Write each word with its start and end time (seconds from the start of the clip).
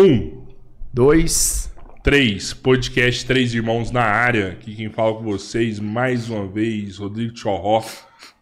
Um, 0.00 0.46
Dois. 0.90 1.70
três, 2.02 2.54
podcast 2.54 3.26
Três 3.26 3.52
Irmãos 3.52 3.90
na 3.90 4.00
área. 4.00 4.52
Aqui 4.52 4.74
quem 4.74 4.88
fala 4.88 5.12
com 5.12 5.24
vocês 5.24 5.78
mais 5.78 6.30
uma 6.30 6.46
vez, 6.46 6.96
Rodrigo 6.96 7.36
Chorró. 7.36 7.84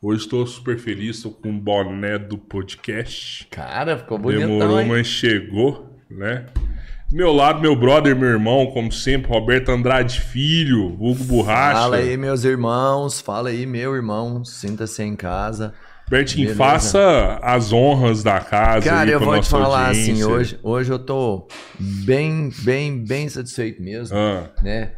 Hoje 0.00 0.22
estou 0.22 0.46
super 0.46 0.78
feliz, 0.78 1.16
estou 1.16 1.32
com 1.32 1.50
o 1.50 1.60
boné 1.60 2.16
do 2.16 2.38
podcast. 2.38 3.48
Cara, 3.50 3.98
ficou 3.98 4.18
bonitão, 4.18 4.50
Demorou, 4.50 4.80
hein? 4.80 4.86
mas 4.86 5.08
chegou, 5.08 5.98
né? 6.08 6.46
Meu 7.10 7.32
lado, 7.32 7.60
meu 7.60 7.74
brother, 7.74 8.14
meu 8.14 8.28
irmão, 8.28 8.68
como 8.68 8.92
sempre, 8.92 9.28
Roberto 9.28 9.70
Andrade 9.70 10.20
Filho, 10.20 10.86
Hugo 10.86 11.24
Borracha. 11.24 11.80
Fala 11.80 11.96
aí, 11.96 12.16
meus 12.16 12.44
irmãos. 12.44 13.20
Fala 13.20 13.48
aí, 13.48 13.66
meu 13.66 13.96
irmão. 13.96 14.44
Sinta-se 14.44 15.02
em 15.02 15.16
casa. 15.16 15.74
Bertinho, 16.08 16.46
Beleza. 16.48 16.58
faça 16.58 17.38
as 17.42 17.72
honras 17.72 18.22
da 18.22 18.40
casa. 18.40 18.88
Cara, 18.88 19.10
eu 19.10 19.20
vou 19.20 19.38
te 19.40 19.48
falar 19.48 19.90
assim, 19.90 20.22
audiência. 20.22 20.28
hoje, 20.28 20.58
hoje 20.62 20.92
eu 20.92 20.98
tô 20.98 21.46
bem, 21.78 22.50
bem, 22.62 23.04
bem 23.04 23.28
satisfeito 23.28 23.82
mesmo, 23.82 24.16
Ah, 24.16 24.48
né? 24.62 24.92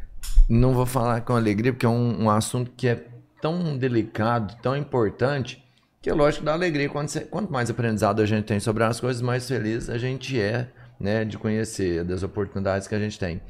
Não 0.49 0.73
vou 0.73 0.87
falar 0.87 1.21
com 1.23 1.35
alegria, 1.35 1.73
porque 1.73 1.87
é 1.87 1.89
um, 1.89 2.25
um 2.25 2.31
assunto 2.31 2.71
que 2.77 2.87
é 2.89 3.05
tão 3.41 3.77
delicado, 3.77 4.57
tão 4.63 4.77
importante, 4.77 5.65
que 6.03 6.09
é 6.09 6.15
lógico 6.15 6.45
dá 6.45 6.53
alegria. 6.53 6.89
Quando 6.89 7.09
você- 7.09 7.21
quanto 7.21 7.53
mais 7.53 7.69
aprendizado 7.71 8.21
a 8.23 8.27
gente 8.27 8.45
tem 8.45 8.61
sobre 8.61 8.85
as 8.85 9.01
coisas, 9.01 9.21
mais 9.21 9.47
feliz 9.49 9.91
a 9.91 9.99
gente 9.99 10.41
é, 10.41 10.69
né? 10.99 11.25
De 11.25 11.37
conhecer 11.39 12.05
das 12.05 12.23
oportunidades 12.23 12.87
que 12.87 12.95
a 12.95 12.99
gente 12.99 13.19
tem. 13.19 13.41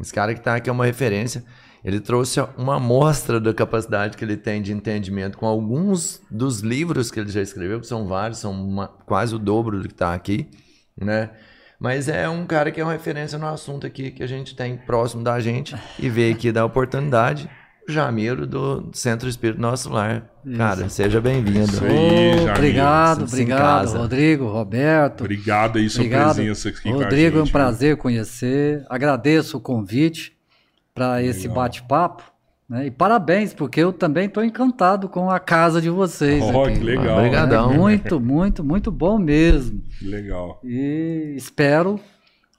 Esse 0.00 0.12
cara 0.12 0.34
que 0.34 0.40
tá 0.40 0.56
aqui 0.56 0.68
é 0.68 0.72
uma 0.72 0.84
referência. 0.86 1.44
Ele 1.84 2.00
trouxe 2.00 2.40
uma 2.56 2.76
amostra 2.76 3.38
da 3.38 3.52
capacidade 3.52 4.16
que 4.16 4.24
ele 4.24 4.36
tem 4.38 4.62
de 4.62 4.72
entendimento 4.72 5.36
com 5.36 5.44
alguns 5.46 6.22
dos 6.30 6.60
livros 6.60 7.10
que 7.10 7.20
ele 7.20 7.30
já 7.30 7.42
escreveu, 7.42 7.78
que 7.80 7.86
são 7.86 8.06
vários, 8.06 8.38
são 8.38 8.52
uma- 8.52 8.88
quase 8.88 9.34
o 9.34 9.38
dobro 9.38 9.82
do 9.82 9.86
que 9.88 9.92
está 9.94 10.14
aqui, 10.14 10.48
né? 10.98 11.30
Mas 11.78 12.08
é 12.08 12.26
um 12.28 12.46
cara 12.46 12.70
que 12.70 12.80
é 12.80 12.84
uma 12.84 12.92
referência 12.92 13.36
no 13.36 13.46
assunto 13.46 13.86
aqui 13.86 14.10
que 14.10 14.22
a 14.22 14.26
gente 14.26 14.56
tem 14.56 14.76
próximo 14.78 15.22
da 15.22 15.38
gente 15.40 15.76
e 15.98 16.08
veio 16.08 16.34
aqui 16.34 16.50
dar 16.50 16.64
oportunidade. 16.64 17.50
O 17.86 17.92
Jamiro 17.92 18.46
do 18.46 18.88
Centro 18.94 19.28
Espírito 19.28 19.60
Nosso 19.60 19.90
Lar. 19.92 20.24
Cara, 20.56 20.88
seja 20.88 21.20
bem-vindo. 21.20 21.64
Isso 21.70 21.80
Jamil. 21.86 22.48
obrigado, 22.50 23.24
obrigado. 23.24 23.98
Rodrigo, 23.98 24.46
Roberto. 24.46 25.20
obrigado 25.20 25.76
aí 25.78 25.90
sua 25.90 26.00
Obrigado. 26.00 26.34
presença 26.36 26.70
aqui 26.70 26.80
com 26.80 26.88
a 26.88 26.92
Rodrigo, 27.04 27.36
é 27.36 27.42
um 27.42 27.44
gente. 27.44 27.52
prazer 27.52 27.96
conhecer. 27.98 28.82
Agradeço 28.88 29.58
o 29.58 29.60
convite 29.60 30.33
para 30.94 31.20
esse 31.22 31.48
bate-papo. 31.48 32.22
né? 32.68 32.86
E 32.86 32.90
parabéns, 32.90 33.52
porque 33.52 33.80
eu 33.80 33.92
também 33.92 34.26
estou 34.26 34.44
encantado 34.44 35.08
com 35.08 35.28
a 35.28 35.40
casa 35.40 35.82
de 35.82 35.90
vocês. 35.90 36.42
Oh, 36.42 36.62
aqui. 36.62 36.78
que 36.78 36.84
legal. 36.84 37.18
Obrigadão. 37.18 37.72
É 37.72 37.76
muito, 37.76 38.20
muito, 38.20 38.62
muito 38.62 38.90
bom 38.92 39.18
mesmo. 39.18 39.82
Que 39.98 40.06
Legal. 40.06 40.60
E 40.62 41.34
espero 41.36 41.98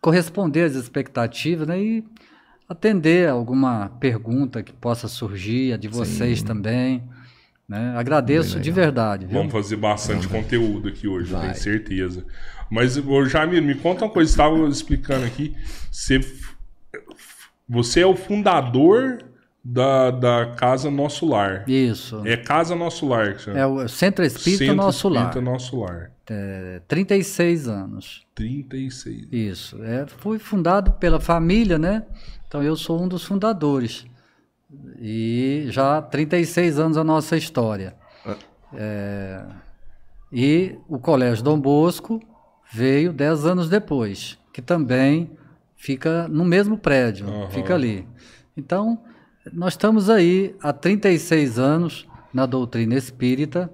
corresponder 0.01 0.63
às 0.65 0.75
expectativas 0.75 1.67
né? 1.67 1.79
e 1.79 2.03
atender 2.67 3.29
alguma 3.29 3.89
pergunta 3.99 4.61
que 4.61 4.73
possa 4.73 5.07
surgir, 5.07 5.73
a 5.73 5.77
de 5.77 5.87
vocês 5.87 6.43
também. 6.43 7.01
Né? 7.67 7.95
Agradeço 7.97 8.59
de 8.59 8.69
verdade. 8.69 9.25
Viu? 9.25 9.37
Vamos 9.37 9.53
fazer 9.53 9.77
bastante 9.77 10.27
conteúdo 10.27 10.89
aqui 10.89 11.07
hoje, 11.07 11.31
Vai. 11.31 11.41
tenho 11.41 11.55
certeza. 11.55 12.25
Mas, 12.69 12.97
ô, 12.97 13.25
Jamir, 13.25 13.61
me 13.61 13.75
conta 13.75 14.05
uma 14.05 14.11
coisa, 14.11 14.29
você 14.29 14.33
estava 14.33 14.67
explicando 14.67 15.25
aqui. 15.25 15.55
Você, 15.91 16.19
você 17.67 18.01
é 18.01 18.05
o 18.05 18.15
fundador 18.15 19.23
da, 19.63 20.11
da 20.11 20.53
Casa 20.55 20.91
Nosso 20.91 21.25
Lar. 21.25 21.67
Isso. 21.67 22.21
É 22.25 22.37
Casa 22.37 22.75
Nosso 22.75 23.07
Lar 23.07 23.33
que 23.33 23.41
chama. 23.41 23.59
É 23.59 23.65
o 23.65 23.87
Centro 23.87 24.23
Espírita 24.23 24.65
Centro 24.65 24.75
Nosso 24.75 25.09
Lar. 25.09 25.27
Espírita 25.29 25.51
Nosso 25.51 25.79
Lar. 25.79 26.11
É, 26.29 26.81
36 26.87 27.67
anos. 27.67 28.25
36. 28.35 29.27
Isso. 29.31 29.83
É, 29.83 30.05
foi 30.05 30.37
fundado 30.37 30.91
pela 30.93 31.19
família, 31.19 31.79
né? 31.79 32.03
Então 32.47 32.61
eu 32.61 32.75
sou 32.75 33.01
um 33.01 33.07
dos 33.07 33.23
fundadores. 33.23 34.05
E 34.99 35.65
já 35.69 35.97
há 35.97 36.01
36 36.01 36.79
anos 36.79 36.97
a 36.97 37.03
nossa 37.03 37.35
história. 37.35 37.95
É, 38.73 39.43
e 40.31 40.77
o 40.87 40.99
Colégio 40.99 41.43
Dom 41.43 41.59
Bosco 41.59 42.21
veio 42.71 43.13
10 43.13 43.45
anos 43.45 43.69
depois, 43.69 44.37
que 44.51 44.61
também 44.61 45.31
fica 45.75 46.27
no 46.27 46.45
mesmo 46.45 46.77
prédio, 46.77 47.27
Aham. 47.27 47.49
fica 47.49 47.73
ali. 47.75 48.07
Então, 48.55 48.99
nós 49.53 49.73
estamos 49.73 50.09
aí 50.09 50.55
há 50.61 50.73
36 50.73 51.59
anos 51.59 52.07
na 52.33 52.45
doutrina 52.45 52.95
espírita 52.95 53.71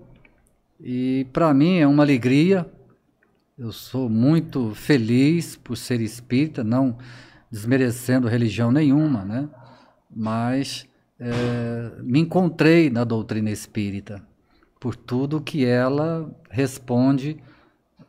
e 0.79 1.25
para 1.31 1.53
mim 1.53 1.77
é 1.77 1.87
uma 1.87 2.03
alegria. 2.03 2.69
Eu 3.57 3.71
sou 3.71 4.09
muito 4.09 4.73
feliz 4.73 5.55
por 5.55 5.77
ser 5.77 6.01
espírita, 6.01 6.63
não 6.63 6.97
desmerecendo 7.51 8.27
religião 8.27 8.71
nenhuma, 8.71 9.23
né? 9.23 9.49
Mas 10.09 10.87
eh, 11.19 11.91
me 12.01 12.19
encontrei 12.19 12.89
na 12.89 13.03
doutrina 13.03 13.51
espírita 13.51 14.21
por 14.79 14.95
tudo 14.95 15.39
que 15.39 15.63
ela 15.63 16.29
responde 16.49 17.37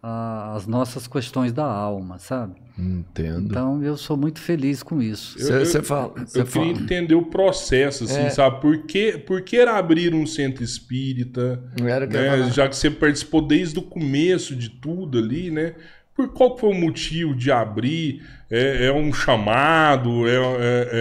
às 0.03 0.67
nossas 0.67 1.07
questões 1.07 1.53
da 1.53 1.67
alma, 1.67 2.19
sabe? 2.19 2.55
Entendo. 2.83 3.47
Então 3.51 3.83
eu 3.83 3.97
sou 3.97 4.17
muito 4.17 4.41
feliz 4.41 4.83
com 4.83 5.01
isso. 5.01 5.39
Eu- 5.39 5.61
eu- 5.61 5.67
Você 5.67 5.83
fala. 5.83 6.13
Eu 6.17 6.27
Você 6.27 6.45
queria 6.45 6.47
fala. 6.75 6.85
entender 6.85 7.15
o 7.15 7.27
processo, 7.27 8.05
assim, 8.05 8.21
É. 8.23 8.31
sabe? 8.31 8.61
Por 8.61 8.79
que, 8.87 9.19
por 9.19 9.43
que 9.43 9.57
era 9.57 9.77
abrir 9.79 10.13
um 10.15 10.27
centro 10.27 10.65
espírita? 10.65 11.63
Não 11.79 11.87
era 11.89 12.05
o 12.05 12.09
que 12.09 12.17
eu 12.17 12.21
né? 12.21 12.51
Já 12.51 12.69
que 12.69 12.75
você 12.77 12.91
participou 12.91 13.41
desde 13.47 13.79
o 13.79 13.83
começo 13.83 14.57
de 14.57 14.69
tudo 14.69 15.19
ali, 15.19 15.51
né? 15.51 15.75
Por 16.15 16.29
qual 16.33 16.59
foi 16.59 16.71
o 16.71 16.75
motivo 16.75 17.35
de 17.35 17.51
abrir? 17.53 18.23
É, 18.51 18.87
é 18.87 18.93
um 18.93 19.13
chamado? 19.13 20.27
É, 20.29 20.35
é, 20.37 21.01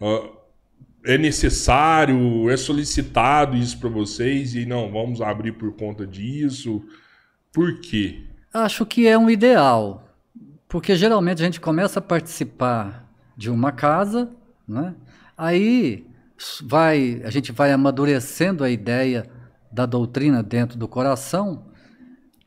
é, 0.00 1.14
é 1.14 1.18
necessário? 1.18 2.48
É 2.50 2.56
solicitado 2.56 3.56
isso 3.56 3.78
para 3.78 3.88
vocês? 3.88 4.54
E 4.54 4.64
não, 4.64 4.90
vamos 4.90 5.20
abrir 5.20 5.52
por 5.52 5.72
conta 5.76 6.06
disso? 6.06 6.82
Por 7.52 7.80
quê? 7.80 8.20
Acho 8.52 8.86
que 8.86 9.06
é 9.06 9.16
um 9.18 9.28
ideal, 9.28 10.07
porque 10.68 10.94
geralmente 10.94 11.42
a 11.42 11.44
gente 11.44 11.60
começa 11.60 11.98
a 11.98 12.02
participar 12.02 13.08
de 13.36 13.50
uma 13.50 13.72
casa, 13.72 14.30
né? 14.66 14.94
aí 15.36 16.06
vai, 16.62 17.22
a 17.24 17.30
gente 17.30 17.52
vai 17.52 17.72
amadurecendo 17.72 18.62
a 18.62 18.70
ideia 18.70 19.28
da 19.72 19.86
doutrina 19.86 20.42
dentro 20.42 20.78
do 20.78 20.86
coração 20.86 21.66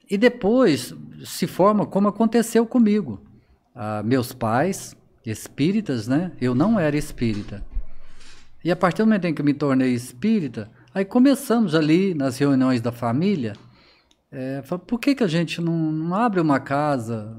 e 0.10 0.18
depois 0.18 0.94
se 1.26 1.48
forma 1.48 1.86
como 1.86 2.08
aconteceu 2.08 2.66
comigo. 2.66 3.22
Ah, 3.74 4.04
meus 4.04 4.34
pais, 4.34 4.96
espíritas, 5.26 6.08
né? 6.08 6.32
eu 6.40 6.54
não 6.54 6.80
era 6.80 6.98
espírita. 6.98 7.64
E 8.64 8.70
a 8.70 8.76
partir 8.76 9.02
do 9.02 9.06
momento 9.06 9.26
em 9.26 9.34
que 9.34 9.42
me 9.42 9.54
tornei 9.54 9.94
espírita, 9.94 10.70
aí 10.94 11.06
começamos 11.06 11.74
ali 11.74 12.14
nas 12.14 12.38
reuniões 12.38 12.82
da 12.82 12.92
família 12.92 13.54
é, 14.32 14.62
por 14.88 14.98
que, 14.98 15.14
que 15.14 15.24
a 15.24 15.28
gente 15.28 15.60
não, 15.60 15.74
não 15.74 16.16
abre 16.16 16.40
uma 16.40 16.60
casa 16.60 17.38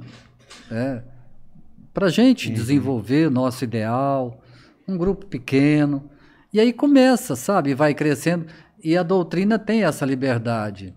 para 1.93 2.07
a 2.07 2.11
gente 2.11 2.51
desenvolver 2.51 3.29
o 3.29 3.31
nosso 3.31 3.65
ideal, 3.65 4.41
um 4.89 4.97
grupo 4.97 5.27
pequeno? 5.27 6.11
E 6.53 6.61
aí 6.61 6.73
começa, 6.73 7.37
sabe? 7.37 7.75
Vai 7.75 7.95
crescendo. 7.95 8.47
E 8.83 8.97
a 8.97 9.03
doutrina 9.03 9.59
tem 9.59 9.85
essa 9.85 10.05
liberdade. 10.05 10.95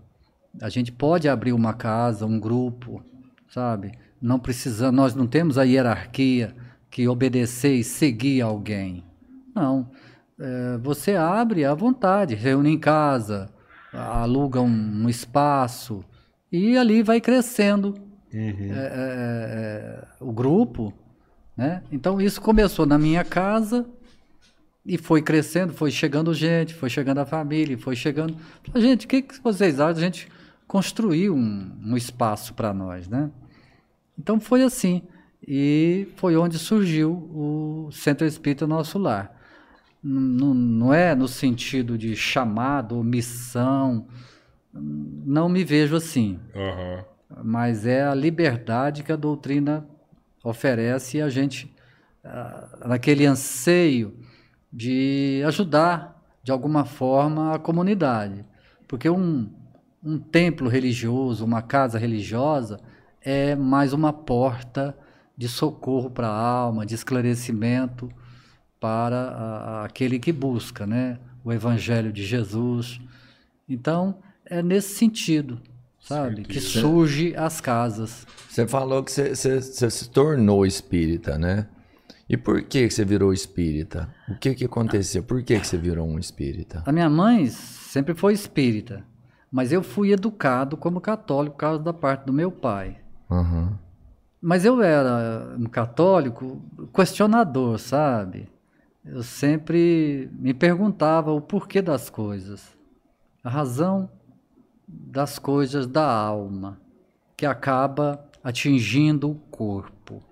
A 0.60 0.68
gente 0.68 0.90
pode 0.90 1.28
abrir 1.28 1.52
uma 1.52 1.74
casa, 1.74 2.26
um 2.26 2.40
grupo, 2.40 3.02
sabe? 3.48 3.92
Não 4.20 4.38
precisa, 4.38 4.90
nós 4.90 5.14
não 5.14 5.26
temos 5.26 5.58
a 5.58 5.62
hierarquia 5.62 6.54
que 6.90 7.06
obedecer 7.06 7.74
e 7.74 7.84
seguir 7.84 8.40
alguém. 8.40 9.04
Não. 9.54 9.90
É, 10.38 10.78
você 10.78 11.14
abre 11.14 11.64
à 11.64 11.74
vontade, 11.74 12.34
reúne 12.34 12.70
em 12.70 12.78
casa, 12.78 13.48
aluga 13.92 14.60
um, 14.60 15.04
um 15.04 15.08
espaço 15.08 16.04
e 16.50 16.76
ali 16.76 17.02
vai 17.02 17.20
crescendo 17.20 17.94
Uhum. 18.32 18.72
é, 18.72 18.78
é, 18.78 20.02
é, 20.02 20.04
o 20.20 20.32
grupo. 20.32 20.92
Né? 21.56 21.82
Então 21.90 22.20
isso 22.20 22.40
começou 22.40 22.84
na 22.84 22.98
minha 22.98 23.24
casa 23.24 23.86
e 24.84 24.98
foi 24.98 25.22
crescendo, 25.22 25.72
foi 25.72 25.90
chegando 25.90 26.32
gente, 26.34 26.74
foi 26.74 26.90
chegando 26.90 27.18
a 27.18 27.26
família, 27.26 27.76
foi 27.78 27.96
chegando. 27.96 28.36
Gente, 28.74 29.06
o 29.06 29.08
que, 29.08 29.22
que 29.22 29.42
vocês 29.42 29.80
acham? 29.80 29.96
A 29.96 30.00
gente 30.00 30.28
construir 30.66 31.30
um, 31.30 31.72
um 31.82 31.96
espaço 31.96 32.52
para 32.54 32.74
nós, 32.74 33.08
né? 33.08 33.30
Então 34.18 34.38
foi 34.40 34.62
assim. 34.62 35.02
E 35.46 36.08
foi 36.16 36.36
onde 36.36 36.58
surgiu 36.58 37.12
o 37.32 37.88
Centro 37.92 38.26
Espírita 38.26 38.66
Nosso 38.66 38.98
Lar. 38.98 39.32
N- 40.02 40.54
Não 40.54 40.92
é 40.92 41.14
no 41.14 41.28
sentido 41.28 41.96
de 41.96 42.14
chamado 42.16 42.96
ou 42.96 43.04
missão, 43.04 44.06
não 44.72 45.48
me 45.48 45.64
vejo 45.64 45.96
assim 45.96 46.38
Aham. 46.54 47.04
Mas 47.42 47.86
é 47.86 48.04
a 48.04 48.14
liberdade 48.14 49.02
que 49.02 49.12
a 49.12 49.16
doutrina 49.16 49.86
oferece 50.42 51.18
e 51.18 51.22
a 51.22 51.28
gente, 51.28 51.74
ah, 52.24 52.78
naquele 52.86 53.26
anseio 53.26 54.16
de 54.72 55.42
ajudar 55.46 56.22
de 56.42 56.52
alguma 56.52 56.84
forma 56.84 57.54
a 57.54 57.58
comunidade. 57.58 58.44
Porque 58.86 59.10
um, 59.10 59.50
um 60.02 60.18
templo 60.18 60.68
religioso, 60.68 61.44
uma 61.44 61.62
casa 61.62 61.98
religiosa, 61.98 62.80
é 63.20 63.56
mais 63.56 63.92
uma 63.92 64.12
porta 64.12 64.96
de 65.36 65.48
socorro 65.48 66.08
para 66.10 66.28
a 66.28 66.38
alma, 66.38 66.86
de 66.86 66.94
esclarecimento 66.94 68.08
para 68.78 69.16
a, 69.16 69.80
a, 69.80 69.84
aquele 69.84 70.18
que 70.18 70.32
busca, 70.32 70.86
né? 70.86 71.18
O 71.44 71.52
Evangelho 71.52 72.12
de 72.12 72.24
Jesus. 72.24 73.00
Então, 73.68 74.18
é 74.44 74.62
nesse 74.62 74.94
sentido, 74.94 75.60
sabe? 76.06 76.42
Que 76.42 76.60
surge 76.60 77.34
as 77.36 77.60
casas. 77.60 78.26
Você 78.48 78.66
falou 78.66 79.02
que 79.02 79.10
você, 79.10 79.34
você, 79.34 79.60
você 79.60 79.90
se 79.90 80.08
tornou 80.08 80.64
espírita, 80.64 81.36
né? 81.36 81.66
E 82.28 82.36
por 82.36 82.62
que 82.62 82.88
você 82.88 83.04
virou 83.04 83.32
espírita? 83.32 84.08
O 84.28 84.36
que, 84.36 84.54
que 84.54 84.64
aconteceu? 84.64 85.22
Por 85.22 85.42
que, 85.42 85.58
que 85.58 85.66
você 85.66 85.76
virou 85.76 86.06
um 86.06 86.18
espírita? 86.18 86.82
A 86.86 86.92
minha 86.92 87.10
mãe 87.10 87.48
sempre 87.48 88.14
foi 88.14 88.32
espírita, 88.32 89.04
mas 89.50 89.72
eu 89.72 89.82
fui 89.82 90.12
educado 90.12 90.76
como 90.76 91.00
católico 91.00 91.54
por 91.56 91.60
causa 91.60 91.82
da 91.82 91.92
parte 91.92 92.24
do 92.24 92.32
meu 92.32 92.50
pai. 92.50 92.98
Uhum. 93.30 93.72
Mas 94.40 94.64
eu 94.64 94.82
era 94.82 95.54
um 95.58 95.66
católico 95.66 96.62
questionador, 96.94 97.78
sabe? 97.78 98.48
Eu 99.04 99.22
sempre 99.22 100.28
me 100.32 100.52
perguntava 100.52 101.32
o 101.32 101.40
porquê 101.40 101.80
das 101.80 102.10
coisas, 102.10 102.76
a 103.42 103.48
razão 103.48 104.10
das 104.86 105.38
coisas 105.38 105.86
da 105.86 106.06
alma, 106.06 106.80
que 107.36 107.44
acaba 107.44 108.24
atingindo 108.42 109.30
o 109.30 109.34
corpo. 109.34 110.22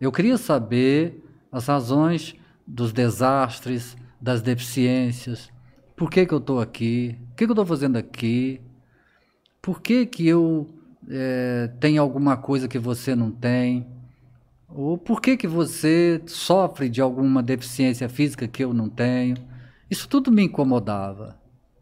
Eu 0.00 0.12
queria 0.12 0.38
saber 0.38 1.24
as 1.50 1.66
razões 1.66 2.34
dos 2.66 2.92
desastres, 2.92 3.96
das 4.20 4.40
deficiências, 4.40 5.50
por 5.96 6.10
que, 6.10 6.24
que 6.24 6.32
eu 6.32 6.38
estou 6.38 6.60
aqui, 6.60 7.18
o 7.32 7.34
que, 7.34 7.44
que 7.44 7.50
eu 7.50 7.52
estou 7.52 7.66
fazendo 7.66 7.96
aqui, 7.96 8.60
por 9.60 9.82
que, 9.82 10.06
que 10.06 10.26
eu 10.26 10.68
é, 11.08 11.68
tenho 11.80 12.00
alguma 12.00 12.36
coisa 12.36 12.68
que 12.68 12.78
você 12.78 13.14
não 13.14 13.30
tem, 13.30 13.86
ou 14.68 14.96
por 14.96 15.20
que, 15.20 15.36
que 15.36 15.48
você 15.48 16.22
sofre 16.26 16.88
de 16.88 17.00
alguma 17.00 17.42
deficiência 17.42 18.08
física 18.08 18.46
que 18.46 18.62
eu 18.62 18.72
não 18.72 18.88
tenho. 18.88 19.36
Isso 19.90 20.08
tudo 20.08 20.30
me 20.30 20.44
incomodava, 20.44 21.36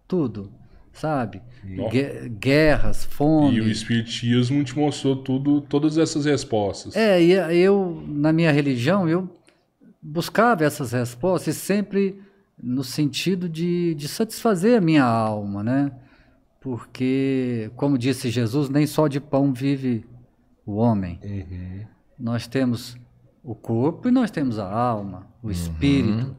tudo 0.06 0.50
sabe? 0.98 1.42
Guerras, 2.40 3.04
fome. 3.04 3.56
E 3.56 3.60
o 3.60 3.70
Espiritismo 3.70 4.62
te 4.64 4.76
mostrou 4.76 5.16
tudo, 5.16 5.60
todas 5.60 5.98
essas 5.98 6.24
respostas. 6.24 6.96
É, 6.96 7.22
e 7.22 7.32
eu, 7.32 8.02
na 8.06 8.32
minha 8.32 8.50
religião, 8.50 9.08
eu 9.08 9.28
buscava 10.00 10.64
essas 10.64 10.92
respostas 10.92 11.56
sempre 11.56 12.20
no 12.60 12.82
sentido 12.82 13.48
de, 13.48 13.94
de 13.94 14.08
satisfazer 14.08 14.78
a 14.78 14.80
minha 14.80 15.04
alma, 15.04 15.62
né? 15.62 15.92
Porque, 16.60 17.70
como 17.76 17.96
disse 17.96 18.30
Jesus, 18.30 18.68
nem 18.68 18.86
só 18.86 19.06
de 19.06 19.20
pão 19.20 19.52
vive 19.52 20.04
o 20.66 20.76
homem. 20.76 21.20
Uhum. 21.22 21.86
Nós 22.18 22.46
temos 22.46 22.96
o 23.44 23.54
corpo 23.54 24.08
e 24.08 24.10
nós 24.10 24.30
temos 24.30 24.58
a 24.58 24.70
alma, 24.70 25.26
o 25.42 25.50
espírito. 25.50 26.26
Uhum. 26.26 26.34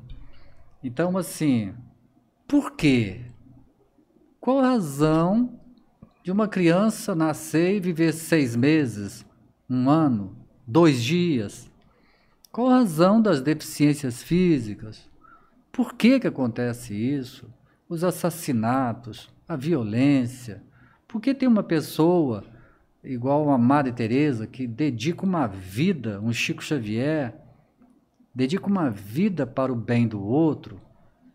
Então, 0.84 1.18
assim, 1.18 1.74
por 2.48 2.76
quê? 2.76 3.22
Qual 4.40 4.60
a 4.60 4.70
razão 4.70 5.60
de 6.24 6.32
uma 6.32 6.48
criança 6.48 7.14
nascer 7.14 7.76
e 7.76 7.80
viver 7.82 8.14
seis 8.14 8.56
meses, 8.56 9.26
um 9.70 9.90
ano, 9.90 10.34
dois 10.66 11.04
dias? 11.04 11.70
Qual 12.50 12.70
a 12.70 12.76
razão 12.76 13.22
das 13.22 13.42
deficiências 13.42 14.24
físicas? 14.24 15.10
Por 15.74 15.94
que, 15.94 16.22
que 16.22 16.28
acontece 16.28 16.94
isso? 16.94 17.54
Os 17.90 18.02
assassinatos, 18.02 19.30
a 19.46 19.58
violência. 19.58 20.64
Por 21.06 21.20
que 21.20 21.36
tem 21.36 21.48
uma 21.48 21.64
pessoa 21.64 22.46
igual 23.04 23.50
a 23.50 23.58
Madre 23.58 23.92
Teresa 23.92 24.48
que 24.48 24.66
dedica 24.66 25.26
uma 25.26 25.48
vida, 25.48 26.22
um 26.22 26.32
Chico 26.32 26.64
Xavier, 26.64 27.36
dedica 28.34 28.68
uma 28.68 28.90
vida 28.90 29.46
para 29.46 29.74
o 29.74 29.76
bem 29.76 30.08
do 30.08 30.24
outro, 30.24 30.80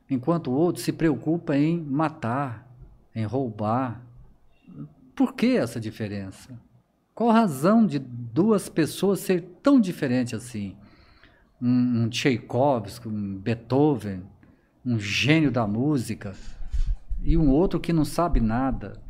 enquanto 0.09 0.51
o 0.51 0.55
outro 0.55 0.81
se 0.81 0.93
preocupa 0.93 1.55
em 1.55 1.79
matar, 1.83 2.64
em 3.15 3.25
roubar. 3.25 4.03
Por 5.15 5.35
que 5.35 5.57
essa 5.57 5.81
diferença? 5.81 6.59
Qual 7.15 7.31
a 7.31 7.35
razão 7.35 7.87
de 7.87 7.99
duas 7.99 8.69
pessoas 8.69 9.21
ser 9.21 9.43
tão 9.63 9.81
diferentes 9.81 10.35
assim? 10.35 10.77
Um, 11.63 12.03
um 12.03 12.09
Tchaikovsky, 12.09 13.09
um 13.09 13.39
Beethoven, 13.39 14.23
um 14.85 14.99
gênio 14.99 15.51
da 15.51 15.67
música, 15.67 16.35
e 17.23 17.37
um 17.37 17.49
outro 17.49 17.79
que 17.79 17.93
não 17.93 18.05
sabe 18.05 18.41
nada. 18.41 19.01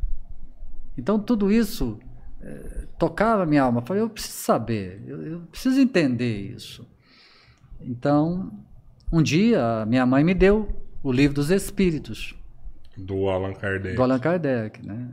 Então 0.97 1.19
tudo 1.19 1.51
isso 1.51 1.99
é, 2.41 2.87
tocava 2.97 3.45
minha 3.45 3.63
alma. 3.63 3.81
Eu 3.81 3.85
falei, 3.85 4.03
eu 4.03 4.09
preciso 4.09 4.37
saber, 4.37 5.03
eu, 5.07 5.21
eu 5.23 5.39
preciso 5.51 5.81
entender 5.81 6.51
isso. 6.51 6.87
Então, 7.81 8.51
um 9.11 9.21
dia, 9.21 9.85
minha 9.85 10.05
mãe 10.05 10.23
me 10.23 10.33
deu 10.33 10.69
o 11.03 11.11
livro 11.11 11.35
dos 11.35 11.49
Espíritos. 11.49 12.35
Do 12.97 13.29
Allan 13.29 13.53
Kardec. 13.53 13.95
Do 13.95 14.03
Allan 14.03 14.19
Kardec, 14.19 14.85
né? 14.85 15.09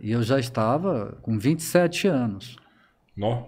E 0.00 0.10
eu 0.10 0.22
já 0.22 0.38
estava 0.38 1.16
com 1.22 1.38
27 1.38 2.08
anos. 2.08 2.56
Nó. 3.16 3.44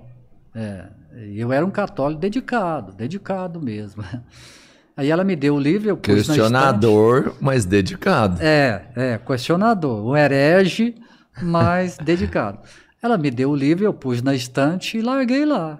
É, 0.54 0.88
eu 1.34 1.52
era 1.52 1.64
um 1.64 1.70
católico 1.70 2.20
dedicado, 2.20 2.92
dedicado 2.92 3.60
mesmo. 3.60 4.02
Aí 4.96 5.10
ela 5.10 5.22
me 5.22 5.36
deu 5.36 5.54
o 5.54 5.60
livro, 5.60 5.88
eu 5.88 5.96
pus 5.96 6.26
Questionador, 6.26 7.36
mas 7.40 7.64
dedicado. 7.64 8.42
É, 8.42 8.88
é, 8.96 9.18
questionador. 9.18 10.04
Um 10.04 10.16
herege, 10.16 10.96
mas 11.40 11.96
dedicado. 12.02 12.58
Ela 13.00 13.16
me 13.16 13.30
deu 13.30 13.50
o 13.50 13.54
livro, 13.54 13.84
eu 13.84 13.94
pus 13.94 14.22
na 14.22 14.34
estante 14.34 14.98
e 14.98 15.00
larguei 15.00 15.46
lá. 15.46 15.78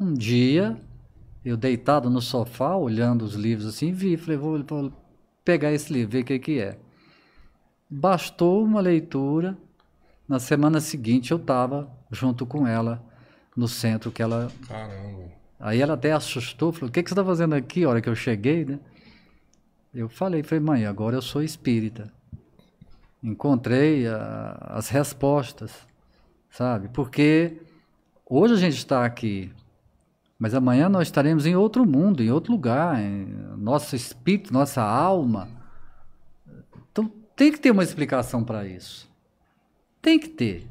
Um 0.00 0.14
dia, 0.14 0.74
eu 1.44 1.54
deitado 1.54 2.08
no 2.08 2.22
sofá, 2.22 2.74
olhando 2.74 3.26
os 3.26 3.34
livros 3.34 3.66
assim, 3.66 3.92
vi, 3.92 4.16
falei, 4.16 4.38
vou, 4.38 4.64
vou 4.64 4.90
pegar 5.44 5.72
esse 5.72 5.92
livro, 5.92 6.12
ver 6.12 6.22
o 6.22 6.24
que, 6.24 6.38
que 6.38 6.60
é. 6.60 6.78
Bastou 7.88 8.64
uma 8.64 8.80
leitura. 8.80 9.56
Na 10.28 10.38
semana 10.38 10.80
seguinte 10.80 11.30
eu 11.30 11.36
estava 11.36 11.90
junto 12.10 12.46
com 12.46 12.66
ela 12.66 13.04
no 13.56 13.68
centro 13.68 14.10
que 14.10 14.22
ela. 14.22 14.50
Caramba. 14.66 15.30
Aí 15.60 15.80
ela 15.80 15.94
até 15.94 16.12
assustou, 16.12 16.72
falou: 16.72 16.88
O 16.88 16.92
que, 16.92 17.02
que 17.02 17.10
você 17.10 17.14
está 17.14 17.24
fazendo 17.24 17.54
aqui? 17.54 17.84
A 17.84 17.88
hora 17.88 18.00
que 18.00 18.08
eu 18.08 18.14
cheguei, 18.14 18.64
né? 18.64 18.80
Eu 19.94 20.08
falei, 20.08 20.42
falei, 20.42 20.64
mãe, 20.64 20.86
agora 20.86 21.16
eu 21.16 21.22
sou 21.22 21.42
espírita. 21.42 22.10
Encontrei 23.22 24.06
a, 24.06 24.52
as 24.70 24.88
respostas, 24.88 25.70
sabe? 26.50 26.88
Porque 26.88 27.60
hoje 28.24 28.54
a 28.54 28.56
gente 28.56 28.78
está 28.78 29.04
aqui 29.04 29.52
mas 30.42 30.56
amanhã 30.56 30.88
nós 30.88 31.06
estaremos 31.06 31.46
em 31.46 31.54
outro 31.54 31.86
mundo, 31.86 32.20
em 32.20 32.32
outro 32.32 32.50
lugar, 32.50 33.00
em 33.00 33.26
nosso 33.56 33.94
espírito, 33.94 34.52
nossa 34.52 34.82
alma. 34.82 35.48
Então 36.90 37.08
tem 37.36 37.52
que 37.52 37.60
ter 37.60 37.70
uma 37.70 37.84
explicação 37.84 38.42
para 38.42 38.66
isso. 38.66 39.08
Tem 40.02 40.18
que 40.18 40.28
ter. 40.28 40.66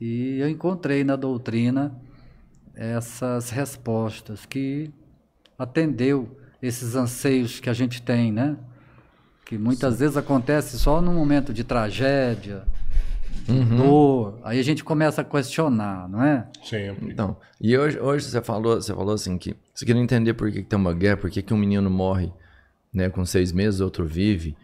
E 0.00 0.38
eu 0.38 0.48
encontrei 0.48 1.04
na 1.04 1.16
doutrina 1.16 2.00
essas 2.74 3.50
respostas 3.50 4.46
que 4.46 4.90
atendeu 5.58 6.34
esses 6.62 6.96
anseios 6.96 7.60
que 7.60 7.68
a 7.68 7.74
gente 7.74 8.00
tem, 8.00 8.32
né? 8.32 8.56
Que 9.44 9.58
muitas 9.58 9.92
Sim. 9.92 10.00
vezes 10.00 10.16
acontece 10.16 10.78
só 10.78 11.02
num 11.02 11.12
momento 11.12 11.52
de 11.52 11.62
tragédia, 11.62 12.66
uhum. 13.48 13.76
dor. 13.76 14.40
Aí 14.42 14.58
a 14.58 14.62
gente 14.62 14.82
começa 14.84 15.20
a 15.20 15.24
questionar, 15.24 16.08
não 16.08 16.22
é? 16.22 16.46
Sempre. 16.62 17.12
Então, 17.12 17.36
e 17.60 17.76
hoje, 17.76 17.98
hoje 17.98 18.26
você 18.26 18.42
falou, 18.42 18.76
você 18.76 18.94
falou 18.94 19.14
assim 19.14 19.36
que 19.38 19.54
você 19.74 19.84
queria 19.84 20.00
entender 20.00 20.34
por 20.34 20.50
que, 20.50 20.62
que 20.62 20.68
tem 20.68 20.78
uma 20.78 20.94
guerra, 20.94 21.16
por 21.16 21.30
que, 21.30 21.42
que 21.42 21.54
um 21.54 21.58
menino 21.58 21.90
morre 21.90 22.32
né, 22.92 23.10
com 23.10 23.24
seis 23.24 23.52
meses, 23.52 23.80
outro 23.80 24.06
vive. 24.06 24.56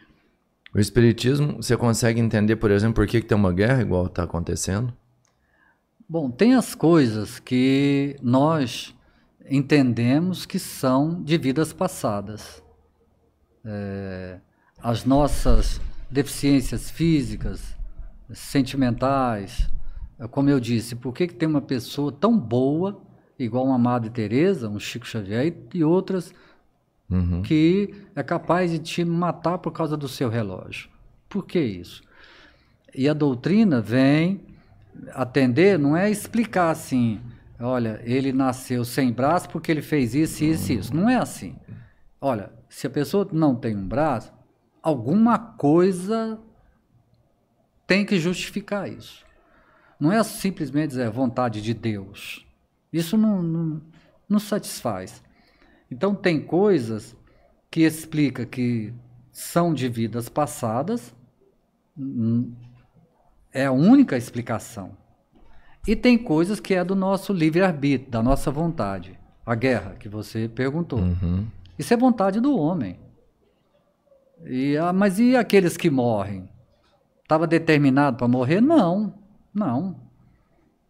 O 0.72 0.78
Espiritismo, 0.78 1.56
você 1.56 1.76
consegue 1.76 2.20
entender, 2.20 2.56
por 2.56 2.70
exemplo, 2.70 2.94
por 2.94 3.06
que, 3.06 3.20
que 3.20 3.26
tem 3.26 3.36
uma 3.36 3.52
guerra 3.52 3.82
igual 3.82 4.06
está 4.06 4.22
acontecendo? 4.22 4.94
Bom, 6.08 6.30
tem 6.30 6.54
as 6.54 6.74
coisas 6.74 7.40
que 7.40 8.16
nós 8.22 8.94
entendemos 9.48 10.46
que 10.46 10.58
são 10.58 11.22
de 11.22 11.36
vidas 11.36 11.72
passadas. 11.72 12.62
É, 13.64 14.38
as 14.82 15.04
nossas 15.04 15.80
deficiências 16.10 16.90
físicas, 16.90 17.76
sentimentais. 18.32 19.70
É 20.18 20.26
como 20.28 20.50
eu 20.50 20.60
disse, 20.60 20.94
por 20.94 21.14
que, 21.14 21.26
que 21.26 21.34
tem 21.34 21.48
uma 21.48 21.62
pessoa 21.62 22.12
tão 22.12 22.38
boa, 22.38 23.00
igual 23.38 23.64
uma 23.64 23.78
Madre 23.78 24.10
Teresa, 24.10 24.68
um 24.68 24.78
Chico 24.78 25.06
Xavier, 25.06 25.56
e 25.72 25.82
outras 25.82 26.32
uhum. 27.10 27.42
que 27.42 27.94
é 28.14 28.22
capaz 28.22 28.70
de 28.70 28.78
te 28.78 29.04
matar 29.04 29.58
por 29.58 29.72
causa 29.72 29.96
do 29.96 30.08
seu 30.08 30.28
relógio? 30.28 30.90
Por 31.28 31.46
que 31.46 31.60
isso? 31.60 32.02
E 32.94 33.08
a 33.08 33.14
doutrina 33.14 33.80
vem 33.80 34.40
atender, 35.12 35.78
não 35.78 35.96
é 35.96 36.10
explicar 36.10 36.70
assim, 36.70 37.20
olha, 37.58 38.00
ele 38.04 38.32
nasceu 38.32 38.84
sem 38.84 39.12
braço 39.12 39.48
porque 39.48 39.70
ele 39.70 39.82
fez 39.82 40.14
isso, 40.14 40.44
isso 40.44 40.72
e 40.72 40.76
isso. 40.76 40.94
Não 40.94 41.08
é 41.08 41.16
assim. 41.16 41.56
Olha, 42.20 42.52
se 42.68 42.86
a 42.86 42.90
pessoa 42.90 43.26
não 43.32 43.54
tem 43.54 43.76
um 43.76 43.86
braço, 43.86 44.32
alguma 44.82 45.38
coisa 45.38 46.38
tem 47.90 48.04
que 48.04 48.20
justificar 48.20 48.88
isso. 48.88 49.26
não 49.98 50.12
é 50.12 50.22
simplesmente 50.22 50.90
dizer 50.90 51.10
vontade 51.10 51.60
de 51.60 51.74
Deus. 51.74 52.46
Isso 52.92 53.18
não, 53.18 53.42
não, 53.42 53.82
não 54.28 54.38
satisfaz. 54.38 55.20
Então 55.90 56.14
tem 56.14 56.40
coisas 56.40 57.16
que 57.68 57.80
explica 57.80 58.46
que 58.46 58.94
são 59.32 59.74
de 59.74 59.88
vidas 59.88 60.28
passadas, 60.28 61.12
hum, 61.98 62.52
é 63.52 63.66
a 63.66 63.72
única 63.72 64.16
explicação. 64.16 64.96
E 65.84 65.96
tem 65.96 66.16
coisas 66.16 66.60
que 66.60 66.74
é 66.74 66.84
do 66.84 66.94
nosso 66.94 67.32
livre-arbítrio, 67.32 68.08
da 68.08 68.22
nossa 68.22 68.52
vontade. 68.52 69.18
A 69.44 69.56
guerra, 69.56 69.96
que 69.98 70.08
você 70.08 70.48
perguntou. 70.48 71.00
Uhum. 71.00 71.44
Isso 71.76 71.92
é 71.92 71.96
vontade 71.96 72.38
do 72.38 72.56
homem. 72.56 73.00
E, 74.44 74.76
ah, 74.76 74.92
mas 74.92 75.18
e 75.18 75.34
aqueles 75.34 75.76
que 75.76 75.90
morrem? 75.90 76.48
Estava 77.30 77.46
determinado 77.46 78.16
para 78.16 78.26
morrer? 78.26 78.60
Não, 78.60 79.14
não. 79.54 79.94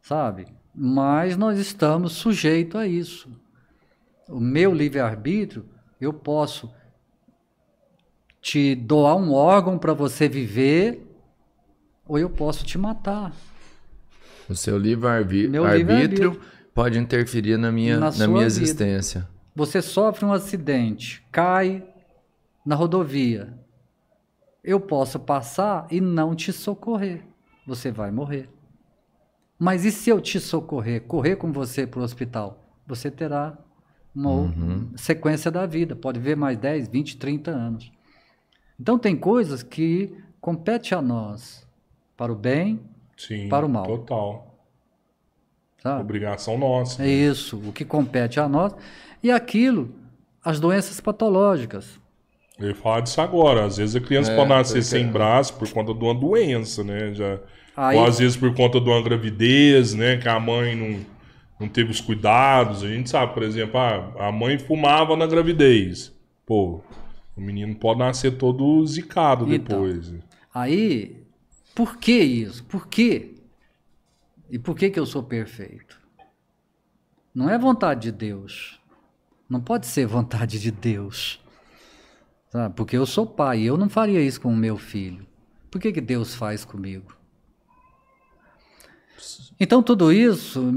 Sabe? 0.00 0.46
Mas 0.74 1.36
nós 1.36 1.58
estamos 1.58 2.12
sujeitos 2.12 2.80
a 2.80 2.86
isso. 2.86 3.28
O 4.26 4.40
meu 4.40 4.72
livre-arbítrio, 4.72 5.66
eu 6.00 6.14
posso 6.14 6.72
te 8.40 8.74
doar 8.74 9.16
um 9.16 9.34
órgão 9.34 9.76
para 9.76 9.92
você 9.92 10.30
viver, 10.30 11.06
ou 12.08 12.18
eu 12.18 12.30
posso 12.30 12.64
te 12.64 12.78
matar. 12.78 13.34
O 14.48 14.54
seu 14.54 14.78
livre-arbítrio 14.78 15.62
livre-arbítrio. 15.70 16.40
pode 16.74 16.98
interferir 16.98 17.58
na 17.58 17.70
minha, 17.70 18.00
Na 18.00 18.10
na, 18.12 18.26
minha 18.26 18.48
vida. 18.48 18.62
existência. 18.62 19.28
Você 19.54 19.82
sofre 19.82 20.24
um 20.24 20.32
acidente, 20.32 21.22
cai 21.30 21.86
na 22.64 22.74
rodovia. 22.74 23.60
Eu 24.62 24.78
posso 24.80 25.18
passar 25.18 25.86
e 25.90 26.00
não 26.00 26.34
te 26.34 26.52
socorrer. 26.52 27.24
Você 27.66 27.90
vai 27.90 28.10
morrer. 28.10 28.48
Mas 29.58 29.84
e 29.84 29.92
se 29.92 30.10
eu 30.10 30.20
te 30.20 30.40
socorrer, 30.40 31.02
correr 31.02 31.36
com 31.36 31.52
você 31.52 31.86
para 31.86 32.00
o 32.00 32.02
hospital? 32.02 32.58
Você 32.86 33.10
terá 33.10 33.56
uma 34.14 34.30
ou- 34.30 34.50
sequência 34.96 35.50
da 35.50 35.66
vida. 35.66 35.94
Pode 35.94 36.18
ver 36.18 36.36
mais 36.36 36.58
10, 36.58 36.88
20, 36.88 37.16
30 37.16 37.50
anos. 37.50 37.92
Então 38.78 38.98
tem 38.98 39.14
coisas 39.16 39.62
que 39.62 40.14
compete 40.40 40.94
a 40.94 41.02
nós 41.02 41.66
para 42.16 42.32
o 42.32 42.36
bem, 42.36 42.80
Sim, 43.16 43.50
Para 43.50 43.66
o 43.66 43.68
mal. 43.68 43.84
Total. 43.84 44.58
sabe? 45.82 46.00
Obrigação 46.00 46.56
nossa. 46.56 47.02
É 47.04 47.06
isso, 47.08 47.58
o 47.68 47.70
que 47.70 47.84
compete 47.84 48.40
a 48.40 48.48
nós. 48.48 48.74
E 49.22 49.30
aquilo, 49.30 49.94
as 50.42 50.58
doenças 50.58 51.02
patológicas. 51.02 51.99
Eu 52.60 52.68
ia 52.68 52.74
falar 52.74 53.00
disso 53.00 53.20
agora. 53.20 53.64
Às 53.64 53.78
vezes 53.78 53.96
a 53.96 54.00
criança 54.00 54.30
É, 54.32 54.36
pode 54.36 54.48
nascer 54.50 54.72
porque- 54.74 54.84
sem 54.84 55.06
braço 55.08 55.54
por 55.54 55.68
conta 55.72 55.94
de 55.94 56.04
uma 56.04 56.14
doença, 56.14 56.84
né? 56.84 57.14
Já... 57.14 57.38
Aí- 57.76 57.96
Ou 57.96 58.04
às 58.04 58.18
vezes 58.18 58.36
por 58.36 58.54
conta 58.54 58.80
de 58.80 58.88
uma 58.88 59.02
gravidez, 59.02 59.94
né? 59.94 60.18
Que 60.18 60.28
a 60.28 60.38
mãe 60.38 60.74
não, 60.76 61.00
não 61.58 61.68
teve 61.68 61.90
os 61.90 62.00
cuidados. 62.00 62.82
A 62.82 62.88
gente 62.88 63.08
sabe, 63.08 63.32
por 63.32 63.42
exemplo, 63.42 63.78
ah, 63.78 64.28
a 64.28 64.32
mãe 64.32 64.58
fumava 64.58 65.16
na 65.16 65.26
gravidez. 65.26 66.12
Pô, 66.44 66.80
o 67.36 67.40
menino 67.40 67.74
pode 67.74 68.00
nascer 68.00 68.32
todo 68.36 68.84
zicado 68.86 69.44
Então. 69.54 69.82
depois. 69.86 70.12
Aí, 70.52 71.16
por 71.74 71.96
que 71.96 72.12
isso? 72.20 72.62
Por 72.64 72.86
quê? 72.88 73.34
E 74.50 74.58
por 74.58 74.76
que, 74.76 74.90
que 74.90 74.98
eu 75.00 75.06
sou 75.06 75.22
perfeito? 75.22 75.98
Não 77.34 77.48
é 77.48 77.56
vontade 77.56 78.02
de 78.02 78.12
Deus. 78.12 78.78
Não 79.48 79.60
pode 79.60 79.86
ser 79.86 80.06
vontade 80.06 80.58
de 80.60 80.70
Deus. 80.70 81.39
Sabe? 82.50 82.74
Porque 82.74 82.96
eu 82.96 83.06
sou 83.06 83.26
pai 83.26 83.60
e 83.60 83.66
eu 83.66 83.76
não 83.76 83.88
faria 83.88 84.20
isso 84.20 84.40
com 84.40 84.52
o 84.52 84.56
meu 84.56 84.76
filho. 84.76 85.24
Por 85.70 85.80
que, 85.80 85.92
que 85.92 86.00
Deus 86.00 86.34
faz 86.34 86.64
comigo? 86.64 87.14
Então, 89.58 89.82
tudo 89.82 90.10
isso, 90.12 90.72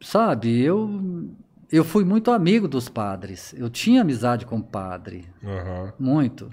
sabe, 0.00 0.60
eu, 0.60 1.30
eu 1.70 1.84
fui 1.84 2.04
muito 2.04 2.30
amigo 2.30 2.66
dos 2.66 2.88
padres. 2.88 3.54
Eu 3.56 3.70
tinha 3.70 4.02
amizade 4.02 4.44
com 4.44 4.56
o 4.58 4.62
padre. 4.62 5.24
Aham. 5.44 5.92
Muito. 5.98 6.50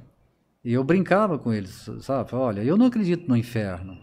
E 0.64 0.72
eu 0.72 0.84
brincava 0.84 1.38
com 1.38 1.52
eles, 1.52 1.90
sabe? 2.02 2.30
Olha, 2.36 2.64
eu 2.64 2.78
não 2.78 2.86
acredito 2.86 3.28
no 3.28 3.36
inferno. 3.36 3.98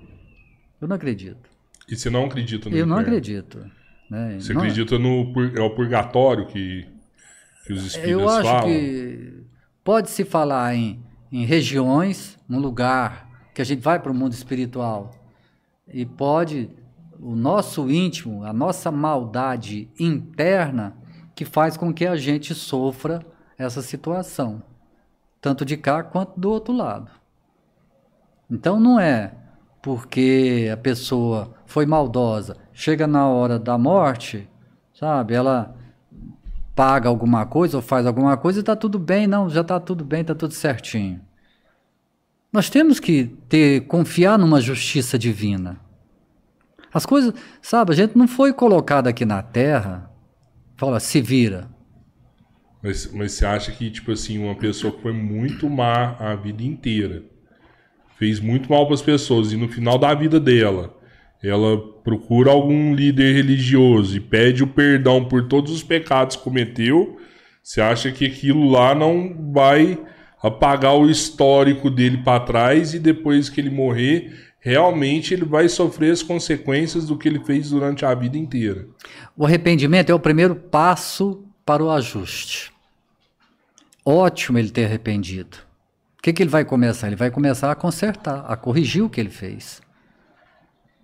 Eu 0.80 0.88
não 0.88 0.96
acredito. 0.96 1.48
E 1.88 1.96
você 1.96 2.10
não 2.10 2.24
acredita 2.26 2.68
no 2.68 2.76
eu 2.76 2.84
não 2.86 2.96
inferno? 3.00 3.16
acredito. 3.16 3.70
Né? 4.10 4.38
Você 4.40 4.52
Não- 4.52 4.60
acredita 4.62 4.98
no 4.98 5.32
pur- 5.32 5.52
é 5.56 5.60
o 5.60 5.70
purgatório 5.70 6.46
que, 6.46 6.86
que 7.64 7.72
os 7.72 7.84
espíritos 7.86 8.10
Eu 8.22 8.28
acho 8.28 8.42
falam? 8.42 8.64
que 8.68 9.39
pode-se 9.84 10.24
falar 10.24 10.74
em, 10.74 11.02
em 11.30 11.44
regiões, 11.44 12.38
num 12.48 12.58
lugar 12.58 13.28
que 13.54 13.62
a 13.62 13.64
gente 13.64 13.80
vai 13.80 13.98
para 13.98 14.12
o 14.12 14.14
mundo 14.14 14.32
espiritual 14.32 15.10
e 15.86 16.06
pode 16.06 16.70
o 17.18 17.36
nosso 17.36 17.90
íntimo, 17.90 18.44
a 18.44 18.52
nossa 18.52 18.90
maldade 18.90 19.90
interna 19.98 20.96
que 21.34 21.44
faz 21.44 21.76
com 21.76 21.92
que 21.92 22.06
a 22.06 22.16
gente 22.16 22.54
sofra 22.54 23.24
essa 23.58 23.82
situação, 23.82 24.62
tanto 25.40 25.64
de 25.64 25.76
cá 25.76 26.02
quanto 26.02 26.38
do 26.38 26.50
outro 26.50 26.72
lado. 26.74 27.10
Então 28.50 28.80
não 28.80 28.98
é 28.98 29.34
porque 29.82 30.68
a 30.72 30.76
pessoa 30.76 31.54
foi 31.66 31.86
maldosa, 31.86 32.56
chega 32.72 33.06
na 33.06 33.26
hora 33.28 33.58
da 33.58 33.78
morte, 33.78 34.48
sabe? 34.94 35.34
Ela 35.34 35.74
paga 36.80 37.10
alguma 37.10 37.44
coisa 37.44 37.76
ou 37.76 37.82
faz 37.82 38.06
alguma 38.06 38.38
coisa 38.38 38.60
e 38.60 38.62
está 38.62 38.74
tudo 38.74 38.98
bem, 38.98 39.26
não, 39.26 39.50
já 39.50 39.60
está 39.60 39.78
tudo 39.78 40.02
bem, 40.02 40.22
está 40.22 40.34
tudo 40.34 40.54
certinho. 40.54 41.20
Nós 42.50 42.70
temos 42.70 42.98
que 42.98 43.36
ter 43.50 43.82
confiar 43.82 44.38
numa 44.38 44.62
justiça 44.62 45.18
divina. 45.18 45.78
As 46.90 47.04
coisas, 47.04 47.34
sabe, 47.60 47.92
a 47.92 47.94
gente 47.94 48.16
não 48.16 48.26
foi 48.26 48.54
colocado 48.54 49.08
aqui 49.08 49.26
na 49.26 49.42
Terra, 49.42 50.10
fala, 50.74 50.98
se 51.00 51.20
vira. 51.20 51.68
Mas, 52.82 53.12
mas 53.12 53.32
você 53.32 53.44
acha 53.44 53.70
que, 53.72 53.90
tipo 53.90 54.10
assim, 54.12 54.38
uma 54.38 54.54
pessoa 54.54 54.90
que 54.90 55.02
foi 55.02 55.12
muito 55.12 55.68
má 55.68 56.16
a 56.18 56.34
vida 56.34 56.62
inteira, 56.62 57.24
fez 58.16 58.40
muito 58.40 58.70
mal 58.70 58.86
para 58.86 58.94
as 58.94 59.02
pessoas, 59.02 59.52
e 59.52 59.56
no 59.58 59.68
final 59.68 59.98
da 59.98 60.14
vida 60.14 60.40
dela, 60.40 60.98
ela 61.42 61.78
procura 62.04 62.50
algum 62.50 62.94
líder 62.94 63.34
religioso 63.34 64.16
e 64.16 64.20
pede 64.20 64.62
o 64.62 64.66
perdão 64.66 65.24
por 65.24 65.48
todos 65.48 65.72
os 65.72 65.82
pecados 65.82 66.36
que 66.36 66.42
cometeu, 66.42 67.18
você 67.62 67.80
acha 67.80 68.10
que 68.10 68.26
aquilo 68.26 68.68
lá 68.68 68.94
não 68.94 69.52
vai 69.52 69.98
apagar 70.42 70.96
o 70.96 71.10
histórico 71.10 71.90
dele 71.90 72.18
para 72.18 72.40
trás 72.40 72.94
e 72.94 72.98
depois 72.98 73.48
que 73.48 73.60
ele 73.60 73.70
morrer, 73.70 74.34
realmente 74.58 75.34
ele 75.34 75.44
vai 75.44 75.68
sofrer 75.68 76.12
as 76.12 76.22
consequências 76.22 77.06
do 77.06 77.16
que 77.16 77.28
ele 77.28 77.40
fez 77.40 77.70
durante 77.70 78.04
a 78.04 78.14
vida 78.14 78.36
inteira? 78.36 78.86
O 79.36 79.44
arrependimento 79.44 80.10
é 80.10 80.14
o 80.14 80.20
primeiro 80.20 80.54
passo 80.54 81.44
para 81.64 81.84
o 81.84 81.90
ajuste. 81.90 82.72
Ótimo 84.04 84.58
ele 84.58 84.70
ter 84.70 84.86
arrependido. 84.86 85.58
O 86.18 86.22
que, 86.22 86.32
que 86.32 86.42
ele 86.42 86.50
vai 86.50 86.64
começar? 86.64 87.06
Ele 87.06 87.16
vai 87.16 87.30
começar 87.30 87.70
a 87.70 87.74
consertar, 87.74 88.44
a 88.46 88.56
corrigir 88.56 89.02
o 89.02 89.08
que 89.08 89.20
ele 89.20 89.30
fez. 89.30 89.80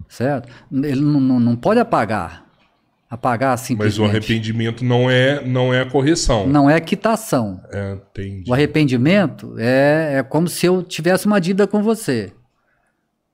Certo? 0.09 0.49
Ele 0.73 1.01
não, 1.01 1.21
não, 1.21 1.41
não 1.41 1.57
pode 1.57 1.81
apagar. 1.81 2.45
Apagar 3.09 3.51
Mas 3.53 3.63
o 3.63 3.65
simplesmente. 3.67 4.09
arrependimento 4.11 4.85
não 4.85 5.09
é, 5.09 5.45
não 5.45 5.73
é 5.73 5.83
a 5.83 5.87
correção. 5.89 6.47
Não 6.47 6.69
é 6.69 6.81
quitação. 6.81 7.61
É, 7.73 7.93
entendi. 7.93 8.51
O 8.51 8.53
arrependimento 8.55 9.55
é, 9.59 10.17
é 10.19 10.23
como 10.25 10.49
se 10.49 10.67
eu 10.67 10.83
tivesse 10.83 11.27
uma 11.27 11.41
dívida 11.41 11.67
com 11.69 11.83
você. 11.83 12.33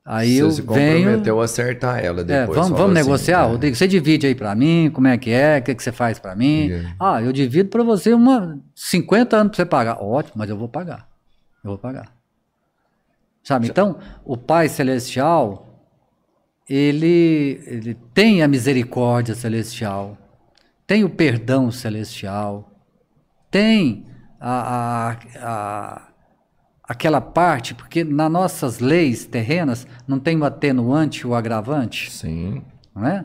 Aí 0.04 0.36
Você 0.36 0.42
eu 0.42 0.50
se 0.50 0.62
venho. 0.62 0.96
comprometeu 1.04 1.40
a 1.40 1.44
acertar 1.44 2.04
ela 2.04 2.20
É, 2.22 2.24
depois. 2.24 2.48
vamos 2.58 2.70
fala 2.70 2.80
vamos 2.82 2.96
assim, 2.98 3.06
negociar, 3.08 3.44
é. 3.44 3.46
Rodrigo. 3.46 3.76
Você 3.76 3.86
divide 3.86 4.26
aí 4.26 4.34
pra 4.34 4.54
mim, 4.54 4.90
como 4.92 5.06
é 5.06 5.16
que 5.16 5.30
é, 5.30 5.58
o 5.58 5.62
que, 5.62 5.74
que 5.74 5.82
você 5.82 5.92
faz 5.92 6.18
pra 6.18 6.34
mim. 6.34 6.70
É. 6.72 6.92
Ah, 7.00 7.22
eu 7.22 7.32
divido 7.32 7.68
pra 7.70 7.82
você 7.84 8.12
uma 8.12 8.58
50 8.74 9.36
anos 9.36 9.50
pra 9.52 9.56
você 9.56 9.64
pagar. 9.64 10.02
Ótimo, 10.02 10.34
mas 10.36 10.50
eu 10.50 10.56
vou 10.58 10.68
pagar. 10.68 11.08
Eu 11.64 11.70
vou 11.70 11.78
pagar. 11.78 12.12
Sabe? 13.44 13.68
Então, 13.68 13.96
o 14.24 14.36
Pai 14.36 14.68
Celestial, 14.68 15.71
ele, 16.68 17.60
ele 17.66 17.94
tem 18.14 18.42
a 18.42 18.48
misericórdia 18.48 19.34
celestial, 19.34 20.16
tem 20.86 21.04
o 21.04 21.10
perdão 21.10 21.70
celestial, 21.70 22.70
tem 23.50 24.06
a, 24.40 25.10
a, 25.10 25.16
a- 25.40 26.08
aquela 26.84 27.20
parte, 27.20 27.74
porque 27.74 28.04
nas 28.04 28.30
nossas 28.30 28.78
leis 28.78 29.24
terrenas 29.26 29.86
não 30.06 30.18
tem 30.18 30.36
o 30.36 30.44
atenuante 30.44 31.20
e 31.20 31.26
o 31.26 31.34
agravante, 31.34 32.10
Sim. 32.10 32.62
não 32.94 33.06
é? 33.06 33.24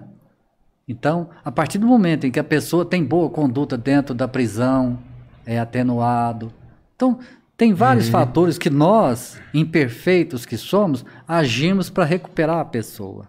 Então, 0.88 1.30
a 1.44 1.52
partir 1.52 1.78
do 1.80 1.88
momento 1.88 2.26
em 2.26 2.32
que 2.32 2.40
a 2.40 2.44
pessoa 2.44 2.86
tem 2.86 3.04
boa 3.04 3.30
conduta 3.30 3.78
dentro 3.78 4.16
da 4.16 4.28
prisão, 4.28 4.98
é 5.46 5.60
atenuado. 5.60 6.54
Então, 6.96 7.20
tem 7.58 7.74
vários 7.74 8.08
fatores 8.08 8.58
que 8.60 8.70
nós, 8.70 9.42
imperfeitos 9.52 10.46
que 10.46 10.56
somos, 10.56 11.04
agimos 11.28 11.90
para 11.90 12.06
recuperar 12.06 12.60
a 12.60 12.66
pessoa. 12.66 13.28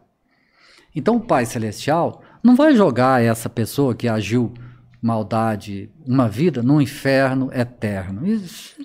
Então, 0.94 1.16
o 1.16 1.20
Pai 1.20 1.46
Celestial 1.46 2.22
não 2.42 2.54
vai 2.54 2.76
jogar 2.76 3.22
essa 3.22 3.48
pessoa 3.48 3.94
que 3.94 4.06
agiu 4.06 4.52
maldade 5.00 5.90
uma 6.06 6.28
vida 6.28 6.62
num 6.62 6.80
inferno 6.80 7.50
eterno. 7.52 8.26
Isso 8.26 8.76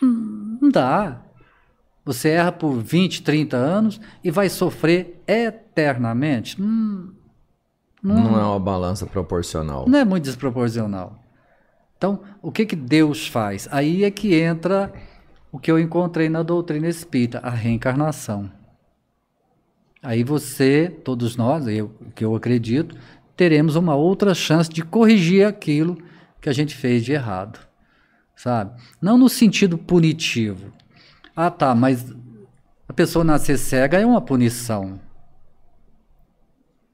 não 0.00 0.70
dá. 0.70 1.20
Você 2.04 2.30
erra 2.30 2.50
por 2.50 2.72
20, 2.82 3.22
30 3.22 3.56
anos 3.56 4.00
e 4.24 4.30
vai 4.30 4.48
sofrer 4.48 5.22
eternamente. 5.26 6.60
Hum, 6.60 7.12
não, 8.02 8.24
não 8.24 8.40
é 8.40 8.44
uma 8.44 8.58
balança 8.58 9.06
proporcional. 9.06 9.86
Não 9.86 9.98
é 9.98 10.04
muito 10.04 10.24
desproporcional. 10.24 11.21
Então, 12.02 12.18
o 12.42 12.50
que, 12.50 12.66
que 12.66 12.74
Deus 12.74 13.28
faz? 13.28 13.68
Aí 13.70 14.02
é 14.02 14.10
que 14.10 14.34
entra 14.34 14.92
o 15.52 15.58
que 15.60 15.70
eu 15.70 15.78
encontrei 15.78 16.28
na 16.28 16.42
doutrina 16.42 16.88
espírita, 16.88 17.38
a 17.38 17.50
reencarnação. 17.50 18.50
Aí 20.02 20.24
você, 20.24 20.92
todos 21.04 21.36
nós, 21.36 21.68
eu, 21.68 21.94
que 22.16 22.24
eu 22.24 22.34
acredito, 22.34 22.96
teremos 23.36 23.76
uma 23.76 23.94
outra 23.94 24.34
chance 24.34 24.68
de 24.68 24.82
corrigir 24.82 25.46
aquilo 25.46 25.96
que 26.40 26.48
a 26.48 26.52
gente 26.52 26.74
fez 26.74 27.04
de 27.04 27.12
errado. 27.12 27.60
Sabe? 28.34 28.82
Não 29.00 29.16
no 29.16 29.28
sentido 29.28 29.78
punitivo. 29.78 30.72
Ah, 31.36 31.52
tá, 31.52 31.72
mas 31.72 32.12
a 32.88 32.92
pessoa 32.92 33.24
nascer 33.24 33.56
cega 33.56 34.00
é 34.00 34.04
uma 34.04 34.20
punição. 34.20 34.98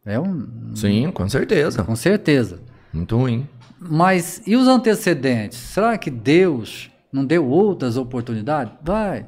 É 0.05 0.21
um. 0.21 0.77
Sim, 0.77 1.11
com 1.13 1.27
certeza. 1.31 1.83
Com 1.83 1.97
certeza. 1.97 2.61
Muito 2.93 3.17
ruim. 3.17 3.49
Mas 3.81 4.43
e 4.47 4.57
os 4.57 4.67
antecedentes? 4.67 5.59
Será 5.59 5.97
que 5.97 6.11
Deus 6.11 6.91
não 7.13 7.25
deu 7.25 7.49
outras 7.49 7.97
oportunidades? 7.97 8.75
Vai, 8.83 9.27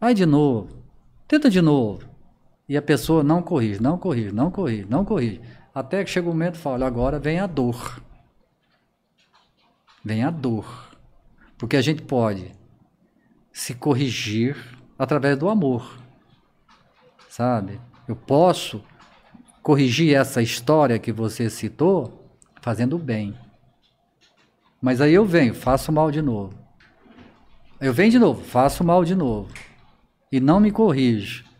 vai 0.00 0.14
de 0.14 0.24
novo. 0.24 0.82
Tenta 1.28 1.50
de 1.50 1.60
novo. 1.60 2.08
E 2.68 2.76
a 2.76 2.82
pessoa 2.82 3.22
não 3.22 3.42
corrige, 3.42 3.82
não 3.82 3.98
corrige, 3.98 4.32
não 4.32 4.50
corrige, 4.50 4.86
não 4.88 5.04
corrige. 5.04 5.40
Até 5.74 6.02
que 6.02 6.10
chega 6.10 6.28
o 6.28 6.32
momento 6.32 6.54
e 6.54 6.58
fala: 6.58 6.86
agora 6.86 7.18
vem 7.18 7.38
a 7.38 7.46
dor. 7.46 8.02
Vem 10.04 10.24
a 10.24 10.30
dor. 10.30 10.96
Porque 11.58 11.76
a 11.76 11.82
gente 11.82 12.02
pode 12.02 12.52
se 13.52 13.74
corrigir 13.74 14.56
através 14.98 15.36
do 15.36 15.48
amor. 15.48 15.98
Sabe? 17.28 17.80
Eu 18.08 18.16
posso 18.16 18.82
corrigir 19.62 20.14
essa 20.14 20.40
história 20.40 20.98
que 20.98 21.12
você 21.12 21.50
citou 21.50 22.24
fazendo 22.62 22.98
bem. 22.98 23.36
Mas 24.80 25.00
aí 25.00 25.12
eu 25.14 25.24
venho, 25.24 25.54
faço 25.54 25.92
mal 25.92 26.10
de 26.10 26.22
novo. 26.22 26.54
Eu 27.80 27.92
venho 27.92 28.10
de 28.10 28.18
novo, 28.18 28.42
faço 28.42 28.82
mal 28.84 29.04
de 29.04 29.14
novo. 29.14 29.48
E 30.30 30.40
não 30.40 30.60
me 30.60 30.70
corrijo 30.70 31.50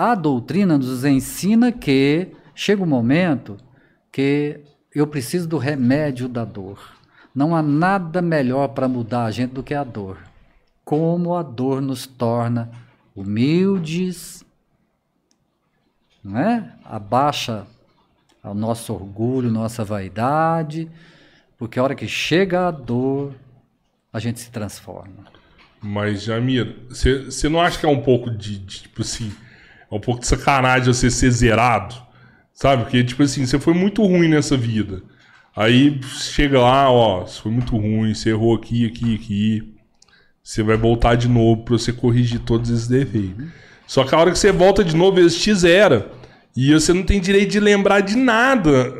a 0.00 0.14
doutrina 0.14 0.78
nos 0.78 1.04
ensina 1.04 1.70
que 1.70 2.28
chega 2.54 2.82
um 2.82 2.86
momento 2.86 3.58
que 4.10 4.58
eu 4.94 5.06
preciso 5.06 5.46
do 5.46 5.58
remédio 5.58 6.26
da 6.26 6.42
dor. 6.42 6.80
Não 7.34 7.54
há 7.54 7.60
nada 7.60 8.22
melhor 8.22 8.68
para 8.68 8.88
mudar 8.88 9.24
a 9.24 9.30
gente 9.30 9.52
do 9.52 9.62
que 9.62 9.74
a 9.74 9.84
dor. 9.84 10.16
Como 10.86 11.34
a 11.34 11.42
dor 11.42 11.82
nos 11.82 12.06
torna 12.06 12.70
humildes, 13.14 14.42
não 16.24 16.38
é? 16.38 16.72
Abaixa 16.82 17.66
o 18.42 18.54
nosso 18.54 18.94
orgulho, 18.94 19.50
nossa 19.50 19.84
vaidade, 19.84 20.90
porque 21.60 21.78
a 21.78 21.82
hora 21.82 21.94
que 21.94 22.08
chega 22.08 22.68
a 22.68 22.70
dor, 22.70 23.34
a 24.10 24.18
gente 24.18 24.40
se 24.40 24.50
transforma. 24.50 25.26
Mas, 25.78 26.22
Jamir, 26.22 26.74
você 26.88 27.50
não 27.50 27.60
acha 27.60 27.78
que 27.78 27.84
é 27.84 27.88
um 27.88 28.00
pouco 28.00 28.30
de, 28.30 28.58
de 28.58 28.80
tipo 28.80 29.02
assim, 29.02 29.30
é 29.90 29.94
um 29.94 30.00
pouco 30.00 30.22
de 30.22 30.26
sacanagem 30.26 30.90
você 30.90 31.10
ser 31.10 31.30
zerado. 31.30 31.94
Sabe? 32.54 32.84
Porque, 32.84 33.04
tipo 33.04 33.22
assim, 33.22 33.44
você 33.44 33.58
foi 33.58 33.74
muito 33.74 34.02
ruim 34.02 34.28
nessa 34.28 34.56
vida. 34.56 35.02
Aí 35.54 36.00
chega 36.02 36.58
lá, 36.58 36.90
ó, 36.90 37.26
você 37.26 37.42
foi 37.42 37.52
muito 37.52 37.76
ruim, 37.76 38.14
você 38.14 38.30
errou 38.30 38.54
aqui, 38.54 38.86
aqui, 38.86 39.14
aqui. 39.14 39.74
Você 40.42 40.62
vai 40.62 40.78
voltar 40.78 41.14
de 41.14 41.28
novo 41.28 41.62
pra 41.62 41.76
você 41.76 41.92
corrigir 41.92 42.40
todos 42.40 42.70
esses 42.70 42.88
defeitos. 42.88 43.48
Só 43.86 44.04
que 44.04 44.14
a 44.14 44.18
hora 44.18 44.30
que 44.30 44.38
você 44.38 44.50
volta 44.50 44.82
de 44.82 44.96
novo, 44.96 45.18
eles 45.18 45.38
te 45.38 45.52
zera. 45.52 46.10
E 46.56 46.72
você 46.72 46.94
não 46.94 47.02
tem 47.02 47.20
direito 47.20 47.50
de 47.50 47.60
lembrar 47.60 48.00
de 48.00 48.16
nada 48.16 48.94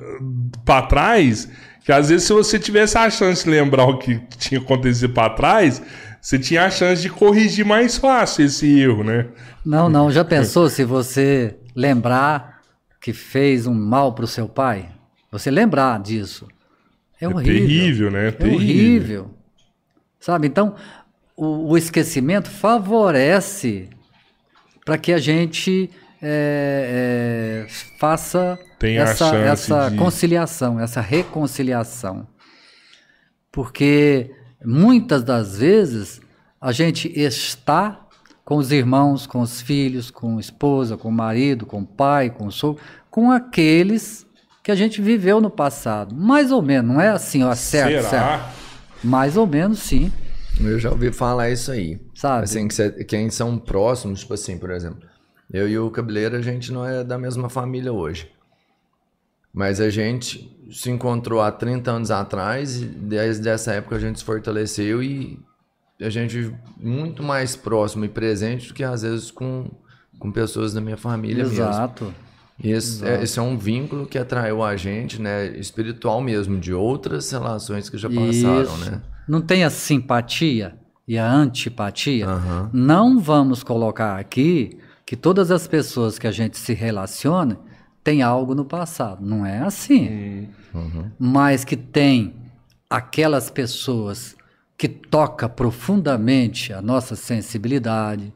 para 0.62 0.82
trás. 0.82 1.48
Que 1.90 1.94
às 1.94 2.08
vezes, 2.08 2.28
se 2.28 2.32
você 2.32 2.56
tivesse 2.56 2.96
a 2.96 3.10
chance 3.10 3.42
de 3.42 3.50
lembrar 3.50 3.84
o 3.86 3.98
que 3.98 4.16
tinha 4.38 4.60
acontecido 4.60 5.12
para 5.12 5.34
trás, 5.34 5.82
você 6.20 6.38
tinha 6.38 6.64
a 6.64 6.70
chance 6.70 7.02
de 7.02 7.10
corrigir 7.10 7.64
mais 7.64 7.98
fácil 7.98 8.44
esse 8.44 8.78
erro, 8.78 9.02
né? 9.02 9.26
Não, 9.66 9.88
não. 9.88 10.08
Já 10.08 10.24
pensou 10.24 10.70
se 10.70 10.84
você 10.84 11.56
lembrar 11.74 12.60
que 13.00 13.12
fez 13.12 13.66
um 13.66 13.74
mal 13.74 14.12
para 14.12 14.24
o 14.24 14.28
seu 14.28 14.48
pai? 14.48 14.88
Você 15.32 15.50
lembrar 15.50 15.98
disso. 16.00 16.46
É, 17.20 17.24
é 17.24 17.28
horrível. 17.28 17.66
Terrível, 17.66 18.10
né? 18.12 18.28
É 18.28 18.30
terrível. 18.30 18.56
horrível. 18.56 19.30
Sabe? 20.20 20.46
Então, 20.46 20.76
o, 21.36 21.72
o 21.72 21.76
esquecimento 21.76 22.48
favorece 22.50 23.90
para 24.84 24.96
que 24.96 25.12
a 25.12 25.18
gente 25.18 25.90
é, 26.22 27.66
é, 27.66 27.72
faça 27.98 28.56
Tem 28.80 28.96
essa, 28.96 29.36
essa 29.36 29.90
de... 29.90 29.96
conciliação, 29.98 30.80
essa 30.80 31.02
reconciliação. 31.02 32.26
Porque 33.52 34.30
muitas 34.64 35.22
das 35.22 35.58
vezes 35.58 36.18
a 36.58 36.72
gente 36.72 37.06
está 37.14 38.06
com 38.42 38.56
os 38.56 38.72
irmãos, 38.72 39.26
com 39.26 39.42
os 39.42 39.60
filhos, 39.60 40.10
com 40.10 40.38
a 40.38 40.40
esposa, 40.40 40.96
com 40.96 41.10
o 41.10 41.12
marido, 41.12 41.66
com 41.66 41.82
o 41.82 41.86
pai, 41.86 42.30
com 42.30 42.46
o 42.46 42.50
sogro, 42.50 42.82
com 43.10 43.30
aqueles 43.30 44.26
que 44.64 44.72
a 44.72 44.74
gente 44.74 45.02
viveu 45.02 45.42
no 45.42 45.50
passado. 45.50 46.14
Mais 46.14 46.50
ou 46.50 46.62
menos, 46.62 46.94
não 46.94 47.00
é 47.02 47.10
assim, 47.10 47.44
ó, 47.44 47.54
certo, 47.54 48.08
Será? 48.08 48.08
certo. 48.08 48.44
Mais 49.04 49.36
ou 49.36 49.46
menos, 49.46 49.80
sim. 49.80 50.10
Eu 50.58 50.78
já 50.78 50.90
ouvi 50.90 51.12
falar 51.12 51.50
isso 51.50 51.70
aí. 51.70 52.00
Sabe? 52.14 52.44
Assim, 52.44 52.66
que 52.66 53.04
quem 53.04 53.28
são 53.28 53.58
próximos, 53.58 54.20
tipo 54.20 54.32
assim, 54.32 54.56
por 54.56 54.70
exemplo, 54.70 55.06
eu 55.52 55.68
e 55.68 55.78
o 55.78 55.90
Cabeleiro, 55.90 56.36
a 56.36 56.40
gente 56.40 56.72
não 56.72 56.86
é 56.86 57.04
da 57.04 57.18
mesma 57.18 57.50
família 57.50 57.92
hoje. 57.92 58.39
Mas 59.52 59.80
a 59.80 59.90
gente 59.90 60.56
se 60.70 60.90
encontrou 60.90 61.40
há 61.40 61.50
30 61.50 61.90
anos 61.90 62.10
atrás 62.10 62.80
e 62.80 62.84
desde 62.84 63.48
essa 63.48 63.72
época 63.72 63.96
a 63.96 63.98
gente 63.98 64.18
se 64.20 64.24
fortaleceu 64.24 65.02
e 65.02 65.38
a 66.00 66.08
gente 66.08 66.54
muito 66.78 67.22
mais 67.22 67.56
próximo 67.56 68.04
e 68.04 68.08
presente 68.08 68.68
do 68.68 68.74
que 68.74 68.84
às 68.84 69.02
vezes 69.02 69.30
com, 69.30 69.70
com 70.18 70.30
pessoas 70.30 70.72
da 70.72 70.80
minha 70.80 70.96
família 70.96 71.42
Exato. 71.42 72.04
mesmo. 72.04 72.30
E 72.62 72.70
esse, 72.72 73.04
é, 73.06 73.22
esse 73.22 73.38
é 73.38 73.42
um 73.42 73.56
vínculo 73.56 74.06
que 74.06 74.18
atraiu 74.18 74.62
a 74.62 74.76
gente, 74.76 75.20
né, 75.20 75.46
espiritual 75.58 76.20
mesmo, 76.20 76.58
de 76.58 76.74
outras 76.74 77.30
relações 77.30 77.88
que 77.88 77.96
já 77.96 78.08
passaram, 78.08 78.62
Isso. 78.62 78.90
né? 78.90 79.00
Não 79.26 79.40
tem 79.40 79.64
a 79.64 79.70
simpatia 79.70 80.74
e 81.08 81.16
a 81.16 81.30
antipatia? 81.30 82.28
Uhum. 82.28 82.70
Não 82.72 83.18
vamos 83.18 83.62
colocar 83.62 84.18
aqui 84.18 84.78
que 85.06 85.16
todas 85.16 85.50
as 85.50 85.66
pessoas 85.66 86.18
que 86.18 86.26
a 86.26 86.30
gente 86.30 86.58
se 86.58 86.74
relaciona 86.74 87.58
tem 88.02 88.22
algo 88.22 88.54
no 88.54 88.64
passado. 88.64 89.24
Não 89.24 89.44
é 89.44 89.58
assim. 89.58 90.48
Uhum. 90.74 91.10
Mas 91.18 91.64
que 91.64 91.76
tem 91.76 92.34
aquelas 92.88 93.50
pessoas 93.50 94.36
que 94.76 94.88
toca 94.88 95.48
profundamente 95.48 96.72
a 96.72 96.80
nossa 96.80 97.14
sensibilidade, 97.14 98.32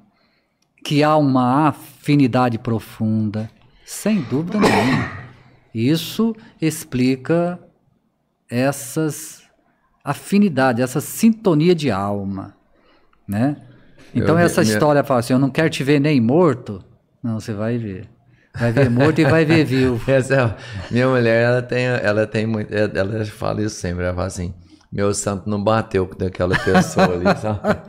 que 0.84 1.02
há 1.02 1.16
uma 1.16 1.68
afinidade 1.68 2.58
profunda, 2.58 3.50
sem 3.84 4.20
dúvida 4.22 4.60
nenhuma. 4.60 5.10
Isso 5.74 6.36
explica 6.60 7.58
essas 8.48 9.42
afinidades, 10.04 10.82
essa 10.82 11.00
sintonia 11.00 11.74
de 11.74 11.90
alma, 11.90 12.54
né? 13.26 13.56
Então 14.14 14.38
eu, 14.38 14.44
essa 14.44 14.60
minha... 14.60 14.72
história 14.72 15.02
fala 15.02 15.20
assim, 15.20 15.32
eu 15.32 15.38
não 15.38 15.50
quero 15.50 15.70
te 15.70 15.82
ver 15.82 15.98
nem 15.98 16.20
morto, 16.20 16.84
não, 17.22 17.40
você 17.40 17.54
vai 17.54 17.78
ver. 17.78 18.13
Vai 18.58 18.70
ver 18.72 18.88
morto 18.88 19.20
e 19.20 19.24
vai 19.24 19.44
ver 19.44 19.64
vivo. 19.66 20.00
Essa 20.10 20.34
é, 20.34 20.92
minha 20.92 21.08
mulher, 21.08 21.42
ela 21.42 21.62
tem, 21.62 21.84
ela 21.86 22.26
tem 22.26 22.46
muito, 22.46 22.72
ela 22.72 23.24
fala 23.24 23.62
isso 23.62 23.74
sempre, 23.74 24.04
ela 24.04 24.14
fala 24.14 24.26
assim, 24.26 24.54
meu 24.94 25.12
santo 25.12 25.50
não 25.50 25.60
bateu 25.60 26.06
com 26.06 26.24
aquela 26.24 26.56
pessoa 26.56 27.14
ali, 27.14 27.24
sabe? 27.40 27.80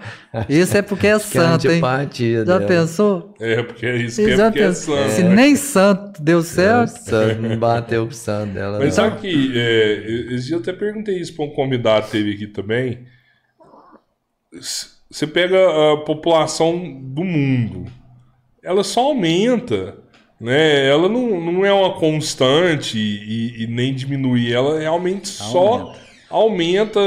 Isso 0.49 0.75
é 0.75 0.82
porque 0.82 1.06
é 1.06 1.19
santo, 1.19 1.69
hein? 1.69 1.80
Já 1.80 2.43
dela. 2.43 2.62
pensou? 2.62 3.36
É, 3.39 3.62
porque 3.62 3.86
é 3.86 3.97
isso 3.97 4.25
que 4.25 4.32
é 4.32 4.36
porque 4.38 4.60
é 4.60 4.73
santo. 4.73 5.12
Se 5.12 5.23
nem 5.23 5.56
santo 5.56 6.19
deu 6.19 6.41
certo. 6.41 6.97
santo 6.97 7.41
não 7.43 7.60
bateu 7.60 8.06
com 8.06 8.12
o 8.12 8.15
santo 8.15 8.54
dela. 8.54 8.80
Mas 8.80 8.97
não. 8.97 9.04
sabe 9.04 9.21
que, 9.21 9.54
é, 9.56 10.51
eu 10.51 10.58
até 10.58 10.73
perguntei 10.73 11.19
isso 11.19 11.36
para 11.36 11.45
um 11.45 11.51
convidado 11.51 12.08
que 12.08 12.13
teve 12.13 12.34
aqui 12.34 12.47
também. 12.47 13.06
Você 15.12 15.28
pega 15.28 15.58
a 15.93 15.97
população 15.97 16.80
do 17.04 17.23
mundo, 17.23 17.86
ela 18.63 18.84
só 18.84 19.01
aumenta 19.01 20.04
né? 20.39 20.88
Ela 20.88 21.08
não, 21.08 21.39
não 21.39 21.65
é 21.65 21.74
uma 21.74 21.93
constante 21.93 22.98
e, 22.98 23.63
e 23.63 23.67
nem 23.67 23.93
diminui, 23.93 24.52
ela 24.52 24.80
realmente 24.80 25.28
só 25.28 25.95
aumenta 26.30 27.00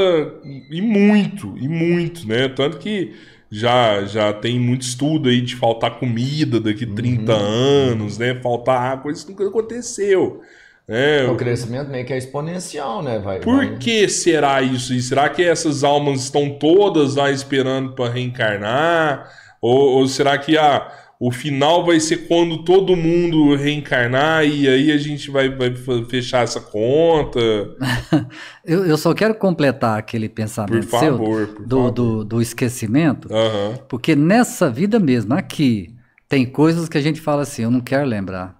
e 0.71 0.81
muito, 0.81 1.55
e 1.57 1.67
muito, 1.67 2.27
né? 2.27 2.47
Tanto 2.49 2.77
que 2.77 3.13
já, 3.51 4.03
já 4.05 4.31
tem 4.33 4.59
muito 4.59 4.81
estudo 4.81 5.29
aí 5.29 5.41
de 5.41 5.55
faltar 5.55 5.99
comida 5.99 6.59
daqui 6.59 6.85
30 6.85 7.33
uhum. 7.33 7.39
anos, 7.39 8.17
né? 8.17 8.35
Faltar 8.35 8.81
água, 8.81 9.11
isso 9.11 9.27
nunca 9.29 9.47
aconteceu. 9.47 10.41
É, 10.87 11.27
o 11.29 11.35
crescimento 11.35 11.87
meio 11.89 12.03
que 12.03 12.11
é 12.11 12.17
exponencial, 12.17 13.03
né? 13.03 13.19
Vai, 13.19 13.39
Por 13.39 13.57
vai... 13.57 13.77
que 13.77 14.09
será 14.09 14.59
isso? 14.59 14.91
E 14.91 14.99
será 14.99 15.29
que 15.29 15.43
essas 15.43 15.83
almas 15.83 16.23
estão 16.23 16.57
todas 16.57 17.15
lá 17.15 17.29
esperando 17.29 17.93
para 17.93 18.11
reencarnar? 18.11 19.29
Ou, 19.61 19.99
ou 19.99 20.07
será 20.07 20.35
que 20.39 20.57
ah, 20.57 20.91
o 21.19 21.31
final 21.31 21.85
vai 21.85 21.99
ser 21.99 22.27
quando 22.27 22.63
todo 22.63 22.95
mundo 22.95 23.55
reencarnar 23.55 24.45
e 24.45 24.67
aí 24.67 24.91
a 24.91 24.97
gente 24.97 25.29
vai, 25.31 25.49
vai 25.49 25.73
fechar 26.09 26.43
essa 26.43 26.61
conta? 26.61 27.39
eu, 28.65 28.85
eu 28.85 28.97
só 28.97 29.13
quero 29.13 29.35
completar 29.35 29.97
aquele 29.99 30.29
pensamento 30.29 30.87
por 30.87 30.89
favor, 30.89 31.47
seu 31.47 31.55
por 31.55 31.67
do, 31.67 31.75
favor. 31.77 31.91
do, 31.91 32.23
do 32.25 32.41
esquecimento, 32.41 33.29
Aham. 33.31 33.79
porque 33.87 34.15
nessa 34.15 34.69
vida 34.69 34.99
mesmo, 34.99 35.33
aqui, 35.33 35.95
tem 36.27 36.45
coisas 36.45 36.87
que 36.89 36.97
a 36.97 37.01
gente 37.01 37.21
fala 37.21 37.43
assim, 37.43 37.63
eu 37.63 37.71
não 37.71 37.81
quero 37.81 38.05
lembrar. 38.07 38.59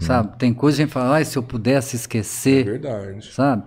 Sabe? 0.00 0.38
Tem 0.38 0.54
coisas 0.54 0.78
que 0.78 0.82
a 0.82 0.86
gente 0.86 0.92
fala, 0.94 1.16
ai, 1.16 1.24
se 1.24 1.36
eu 1.36 1.42
pudesse 1.42 1.96
É 2.52 2.60
esquecer, 2.60 2.64
verdade. 2.64 3.26
sabe? 3.30 3.64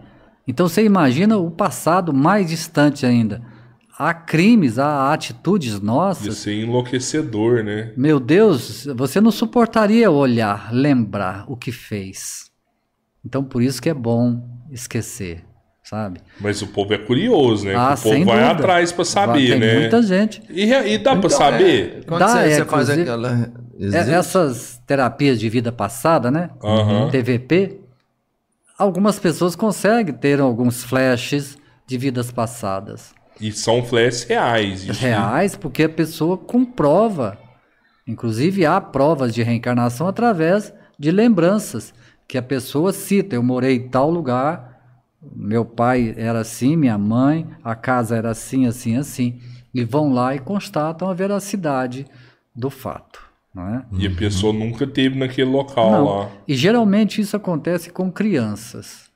Então 0.47 0.67
você 0.67 0.83
imagina 0.83 1.37
o 1.37 1.51
passado 1.51 2.13
mais 2.13 2.49
distante 2.49 3.05
ainda. 3.05 3.41
Há 3.97 4.13
crimes, 4.13 4.79
há 4.79 5.13
atitudes 5.13 5.79
nossas. 5.79 6.37
ser 6.37 6.53
enlouquecedor, 6.53 7.63
né? 7.63 7.91
Meu 7.95 8.19
Deus, 8.19 8.85
você 8.95 9.21
não 9.21 9.31
suportaria 9.31 10.09
olhar, 10.09 10.73
lembrar 10.73 11.45
o 11.47 11.55
que 11.55 11.71
fez. 11.71 12.49
Então 13.23 13.43
por 13.43 13.61
isso 13.61 13.81
que 13.81 13.89
é 13.89 13.93
bom 13.93 14.41
esquecer, 14.71 15.43
sabe? 15.83 16.19
Mas 16.39 16.61
o 16.63 16.67
povo 16.67 16.93
é 16.93 16.97
curioso, 16.97 17.65
né? 17.65 17.75
Ah, 17.75 17.93
o 17.97 18.01
povo 18.01 18.25
vai 18.25 18.39
dúvida. 18.39 18.51
atrás 18.51 18.91
pra 18.91 19.05
saber, 19.05 19.49
Vai- 19.51 19.59
né? 19.59 19.79
muita 19.81 20.01
gente. 20.01 20.41
E, 20.49 20.63
e 20.71 20.97
dá 20.97 21.11
pra 21.11 21.19
Então, 21.19 21.29
saber? 21.29 21.97
é, 21.99 22.01
quando 22.07 22.19
Dá, 22.19 22.27
você, 22.29 22.37
é, 22.39 22.55
você 22.55 22.65
faz 22.65 22.89
aquela. 22.89 23.29
É- 23.31 23.83
existe- 23.85 24.11
Essas 24.11 24.81
terapias 24.87 25.39
de 25.39 25.47
vida 25.49 25.71
passada, 25.71 26.31
né? 26.31 26.49
Aham. 26.63 27.09
TVP, 27.11 27.79
algumas 28.77 29.19
pessoas 29.19 29.55
conseguem 29.55 30.13
ter 30.15 30.39
alguns 30.39 30.83
flashes 30.83 31.57
de 31.85 31.97
vidas 31.97 32.31
passadas. 32.31 33.13
E 33.41 33.51
são 33.51 33.83
flashes 33.83 34.23
reais. 34.23 34.83
isso- 34.83 35.01
reais, 35.01 35.55
porque 35.55 35.83
a 35.83 35.89
pessoa 35.89 36.37
comprova. 36.37 37.37
Inclusive, 38.07 38.65
há 38.65 38.79
provas 38.81 39.33
de 39.33 39.41
reencarnação 39.43 40.07
através 40.07 40.73
de 40.97 41.11
lembranças 41.11 41.93
que 42.27 42.37
a 42.37 42.41
pessoa 42.41 42.93
cita. 42.93 43.35
Eu 43.35 43.43
morei 43.43 43.75
em 43.77 43.89
tal 43.89 44.09
lugar, 44.09 44.79
meu 45.35 45.63
pai 45.65 46.13
era 46.17 46.39
assim, 46.39 46.75
minha 46.75 46.97
mãe, 46.97 47.47
a 47.63 47.75
casa 47.75 48.15
era 48.15 48.29
assim, 48.31 48.65
assim, 48.67 48.97
assim. 48.97 49.39
E 49.73 49.83
vão 49.83 50.11
lá 50.13 50.35
e 50.35 50.39
constatam 50.39 51.09
a 51.09 51.13
veracidade 51.13 52.05
do 52.55 52.69
fato. 52.69 53.21
Não 53.53 53.67
é? 53.67 53.85
E 53.97 54.07
a 54.07 54.11
pessoa 54.11 54.53
nunca 54.53 54.87
teve 54.87 55.17
naquele 55.19 55.49
local 55.49 55.91
Não. 55.91 56.05
lá. 56.05 56.29
E 56.47 56.53
geralmente 56.55 57.19
isso 57.21 57.35
acontece 57.35 57.89
com 57.89 58.09
crianças, 58.11 59.09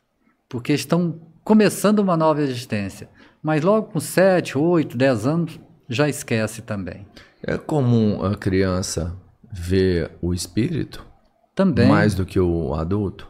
porque 0.49 0.73
estão 0.73 1.19
começando 1.43 1.99
uma 1.99 2.17
nova 2.17 2.41
existência. 2.41 3.09
Mas 3.45 3.63
logo 3.63 3.89
com 3.91 3.99
7, 3.99 4.57
8, 4.57 4.97
10 4.97 5.27
anos 5.27 5.59
já 5.87 6.09
esquece 6.09 6.63
também. 6.63 7.05
É 7.45 7.57
comum 7.59 8.25
a 8.25 8.33
criança 8.35 9.15
ver 9.51 10.09
o 10.19 10.33
espírito 10.33 11.05
Também 11.53 11.87
mais 11.87 12.15
do 12.15 12.25
que 12.25 12.39
o 12.39 12.73
adulto? 12.73 13.29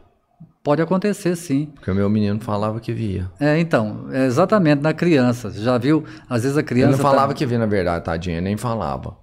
pode 0.64 0.82
acontecer, 0.82 1.36
sim. 1.36 1.66
Porque 1.76 1.92
o 1.92 1.94
meu 1.94 2.10
menino 2.10 2.40
falava 2.40 2.80
que 2.80 2.94
via. 2.94 3.30
É, 3.42 3.60
então, 3.60 4.08
é 4.12 4.26
exatamente 4.26 4.82
na 4.82 4.94
criança. 4.94 5.52
Você 5.52 5.60
já 5.62 5.78
viu? 5.78 6.06
Às 6.30 6.44
vezes 6.44 6.58
a 6.58 6.62
Ele 6.62 6.68
criança. 6.70 6.92
não 6.94 6.98
falava 7.04 7.28
tá- 7.28 7.34
que 7.34 7.46
via, 7.46 7.60
na 7.60 7.66
verdade, 7.66 8.06
tadinha, 8.06 8.38
ele 8.38 8.46
nem 8.46 8.56
falava. 8.58 9.18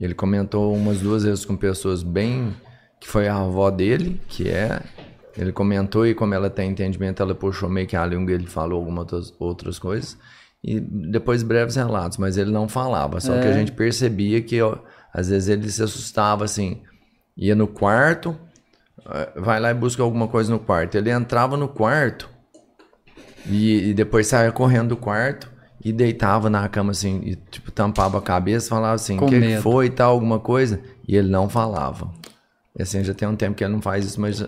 Ele 0.00 0.14
comentou 0.14 0.74
umas 0.74 0.98
duas 1.00 1.22
vezes 1.22 1.44
com 1.44 1.54
pessoas 1.54 2.02
bem. 2.02 2.54
que 2.98 3.06
foi 3.08 3.28
a 3.28 3.36
avó 3.36 3.70
dele, 3.70 4.20
que 4.28 4.48
é. 4.48 4.80
Ele 5.40 5.52
comentou 5.52 6.06
e, 6.06 6.14
como 6.14 6.34
ela 6.34 6.50
tem 6.50 6.70
entendimento, 6.70 7.22
ela 7.22 7.34
puxou 7.34 7.68
meio 7.70 7.86
que 7.86 7.96
a 7.96 8.04
língua 8.04 8.32
ele 8.32 8.46
falou 8.46 8.78
algumas 8.78 9.00
outras, 9.04 9.34
outras 9.38 9.78
coisas. 9.78 10.18
E 10.62 10.78
depois 10.78 11.42
breves 11.42 11.76
relatos, 11.76 12.18
mas 12.18 12.36
ele 12.36 12.50
não 12.50 12.68
falava. 12.68 13.18
Só 13.20 13.32
que 13.40 13.46
É. 13.46 13.50
a 13.50 13.52
gente 13.54 13.72
percebia 13.72 14.42
que, 14.42 14.60
ó, 14.60 14.76
às 15.14 15.30
vezes, 15.30 15.48
ele 15.48 15.70
se 15.70 15.82
assustava 15.82 16.44
assim. 16.44 16.82
Ia 17.34 17.54
no 17.54 17.66
quarto, 17.66 18.36
eh, 19.10 19.32
vai 19.36 19.58
lá 19.58 19.70
e 19.70 19.74
busca 19.74 20.02
alguma 20.02 20.28
coisa 20.28 20.52
no 20.52 20.58
quarto. 20.58 20.96
Ele 20.96 21.10
entrava 21.10 21.56
no 21.56 21.68
quarto. 21.68 22.28
E, 23.46 23.88
e 23.90 23.94
depois 23.94 24.26
saía 24.26 24.52
correndo 24.52 24.90
do 24.90 24.96
quarto 24.98 25.50
e 25.82 25.90
deitava 25.92 26.50
na 26.50 26.68
cama 26.68 26.90
assim, 26.90 27.22
e 27.24 27.36
tipo, 27.36 27.72
tampava 27.72 28.18
a 28.18 28.20
cabeça, 28.20 28.68
falava 28.68 28.94
assim, 28.96 29.16
o 29.16 29.26
que, 29.26 29.40
que 29.40 29.56
foi 29.62 29.86
e 29.86 29.90
tal, 29.90 30.12
alguma 30.12 30.38
coisa, 30.38 30.78
e 31.08 31.16
ele 31.16 31.30
não 31.30 31.48
falava. 31.48 32.12
E 32.78 32.82
assim, 32.82 33.02
já 33.02 33.14
tem 33.14 33.26
um 33.26 33.34
tempo 33.34 33.56
que 33.56 33.64
ele 33.64 33.72
não 33.72 33.80
faz 33.80 34.04
isso, 34.04 34.20
mas 34.20 34.46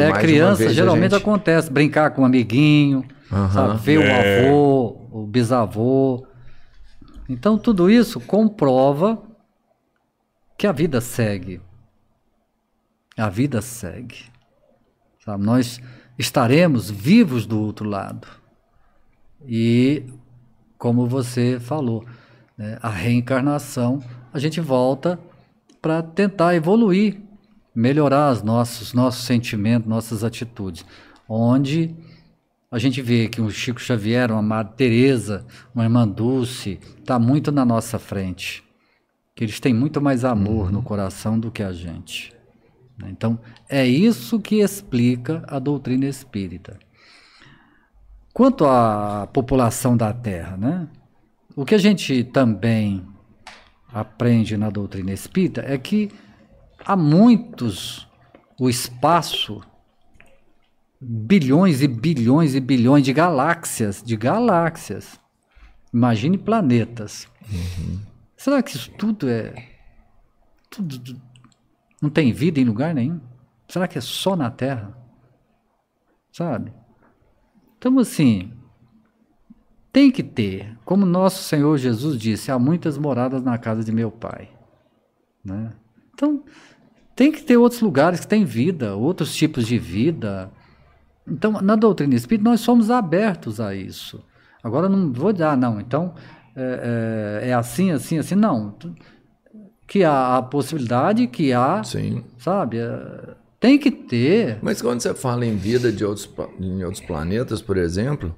É, 0.00 0.12
criança 0.12 0.56
vez 0.64 0.72
geralmente 0.74 1.12
gente- 1.12 1.22
acontece, 1.22 1.70
brincar 1.70 2.10
com 2.10 2.22
um 2.22 2.24
amiguinho, 2.24 3.04
sabe? 3.52 3.78
ver 3.80 4.00
É. 4.00 4.48
o 4.48 4.50
avô, 4.50 5.08
o 5.10 5.26
bisavô. 5.26 6.26
Então 7.28 7.56
tudo 7.56 7.90
isso 7.90 8.20
comprova 8.20 9.22
que 10.58 10.66
a 10.66 10.72
vida 10.72 11.00
segue. 11.00 11.60
A 13.16 13.28
vida 13.28 13.60
segue. 13.62 14.24
Sabe? 15.24 15.44
Nós 15.44 15.80
estaremos 16.18 16.90
vivos 16.90 17.46
do 17.46 17.60
outro 17.60 17.88
lado. 17.88 18.26
E, 19.46 20.04
como 20.78 21.06
você 21.06 21.58
falou, 21.60 22.04
né, 22.56 22.78
a 22.82 22.88
reencarnação, 22.88 24.00
a 24.32 24.38
gente 24.38 24.60
volta 24.60 25.18
para 25.80 26.02
tentar 26.02 26.54
evoluir, 26.54 27.20
melhorar 27.74 28.32
os 28.32 28.42
nossos, 28.42 28.92
nossos 28.92 29.24
sentimentos, 29.24 29.88
nossas 29.88 30.22
atitudes. 30.22 30.84
Onde 31.28 31.94
a 32.70 32.78
gente 32.78 33.00
vê 33.02 33.28
que 33.28 33.40
o 33.40 33.50
Chico 33.50 33.80
Xavier, 33.80 34.30
uma 34.30 34.42
Madre 34.42 34.74
Teresa, 34.76 35.46
uma 35.74 35.84
Irmã 35.84 36.06
Dulce, 36.06 36.78
está 36.98 37.18
muito 37.18 37.50
na 37.50 37.64
nossa 37.64 37.98
frente. 37.98 38.62
Que 39.34 39.44
eles 39.44 39.58
têm 39.58 39.74
muito 39.74 40.00
mais 40.00 40.24
amor 40.24 40.70
no 40.70 40.82
coração 40.82 41.38
do 41.38 41.50
que 41.50 41.62
a 41.62 41.72
gente. 41.72 42.32
né? 42.98 43.08
Então, 43.10 43.38
é 43.68 43.86
isso 43.86 44.38
que 44.40 44.60
explica 44.60 45.42
a 45.48 45.58
doutrina 45.58 46.06
espírita. 46.06 46.78
Quanto 48.32 48.64
à 48.64 49.28
população 49.32 49.96
da 49.96 50.12
Terra, 50.12 50.56
né? 50.56 50.88
o 51.56 51.64
que 51.64 51.74
a 51.74 51.78
gente 51.78 52.24
também 52.24 53.06
aprende 53.92 54.56
na 54.56 54.70
doutrina 54.70 55.12
espírita 55.12 55.64
é 55.64 55.78
que 55.78 56.10
há 56.84 56.96
muitos 56.96 58.08
o 58.58 58.68
espaço, 58.68 59.60
bilhões 61.00 61.82
e 61.82 61.88
bilhões 61.88 62.54
e 62.54 62.60
bilhões 62.60 63.04
de 63.04 63.12
galáxias, 63.12 64.02
de 64.02 64.16
galáxias. 64.16 65.18
Imagine 65.92 66.38
planetas. 66.38 67.28
Será 68.36 68.62
que 68.62 68.76
isso 68.76 68.90
tudo 68.92 69.28
é. 69.28 69.54
Tudo, 70.70 71.20
não 72.02 72.10
tem 72.10 72.32
vida 72.32 72.60
em 72.60 72.64
lugar 72.64 72.94
nenhum? 72.94 73.20
Será 73.68 73.88
que 73.88 73.96
é 73.96 74.00
só 74.00 74.36
na 74.36 74.50
Terra? 74.50 74.96
Sabe? 76.32 76.72
Então, 77.78 77.98
assim, 77.98 78.52
tem 79.92 80.10
que 80.10 80.22
ter, 80.22 80.76
como 80.84 81.06
nosso 81.06 81.44
Senhor 81.44 81.76
Jesus 81.78 82.18
disse, 82.18 82.50
há 82.50 82.58
muitas 82.58 82.98
moradas 82.98 83.42
na 83.42 83.56
casa 83.56 83.84
de 83.84 83.92
meu 83.92 84.10
Pai. 84.10 84.50
Né? 85.44 85.72
Então, 86.12 86.44
tem 87.14 87.30
que 87.30 87.42
ter 87.42 87.56
outros 87.56 87.80
lugares 87.80 88.20
que 88.20 88.26
têm 88.26 88.44
vida, 88.44 88.94
outros 88.96 89.34
tipos 89.34 89.66
de 89.66 89.78
vida. 89.78 90.50
Então, 91.26 91.52
na 91.52 91.76
doutrina 91.76 92.14
espírita, 92.14 92.48
nós 92.48 92.60
somos 92.60 92.90
abertos 92.90 93.60
a 93.60 93.74
isso. 93.74 94.22
Agora, 94.62 94.88
não 94.88 95.12
vou 95.12 95.32
dizer, 95.32 95.44
ah, 95.44 95.56
não, 95.56 95.80
então 95.80 96.14
é, 96.56 97.40
é, 97.42 97.48
é 97.50 97.54
assim, 97.54 97.90
assim, 97.90 98.18
assim. 98.18 98.34
Não. 98.34 98.74
Que 99.86 100.02
há 100.02 100.38
a 100.38 100.42
possibilidade, 100.42 101.26
que 101.26 101.52
há, 101.52 101.84
Sim. 101.84 102.24
sabe? 102.38 102.78
é, 102.78 103.34
tem 103.60 103.78
que 103.78 103.90
ter. 103.90 104.58
Mas 104.60 104.82
quando 104.82 105.00
você 105.00 105.14
fala 105.14 105.46
em 105.46 105.56
vida 105.56 105.90
de 105.90 106.04
outros, 106.04 106.28
em 106.60 106.84
outros 106.84 107.02
planetas, 107.02 107.62
por 107.62 107.76
exemplo, 107.76 108.34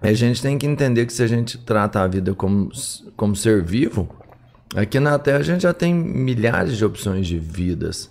a 0.00 0.12
gente 0.14 0.40
tem 0.40 0.56
que 0.56 0.66
entender 0.66 1.04
que 1.04 1.12
se 1.12 1.22
a 1.22 1.26
gente 1.26 1.58
trata 1.58 2.00
a 2.00 2.06
vida 2.06 2.34
como, 2.34 2.70
como 3.16 3.36
ser 3.36 3.62
vivo, 3.62 4.08
aqui 4.74 5.00
na 5.00 5.18
Terra 5.18 5.38
a 5.38 5.42
gente 5.42 5.62
já 5.62 5.74
tem 5.74 5.94
milhares 5.94 6.76
de 6.76 6.84
opções 6.84 7.26
de 7.26 7.38
vidas, 7.38 8.10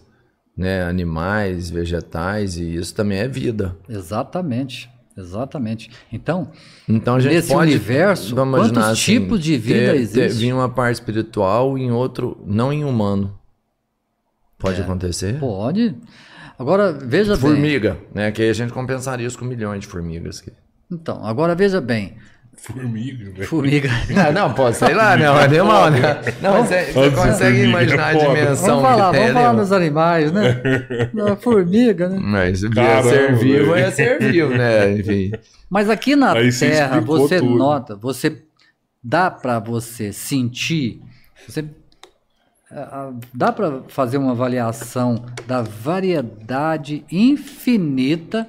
né? 0.56 0.84
Animais, 0.84 1.70
vegetais, 1.70 2.58
e 2.58 2.76
isso 2.76 2.94
também 2.94 3.20
é 3.20 3.28
vida. 3.28 3.78
Exatamente. 3.88 4.90
Exatamente. 5.18 5.92
Então, 6.12 6.50
Então 6.88 7.16
a 7.16 7.20
gente 7.20 7.34
Nesse 7.34 7.52
pode, 7.52 7.70
universo, 7.70 8.34
quantos 8.36 8.78
assim, 8.78 9.20
tipos 9.20 9.42
de 9.42 9.58
vida 9.58 9.80
ter, 9.80 9.92
ter, 9.92 9.98
existe? 9.98 10.40
vir 10.40 10.54
uma 10.54 10.70
parte 10.70 10.94
espiritual 10.96 11.78
em 11.78 11.92
outro, 11.92 12.42
não 12.46 12.72
em 12.72 12.86
humano. 12.86 13.38
Pode 14.58 14.82
acontecer? 14.82 15.36
É. 15.36 15.40
pode. 15.40 15.96
Agora, 16.58 16.92
veja 16.92 17.34
bem. 17.34 17.42
Formiga, 17.42 17.98
né? 18.14 18.32
Que 18.32 18.42
aí 18.42 18.50
a 18.50 18.54
gente 18.54 18.74
compensaria 18.74 19.26
isso 19.26 19.40
com 19.40 19.46
milhões 19.46 19.82
de 19.82 19.88
formigas. 19.88 20.44
Então, 20.92 21.26
agora 21.26 21.56
veja 21.56 21.80
bem. 21.80 22.18
Formiga, 22.62 23.32
velho. 23.32 23.48
Formiga. 23.48 23.90
Ah, 24.16 24.32
não, 24.32 24.54
pô, 24.54 24.72
sei 24.74 24.94
lá, 24.94 25.16
né? 25.16 25.30
Mas 25.30 25.50
deu 25.50 25.66
mal, 25.66 25.90
né? 25.90 26.00
Não, 26.42 26.60
mas 26.60 26.68
você, 26.68 26.92
você 26.92 27.12
consegue 27.12 27.64
imaginar 27.64 28.08
a 28.08 28.14
é 28.14 28.18
dimensão 28.18 28.82
Vamos 28.82 28.90
falar, 28.90 29.12
que 29.12 29.18
tem 29.18 29.28
vamos 29.28 29.42
falar 29.42 29.54
nos 29.54 29.72
animais, 29.72 30.32
né? 30.32 30.62
Na 31.14 31.36
formiga, 31.36 32.10
né? 32.10 32.20
Mas 32.22 32.64
Caramba, 32.68 33.10
ser 33.10 33.36
vivo 33.36 33.74
velho. 33.74 33.86
é 33.86 33.92
ser 33.92 34.20
vivo, 34.20 34.50
né? 34.50 34.92
Enfim. 34.92 35.32
Mas 35.70 35.90
aqui 35.90 36.16
na 36.16 36.34
Aí 36.34 36.52
você 36.52 36.70
Terra, 36.70 37.00
você 37.00 37.40
tudo. 37.40 37.56
nota, 37.56 37.96
você 37.96 38.42
dá 39.04 39.32
para 39.32 39.60
você 39.60 40.12
sentir, 40.12 41.02
você 41.48 41.64
dá 43.34 43.52
para 43.52 43.84
fazer 43.88 44.18
uma 44.18 44.32
avaliação 44.32 45.26
da 45.48 45.62
variedade 45.62 47.04
infinita 47.12 48.48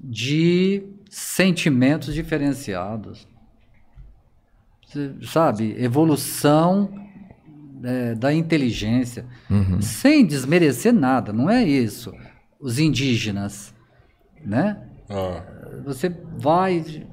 de 0.00 0.82
sentimentos 1.10 2.14
diferenciados. 2.14 3.26
Sabe? 5.22 5.74
Evolução 5.82 6.92
é, 7.82 8.14
da 8.14 8.32
inteligência. 8.32 9.26
Uhum. 9.50 9.80
Sem 9.80 10.24
desmerecer 10.24 10.92
nada, 10.92 11.32
não 11.32 11.48
é 11.50 11.64
isso. 11.64 12.12
Os 12.60 12.78
indígenas, 12.78 13.74
né? 14.44 14.80
Ah. 15.10 15.42
Você 15.84 16.14
vai 16.36 17.06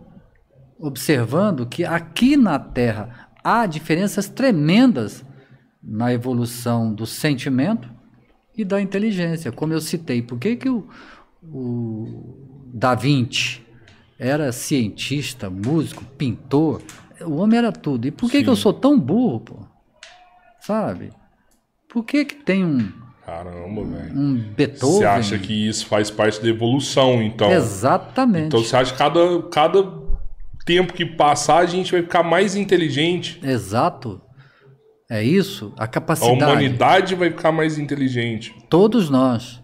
observando 0.78 1.66
que 1.66 1.84
aqui 1.84 2.38
na 2.38 2.58
Terra 2.58 3.30
há 3.44 3.66
diferenças 3.66 4.30
tremendas 4.30 5.26
na 5.82 6.14
evolução 6.14 6.94
do 6.94 7.06
sentimento 7.06 7.90
e 8.56 8.64
da 8.64 8.82
inteligência. 8.82 9.52
Como 9.52 9.74
eu 9.74 9.82
citei, 9.82 10.22
por 10.22 10.38
que, 10.38 10.56
que 10.56 10.70
o, 10.70 10.88
o 11.44 12.70
Da 12.74 12.94
Vinci 12.96 13.62
era 14.18 14.52
cientista, 14.52 15.50
músico, 15.50 16.04
pintor? 16.18 16.82
O 17.26 17.38
homem 17.38 17.58
era 17.58 17.72
tudo. 17.72 18.08
E 18.08 18.12
por 18.12 18.30
que, 18.30 18.44
que 18.44 18.50
eu 18.50 18.56
sou 18.56 18.74
tão 18.74 19.00
burro, 19.00 19.40
pô? 19.40 19.56
Sabe? 20.62 21.12
Por 21.88 22.04
que, 22.04 22.26
que 22.26 22.36
tem 22.36 22.64
um. 22.64 22.92
Caramba, 23.26 23.84
velho. 23.84 24.20
Um 24.20 24.36
Beethoven. 24.36 24.98
Você 24.98 25.06
acha 25.06 25.38
que 25.38 25.68
isso 25.68 25.86
faz 25.86 26.10
parte 26.10 26.42
da 26.42 26.48
evolução, 26.48 27.22
então? 27.22 27.52
Exatamente. 27.52 28.48
Então 28.48 28.64
você 28.64 28.76
acha 28.76 28.92
que 28.92 28.98
cada, 28.98 29.44
cada 29.52 29.84
tempo 30.66 30.94
que 30.94 31.06
passar 31.06 31.60
a 31.60 31.66
gente 31.66 31.92
vai 31.92 32.02
ficar 32.02 32.24
mais 32.24 32.56
inteligente? 32.56 33.40
Exato. 33.44 34.22
É 35.10 35.24
isso, 35.24 35.74
a 35.76 35.88
capacidade. 35.88 36.44
A 36.44 36.48
humanidade 36.48 37.16
vai 37.16 37.32
ficar 37.32 37.52
mais 37.52 37.80
inteligente. 37.80 38.56
Todos 38.70 39.10
nós. 39.10 39.60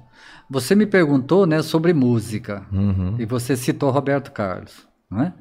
Você 0.49 0.75
me 0.75 0.87
perguntou, 0.87 1.45
né, 1.45 1.61
sobre 1.61 1.93
música 1.93 2.65
uhum. 2.71 3.15
e 3.19 3.25
você 3.25 3.55
citou 3.55 3.91
Roberto 3.91 4.31
Carlos, 4.31 4.87
não 5.09 5.21
é? 5.21 5.33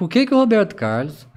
Por 0.00 0.08
que 0.08 0.24
que 0.24 0.32
o 0.32 0.38
Roberto 0.38 0.74
Carlos 0.76 1.28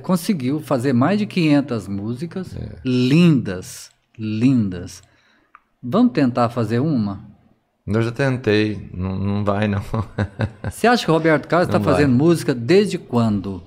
conseguiu 0.00 0.60
fazer 0.60 0.92
mais 0.92 1.18
de 1.18 1.26
500 1.26 1.88
músicas 1.88 2.56
é. 2.56 2.76
lindas, 2.84 3.90
lindas? 4.16 5.02
Vamos 5.82 6.12
tentar 6.12 6.50
fazer 6.50 6.78
uma? 6.78 7.28
Eu 7.84 8.00
já 8.00 8.12
tentei, 8.12 8.88
não, 8.94 9.18
não 9.18 9.44
vai 9.44 9.66
não. 9.66 9.82
Você 10.70 10.86
acha 10.86 11.04
que 11.04 11.10
o 11.10 11.14
Roberto 11.14 11.48
Carlos 11.48 11.66
está 11.66 11.80
fazendo 11.80 12.14
música 12.14 12.54
desde 12.54 12.96
quando? 12.96 13.60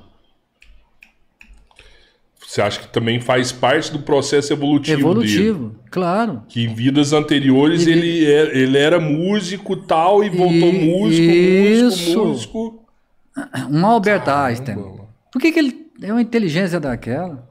Você 2.47 2.61
acha 2.61 2.79
que 2.79 2.87
também 2.87 3.19
faz 3.19 3.51
parte 3.51 3.91
do 3.91 3.99
processo 3.99 4.53
evolutivo, 4.53 5.01
evolutivo 5.01 5.67
dele? 5.67 5.81
claro. 5.91 6.43
Que 6.47 6.63
em 6.63 6.73
vidas 6.73 7.11
anteriores 7.11 7.87
ele, 7.87 8.07
ele, 8.07 8.31
era, 8.31 8.49
é, 8.49 8.57
ele 8.57 8.77
era 8.77 8.99
músico 9.01 9.75
tal 9.75 10.23
e 10.23 10.29
voltou 10.29 10.69
e, 10.69 10.85
músico, 10.85 11.29
isso. 11.29 12.19
músico, 12.19 12.25
músico. 12.25 12.72
Um 13.69 13.85
Albert 13.85 14.23
Caramba. 14.23 14.47
Einstein. 14.47 14.75
Por 15.31 15.41
que, 15.41 15.51
que 15.51 15.59
ele 15.59 15.87
é 16.01 16.11
uma 16.11 16.21
inteligência 16.21 16.79
daquela? 16.79 17.47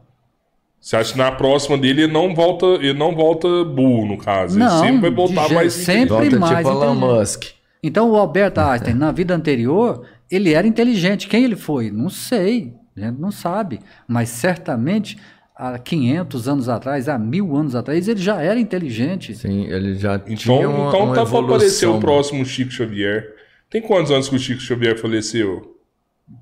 Você 0.80 0.96
acha 0.96 1.12
que 1.12 1.18
na 1.18 1.30
próxima 1.30 1.78
dele 1.78 2.02
ele 2.02 2.12
não 2.12 2.34
volta, 2.34 2.66
ele 2.66 2.98
não 2.98 3.14
volta 3.14 3.64
burro, 3.64 4.06
no 4.06 4.18
caso. 4.18 4.58
Não, 4.58 4.66
ele 4.66 4.86
sempre 4.86 5.00
vai 5.00 5.10
voltar 5.10 5.48
mais 5.54 5.72
sempre 5.72 6.08
volta 6.08 6.38
mais 6.40 6.58
tipo 6.58 6.70
Elon 6.70 6.94
Musk. 6.94 7.44
Então 7.82 8.10
o 8.10 8.16
Albert 8.16 8.58
Einstein, 8.58 8.94
na 8.94 9.12
vida 9.12 9.34
anterior, 9.34 10.04
ele 10.30 10.52
era 10.52 10.66
inteligente. 10.66 11.28
Quem 11.28 11.44
ele 11.44 11.56
foi? 11.56 11.90
Não 11.90 12.08
sei. 12.08 12.74
A 12.96 13.00
gente 13.00 13.20
não 13.20 13.30
sabe. 13.30 13.78
Mas 14.08 14.28
certamente 14.28 15.16
há 15.54 15.78
500 15.78 16.48
anos 16.48 16.68
atrás, 16.68 17.08
há 17.08 17.16
mil 17.16 17.56
anos 17.56 17.76
atrás, 17.76 18.08
ele 18.08 18.20
já 18.20 18.40
era 18.40 18.58
inteligente. 18.58 19.34
Sim, 19.36 19.66
ele 19.66 19.94
já 19.94 20.16
então, 20.26 20.36
tinha 20.36 20.68
uma, 20.68 20.88
Então 20.88 21.04
uma 21.04 21.14
tá 21.14 21.24
para 21.24 21.38
aparecer 21.38 21.86
o 21.86 22.00
próximo 22.00 22.44
Chico 22.44 22.72
Xavier. 22.72 23.34
Tem 23.70 23.80
quantos 23.80 24.10
anos 24.10 24.28
que 24.28 24.36
o 24.36 24.38
Chico 24.38 24.60
Xavier 24.60 24.98
faleceu? 24.98 25.71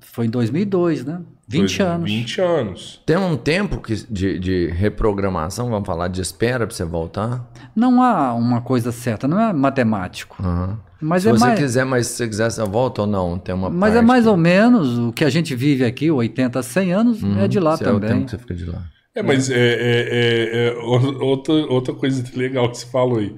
Foi 0.01 0.25
em 0.25 0.29
2002, 0.29 1.05
né? 1.05 1.21
20 1.47 1.81
anos. 1.81 2.11
20 2.11 2.41
anos. 2.41 3.01
Tem 3.05 3.17
um 3.17 3.35
tempo 3.35 3.81
que, 3.81 3.95
de, 4.09 4.39
de 4.39 4.67
reprogramação, 4.67 5.69
vamos 5.69 5.85
falar 5.85 6.07
de 6.07 6.21
espera 6.21 6.65
para 6.65 6.75
você 6.75 6.85
voltar? 6.85 7.51
Não 7.75 8.01
há 8.01 8.33
uma 8.33 8.61
coisa 8.61 8.91
certa, 8.91 9.27
não 9.27 9.39
é 9.39 9.51
matemático. 9.51 10.41
Uhum. 10.41 10.77
Mas 11.01 11.23
se 11.23 11.29
é 11.29 11.31
você 11.31 11.45
mais... 11.45 11.59
quiser, 11.59 11.85
mas 11.85 12.07
se 12.07 12.17
você 12.17 12.27
quiser, 12.27 12.51
você 12.51 12.63
volta 12.63 13.01
ou 13.01 13.07
não? 13.07 13.37
Tem 13.37 13.53
uma 13.53 13.69
mas 13.69 13.95
é 13.95 14.01
mais 14.01 14.23
que... 14.23 14.29
ou 14.29 14.37
menos 14.37 14.97
o 14.97 15.11
que 15.11 15.25
a 15.25 15.29
gente 15.29 15.55
vive 15.55 15.83
aqui, 15.83 16.09
80, 16.09 16.61
100 16.61 16.93
anos, 16.93 17.23
uhum. 17.23 17.39
é 17.39 17.47
de 17.47 17.59
lá 17.59 17.77
também. 17.77 17.93
É 17.93 17.97
o 17.97 17.99
tempo 17.99 18.25
que 18.25 18.31
você 18.31 18.37
fica 18.37 18.53
de 18.53 18.65
lá. 18.65 18.83
É, 19.13 19.21
mas 19.21 19.49
é, 19.49 19.55
é, 19.55 20.07
é, 20.11 20.67
é 20.67 20.77
outra, 20.77 21.53
outra 21.53 21.93
coisa 21.93 22.23
legal 22.33 22.69
que 22.69 22.77
você 22.77 22.85
falou 22.85 23.19
aí. 23.19 23.35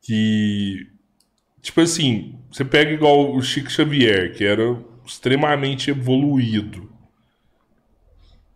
Que, 0.00 0.86
tipo 1.60 1.80
assim, 1.80 2.38
você 2.50 2.64
pega 2.64 2.92
igual 2.92 3.34
o 3.34 3.42
Chico 3.42 3.70
Xavier, 3.70 4.32
que 4.34 4.44
era 4.44 4.76
extremamente 5.04 5.90
evoluído. 5.90 6.90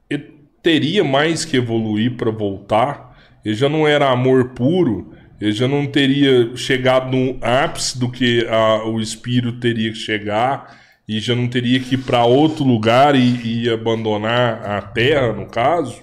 Ele 0.08 0.34
teria 0.62 1.04
mais 1.04 1.44
que 1.44 1.56
evoluir 1.56 2.16
para 2.16 2.30
voltar. 2.30 3.16
Ele 3.44 3.54
já 3.54 3.68
não 3.68 3.86
era 3.86 4.10
amor 4.10 4.50
puro. 4.50 5.12
Ele 5.40 5.52
já 5.52 5.68
não 5.68 5.86
teria 5.86 6.56
chegado 6.56 7.14
no 7.14 7.38
ápice 7.42 7.98
do 7.98 8.10
que 8.10 8.46
a, 8.46 8.84
o 8.84 9.00
espírito 9.00 9.60
teria 9.60 9.90
que 9.92 9.98
chegar 9.98 10.78
e 11.08 11.20
já 11.20 11.34
não 11.34 11.46
teria 11.46 11.78
que 11.78 11.94
ir 11.94 11.98
para 11.98 12.24
outro 12.24 12.64
lugar 12.64 13.14
e, 13.14 13.64
e 13.64 13.70
abandonar 13.70 14.64
a 14.64 14.82
terra, 14.82 15.32
no 15.32 15.46
caso? 15.46 16.02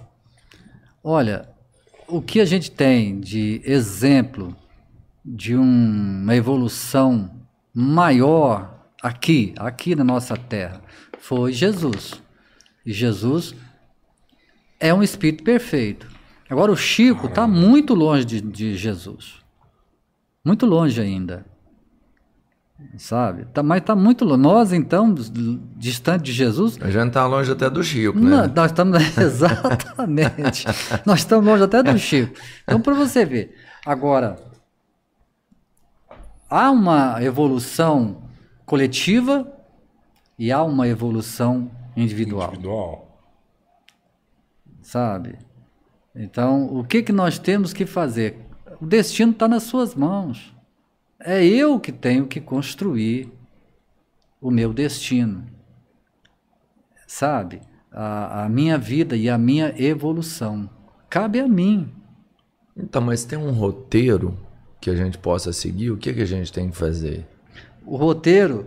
Olha, 1.03 1.49
o 2.07 2.21
que 2.21 2.39
a 2.39 2.45
gente 2.45 2.71
tem 2.71 3.19
de 3.19 3.61
exemplo 3.65 4.55
de 5.25 5.55
um, 5.55 5.61
uma 5.61 6.35
evolução 6.35 7.29
maior 7.73 8.72
aqui, 9.03 9.53
aqui 9.57 9.93
na 9.95 10.03
nossa 10.03 10.37
terra, 10.37 10.81
foi 11.19 11.51
Jesus. 11.51 12.23
E 12.85 12.93
Jesus 12.93 13.53
é 14.79 14.93
um 14.93 15.03
espírito 15.03 15.43
perfeito. 15.43 16.07
Agora 16.49 16.71
o 16.71 16.77
Chico 16.77 17.27
está 17.27 17.45
muito 17.45 17.93
longe 17.93 18.23
de, 18.23 18.41
de, 18.41 18.77
Jesus. 18.77 19.41
Muito 20.43 20.65
longe 20.65 21.01
ainda. 21.01 21.45
Sabe? 22.97 23.45
Tá, 23.45 23.63
mas 23.63 23.81
está 23.81 23.95
muito 23.95 24.25
longe. 24.25 24.41
Nós, 24.41 24.73
então, 24.73 25.13
distante 25.77 26.23
de 26.23 26.33
Jesus. 26.33 26.77
A 26.81 26.89
gente 26.89 27.07
está 27.07 27.25
longe 27.25 27.51
até 27.51 27.69
do 27.69 27.83
Chico, 27.83 28.19
né? 28.19 28.29
Não, 28.29 28.47
nós 28.47 28.71
estamos. 28.71 28.99
Exatamente. 29.17 30.65
nós 31.05 31.19
estamos 31.19 31.45
longe 31.45 31.63
até 31.63 31.81
do 31.81 31.97
Chico. 31.97 32.37
Então, 32.63 32.81
para 32.81 32.93
você 32.93 33.25
ver. 33.25 33.55
Agora, 33.85 34.37
há 36.49 36.71
uma 36.71 37.23
evolução 37.23 38.22
coletiva 38.65 39.51
e 40.37 40.51
há 40.51 40.63
uma 40.63 40.87
evolução 40.87 41.71
individual. 41.95 42.49
Individual. 42.49 43.19
Sabe? 44.81 45.37
Então, 46.15 46.67
o 46.75 46.83
que, 46.83 47.01
que 47.01 47.11
nós 47.11 47.39
temos 47.39 47.73
que 47.73 47.85
fazer? 47.85 48.37
O 48.79 48.85
destino 48.85 49.31
está 49.31 49.47
nas 49.47 49.63
suas 49.63 49.95
mãos. 49.95 50.53
É 51.19 51.43
eu 51.43 51.79
que 51.79 51.91
tenho 51.91 52.27
que 52.27 52.41
construir 52.41 53.31
o 54.41 54.51
meu 54.51 54.73
destino. 54.73 55.45
Sabe? 57.07 57.61
A, 57.91 58.43
a 58.43 58.49
minha 58.49 58.77
vida 58.77 59.15
e 59.15 59.29
a 59.29 59.37
minha 59.37 59.73
evolução. 59.81 60.69
Cabe 61.09 61.39
a 61.39 61.47
mim. 61.47 61.89
Então, 62.75 63.01
mas 63.01 63.23
tem 63.23 63.37
um 63.37 63.51
roteiro 63.51 64.37
que 64.81 64.89
a 64.89 64.95
gente 64.95 65.17
possa 65.17 65.53
seguir? 65.53 65.91
O 65.91 65.97
que, 65.97 66.13
que 66.13 66.21
a 66.21 66.25
gente 66.25 66.51
tem 66.51 66.69
que 66.69 66.75
fazer? 66.75 67.25
O 67.85 67.95
roteiro 67.95 68.65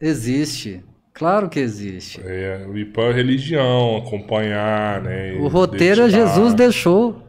existe. 0.00 0.82
Claro 1.14 1.48
que 1.48 1.60
existe. 1.60 2.20
É, 2.24 2.66
ir 2.74 2.86
para 2.86 3.10
a 3.10 3.12
religião, 3.12 3.98
acompanhar, 3.98 5.02
né? 5.02 5.32
O 5.34 5.48
roteiro 5.48 6.02
dedicar. 6.02 6.26
Jesus 6.26 6.54
deixou. 6.54 7.22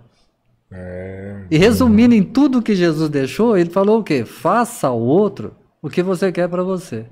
É. 0.71 1.43
E 1.51 1.57
resumindo 1.57 2.15
em 2.15 2.23
tudo 2.23 2.61
que 2.61 2.73
Jesus 2.73 3.09
deixou, 3.09 3.57
ele 3.57 3.69
falou 3.69 3.99
o 3.99 4.03
quê? 4.03 4.25
Faça 4.25 4.87
ao 4.87 4.99
outro 4.99 5.53
o 5.81 5.89
que 5.89 6.01
você 6.01 6.31
quer 6.31 6.47
para 6.47 6.63
você. 6.63 7.05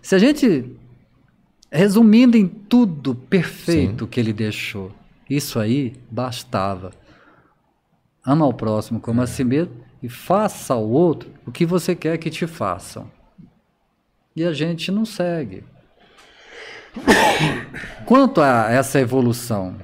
Se 0.00 0.14
a 0.14 0.18
gente 0.18 0.76
resumindo 1.70 2.36
em 2.36 2.46
tudo 2.46 3.14
perfeito 3.14 4.04
Sim. 4.04 4.10
que 4.10 4.20
ele 4.20 4.32
deixou, 4.32 4.92
isso 5.28 5.58
aí 5.58 5.94
bastava. 6.10 6.92
Ama 8.24 8.44
ao 8.44 8.54
próximo 8.54 9.00
como 9.00 9.20
é. 9.20 9.24
a 9.24 9.26
si 9.26 9.42
mesmo 9.42 9.72
e 10.02 10.08
faça 10.08 10.74
ao 10.74 10.88
outro 10.88 11.30
o 11.46 11.52
que 11.52 11.66
você 11.66 11.94
quer 11.94 12.18
que 12.18 12.30
te 12.30 12.46
façam. 12.46 13.10
E 14.34 14.44
a 14.44 14.52
gente 14.52 14.90
não 14.90 15.04
segue. 15.04 15.64
Quanto 18.06 18.40
a 18.40 18.70
essa 18.70 19.00
evolução, 19.00 19.76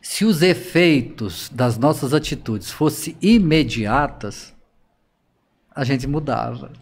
se 0.00 0.24
os 0.24 0.42
efeitos 0.42 1.50
das 1.52 1.76
nossas 1.76 2.14
atitudes 2.14 2.70
fossem 2.70 3.16
imediatas, 3.20 4.54
a 5.74 5.84
gente 5.84 6.06
mudava. 6.06 6.72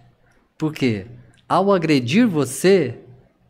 Por 0.56 0.72
quê? 0.72 1.06
Ao 1.48 1.72
agredir 1.72 2.28
você, 2.28 3.00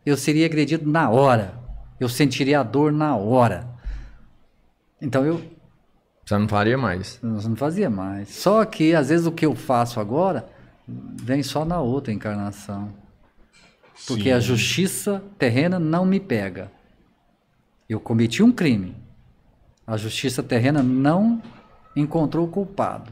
eu 0.05 0.17
seria 0.17 0.45
agredido 0.45 0.89
na 0.89 1.09
hora. 1.09 1.59
Eu 1.99 2.09
sentiria 2.09 2.59
a 2.59 2.63
dor 2.63 2.91
na 2.91 3.15
hora. 3.15 3.67
Então 5.01 5.25
eu 5.25 5.41
Você 6.25 6.37
não 6.37 6.47
faria 6.47 6.77
mais. 6.77 7.19
eu 7.21 7.29
não 7.29 7.55
fazia 7.55 7.89
mais. 7.89 8.29
Só 8.29 8.65
que 8.65 8.95
às 8.95 9.09
vezes 9.09 9.27
o 9.27 9.31
que 9.31 9.45
eu 9.45 9.55
faço 9.55 9.99
agora 9.99 10.47
vem 10.87 11.43
só 11.43 11.63
na 11.63 11.79
outra 11.79 12.11
encarnação. 12.11 12.91
Porque 14.07 14.23
Sim. 14.23 14.31
a 14.31 14.39
justiça 14.39 15.23
terrena 15.37 15.79
não 15.79 16.03
me 16.05 16.19
pega. 16.19 16.71
Eu 17.87 17.99
cometi 17.99 18.41
um 18.41 18.51
crime. 18.51 18.95
A 19.85 19.95
justiça 19.97 20.41
terrena 20.41 20.81
não 20.81 21.41
encontrou 21.95 22.47
o 22.47 22.51
culpado. 22.51 23.11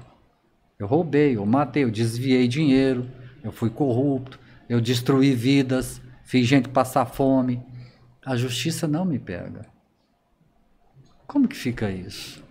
Eu 0.77 0.87
roubei, 0.87 1.37
eu 1.37 1.45
matei, 1.45 1.83
eu 1.83 1.91
desviei 1.91 2.47
dinheiro, 2.47 3.07
eu 3.43 3.51
fui 3.51 3.69
corrupto, 3.69 4.39
eu 4.67 4.81
destruí 4.81 5.35
vidas, 5.35 6.01
fiz 6.23 6.47
gente 6.47 6.67
passar 6.67 7.05
fome. 7.05 7.61
A 8.25 8.35
justiça 8.35 8.87
não 8.87 9.05
me 9.05 9.19
pega. 9.19 9.67
Como 11.27 11.47
que 11.47 11.55
fica 11.55 11.91
isso? 11.91 12.42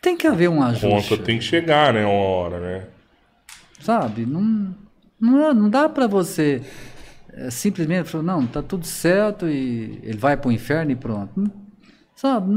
Tem 0.00 0.16
que 0.16 0.26
haver 0.26 0.48
um 0.48 0.62
ajuste. 0.62 1.08
Conta 1.08 1.22
tem 1.22 1.38
que 1.38 1.44
chegar, 1.44 1.92
né? 1.92 2.04
Uma 2.04 2.12
hora, 2.12 2.60
né? 2.60 2.86
Sabe? 3.80 4.24
Não, 4.24 4.74
não, 5.20 5.54
não 5.54 5.70
dá 5.70 5.88
para 5.88 6.06
você 6.06 6.62
é, 7.32 7.50
simplesmente 7.50 8.08
falar, 8.08 8.24
não, 8.24 8.46
tá 8.46 8.62
tudo 8.62 8.86
certo 8.86 9.48
e 9.48 10.00
ele 10.02 10.18
vai 10.18 10.36
para 10.36 10.48
o 10.48 10.52
inferno 10.52 10.90
e 10.90 10.96
pronto. 10.96 11.50
Sabe? 12.14 12.52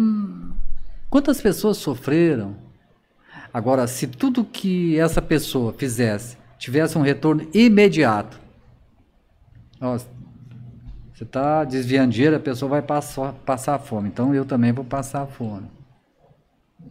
Quantas 1.10 1.42
pessoas 1.42 1.78
sofreram? 1.78 2.56
Agora, 3.54 3.86
se 3.86 4.08
tudo 4.08 4.46
que 4.46 4.98
essa 4.98 5.22
pessoa 5.22 5.74
fizesse 5.74 6.38
tivesse 6.58 6.98
um 6.98 7.02
retorno 7.02 7.48
imediato, 7.54 8.40
ó, 9.80 9.98
você 9.98 11.24
está 11.24 11.64
desviando 11.64 12.12
dinheiro, 12.12 12.36
a 12.36 12.40
pessoa 12.40 12.70
vai 12.70 12.82
passar, 12.82 13.34
passar 13.34 13.78
fome, 13.80 14.10
então 14.10 14.34
eu 14.34 14.46
também 14.46 14.72
vou 14.72 14.86
passar 14.86 15.26
fome. 15.28 15.68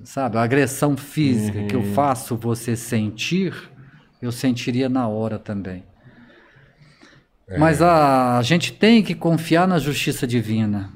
Sabe, 0.05 0.38
a 0.38 0.43
agressão 0.43 0.97
física 0.97 1.62
que 1.64 1.76
eu 1.76 1.82
faço 1.82 2.36
você 2.36 2.74
sentir, 2.76 3.55
eu 4.20 4.32
sentiria 4.32 4.88
na 4.88 5.07
hora 5.09 5.38
também. 5.38 5.84
Mas 7.59 7.82
a, 7.82 8.38
a 8.38 8.43
gente 8.43 8.72
tem 8.72 9.03
que 9.03 9.14
confiar 9.14 9.66
na 9.68 9.78
justiça 9.78 10.26
divina. 10.26 10.91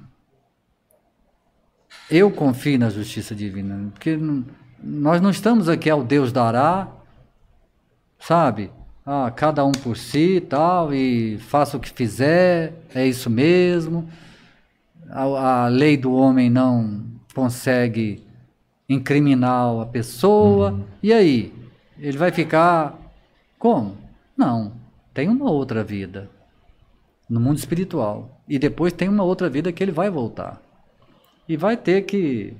Eu 2.10 2.30
confio 2.30 2.78
na 2.78 2.90
justiça 2.90 3.34
divina, 3.34 3.90
porque 3.92 4.16
não- 4.16 4.44
nós 4.82 5.20
não 5.20 5.30
estamos 5.30 5.68
aqui 5.68 5.88
ao 5.90 6.04
Deus 6.04 6.32
dará, 6.32 6.88
sabe? 8.18 8.70
Ah, 9.06 9.30
cada 9.30 9.64
um 9.64 9.72
por 9.72 9.96
si 9.96 10.36
e 10.36 10.40
tal, 10.40 10.94
e 10.94 11.38
faça 11.38 11.76
o 11.76 11.80
que 11.80 11.90
fizer, 11.90 12.72
é 12.94 13.06
isso 13.06 13.28
mesmo. 13.28 14.08
A, 15.10 15.64
a 15.64 15.68
lei 15.68 15.96
do 15.96 16.12
homem 16.14 16.48
não 16.48 17.04
consegue 17.34 18.23
incriminar 18.88 19.80
a 19.80 19.86
pessoa. 19.86 20.78
E 21.02 21.12
aí? 21.12 21.52
Ele 21.98 22.18
vai 22.18 22.30
ficar 22.30 22.98
como? 23.58 23.96
Não, 24.36 24.72
tem 25.12 25.28
uma 25.28 25.50
outra 25.50 25.84
vida 25.84 26.28
no 27.28 27.40
mundo 27.40 27.58
espiritual. 27.58 28.42
E 28.48 28.58
depois 28.58 28.92
tem 28.92 29.08
uma 29.08 29.22
outra 29.22 29.48
vida 29.48 29.72
que 29.72 29.82
ele 29.82 29.92
vai 29.92 30.10
voltar. 30.10 30.60
E 31.48 31.56
vai 31.56 31.76
ter 31.76 32.02
que 32.02 32.54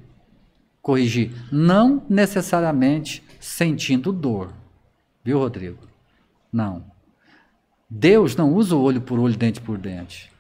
corrigir. 0.80 1.30
Não 1.50 2.02
necessariamente 2.08 3.22
sentindo 3.40 4.12
dor. 4.12 4.52
Viu, 5.22 5.38
Rodrigo? 5.38 5.78
Não. 6.52 6.84
Deus 7.88 8.36
não 8.36 8.52
usa 8.52 8.74
o 8.74 8.82
olho 8.82 9.00
por 9.00 9.18
olho, 9.18 9.36
dente 9.36 9.60
por 9.60 9.78
dente. 9.78 10.30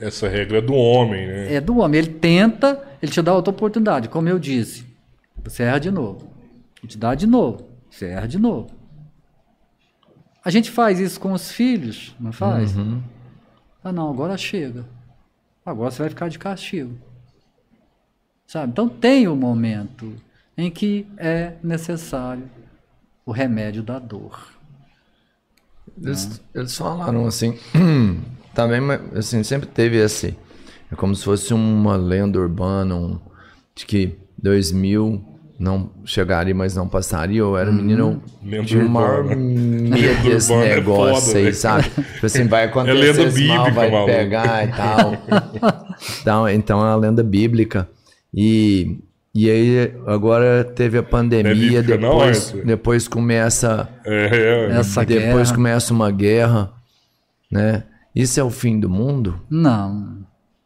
Essa 0.00 0.28
regra 0.28 0.58
é 0.58 0.60
do 0.60 0.74
homem, 0.74 1.26
né? 1.26 1.54
É 1.54 1.60
do 1.60 1.78
homem. 1.78 1.98
Ele 1.98 2.14
tenta, 2.14 2.82
ele 3.00 3.12
te 3.12 3.22
dá 3.22 3.32
outra 3.32 3.50
oportunidade. 3.50 4.08
Como 4.08 4.28
eu 4.28 4.38
disse, 4.38 4.84
você 5.44 5.62
erra 5.64 5.78
de 5.78 5.90
novo. 5.90 6.30
Ele 6.82 6.88
te 6.88 6.98
dá 6.98 7.14
de 7.14 7.26
novo. 7.26 7.68
Você 7.90 8.06
erra 8.06 8.26
de 8.26 8.38
novo. 8.38 8.70
A 10.44 10.50
gente 10.50 10.70
faz 10.70 10.98
isso 10.98 11.18
com 11.20 11.32
os 11.32 11.50
filhos, 11.50 12.14
não 12.20 12.32
faz? 12.32 12.74
Ah, 13.82 13.92
não, 13.92 14.10
agora 14.10 14.36
chega. 14.36 14.84
Agora 15.64 15.90
você 15.90 16.02
vai 16.02 16.08
ficar 16.10 16.28
de 16.28 16.38
castigo. 16.38 16.98
Sabe? 18.46 18.72
Então 18.72 18.88
tem 18.88 19.26
o 19.26 19.34
momento 19.34 20.14
em 20.56 20.70
que 20.70 21.06
é 21.16 21.54
necessário 21.62 22.48
o 23.24 23.32
remédio 23.32 23.82
da 23.82 23.98
dor. 23.98 24.52
Eles, 26.00 26.40
eles 26.54 26.76
falaram 26.76 27.26
assim, 27.26 27.58
também, 28.54 28.80
assim, 29.16 29.42
sempre 29.42 29.66
teve 29.66 29.96
esse, 29.96 30.36
é 30.90 30.96
como 30.96 31.14
se 31.14 31.24
fosse 31.24 31.54
uma 31.54 31.96
lenda 31.96 32.38
urbana, 32.38 32.94
um, 32.94 33.18
de 33.74 33.86
que 33.86 34.18
2000 34.36 35.33
não 35.58 35.90
chegaria, 36.04 36.54
mas 36.54 36.74
não 36.74 36.88
passaria, 36.88 37.38
eu 37.38 37.56
era 37.56 37.70
menino, 37.70 38.20
Lenda 38.44 38.64
tinha 38.64 38.84
uma 38.84 39.18
urbana. 39.18 39.36
medo 39.36 40.22
desse 40.28 40.52
é 40.52 40.74
negócio 40.76 41.26
foda, 41.26 41.38
aí, 41.38 41.44
velho. 41.44 41.54
sabe? 41.54 41.84
Tipo 41.90 42.26
assim, 42.26 42.46
vai 42.48 42.64
acontecer, 42.64 42.98
lenda 42.98 43.22
esse 43.22 43.44
mal 43.46 43.56
bíblica, 43.64 43.74
vai 43.80 43.90
maluco. 43.90 44.12
pegar 44.12 44.64
e 44.68 44.72
tal. 44.72 45.12
então, 46.20 46.48
então 46.48 46.80
é 46.80 46.82
uma 46.82 46.96
lenda 46.96 47.22
bíblica. 47.22 47.88
E, 48.34 48.98
e 49.32 49.48
aí 49.48 49.94
agora 50.06 50.64
teve 50.64 50.98
a 50.98 51.02
pandemia, 51.04 51.54
bíblica 51.54 51.96
não, 51.98 52.18
depois, 52.18 52.46
Arthur? 52.48 52.64
depois 52.66 53.08
começa 53.08 53.88
É, 54.04 54.70
é. 54.72 54.78
Essa 54.78 55.04
depois 55.04 55.48
guerra. 55.50 55.54
começa 55.54 55.94
uma 55.94 56.10
guerra, 56.10 56.72
né? 57.50 57.84
Isso 58.14 58.38
é 58.40 58.42
o 58.42 58.50
fim 58.50 58.78
do 58.80 58.88
mundo? 58.90 59.40
Não, 59.48 60.18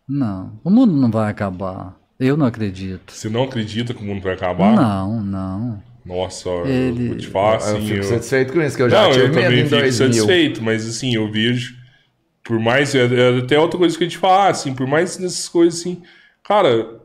não. 0.09 0.59
O 0.65 0.71
mundo 0.71 0.95
não 0.95 1.11
vai 1.11 1.31
acabar. 1.31 1.98
Eu 2.19 2.37
não 2.37 2.47
acredito. 2.47 3.13
Você 3.13 3.29
não 3.29 3.45
acredita 3.45 3.95
que 3.95 4.03
o 4.03 4.05
mundo 4.05 4.23
vai 4.23 4.35
acabar? 4.35 4.75
Não, 4.75 5.23
não. 5.23 5.83
Nossa, 6.05 6.49
eu 6.49 6.67
Ele- 6.67 7.09
vou 7.09 7.17
te 7.17 7.27
falar 7.29 7.53
eu 7.53 7.57
assim. 7.77 7.81
fico 7.87 7.97
eu- 7.99 8.03
satisfeito 8.05 8.53
com 8.53 8.63
isso, 8.63 8.77
que 8.77 8.83
eu 8.83 8.91
já 8.91 9.03
não, 9.03 9.11
tive 9.13 9.25
eu 9.25 9.29
medo 9.29 9.43
também 9.45 9.59
em 9.61 9.65
fico 9.65 9.77
2000. 9.77 9.93
satisfeito, 10.13 10.63
mas 10.63 10.89
assim, 10.89 11.15
eu 11.15 11.31
vejo. 11.31 11.75
Por 12.43 12.59
mais. 12.59 12.95
É, 12.95 13.05
é 13.05 13.39
até 13.39 13.59
outra 13.59 13.79
coisa 13.79 13.97
que 13.97 14.05
eu 14.05 14.09
te 14.09 14.17
falar, 14.17 14.49
assim, 14.49 14.75
por 14.75 14.87
mais 14.87 15.19
nessas 15.19 15.49
coisas 15.49 15.81
assim. 15.81 16.03
Cara, 16.43 16.99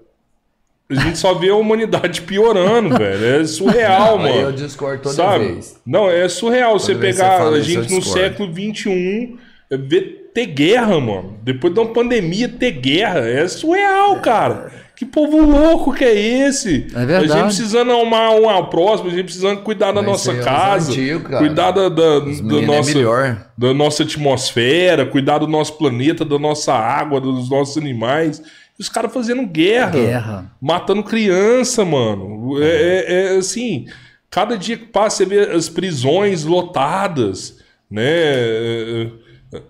a 0.89 0.95
gente 0.95 1.17
só 1.17 1.33
vê 1.33 1.49
a 1.49 1.55
humanidade 1.55 2.21
piorando, 2.23 2.97
velho. 2.97 3.41
É 3.41 3.45
surreal, 3.45 4.17
Aí 4.19 4.23
mano. 4.23 4.41
eu 4.47 4.51
discordo 4.53 5.03
toda 5.03 5.15
sabe? 5.15 5.45
vez. 5.45 5.79
Não, 5.85 6.09
é 6.09 6.27
surreal 6.29 6.79
você 6.79 6.93
vez 6.95 7.17
pegar 7.17 7.39
você 7.39 7.43
a 7.43 7.57
eu 7.57 7.61
gente 7.61 7.93
no 7.93 8.01
século 8.01 8.49
XXI, 8.53 9.37
é, 9.69 9.75
ver 9.77 10.31
ter 10.33 10.45
guerra, 10.47 10.99
mano. 10.99 11.37
Depois 11.43 11.73
de 11.73 11.79
uma 11.79 11.91
pandemia, 11.93 12.47
ter 12.47 12.71
guerra. 12.71 13.19
É 13.27 13.45
surreal, 13.49 14.19
cara. 14.21 14.71
Que 15.03 15.11
povo 15.11 15.41
louco 15.41 15.93
que 15.93 16.03
é 16.03 16.47
esse? 16.47 16.87
É 16.95 17.05
verdade. 17.05 17.31
A 17.31 17.35
gente 17.35 17.45
precisando 17.47 17.91
arrumar 17.91 18.31
um 18.31 18.49
ao 18.49 18.69
próximo, 18.69 19.09
a 19.09 19.11
gente 19.11 19.25
precisando 19.25 19.61
cuidar 19.61 19.91
da 19.91 20.01
Mas 20.01 20.05
nossa 20.05 20.31
é 20.31 20.39
casa, 20.41 20.91
antigos, 20.91 21.23
cara. 21.23 21.37
cuidar 21.39 21.71
da, 21.71 21.89
da, 21.89 22.19
da 22.19 22.57
é 22.57 22.65
nossa, 22.65 22.93
melhor. 22.93 23.47
da 23.57 23.73
nossa 23.73 24.03
atmosfera, 24.03 25.05
cuidar 25.05 25.39
do 25.39 25.47
nosso 25.47 25.77
planeta, 25.77 26.23
da 26.23 26.39
nossa 26.39 26.73
água, 26.73 27.19
dos 27.19 27.49
nossos 27.49 27.77
animais. 27.77 28.41
E 28.79 28.81
os 28.81 28.87
caras 28.87 29.13
fazendo 29.13 29.45
guerra, 29.45 29.91
Guerra. 29.91 30.51
matando 30.61 31.03
criança, 31.03 31.83
mano. 31.83 32.57
É, 32.63 32.65
é- 32.65 33.33
é 33.33 33.37
assim, 33.37 33.85
cada 34.29 34.57
dia 34.57 34.77
que 34.77 34.85
passa 34.85 35.17
você 35.17 35.25
vê 35.25 35.39
as 35.51 35.67
prisões 35.67 36.43
lotadas, 36.45 37.59
né? 37.91 38.03
É, 38.05 39.07
é, 39.53 39.61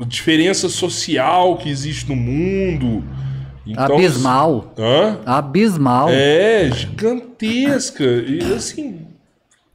a 0.00 0.04
diferença 0.04 0.68
social 0.68 1.56
que 1.56 1.68
existe 1.68 2.08
no 2.08 2.14
mundo. 2.16 3.02
Então, 3.66 3.96
Abismal. 3.96 4.74
Hã? 4.78 5.18
Abismal. 5.26 6.08
É, 6.10 6.70
gigantesca. 6.70 8.04
E 8.04 8.40
assim, 8.54 9.06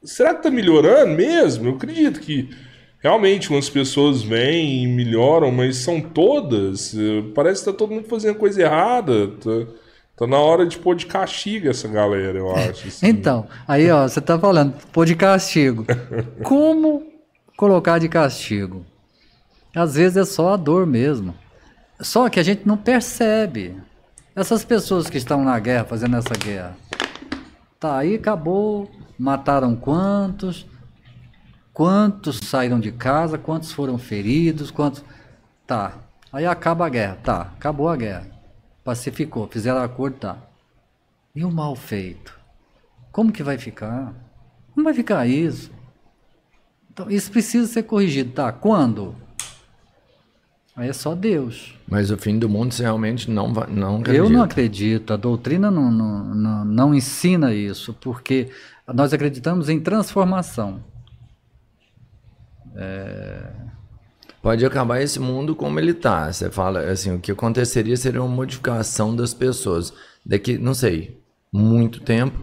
será 0.04 0.34
que 0.34 0.44
tá 0.44 0.50
melhorando 0.52 1.14
mesmo? 1.16 1.70
Eu 1.70 1.76
acredito 1.76 2.20
que 2.22 2.50
realmente 3.00 3.50
umas 3.50 3.70
pessoas 3.70 4.22
vêm 4.24 4.84
e 4.84 4.88
melhoram, 4.88 5.52
mas 5.52 5.78
são 5.78 6.00
todas. 6.00 6.94
Eh, 6.96 7.24
Parece 7.36 7.64
que 7.66 7.72
tá 7.72 7.78
todo 7.78 7.94
mundo 7.94 8.08
fazendo 8.08 8.36
coisa 8.36 8.62
errada. 8.62 9.28
Tá, 9.28 9.72
tá 10.18 10.28
na 10.28 10.38
hora 10.38 10.66
de 10.66 10.78
pôr 10.78 10.96
de 10.96 11.06
castigo 11.08 11.68
essa 11.70 11.88
galera, 11.88 12.38
eu 12.38 12.56
acho. 12.56 12.88
assim. 12.88 13.08
Então, 13.08 13.48
aí 13.68 13.90
ó, 13.92 14.08
você 14.08 14.22
tá 14.22 14.40
falando, 14.40 14.74
pôr 14.94 15.06
de 15.06 15.16
castigo. 15.16 15.86
Como 16.44 17.04
colocar 17.58 18.00
de 18.00 18.08
castigo? 18.08 18.86
Às 19.76 19.96
vezes 19.96 20.18
é 20.18 20.26
só 20.26 20.54
a 20.54 20.58
dor 20.58 20.86
mesmo. 20.86 21.34
Só 22.02 22.28
que 22.30 22.40
a 22.40 22.44
gente 22.44 22.68
não 22.68 22.76
percebe. 22.76 23.78
Essas 24.36 24.66
pessoas 24.66 25.10
que 25.10 25.18
estão 25.18 25.44
na 25.44 25.60
guerra, 25.60 25.86
fazendo 25.86 26.18
essa 26.18 26.34
guerra. 26.34 26.76
Tá, 27.80 27.98
aí 27.98 28.16
acabou, 28.16 28.90
mataram 29.18 29.76
quantos? 29.76 30.66
Quantos 31.74 32.40
saíram 32.40 32.80
de 32.80 32.92
casa? 32.92 33.38
Quantos 33.38 33.72
foram 33.72 33.98
feridos? 33.98 34.72
Quantos. 34.72 35.04
Tá. 35.68 35.94
Aí 36.34 36.46
acaba 36.46 36.86
a 36.86 36.90
guerra. 36.90 37.18
Tá, 37.24 37.42
acabou 37.58 37.88
a 37.88 37.96
guerra. 37.96 38.28
Pacificou, 38.84 39.48
fizeram 39.48 39.82
acordo, 39.82 40.18
tá. 40.18 40.38
E 41.36 41.46
o 41.46 41.52
mal 41.52 41.76
feito? 41.76 42.40
Como 43.12 43.32
que 43.32 43.44
vai 43.44 43.58
ficar? 43.58 44.14
Não 44.76 44.84
vai 44.84 44.94
ficar 44.94 45.28
isso. 45.28 45.72
Então, 46.92 47.10
isso 47.10 47.32
precisa 47.32 47.68
ser 47.68 47.84
corrigido, 47.84 48.32
tá? 48.32 48.52
Quando? 48.52 49.16
Aí 50.76 50.90
é 50.90 50.94
só 50.94 51.14
Deus. 51.14 51.76
Mas 51.88 52.12
o 52.12 52.18
fim 52.18 52.40
do 52.40 52.48
mundo 52.48 52.74
você 52.74 52.84
realmente 52.84 53.30
não 53.30 53.54
vai, 53.54 53.68
não 53.68 53.98
acredita. 53.98 54.26
Eu 54.26 54.30
não 54.30 54.44
acredito. 54.44 55.14
A 55.14 55.18
doutrina 55.18 55.70
não, 55.70 55.92
não, 55.92 56.36
não, 56.36 56.66
não 56.66 56.96
ensina 56.96 57.54
isso, 57.54 57.94
porque 58.00 58.50
nós 58.88 59.14
acreditamos 59.14 59.70
em 59.70 59.80
transformação. 59.80 60.82
Pode 64.42 64.66
acabar 64.66 65.02
esse 65.02 65.20
mundo 65.20 65.56
como 65.56 65.80
ele 65.80 65.94
tá. 65.94 66.32
Você 66.32 66.50
fala 66.50 66.80
assim, 66.90 67.14
o 67.14 67.20
que 67.20 67.32
aconteceria 67.32 67.96
seria 67.96 68.24
uma 68.24 68.34
modificação 68.34 69.16
das 69.16 69.34
pessoas. 69.34 69.94
Daqui, 70.26 70.58
não 70.58 70.74
sei, 70.74 71.22
muito 71.52 72.00
tempo, 72.00 72.40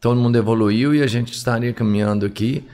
todo 0.00 0.20
mundo 0.20 0.36
evoluiu 0.36 0.94
e 0.94 1.02
a 1.02 1.06
gente 1.06 1.32
estaria 1.32 1.72
caminhando 1.72 2.26
aqui, 2.26 2.64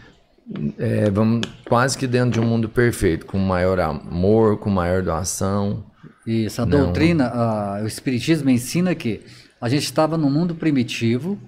é, 0.79 1.11
vamos 1.11 1.43
quase 1.67 1.97
que 1.97 2.07
dentro 2.07 2.31
de 2.33 2.41
um 2.41 2.45
mundo 2.47 2.69
perfeito, 2.69 3.27
com 3.27 3.39
maior 3.39 3.81
amor, 3.81 4.59
com 4.59 4.71
maior 4.71 5.03
doação. 5.03 5.85
Isso, 6.27 6.61
a 6.61 6.65
doutrina, 6.65 7.27
a- 7.29 7.81
o 7.83 7.87
Espiritismo 7.87 8.49
ensina 8.51 8.95
que 8.95 9.23
a 9.61 9.69
gente 9.69 9.85
estava 9.85 10.17
num 10.17 10.31
mundo 10.31 10.55
primitivo, 10.55 11.39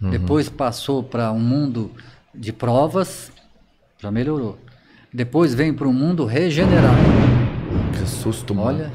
depois 0.00 0.48
passou 0.48 1.02
para 1.02 1.30
um 1.30 1.38
mundo 1.40 1.90
de 2.34 2.52
provas, 2.52 3.30
já 3.98 4.10
melhorou. 4.10 4.58
Depois 5.12 5.52
vem 5.52 5.74
para 5.74 5.86
um 5.88 5.92
mundo 5.92 6.24
regenerado. 6.24 6.96
Que 7.92 8.08
susto, 8.08 8.54
mano. 8.54 8.68
Olha, 8.78 8.90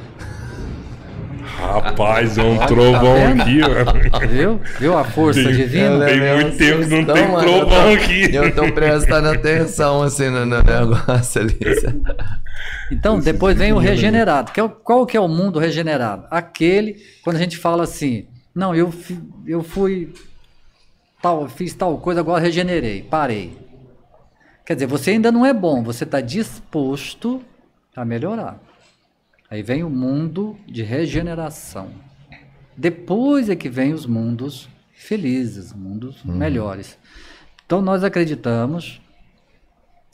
Rapaz, 1.57 2.37
é 2.37 2.43
um 2.43 2.57
trovão 2.67 3.15
vendo? 3.15 3.41
aqui, 3.41 3.59
mano. 3.59 4.27
viu? 4.29 4.61
Viu 4.79 4.97
a 4.97 5.03
força 5.03 5.41
Tem- 5.43 5.53
divina? 5.55 6.05
Tem 6.05 6.19
levei 6.19 6.33
muito 6.35 6.53
um 6.53 6.57
tempo 6.57 6.83
que 6.83 6.89
não 7.03 7.13
tem 7.13 7.27
mano. 7.27 7.39
trovão 7.47 7.91
Eu 7.91 7.97
tô- 7.97 8.03
aqui. 8.03 8.35
Eu 8.35 8.55
tô 8.55 8.71
prestando 8.73 9.29
atenção 9.29 10.01
assim 10.03 10.29
no, 10.29 10.45
no 10.45 10.61
negócio 10.61 11.41
ali. 11.41 11.57
Então, 12.91 13.19
depois 13.19 13.57
vem 13.57 13.73
o 13.73 13.77
regenerado. 13.77 14.51
Que 14.51 14.59
é 14.61 14.67
qual 14.67 15.05
que 15.05 15.15
é 15.17 15.19
o 15.19 15.27
mundo 15.27 15.57
regenerado? 15.59 16.25
Aquele, 16.29 16.97
quando 17.23 17.37
a 17.37 17.39
gente 17.39 17.57
fala 17.57 17.83
assim, 17.83 18.27
não, 18.53 18.75
eu, 18.75 18.93
eu 19.47 19.63
fui 19.63 20.13
tal, 21.21 21.47
fiz 21.47 21.73
tal 21.73 21.97
coisa, 21.97 22.19
agora 22.19 22.43
regenerei, 22.43 23.01
parei. 23.01 23.57
Quer 24.65 24.73
dizer, 24.75 24.87
você 24.87 25.11
ainda 25.11 25.31
não 25.31 25.45
é 25.45 25.53
bom, 25.53 25.83
você 25.83 26.03
está 26.03 26.19
disposto 26.21 27.41
a 27.95 28.03
melhorar. 28.03 28.59
Aí 29.55 29.63
vem 29.63 29.85
o 29.85 29.89
mundo 29.89 30.57
de 30.67 30.83
regeneração. 30.83 31.87
Depois 32.75 33.49
é 33.49 33.55
que 33.55 33.69
vem 33.69 33.93
os 33.93 34.05
mundos 34.05 34.67
felizes, 34.91 35.71
mundos 35.71 36.25
melhores. 36.25 36.99
Então 37.65 37.81
nós 37.81 38.03
acreditamos 38.03 39.01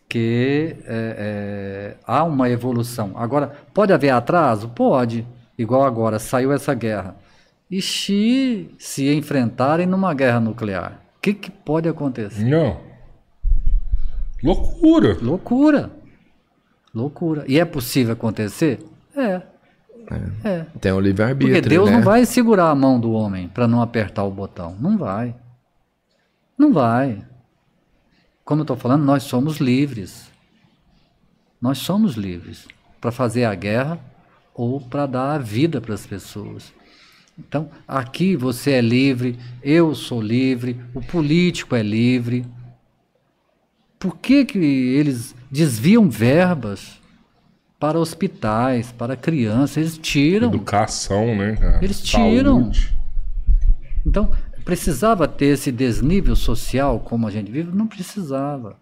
que 0.08 0.76
é, 0.86 1.16
é, 1.18 1.98
há 2.06 2.24
uma 2.24 2.52
evolução. 2.52 3.14
Agora, 3.16 3.48
pode 3.74 3.92
haver 3.92 4.12
atraso? 4.12 4.70
Pode. 4.70 5.28
Igual 5.58 5.86
agora, 5.86 6.20
saiu 6.20 6.54
essa 6.54 6.76
guerra. 6.76 7.16
E 7.68 7.82
se 7.82 8.70
se 8.78 9.12
enfrentarem 9.12 9.88
numa 9.88 10.14
guerra 10.14 10.40
nuclear? 10.40 11.02
O 11.18 11.20
que, 11.20 11.34
que 11.34 11.50
pode 11.50 11.90
acontecer? 11.90 12.44
Não. 12.44 12.80
Loucura. 14.44 15.18
Loucura. 15.20 15.92
Loucura. 16.94 17.44
E 17.48 17.60
é 17.60 17.66
possível 17.66 18.14
acontecer? 18.14 18.91
É. 19.16 19.42
É. 20.44 20.66
Tem 20.80 20.92
o 20.92 21.00
livre-arbítrio, 21.00 21.56
Porque 21.56 21.70
Deus 21.70 21.90
né? 21.90 21.98
não 21.98 22.04
vai 22.04 22.26
segurar 22.26 22.70
a 22.70 22.76
mão 22.76 23.00
do 23.00 23.12
homem 23.12 23.48
para 23.48 23.68
não 23.68 23.82
apertar 23.82 24.24
o 24.24 24.32
botão. 24.32 24.76
Não 24.80 24.98
vai. 24.98 25.36
Não 26.58 26.74
vai. 26.74 27.24
Como 28.44 28.62
eu 28.62 28.64
estou 28.64 28.78
falando, 28.78 29.04
nós 29.04 29.24
somos 29.24 29.58
livres. 29.58 30.30
Nós 31.62 31.78
somos 31.78 32.16
livres 32.16 32.68
para 33.00 33.12
fazer 33.12 33.46
a 33.46 33.56
guerra 33.56 34.00
ou 34.54 34.80
para 34.80 35.06
dar 35.06 35.36
a 35.36 35.38
vida 35.38 35.80
para 35.80 35.94
as 35.94 36.06
pessoas. 36.06 36.74
Então, 37.38 37.70
aqui 37.88 38.36
você 38.36 38.72
é 38.74 38.82
livre, 38.82 39.40
eu 39.64 39.96
sou 39.96 40.22
livre, 40.22 40.80
o 40.94 41.02
político 41.02 41.76
é 41.76 41.82
livre. 41.82 42.46
Por 43.98 44.18
que, 44.18 44.46
que 44.46 44.60
eles 44.60 45.36
desviam 45.50 46.10
verbas 46.10 47.01
para 47.82 48.00
hospitais, 48.00 48.92
para 48.92 49.16
crianças? 49.16 49.76
Eles 49.78 49.98
tiram. 49.98 50.50
Educação, 50.50 51.36
né, 51.36 51.56
cara? 51.56 51.80
Eles 51.84 52.00
tiram. 52.00 52.62
Saúde. 52.62 52.96
Então, 54.06 54.32
precisava 54.64 55.28
ter 55.28 55.48
esse 55.48 55.72
desnível 55.72 56.36
social 56.36 57.00
como 57.00 57.28
a 57.28 57.32
gente 57.32 57.52
vive? 57.52 57.76
Não 57.76 57.88
precisava. 57.88 58.78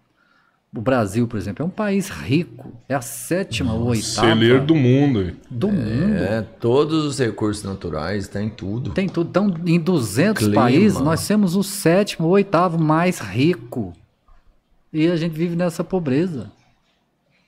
O 0.76 0.82
Brasil, 0.82 1.26
por 1.26 1.38
exemplo, 1.38 1.64
é 1.64 1.66
um 1.66 1.70
país 1.70 2.10
rico. 2.10 2.74
É 2.86 2.94
a 2.94 3.00
sétima 3.00 3.72
ou 3.72 3.86
oitava 3.86 4.28
Celeiro 4.28 4.64
do 4.64 4.74
mundo. 4.74 5.32
do 5.50 5.68
mundo. 5.68 6.16
É, 6.18 6.42
todos 6.42 7.04
os 7.06 7.18
recursos 7.18 7.64
naturais, 7.64 8.28
tem 8.28 8.50
tudo. 8.50 8.90
Tem 8.90 9.08
tudo. 9.08 9.30
Então, 9.30 9.54
em 9.66 9.80
200 9.80 10.44
Clima. 10.44 10.60
países, 10.62 11.00
nós 11.00 11.26
temos 11.26 11.56
o 11.56 11.62
sétimo 11.62 12.28
ou 12.28 12.34
oitavo 12.34 12.78
mais 12.78 13.18
rico. 13.18 13.94
E 14.92 15.10
a 15.10 15.16
gente 15.16 15.32
vive 15.32 15.56
nessa 15.56 15.82
pobreza. 15.82 16.52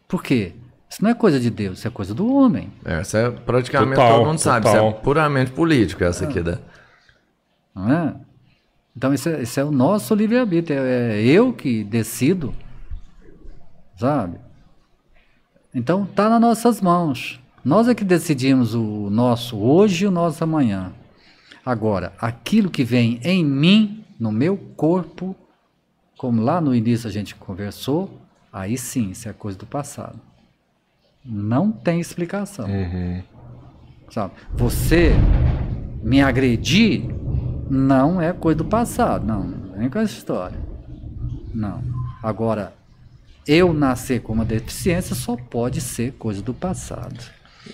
Por 0.09 0.23
quê? 0.23 0.55
Isso 0.93 1.03
não 1.03 1.11
é 1.11 1.15
coisa 1.15 1.41
de 1.41 1.49
Deus, 1.49 1.79
isso 1.79 1.89
é 1.89 1.91
coisa 1.91 2.13
do 2.13 2.31
homem. 2.31 2.71
Essa 2.85 3.17
é 3.17 3.31
praticamente 3.31 3.95
Total, 3.95 4.19
todo 4.19 4.27
mundo 4.27 4.39
sabe. 4.39 4.69
Isso 4.69 4.77
é 4.77 4.93
puramente 4.93 5.51
político, 5.51 6.05
essa 6.05 6.27
aqui 6.27 6.43
da. 6.43 6.59
Não 7.75 7.91
é? 7.91 8.15
Então, 8.95 9.15
isso 9.15 9.27
é, 9.31 9.41
isso 9.41 9.59
é 9.59 9.65
o 9.65 9.71
nosso 9.71 10.15
livre-arbítrio. 10.15 10.79
É, 10.79 11.19
é 11.19 11.23
eu 11.25 11.51
que 11.55 11.83
decido, 11.83 12.55
sabe? 13.97 14.37
Então, 15.75 16.05
está 16.05 16.29
nas 16.29 16.41
nossas 16.43 16.83
mãos. 16.83 17.41
Nós 17.65 17.89
é 17.89 17.95
que 17.95 18.05
decidimos 18.05 18.75
o 18.75 19.09
nosso 19.09 19.57
hoje 19.57 20.05
e 20.05 20.09
o 20.09 20.11
nosso 20.11 20.45
amanhã. 20.45 20.93
Agora, 21.65 22.13
aquilo 22.19 22.71
que 22.71 22.85
vem 22.85 23.19
em 23.25 23.43
mim, 23.43 24.05
no 24.21 24.31
meu 24.31 24.59
corpo, 24.77 25.35
como 26.19 26.43
lá 26.43 26.61
no 26.61 26.75
início 26.75 27.09
a 27.09 27.11
gente 27.11 27.35
conversou, 27.35 28.21
aí 28.53 28.77
sim, 28.77 29.13
isso 29.13 29.27
é 29.27 29.33
coisa 29.33 29.57
do 29.57 29.65
passado. 29.65 30.21
Não 31.25 31.71
tem 31.71 32.01
explicação. 32.01 32.67
Uhum. 32.67 33.23
Sabe? 34.11 34.33
Você 34.55 35.13
me 36.03 36.21
agredir 36.21 37.05
não 37.71 38.21
é 38.21 38.33
coisa 38.33 38.59
do 38.59 38.65
passado, 38.65 39.25
não. 39.27 39.45
Não 39.45 39.79
vem 39.79 39.89
com 39.89 39.99
essa 39.99 40.13
história. 40.13 40.59
Não. 41.55 41.83
Agora, 42.23 42.73
eu 43.47 43.73
nascer 43.73 44.21
com 44.21 44.33
uma 44.33 44.45
deficiência 44.45 45.15
só 45.15 45.37
pode 45.37 45.81
ser 45.81 46.13
coisa 46.13 46.43
do 46.43 46.53
passado. 46.53 47.19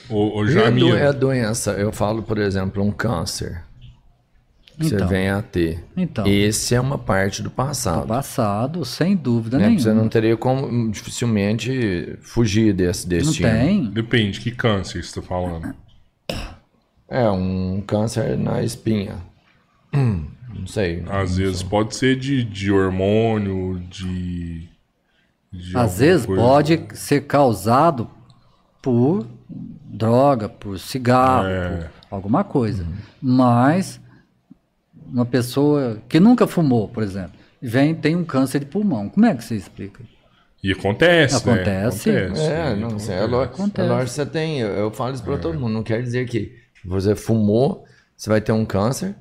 Ô 0.09 0.44
E 0.44 0.59
a, 0.59 0.70
do- 0.70 0.94
é 0.96 1.07
a 1.07 1.12
doença, 1.12 1.72
eu 1.72 1.90
falo, 1.90 2.22
por 2.22 2.38
exemplo, 2.38 2.82
um 2.82 2.90
câncer. 2.92 3.62
Que 4.79 4.85
você 4.89 4.95
Então. 4.95 5.09
vem 5.09 5.29
a 5.29 5.43
ter. 5.43 5.85
Então. 5.97 6.24
Esse 6.26 6.74
é 6.74 6.81
uma 6.81 6.97
parte 6.97 7.43
do 7.43 7.49
Do 7.49 7.55
passado. 7.55 8.07
passado, 8.07 8.85
sem 8.85 9.16
dúvida 9.16 9.59
né? 9.59 9.64
nenhuma. 9.66 9.81
Você 9.83 9.93
não 9.93 10.09
teria 10.09 10.37
como 10.37 10.91
dificilmente 10.91 12.16
fugir 12.20 12.72
desse 12.72 13.09
Não 13.09 13.18
destino. 13.18 13.49
tem. 13.49 13.91
depende, 13.91 14.41
que 14.41 14.51
câncer 14.53 15.03
você 15.05 15.20
tá 15.20 15.26
falando? 15.26 15.74
É, 17.09 17.29
um 17.31 17.83
câncer 17.87 18.37
na 18.39 18.62
espinha. 18.62 19.16
Hum, 19.95 20.26
não 20.55 20.66
sei. 20.66 21.03
Às 21.09 21.39
vezes 21.39 21.62
pode 21.62 21.97
ser 21.97 22.16
de, 22.16 22.45
de 22.45 22.70
hormônio, 22.70 23.81
de. 23.91 24.68
de 25.53 25.76
Às 25.76 25.99
vezes 25.99 26.26
coisa. 26.26 26.41
pode 26.43 26.87
ser 26.95 27.22
causado 27.22 28.09
por 28.83 29.26
droga, 29.91 30.49
por 30.49 30.79
cigarro, 30.79 31.47
É. 31.49 31.68
por 32.09 32.14
alguma 32.16 32.45
coisa. 32.45 32.87
Mas 33.20 33.99
uma 35.12 35.26
pessoa 35.26 35.98
que 36.09 36.18
nunca 36.20 36.46
fumou, 36.46 36.88
por 36.88 37.02
exemplo, 37.02 37.32
vem 37.61 37.94
tem 37.94 38.14
um 38.16 38.24
câncer 38.24 38.61
de 38.61 38.66
pulmão. 38.66 39.09
Como 39.09 39.26
é 39.26 39.34
que 39.34 39.44
você 39.44 39.54
explica? 39.56 40.02
E 40.62 40.72
acontece. 40.72 41.36
Acontece. 41.36 42.11
Né? 42.11 42.24
Acontece. 42.26 42.46
É, 42.46 42.70
né? 42.70 42.76
não, 42.76 42.96
assim, 42.96 43.12
é 43.12 43.16
Acontece. 43.18 43.30
lógico, 43.30 43.54
é 43.54 43.62
Acontece. 43.64 43.88
lógico 43.88 44.04
que 44.06 44.11
você 44.14 44.26
tem. 44.26 44.59
Eu, 44.61 44.68
eu 44.68 44.90
falo 44.90 45.14
isso 45.14 45.22
pra 45.22 45.38
todo 45.38 45.59
mundo. 45.59 45.72
Não 45.72 45.82
quer 45.82 46.02
dizer 46.02 46.26
que 46.28 46.52
você 46.84 47.14
fumou, 47.14 47.84
você 48.16 48.28
vai 48.28 48.40
ter 48.40 48.52
um 48.52 48.64
câncer. 48.64 49.14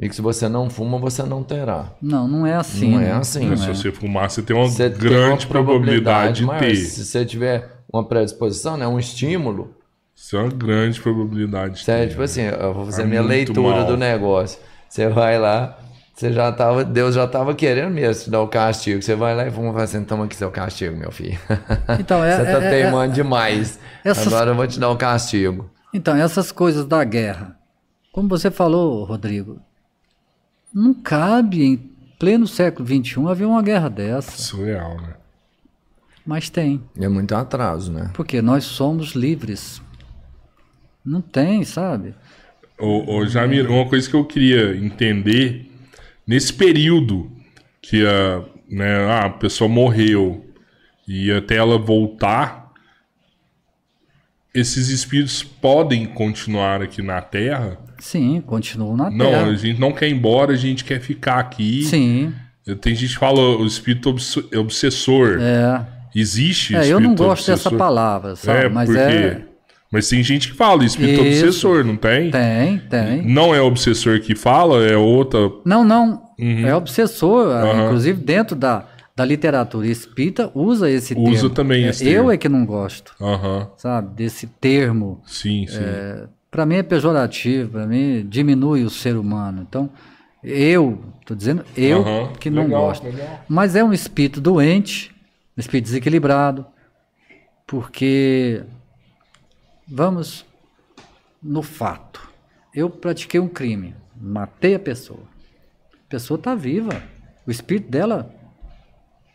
E 0.00 0.08
que 0.08 0.14
se 0.14 0.22
você 0.22 0.48
não 0.48 0.70
fuma, 0.70 0.96
você 0.96 1.24
não 1.24 1.42
terá. 1.42 1.92
Não, 2.00 2.28
não 2.28 2.46
é 2.46 2.54
assim. 2.54 2.92
Não 2.92 3.00
é 3.00 3.04
né? 3.06 3.12
assim. 3.14 3.46
Não 3.48 3.56
Se 3.56 3.68
é. 3.68 3.74
você 3.74 3.90
fumar, 3.90 4.30
você 4.30 4.40
tem 4.42 4.56
uma 4.56 4.68
Você 4.68 4.88
tem 4.88 4.98
grande 4.98 5.44
uma 5.44 5.50
probabilidade 5.50 6.36
de 6.40 6.46
maior. 6.46 6.60
ter. 6.60 6.76
Se 6.76 7.04
você 7.04 7.24
tiver 7.26 7.68
uma 7.92 8.04
predisposição, 8.04 8.76
né, 8.76 8.86
um 8.86 8.96
estímulo, 8.98 9.74
Isso 10.14 10.36
é 10.36 10.40
uma 10.40 10.52
grande 10.52 11.00
probabilidade 11.00 11.80
de 11.80 11.84
ter. 11.84 12.08
tipo 12.10 12.22
assim, 12.22 12.42
eu 12.42 12.72
vou 12.72 12.84
fazer 12.84 13.02
É 13.02 13.06
minha 13.06 13.22
leitura 13.22 13.60
mal. 13.78 13.86
do 13.86 13.96
negócio. 13.96 14.60
Você 14.88 15.08
vai 15.08 15.38
lá, 15.38 15.78
você 16.14 16.32
já 16.32 16.50
tava, 16.50 16.84
Deus 16.84 17.14
já 17.14 17.26
tava 17.26 17.54
querendo 17.54 17.92
mesmo 17.92 18.24
te 18.24 18.30
dar 18.30 18.40
o 18.40 18.48
castigo. 18.48 19.02
Você 19.02 19.14
vai 19.14 19.34
lá 19.34 19.46
e 19.46 19.50
fuma 19.50 19.68
e 19.68 19.72
fala 19.72 19.84
assim, 19.84 20.04
toma 20.04 20.24
aqui 20.24 20.34
seu 20.36 20.50
castigo, 20.50 20.96
meu 20.96 21.10
filho. 21.12 21.38
Então, 22.00 22.22
é- 22.24 22.36
você 22.36 22.44
tá 22.44 22.62
é- 22.62 22.66
é- 22.66 22.70
teimando 22.70 23.12
demais. 23.14 23.78
essas- 24.04 24.26
Agora 24.26 24.50
eu 24.50 24.54
vou 24.54 24.66
te 24.66 24.78
dar 24.80 24.90
o 24.90 24.96
castigo. 24.96 25.70
Então, 25.92 26.16
essas 26.16 26.50
coisas 26.52 26.84
da 26.86 27.02
guerra, 27.04 27.56
como 28.12 28.28
você 28.28 28.50
falou, 28.50 29.04
Rodrigo, 29.04 29.60
não 30.74 30.92
cabe 30.94 31.64
em 31.64 31.76
pleno 32.18 32.46
século 32.46 32.86
XXI 32.86 33.26
haver 33.30 33.46
uma 33.46 33.62
guerra 33.62 33.88
dessa. 33.88 34.32
Surreal, 34.32 34.96
né? 35.00 35.14
Mas 36.26 36.50
tem. 36.50 36.82
É 37.00 37.08
muito 37.08 37.34
atraso, 37.34 37.90
né? 37.92 38.10
Porque 38.12 38.42
nós 38.42 38.64
somos 38.64 39.12
livres. 39.12 39.80
Não 41.04 41.22
tem, 41.22 41.64
sabe? 41.64 42.14
Ô, 42.78 43.16
ô, 43.16 43.26
Jamir, 43.26 43.68
uma 43.70 43.86
coisa 43.86 44.08
que 44.08 44.14
eu 44.14 44.24
queria 44.24 44.76
entender, 44.76 45.70
nesse 46.26 46.52
período 46.52 47.30
que 47.82 48.06
a, 48.06 48.42
né, 48.68 49.10
a 49.24 49.30
pessoa 49.30 49.68
morreu 49.68 50.44
e 51.06 51.32
até 51.32 51.56
ela 51.56 51.76
voltar, 51.78 52.68
esses 54.54 54.88
espíritos 54.88 55.42
podem 55.42 56.06
continuar 56.06 56.82
aqui 56.82 57.02
na 57.02 57.20
Terra? 57.20 57.78
Sim, 57.98 58.40
continuam 58.46 58.96
na 58.96 59.10
Não, 59.10 59.26
Terra. 59.30 59.46
a 59.46 59.54
gente 59.56 59.80
não 59.80 59.92
quer 59.92 60.08
ir 60.08 60.12
embora, 60.14 60.52
a 60.52 60.56
gente 60.56 60.84
quer 60.84 61.00
ficar 61.00 61.38
aqui. 61.38 61.82
Sim. 61.84 62.32
Tem 62.80 62.94
gente 62.94 63.14
que 63.14 63.18
fala 63.18 63.40
o 63.40 63.66
espírito 63.66 64.10
obs- 64.10 64.36
obsessor. 64.54 65.38
É. 65.40 65.84
Existe 66.14 66.74
É, 66.76 66.86
eu 66.86 67.00
não 67.00 67.14
gosto 67.14 67.40
dessa 67.46 67.52
obsessor? 67.68 67.78
palavra, 67.78 68.36
sabe? 68.36 68.66
É, 68.66 68.68
Mas 68.68 68.88
porque... 68.88 69.00
é. 69.02 69.42
Mas 69.90 70.08
tem 70.08 70.22
gente 70.22 70.50
que 70.50 70.54
fala 70.56 70.84
espírito 70.84 71.22
Isso. 71.24 71.44
obsessor, 71.46 71.84
não 71.84 71.96
tem? 71.96 72.30
Tem, 72.30 72.78
tem. 72.90 73.22
Não 73.26 73.54
é 73.54 73.60
obsessor 73.62 74.20
que 74.20 74.34
fala, 74.34 74.84
é 74.86 74.96
outra. 74.96 75.50
Não, 75.64 75.82
não. 75.82 76.22
É 76.38 76.74
obsessor. 76.74 77.46
Uhum. 77.48 77.86
Inclusive, 77.86 78.20
dentro 78.22 78.54
da, 78.54 78.84
da 79.16 79.24
literatura 79.24 79.86
espírita, 79.86 80.50
usa 80.54 80.90
esse 80.90 81.14
termo. 81.14 81.30
Usa 81.30 81.48
também 81.48 81.84
É, 81.84 81.88
esse 81.88 82.04
Eu 82.06 82.12
termo. 82.12 82.30
é 82.32 82.36
que 82.36 82.48
não 82.50 82.66
gosto, 82.66 83.14
Aham. 83.20 83.68
sabe? 83.78 84.14
Desse 84.14 84.46
termo. 84.46 85.22
Sim, 85.26 85.66
sim. 85.66 85.78
Para 86.50 86.66
mim 86.66 86.76
é 86.76 86.82
pejorativo, 86.82 87.70
para 87.72 87.86
mim 87.86 88.26
diminui 88.28 88.84
o 88.84 88.90
ser 88.90 89.16
humano. 89.16 89.66
Então, 89.68 89.88
eu, 90.44 90.98
tô 91.26 91.34
dizendo 91.34 91.64
eu 91.76 92.04
que 92.38 92.50
não 92.50 92.64
Legal, 92.64 92.80
gosto. 92.82 93.04
legal. 93.04 93.44
Mas 93.48 93.74
é 93.74 93.82
um 93.82 93.92
espírito 93.92 94.40
doente, 94.40 95.10
um 95.56 95.60
espírito 95.60 95.86
desequilibrado, 95.86 96.64
porque 97.66 98.62
vamos 99.88 100.44
no 101.42 101.62
fato. 101.62 102.28
Eu 102.74 102.90
pratiquei 102.90 103.40
um 103.40 103.48
crime, 103.48 103.94
matei 104.20 104.74
a 104.74 104.78
pessoa. 104.78 105.22
A 105.92 106.08
pessoa 106.10 106.38
está 106.38 106.54
viva. 106.54 107.02
O 107.46 107.50
espírito 107.50 107.90
dela 107.90 108.34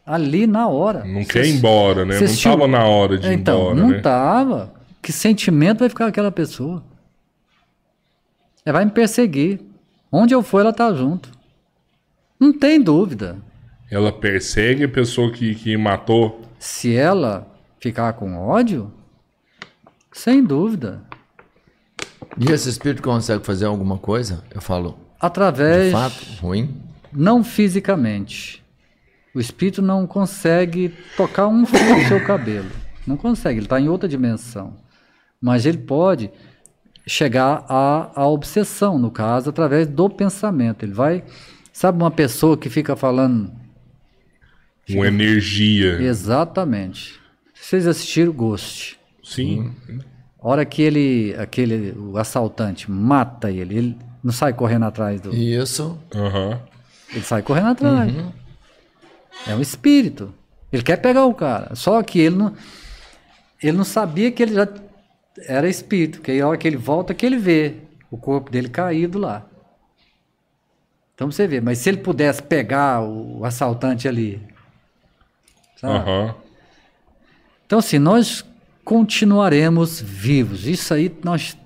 ali 0.06 0.46
na 0.48 0.68
hora. 0.68 1.04
Não 1.06 1.24
quer 1.26 1.46
ir 1.46 1.56
embora, 1.56 2.06
né? 2.06 2.14
você 2.16 2.20
Não 2.20 2.26
assistiu- 2.26 2.52
tava 2.52 2.68
na 2.68 2.86
hora 2.86 3.18
de 3.18 3.28
ir 3.28 3.34
então, 3.34 3.62
embora, 3.72 3.76
não 3.76 3.90
né? 3.90 4.00
tava. 4.02 4.74
Que 5.02 5.12
sentimento 5.12 5.80
vai 5.80 5.90
ficar 5.90 6.08
aquela 6.08 6.32
pessoa? 6.32 6.84
Ela 8.66 8.78
vai 8.80 8.86
me 8.86 8.92
perseguir. 8.92 9.60
Onde 10.12 10.34
eu 10.34 10.44
for, 10.44 10.60
ela 10.62 10.72
tá 10.74 10.94
junto. 10.94 11.30
Não 12.40 12.54
tem 12.58 12.80
dúvida. 12.82 13.38
Ela 13.90 14.12
persegue 14.12 14.84
a 14.84 14.90
pessoa 14.90 15.32
que, 15.32 15.56
que 15.56 15.76
matou. 15.76 16.42
Se 16.60 16.96
ela 16.96 17.48
ficar 17.80 18.14
com 18.14 18.38
ódio, 18.38 18.92
sem 20.14 20.44
dúvida. 20.44 21.02
E 22.38 22.52
esse 22.52 22.70
espírito 22.70 23.02
consegue 23.04 23.46
fazer 23.46 23.66
alguma 23.66 23.98
coisa? 23.98 24.44
Eu 24.54 24.62
falo, 24.62 24.92
de 24.92 24.98
Através, 25.20 25.92
fato, 25.92 26.24
ruim? 26.42 26.82
não 27.12 27.44
fisicamente. 27.44 28.64
O 29.36 29.40
espírito 29.40 29.82
não 29.82 30.06
consegue 30.08 30.94
tocar 31.18 31.48
um 31.48 31.66
fio 31.66 31.96
do 31.96 32.08
seu 32.08 32.24
cabelo. 32.24 32.70
Não 33.06 33.18
consegue, 33.18 33.60
ele 33.60 33.66
está 33.66 33.80
em 33.80 33.90
outra 33.90 34.08
dimensão. 34.08 34.76
Mas 35.42 35.66
ele 35.66 35.80
pode 35.80 36.32
chegar 37.06 37.66
à, 37.68 38.12
à 38.16 38.28
obsessão, 38.28 38.98
no 38.98 39.12
caso, 39.12 39.50
através 39.50 39.88
do 39.88 40.10
pensamento. 40.10 40.84
Ele 40.84 40.94
vai. 40.94 41.24
Sabe 41.74 41.98
uma 42.02 42.12
pessoa 42.12 42.56
que 42.56 42.70
fica 42.70 42.96
falando. 42.96 43.52
Uma 44.90 45.08
energia. 45.08 46.02
Exatamente. 46.02 47.20
Vocês 47.54 47.88
assistiram 47.88 48.32
Ghost. 48.32 49.00
Sim. 49.24 49.74
A 50.42 50.48
hora 50.48 50.66
que 50.66 50.82
ele, 50.82 51.34
aquele, 51.40 51.92
o 51.98 52.18
assaltante 52.18 52.92
mata 52.92 53.50
ele, 53.50 53.78
ele 53.78 53.98
não 54.22 54.34
sai 54.34 54.54
correndo 54.54 54.84
atrás 54.84 55.22
do. 55.22 55.34
Isso. 55.34 55.98
Aham. 56.14 56.60
Ele 57.12 57.24
sai 57.24 57.42
correndo 57.42 57.70
atrás. 57.70 58.14
É 59.48 59.56
um 59.56 59.62
espírito. 59.62 60.34
Ele 60.72 60.84
quer 60.84 60.98
pegar 60.98 61.26
o 61.26 61.34
cara. 61.34 61.76
Só 61.76 62.02
que 62.04 62.20
ele 62.20 62.36
não, 62.36 62.54
ele 63.62 63.78
não 63.78 63.84
sabia 63.84 64.32
que 64.32 64.44
ele 64.44 64.54
já 64.56 64.68
era 65.48 65.70
espírito. 65.70 66.18
Porque 66.18 66.32
aí 66.32 66.42
a 66.42 66.48
hora 66.48 66.58
que 66.58 66.68
ele 66.68 66.78
volta, 66.78 67.14
que 67.14 67.26
ele 67.26 67.38
vê 67.38 67.76
o 68.12 68.18
corpo 68.18 68.52
dele 68.52 68.70
caído 68.70 69.20
lá. 69.20 69.46
Então 71.16 71.32
você 71.32 71.48
vê. 71.48 71.62
Mas 71.62 71.78
se 71.78 71.90
ele 71.90 72.00
pudesse 72.00 72.42
pegar 72.42 73.02
o 73.02 73.46
assaltante 73.46 74.08
ali. 74.08 74.42
sabe? 75.78 75.94
Aham. 75.94 76.36
Então, 77.66 77.80
assim, 77.80 77.98
nós 77.98 78.44
continuaremos 78.84 80.02
vivos. 80.02 80.68
Isso 80.68 80.94
aí, 80.94 81.12
nós, 81.24 81.58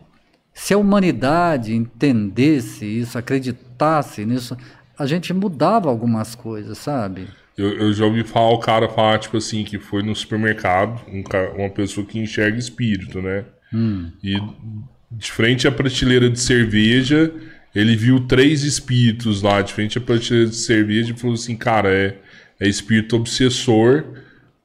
se 0.53 0.73
a 0.73 0.77
humanidade 0.77 1.73
entendesse 1.73 2.85
isso, 2.85 3.17
acreditasse 3.17 4.25
nisso, 4.25 4.57
a 4.97 5.05
gente 5.05 5.33
mudava 5.33 5.89
algumas 5.89 6.35
coisas, 6.35 6.77
sabe? 6.77 7.27
Eu, 7.57 7.75
eu 7.77 7.93
já 7.93 8.05
ouvi 8.05 8.23
falar 8.23 8.51
o 8.51 8.59
cara 8.59 8.87
falar, 8.87 9.17
tipo 9.17 9.37
assim, 9.37 9.63
que 9.63 9.79
foi 9.79 10.03
no 10.03 10.15
supermercado, 10.15 11.01
um 11.07 11.23
uma 11.59 11.69
pessoa 11.69 12.05
que 12.05 12.19
enxerga 12.19 12.57
espírito, 12.57 13.21
né? 13.21 13.45
E 14.23 14.37
de 15.11 15.31
frente 15.31 15.67
à 15.67 15.71
prateleira 15.71 16.29
de 16.29 16.39
cerveja, 16.39 17.31
ele 17.73 17.95
viu 17.95 18.27
três 18.27 18.63
espíritos 18.63 19.41
lá, 19.41 19.61
de 19.61 19.73
frente 19.73 19.97
à 19.97 20.01
prateleira 20.01 20.49
de 20.49 20.55
cerveja, 20.55 21.13
e 21.13 21.17
falou 21.17 21.33
assim, 21.33 21.55
cara, 21.55 21.89
é, 21.89 22.17
é 22.59 22.67
espírito 22.67 23.15
obsessor 23.15 24.03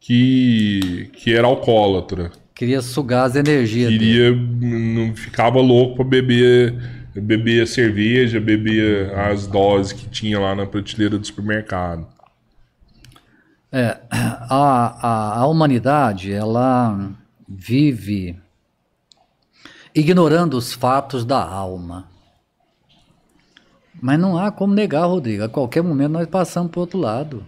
que, 0.00 1.10
que 1.14 1.32
era 1.32 1.46
alcoólatra. 1.46 2.30
Queria 2.62 2.80
sugar 2.80 3.24
as 3.24 3.34
energias 3.34 3.90
dele. 3.90 3.98
Queria, 3.98 4.30
não 4.30 5.16
ficava 5.16 5.60
louco 5.60 5.96
pra 5.96 6.04
beber, 6.04 6.72
beber 7.12 7.64
a 7.64 7.66
cerveja, 7.66 8.40
beber 8.40 9.12
as 9.18 9.48
doses 9.48 9.92
que 9.92 10.08
tinha 10.08 10.38
lá 10.38 10.54
na 10.54 10.64
prateleira 10.64 11.18
do 11.18 11.26
supermercado. 11.26 12.06
É, 13.72 13.98
a, 14.08 15.08
a, 15.08 15.40
a 15.40 15.46
humanidade, 15.48 16.32
ela 16.32 17.10
vive 17.48 18.38
ignorando 19.92 20.56
os 20.56 20.72
fatos 20.72 21.24
da 21.24 21.44
alma. 21.44 22.06
Mas 24.00 24.20
não 24.20 24.38
há 24.38 24.52
como 24.52 24.72
negar, 24.72 25.06
Rodrigo. 25.06 25.42
A 25.42 25.48
qualquer 25.48 25.82
momento 25.82 26.12
nós 26.12 26.28
passamos 26.28 26.70
para 26.70 26.78
o 26.78 26.82
outro 26.82 27.00
lado. 27.00 27.44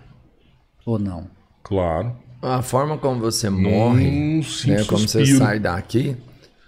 Ou 0.84 0.98
não? 0.98 1.30
Claro. 1.62 2.23
A 2.44 2.60
forma 2.60 2.98
como 2.98 3.20
você 3.20 3.48
morre, 3.48 4.10
Num 4.10 4.42
sim, 4.42 4.72
né, 4.72 4.84
como 4.84 5.08
você 5.08 5.24
sai 5.24 5.58
daqui, 5.58 6.14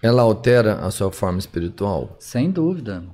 ela 0.02 0.22
altera 0.22 0.76
a 0.76 0.90
sua 0.90 1.12
forma 1.12 1.38
espiritual. 1.38 2.16
Sem 2.18 2.50
dúvida. 2.50 3.04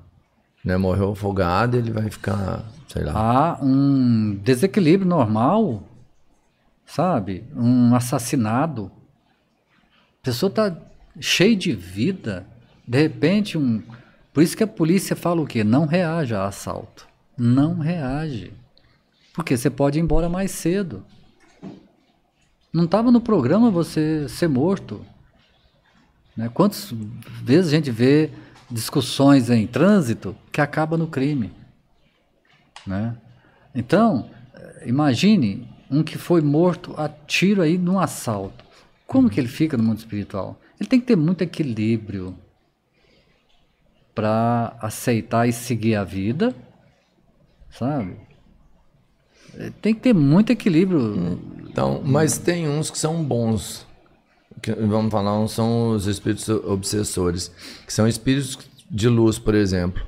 Né? 0.64 0.76
Morreu 0.76 1.10
afogado, 1.10 1.76
ele 1.76 1.90
vai 1.90 2.08
ficar, 2.08 2.64
sei 2.86 3.02
lá. 3.02 3.12
Há 3.14 3.58
um 3.60 4.38
desequilíbrio 4.44 5.08
normal, 5.08 5.82
sabe? 6.86 7.42
Um 7.56 7.96
assassinado. 7.96 8.92
A 10.20 10.24
pessoa 10.24 10.48
está 10.48 10.76
cheia 11.18 11.56
de 11.56 11.72
vida. 11.72 12.46
De 12.86 13.02
repente, 13.02 13.58
um. 13.58 13.82
Por 14.32 14.40
isso 14.40 14.56
que 14.56 14.62
a 14.62 14.68
polícia 14.68 15.16
fala 15.16 15.42
o 15.42 15.46
quê? 15.46 15.64
Não 15.64 15.84
reage 15.84 16.32
a 16.32 16.46
assalto. 16.46 17.08
Não 17.36 17.78
reage. 17.80 18.52
Porque 19.34 19.56
você 19.56 19.68
pode 19.68 19.98
ir 19.98 20.02
embora 20.02 20.28
mais 20.28 20.52
cedo. 20.52 21.04
Não 22.72 22.84
estava 22.84 23.10
no 23.10 23.20
programa 23.20 23.70
você 23.70 24.26
ser 24.28 24.48
morto. 24.48 25.04
Né? 26.36 26.48
Quantas 26.52 26.90
vezes 27.42 27.72
a 27.72 27.76
gente 27.76 27.90
vê 27.90 28.30
discussões 28.70 29.50
em 29.50 29.66
trânsito 29.66 30.34
que 30.50 30.60
acaba 30.60 30.96
no 30.96 31.06
crime? 31.06 31.52
Né? 32.86 33.14
Então, 33.74 34.30
eh, 34.54 34.84
imagine 34.86 35.68
um 35.90 36.02
que 36.02 36.16
foi 36.16 36.40
morto 36.40 36.94
a 36.96 37.08
tiro 37.08 37.60
aí 37.60 37.76
num 37.76 37.98
assalto. 37.98 38.64
Como 39.06 39.28
que 39.28 39.38
ele 39.38 39.48
fica 39.48 39.76
no 39.76 39.82
mundo 39.82 39.98
espiritual? 39.98 40.58
Ele 40.80 40.88
tem 40.88 40.98
que 40.98 41.06
ter 41.06 41.16
muito 41.16 41.42
equilíbrio 41.42 42.34
para 44.14 44.76
aceitar 44.80 45.46
e 45.46 45.52
seguir 45.52 45.96
a 45.96 46.04
vida, 46.04 46.54
sabe? 47.70 48.16
Eh, 49.58 49.70
Tem 49.80 49.94
que 49.94 50.00
ter 50.00 50.14
muito 50.14 50.50
equilíbrio. 50.50 51.38
Então, 51.68 52.02
mas 52.04 52.38
tem 52.38 52.68
uns 52.68 52.90
que 52.90 52.98
são 52.98 53.22
bons. 53.22 53.86
Que, 54.60 54.72
vamos 54.72 55.10
falar, 55.10 55.38
uns 55.38 55.52
são 55.52 55.90
os 55.90 56.06
espíritos 56.06 56.48
obsessores, 56.48 57.50
que 57.86 57.92
são 57.92 58.06
espíritos 58.06 58.58
de 58.90 59.08
luz, 59.08 59.38
por 59.38 59.54
exemplo, 59.54 60.02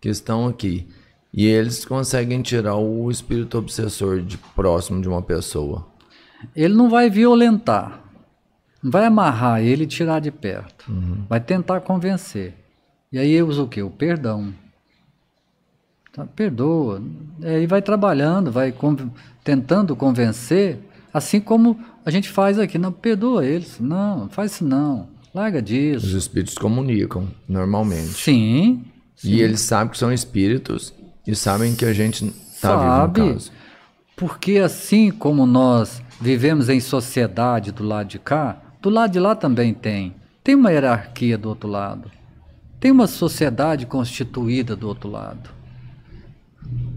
que 0.00 0.08
estão 0.08 0.46
aqui. 0.46 0.86
E 1.32 1.46
eles 1.46 1.84
conseguem 1.84 2.40
tirar 2.42 2.76
o 2.76 3.10
espírito 3.10 3.58
obsessor 3.58 4.20
de 4.20 4.38
próximo 4.54 5.00
de 5.02 5.08
uma 5.08 5.20
pessoa. 5.22 5.86
Ele 6.54 6.74
não 6.74 6.88
vai 6.88 7.10
violentar, 7.10 8.00
não 8.82 8.90
vai 8.90 9.06
amarrar 9.06 9.60
ele 9.62 9.84
e 9.84 9.86
tirar 9.86 10.20
de 10.20 10.30
perto. 10.30 10.84
Vai 11.28 11.40
tentar 11.40 11.80
convencer. 11.80 12.54
E 13.12 13.18
aí 13.18 13.42
usa 13.42 13.62
o 13.62 13.68
quê? 13.68 13.82
O 13.82 13.90
perdão. 13.90 14.54
Tá, 16.16 16.24
perdoa. 16.24 17.00
Aí 17.42 17.66
vai 17.66 17.80
trabalhando, 17.82 18.50
vai 18.50 18.74
tentando 19.44 19.94
convencer 19.94 20.80
Assim 21.16 21.40
como 21.40 21.80
a 22.04 22.10
gente 22.10 22.28
faz 22.28 22.58
aqui, 22.58 22.76
não 22.76 22.92
perdoa 22.92 23.42
eles, 23.42 23.80
não, 23.80 24.28
faz 24.28 24.52
isso 24.52 24.66
não, 24.66 25.08
larga 25.34 25.60
Os 25.60 25.64
disso. 25.64 26.14
espíritos 26.18 26.58
comunicam 26.58 27.26
normalmente. 27.48 28.08
Sim, 28.08 28.84
E 29.24 29.40
eles 29.40 29.62
sabem 29.62 29.92
que 29.92 29.96
são 29.96 30.12
espíritos 30.12 30.92
e 31.26 31.34
sabem 31.34 31.74
que 31.74 31.86
a 31.86 31.94
gente 31.94 32.26
tá 32.60 32.68
Sabe. 32.68 33.14
vivo 33.14 33.28
no 33.28 33.32
caso. 33.32 33.50
porque 34.14 34.58
assim 34.58 35.10
como 35.10 35.46
nós 35.46 36.02
vivemos 36.20 36.68
em 36.68 36.80
sociedade 36.80 37.72
do 37.72 37.82
lado 37.82 38.08
de 38.08 38.18
cá, 38.18 38.60
do 38.82 38.90
lado 38.90 39.12
de 39.12 39.18
lá 39.18 39.34
também 39.34 39.72
tem. 39.72 40.14
Tem 40.44 40.54
uma 40.54 40.70
hierarquia 40.70 41.38
do 41.38 41.48
outro 41.48 41.66
lado. 41.66 42.10
Tem 42.78 42.90
uma 42.90 43.06
sociedade 43.06 43.86
constituída 43.86 44.76
do 44.76 44.86
outro 44.86 45.08
lado. 45.10 45.48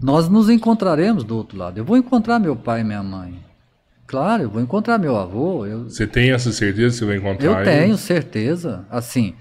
Nós 0.02 0.28
nos 0.28 0.48
encontraremos 0.48 1.24
do 1.24 1.36
outro 1.36 1.58
lado. 1.58 1.78
Eu 1.78 1.84
vou 1.84 1.96
encontrar 1.96 2.38
meu 2.38 2.56
pai 2.56 2.80
e 2.80 2.84
minha 2.84 3.02
mãe. 3.02 3.34
Claro, 4.06 4.44
eu 4.44 4.50
vou 4.50 4.60
encontrar 4.60 4.98
meu 4.98 5.16
avô. 5.16 5.66
Eu, 5.66 5.84
Você 5.84 6.06
tem 6.06 6.32
essa 6.32 6.52
certeza 6.52 6.94
que 6.94 6.98
você 7.00 7.04
vai 7.04 7.16
encontrar 7.16 7.46
eu 7.46 7.54
ele? 7.54 7.64
tenho 7.64 7.96
certeza. 7.96 8.84
Assim, 8.90 9.34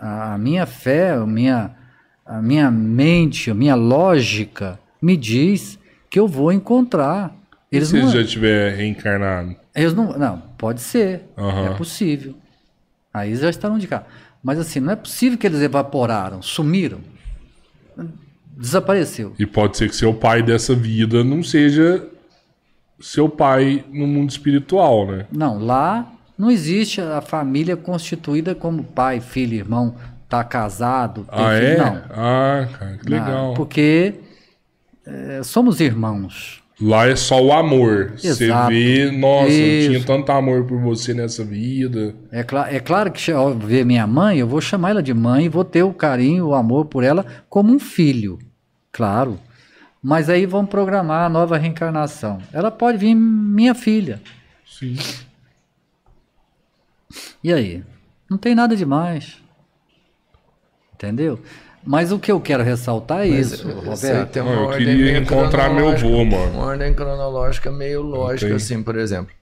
a 0.00 0.36
minha 0.38 0.66
fé, 0.66 1.12
a 1.12 1.26
minha, 1.26 1.70
a 2.24 2.40
minha 2.42 2.70
mente, 2.70 3.50
a 3.50 3.54
minha 3.54 3.74
lógica 3.74 4.78
me 5.00 5.16
diz 5.16 5.78
que 6.10 6.18
eu 6.18 6.26
vou 6.26 6.52
encontrar. 6.52 7.34
E 7.70 7.76
Eles 7.76 7.88
se 7.88 8.00
não, 8.00 8.10
já 8.10 8.24
tiver 8.24 8.74
reencarnado? 8.76 9.54
eles 9.74 9.92
não, 9.92 10.16
não, 10.18 10.38
pode 10.56 10.80
ser, 10.80 11.22
Aham. 11.36 11.66
é 11.66 11.74
possível. 11.76 12.34
Aí 13.12 13.30
eles 13.30 13.40
já 13.40 13.50
estarão 13.50 13.78
de 13.78 13.86
cá. 13.86 14.04
Mas 14.42 14.58
assim, 14.58 14.80
não 14.80 14.92
é 14.92 14.96
possível 14.96 15.36
que 15.38 15.46
eles 15.46 15.60
evaporaram, 15.60 16.40
sumiram, 16.42 17.00
desapareceu. 18.56 19.34
E 19.38 19.44
pode 19.46 19.76
ser 19.76 19.88
que 19.88 19.96
seu 19.96 20.14
pai 20.14 20.42
dessa 20.42 20.74
vida 20.74 21.22
não 21.22 21.42
seja 21.42 22.06
seu 22.98 23.28
pai 23.28 23.84
no 23.92 24.06
mundo 24.06 24.30
espiritual, 24.30 25.06
né? 25.06 25.26
Não, 25.30 25.58
lá 25.58 26.10
não 26.38 26.50
existe 26.50 27.00
a 27.00 27.20
família 27.20 27.76
constituída 27.76 28.54
como 28.54 28.82
pai, 28.84 29.20
filho, 29.20 29.54
irmão, 29.54 29.94
tá 30.28 30.42
casado, 30.42 31.26
Ah, 31.28 31.50
filho, 31.50 31.66
é? 31.66 31.76
não. 31.76 32.02
Ah, 32.10 32.68
cara, 32.78 32.96
que 32.98 33.08
legal. 33.08 33.52
Ah, 33.52 33.56
porque 33.56 34.14
é, 35.06 35.42
somos 35.42 35.80
irmãos. 35.80 36.62
Lá 36.80 37.06
é 37.06 37.16
só 37.16 37.42
o 37.42 37.52
amor. 37.52 38.12
Você 38.16 38.44
Exato. 38.44 38.68
vê, 38.68 39.10
nossa, 39.10 39.50
eu 39.50 39.78
Isso. 39.78 39.90
tinha 39.90 40.04
tanto 40.04 40.30
amor 40.30 40.64
por 40.64 40.78
você 40.78 41.14
nessa 41.14 41.42
vida. 41.42 42.14
É, 42.30 42.42
cla 42.42 42.70
é 42.70 42.78
claro 42.78 43.10
que 43.10 43.32
ao 43.32 43.54
ver 43.54 43.84
minha 43.84 44.06
mãe, 44.06 44.38
eu 44.38 44.46
vou 44.46 44.60
chamar 44.60 44.90
ela 44.90 45.02
de 45.02 45.14
mãe 45.14 45.46
e 45.46 45.48
vou 45.48 45.64
ter 45.64 45.82
o 45.82 45.94
carinho, 45.94 46.48
o 46.48 46.54
amor 46.54 46.84
por 46.84 47.02
ela 47.02 47.24
como 47.48 47.72
um 47.72 47.78
filho. 47.78 48.38
Claro. 48.92 49.40
Mas 50.02 50.28
aí 50.28 50.44
vamos 50.44 50.70
programar 50.70 51.24
a 51.24 51.28
nova 51.30 51.56
reencarnação. 51.56 52.40
Ela 52.52 52.70
pode 52.70 52.98
vir 52.98 53.14
minha 53.14 53.74
filha. 53.74 54.20
Sim. 54.66 54.96
E 57.42 57.52
aí? 57.52 57.82
Não 58.28 58.36
tem 58.36 58.54
nada 58.54 58.76
demais. 58.76 59.38
Entendeu? 60.94 61.40
Mas 61.86 62.10
o 62.10 62.18
que 62.18 62.32
eu 62.32 62.40
quero 62.40 62.64
ressaltar 62.64 63.24
é 63.26 63.30
Mas, 63.30 63.52
isso, 63.52 63.68
eh, 63.68 63.72
Roberto. 63.72 64.30
tem 64.32 64.42
Não, 64.42 64.50
uma 64.52 64.60
eu 64.60 64.66
ordem 64.66 64.86
queria 64.86 65.18
encontrar 65.18 65.70
meu 65.70 65.84
cronológica. 65.94 66.08
avô, 66.08 66.24
mano. 66.24 66.52
Uma 66.58 66.66
ordem 66.66 66.92
cronológica 66.94 67.70
meio 67.70 68.02
lógica, 68.02 68.46
tem. 68.48 68.56
assim, 68.56 68.82
por 68.82 68.96
exemplo. 68.96 69.32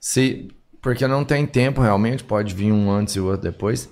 Se, 0.00 0.48
porque 0.82 1.06
não 1.06 1.24
tem 1.24 1.46
tempo 1.46 1.80
realmente, 1.80 2.24
pode 2.24 2.54
vir 2.54 2.72
um 2.72 2.90
antes 2.90 3.14
e 3.14 3.20
o 3.20 3.26
outro 3.26 3.42
depois. 3.42 3.88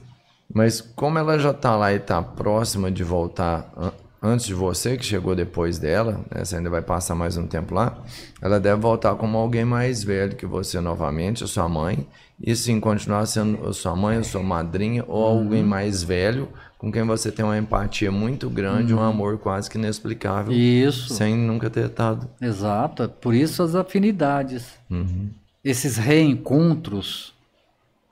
Mas 0.52 0.80
como 0.80 1.18
ela 1.18 1.38
já 1.38 1.52
tá 1.52 1.76
lá 1.76 1.92
e 1.92 1.98
tá 1.98 2.20
próxima 2.22 2.90
de 2.90 3.04
voltar 3.04 3.70
an- 3.76 3.92
antes 4.20 4.46
de 4.46 4.54
você, 4.54 4.96
que 4.96 5.04
chegou 5.04 5.36
depois 5.36 5.78
dela, 5.78 6.24
né, 6.34 6.44
você 6.44 6.56
ainda 6.56 6.70
vai 6.70 6.80
passar 6.82 7.14
mais 7.14 7.36
um 7.36 7.46
tempo 7.46 7.74
lá, 7.74 7.98
ela 8.40 8.58
deve 8.58 8.80
voltar 8.80 9.14
como 9.14 9.36
alguém 9.38 9.64
mais 9.64 10.02
velho 10.02 10.34
que 10.34 10.46
você 10.46 10.80
novamente, 10.80 11.44
a 11.44 11.46
sua 11.46 11.68
mãe, 11.68 12.06
e 12.42 12.56
sim 12.56 12.80
continuar 12.80 13.26
sendo 13.26 13.68
a 13.68 13.72
sua 13.74 13.94
mãe, 13.94 14.16
a 14.16 14.24
sua 14.24 14.42
madrinha, 14.42 15.04
ou 15.06 15.22
alguém 15.24 15.62
mais 15.62 16.02
velho, 16.02 16.48
com 16.78 16.92
quem 16.92 17.02
você 17.02 17.32
tem 17.32 17.44
uma 17.44 17.58
empatia 17.58 18.10
muito 18.10 18.48
grande, 18.48 18.94
um 18.94 19.00
amor 19.00 19.36
quase 19.38 19.68
que 19.68 19.76
inexplicável, 19.76 20.52
Isso. 20.52 21.12
sem 21.12 21.36
nunca 21.36 21.68
ter 21.68 21.86
estado. 21.86 22.30
Exato. 22.40 23.02
é 23.02 23.08
Por 23.08 23.34
isso 23.34 23.62
as 23.64 23.74
afinidades. 23.74 24.78
Uhum. 24.88 25.30
Esses 25.64 25.96
reencontros 25.96 27.34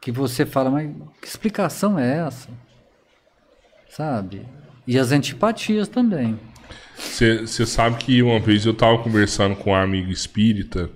que 0.01 0.11
você 0.11 0.45
fala, 0.45 0.69
mas 0.69 0.91
que 1.23 1.29
explicação 1.29 1.97
é 1.97 2.27
essa? 2.27 2.49
Sabe? 3.89 4.43
E 4.85 4.99
as 4.99 5.13
antipatias 5.13 5.89
também. 5.89 6.39
Você 6.97 7.47
sabe 7.67 7.97
que 7.97 8.23
uma 8.23 8.41
vez 8.41 8.67
eu 8.67 8.75
tava 8.75 8.99
conversando 8.99 9.55
com 9.55 9.71
um 9.71 9.75
amigo 9.75 10.11
espírita 10.11 10.91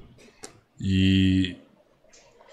e. 0.80 1.56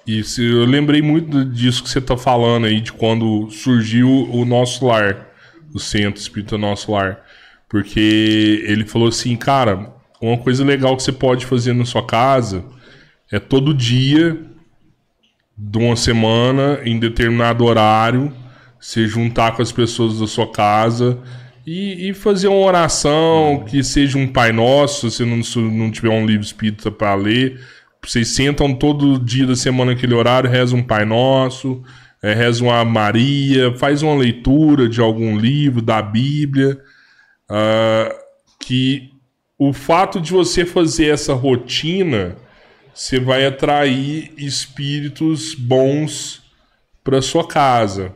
E 0.07 0.23
eu 0.37 0.63
lembrei 0.63 1.01
muito 1.01 1.43
disso 1.43 1.83
que 1.83 1.89
você 1.89 1.99
tá 1.99 2.15
falando 2.15 2.65
aí, 2.65 2.79
de 2.79 2.93
quando 2.93 3.49
surgiu 3.51 4.09
o 4.31 4.45
nosso 4.45 4.85
lar, 4.85 5.27
o 5.73 5.79
Centro 5.79 6.21
Espírita 6.21 6.57
Nosso 6.57 6.93
Lar. 6.93 7.19
Porque 7.67 8.63
ele 8.65 8.85
falou 8.85 9.09
assim, 9.09 9.35
cara, 9.35 9.93
uma 10.21 10.37
coisa 10.37 10.63
legal 10.63 10.95
que 10.95 11.03
você 11.03 11.11
pode 11.11 11.45
fazer 11.45 11.73
na 11.73 11.83
sua 11.83 12.05
casa 12.05 12.63
é 13.29 13.37
todo 13.37 13.73
dia 13.73 14.39
de 15.57 15.77
uma 15.77 15.97
semana, 15.97 16.79
em 16.85 16.97
determinado 16.97 17.65
horário, 17.65 18.31
se 18.79 19.07
juntar 19.07 19.57
com 19.57 19.61
as 19.61 19.73
pessoas 19.73 20.19
da 20.19 20.27
sua 20.27 20.49
casa 20.49 21.19
e, 21.65 22.09
e 22.09 22.13
fazer 22.13 22.47
uma 22.47 22.65
oração 22.65 23.65
que 23.67 23.83
seja 23.83 24.17
um 24.17 24.27
Pai 24.27 24.53
Nosso, 24.53 25.11
se 25.11 25.25
não, 25.25 25.43
se 25.43 25.59
não 25.59 25.91
tiver 25.91 26.09
um 26.09 26.25
livro 26.25 26.45
espírita 26.45 26.89
para 26.89 27.13
ler. 27.15 27.59
Vocês 28.07 28.29
sentam 28.29 28.73
todo 28.73 29.19
dia 29.19 29.45
da 29.45 29.55
semana 29.55 29.91
aquele 29.91 30.13
horário, 30.13 30.49
rezam 30.49 30.79
um 30.79 30.83
Pai 30.83 31.03
Nosso, 31.03 31.83
eh, 32.23 32.33
rezam 32.33 32.67
uma 32.67 32.85
Maria, 32.85 33.73
faz 33.73 34.01
uma 34.01 34.15
leitura 34.15 34.87
de 34.87 35.01
algum 35.01 35.37
livro, 35.37 35.81
da 35.81 36.01
Bíblia. 36.01 36.79
ah, 37.49 38.15
que 38.59 39.11
o 39.57 39.71
fato 39.71 40.19
de 40.19 40.31
você 40.31 40.65
fazer 40.65 41.07
essa 41.07 41.33
rotina 41.33 42.35
você 42.93 43.19
vai 43.19 43.45
atrair 43.45 44.33
espíritos 44.37 45.53
bons 45.53 46.41
para 47.03 47.21
sua 47.21 47.47
casa. 47.47 48.13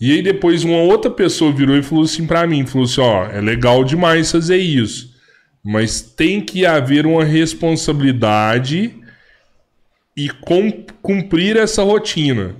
E 0.00 0.12
aí 0.12 0.22
depois 0.22 0.64
uma 0.64 0.78
outra 0.78 1.10
pessoa 1.10 1.52
virou 1.52 1.76
e 1.76 1.82
falou 1.82 2.04
assim 2.04 2.26
para 2.26 2.46
mim, 2.46 2.66
falou 2.66 2.86
assim, 2.86 3.00
ó, 3.00 3.26
é 3.26 3.40
legal 3.40 3.84
demais 3.84 4.32
fazer 4.32 4.56
isso, 4.56 5.14
mas 5.66 6.00
tem 6.00 6.40
que 6.40 6.64
haver 6.64 7.04
uma 7.06 7.24
responsabilidade 7.24 8.94
e 10.16 10.28
cum- 10.28 10.84
cumprir 11.02 11.56
essa 11.56 11.82
rotina, 11.82 12.54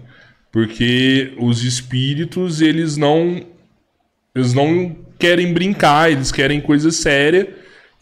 porque 0.51 1.33
os 1.39 1.63
espíritos 1.63 2.61
eles 2.61 2.97
não 2.97 3.47
eles 4.35 4.53
não 4.53 4.97
querem 5.21 5.55
brincar, 5.55 6.11
eles 6.11 6.33
querem 6.33 6.61
coisa 6.61 6.91
séria. 6.91 7.49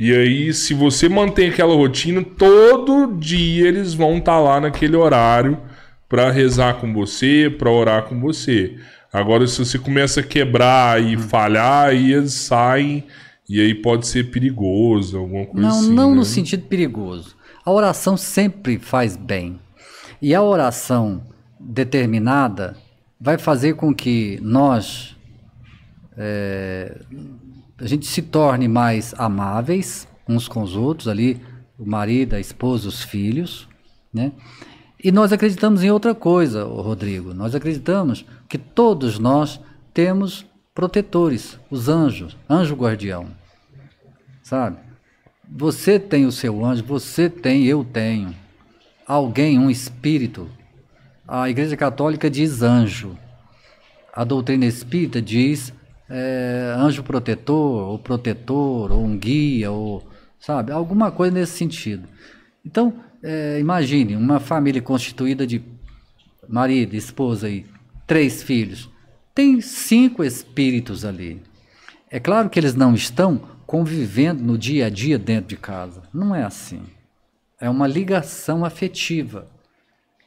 E 0.00 0.10
aí, 0.10 0.52
se 0.54 0.72
você 0.72 1.06
mantém 1.06 1.50
aquela 1.50 1.74
rotina, 1.74 2.24
todo 2.24 3.14
dia 3.18 3.68
eles 3.68 3.92
vão 3.92 4.16
estar 4.16 4.40
lá 4.40 4.58
naquele 4.58 4.96
horário 4.96 5.60
para 6.08 6.30
rezar 6.30 6.80
com 6.80 6.94
você, 6.94 7.54
para 7.56 7.70
orar 7.70 8.04
com 8.04 8.18
você. 8.18 8.78
Agora, 9.12 9.46
se 9.46 9.58
você 9.58 9.78
começa 9.78 10.20
a 10.20 10.24
quebrar 10.24 11.00
e 11.00 11.16
falhar, 11.16 11.90
aí 11.90 12.14
eles 12.14 12.32
saem 12.32 13.04
e 13.48 13.60
aí 13.60 13.74
pode 13.74 14.06
ser 14.06 14.30
perigoso, 14.30 15.18
alguma 15.18 15.46
coisa 15.46 15.68
Não, 15.68 15.78
assim. 15.78 15.94
não 15.94 16.10
né? 16.10 16.16
no 16.16 16.24
sentido 16.24 16.66
perigoso. 16.66 17.36
A 17.64 17.70
oração 17.70 18.16
sempre 18.16 18.78
faz 18.78 19.16
bem. 19.16 19.58
E 20.20 20.34
a 20.34 20.42
oração 20.42 21.22
determinada 21.60 22.76
vai 23.20 23.38
fazer 23.38 23.74
com 23.74 23.94
que 23.94 24.38
nós 24.42 25.16
é, 26.16 27.00
a 27.78 27.86
gente 27.86 28.06
se 28.06 28.22
torne 28.22 28.68
mais 28.68 29.14
amáveis 29.18 30.06
uns 30.28 30.48
com 30.48 30.62
os 30.62 30.74
outros 30.76 31.08
ali, 31.08 31.40
o 31.78 31.84
marido, 31.86 32.34
a 32.34 32.40
esposa, 32.40 32.88
os 32.88 33.02
filhos, 33.02 33.68
né? 34.12 34.32
E 35.02 35.12
nós 35.12 35.32
acreditamos 35.32 35.82
em 35.84 35.90
outra 35.90 36.14
coisa, 36.14 36.64
Rodrigo. 36.64 37.34
Nós 37.34 37.54
acreditamos 37.54 38.24
que 38.48 38.56
todos 38.56 39.18
nós 39.18 39.60
temos 39.92 40.46
protetores, 40.74 41.58
os 41.70 41.88
anjos, 41.88 42.36
anjo 42.50 42.74
guardião. 42.74 43.28
Sabe? 44.42 44.78
Você 45.48 45.98
tem 45.98 46.26
o 46.26 46.32
seu 46.32 46.64
anjo, 46.64 46.84
você 46.84 47.30
tem, 47.30 47.64
eu 47.64 47.84
tenho. 47.84 48.34
Alguém, 49.06 49.58
um 49.58 49.70
espírito. 49.70 50.50
A 51.26 51.48
Igreja 51.48 51.76
Católica 51.76 52.28
diz 52.28 52.62
anjo. 52.62 53.16
A 54.12 54.24
doutrina 54.24 54.66
espírita 54.66 55.22
diz 55.22 55.72
é, 56.08 56.74
anjo 56.76 57.02
protetor, 57.02 57.88
ou 57.88 57.98
protetor, 57.98 58.90
ou 58.92 59.04
um 59.04 59.16
guia, 59.16 59.70
ou 59.70 60.02
sabe, 60.38 60.72
alguma 60.72 61.10
coisa 61.10 61.34
nesse 61.34 61.56
sentido. 61.56 62.08
Então, 62.64 62.94
é, 63.22 63.58
imagine 63.58 64.16
uma 64.16 64.40
família 64.40 64.82
constituída 64.82 65.46
de 65.46 65.62
marido, 66.48 66.94
esposa 66.94 67.48
e 67.48 67.64
três 68.06 68.42
filhos. 68.42 68.90
Tem 69.34 69.60
cinco 69.60 70.22
espíritos 70.22 71.04
ali. 71.04 71.42
É 72.08 72.20
claro 72.20 72.48
que 72.48 72.60
eles 72.60 72.74
não 72.74 72.94
estão 72.94 73.38
convivendo 73.66 74.42
no 74.44 74.56
dia 74.56 74.86
a 74.86 74.90
dia 74.90 75.18
dentro 75.18 75.48
de 75.48 75.56
casa. 75.56 76.02
Não 76.12 76.34
é 76.34 76.44
assim. 76.44 76.82
é 77.60 77.68
uma 77.68 77.86
ligação 77.86 78.64
afetiva 78.64 79.48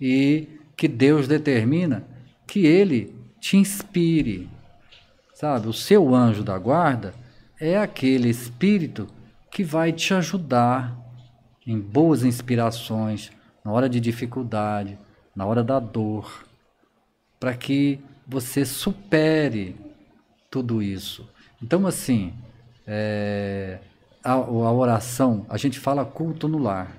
e 0.01 0.47
que 0.75 0.87
Deus 0.87 1.27
determina 1.27 2.05
que 2.45 2.65
ele 2.65 3.15
te 3.39 3.57
inspire. 3.57 4.49
Sabe, 5.33 5.67
o 5.67 5.73
seu 5.73 6.13
anjo 6.13 6.43
da 6.43 6.57
guarda 6.57 7.13
é 7.59 7.77
aquele 7.77 8.29
espírito 8.29 9.07
que 9.51 9.63
vai 9.63 9.91
te 9.91 10.13
ajudar 10.13 10.97
em 11.65 11.79
boas 11.79 12.23
inspirações, 12.23 13.31
na 13.63 13.71
hora 13.71 13.87
de 13.87 13.99
dificuldade, 13.99 14.97
na 15.35 15.45
hora 15.45 15.63
da 15.63 15.79
dor, 15.79 16.45
para 17.39 17.53
que 17.55 17.99
você 18.27 18.65
supere 18.65 19.75
tudo 20.51 20.81
isso. 20.81 21.27
Então, 21.61 21.87
assim, 21.87 22.33
é, 22.85 23.79
a, 24.23 24.33
a, 24.33 24.71
oração, 24.71 25.45
a 25.49 25.57
gente 25.57 25.79
fala 25.79 26.05
culto 26.05 26.47
no 26.47 26.57
lar, 26.57 26.95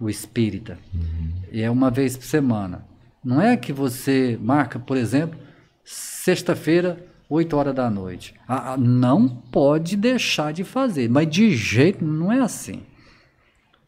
o 0.00 0.10
espírita, 0.10 0.78
uhum. 0.92 1.32
e 1.52 1.62
é 1.62 1.70
uma 1.70 1.90
vez 1.90 2.16
por 2.16 2.24
semana. 2.24 2.84
Não 3.24 3.40
é 3.40 3.56
que 3.56 3.72
você 3.72 4.38
marca, 4.40 4.78
por 4.78 4.96
exemplo, 4.96 5.38
sexta-feira, 5.84 7.04
8 7.28 7.56
horas 7.56 7.74
da 7.74 7.90
noite. 7.90 8.34
Ah, 8.46 8.76
não 8.76 9.28
pode 9.28 9.96
deixar 9.96 10.52
de 10.52 10.62
fazer, 10.62 11.08
mas 11.08 11.28
de 11.28 11.54
jeito 11.56 12.04
não 12.04 12.30
é 12.30 12.40
assim. 12.40 12.82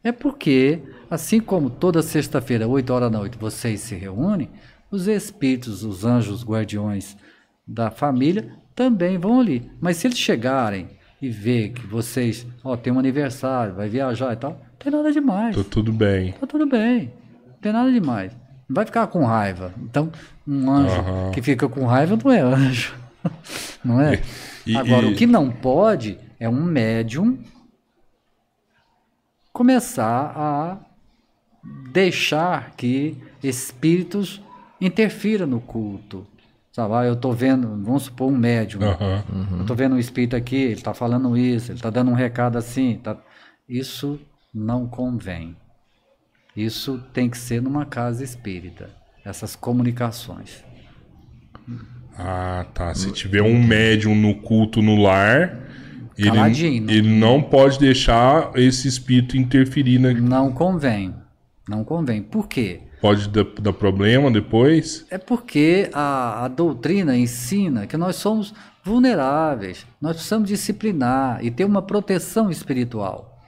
É 0.02 0.10
porque, 0.10 0.80
assim 1.10 1.40
como 1.40 1.70
toda 1.70 2.02
sexta-feira, 2.02 2.66
8 2.66 2.90
horas 2.92 3.10
da 3.10 3.18
noite, 3.18 3.38
vocês 3.38 3.80
se 3.80 3.94
reúnem, 3.94 4.48
os 4.90 5.06
espíritos, 5.06 5.84
os 5.84 6.04
anjos 6.04 6.44
guardiões 6.44 7.16
da 7.66 7.90
família 7.90 8.52
também 8.74 9.18
vão 9.18 9.40
ali. 9.40 9.70
Mas 9.80 9.96
se 9.96 10.06
eles 10.06 10.18
chegarem 10.18 10.88
e 11.20 11.28
ver 11.28 11.70
que 11.70 11.86
vocês, 11.86 12.46
ó, 12.64 12.76
tem 12.76 12.92
um 12.92 12.98
aniversário, 12.98 13.74
vai 13.74 13.88
viajar 13.88 14.32
e 14.32 14.36
tal, 14.36 14.52
não 14.52 14.78
tem 14.78 14.92
nada 14.92 15.12
demais. 15.12 15.56
Tá 15.56 15.64
tudo 15.68 15.92
bem. 15.92 16.32
Tá 16.32 16.46
tudo 16.46 16.66
bem. 16.66 17.12
Não 17.46 17.54
tem 17.60 17.72
nada 17.72 17.92
demais. 17.92 18.32
Não 18.68 18.74
vai 18.74 18.86
ficar 18.86 19.06
com 19.08 19.24
raiva. 19.24 19.74
Então, 19.82 20.10
um 20.46 20.70
anjo 20.70 21.00
uhum. 21.00 21.30
que 21.32 21.42
fica 21.42 21.68
com 21.68 21.84
raiva 21.86 22.16
não 22.22 22.32
é 22.32 22.40
anjo. 22.40 22.94
não 23.84 24.00
é? 24.00 24.22
E, 24.66 24.76
Agora, 24.76 25.06
e... 25.06 25.12
o 25.12 25.16
que 25.16 25.26
não 25.26 25.50
pode 25.50 26.18
é 26.38 26.48
um 26.48 26.62
médium 26.62 27.38
começar 29.52 30.32
a 30.36 30.78
deixar 31.90 32.76
que 32.76 33.16
espíritos 33.42 34.40
interfiram 34.80 35.46
no 35.46 35.60
culto. 35.60 36.26
Sabe, 36.72 36.94
ah, 36.94 37.04
eu 37.04 37.14
estou 37.14 37.32
vendo, 37.32 37.68
vamos 37.82 38.04
supor, 38.04 38.30
um 38.30 38.36
médium. 38.36 38.80
Uhum. 38.82 39.56
Eu 39.56 39.60
estou 39.62 39.74
vendo 39.74 39.96
um 39.96 39.98
espírito 39.98 40.36
aqui, 40.36 40.56
ele 40.56 40.74
está 40.74 40.94
falando 40.94 41.36
isso, 41.36 41.72
ele 41.72 41.78
está 41.78 41.90
dando 41.90 42.10
um 42.10 42.14
recado 42.14 42.56
assim. 42.56 43.00
Tá... 43.02 43.16
Isso 43.68 44.20
não 44.54 44.86
convém. 44.86 45.56
Isso 46.56 47.02
tem 47.12 47.28
que 47.28 47.38
ser 47.38 47.62
numa 47.62 47.84
casa 47.84 48.22
espírita, 48.22 48.90
essas 49.24 49.56
comunicações. 49.56 50.64
Ah, 52.16 52.66
tá. 52.74 52.94
Se 52.94 53.12
tiver 53.12 53.42
um 53.42 53.62
médium 53.62 54.14
no 54.14 54.34
culto 54.36 54.82
no 54.82 55.00
lar, 55.00 55.56
ele, 56.16 56.92
ele 56.92 57.18
não 57.18 57.40
pode 57.40 57.78
deixar 57.78 58.50
esse 58.56 58.88
espírito 58.88 59.36
interferir 59.36 60.00
na. 60.00 60.12
Não 60.12 60.50
convém. 60.52 61.14
Não 61.68 61.84
convém. 61.84 62.22
Por 62.22 62.48
quê? 62.48 62.80
Pode 63.00 63.28
dar, 63.28 63.44
dar 63.44 63.72
problema 63.72 64.30
depois? 64.30 65.06
É 65.10 65.18
porque 65.18 65.88
a, 65.92 66.44
a 66.44 66.48
doutrina 66.48 67.16
ensina 67.16 67.86
que 67.86 67.96
nós 67.96 68.16
somos 68.16 68.52
vulneráveis, 68.82 69.86
nós 70.00 70.14
precisamos 70.14 70.48
disciplinar 70.48 71.44
e 71.44 71.50
ter 71.50 71.64
uma 71.64 71.82
proteção 71.82 72.50
espiritual 72.50 73.38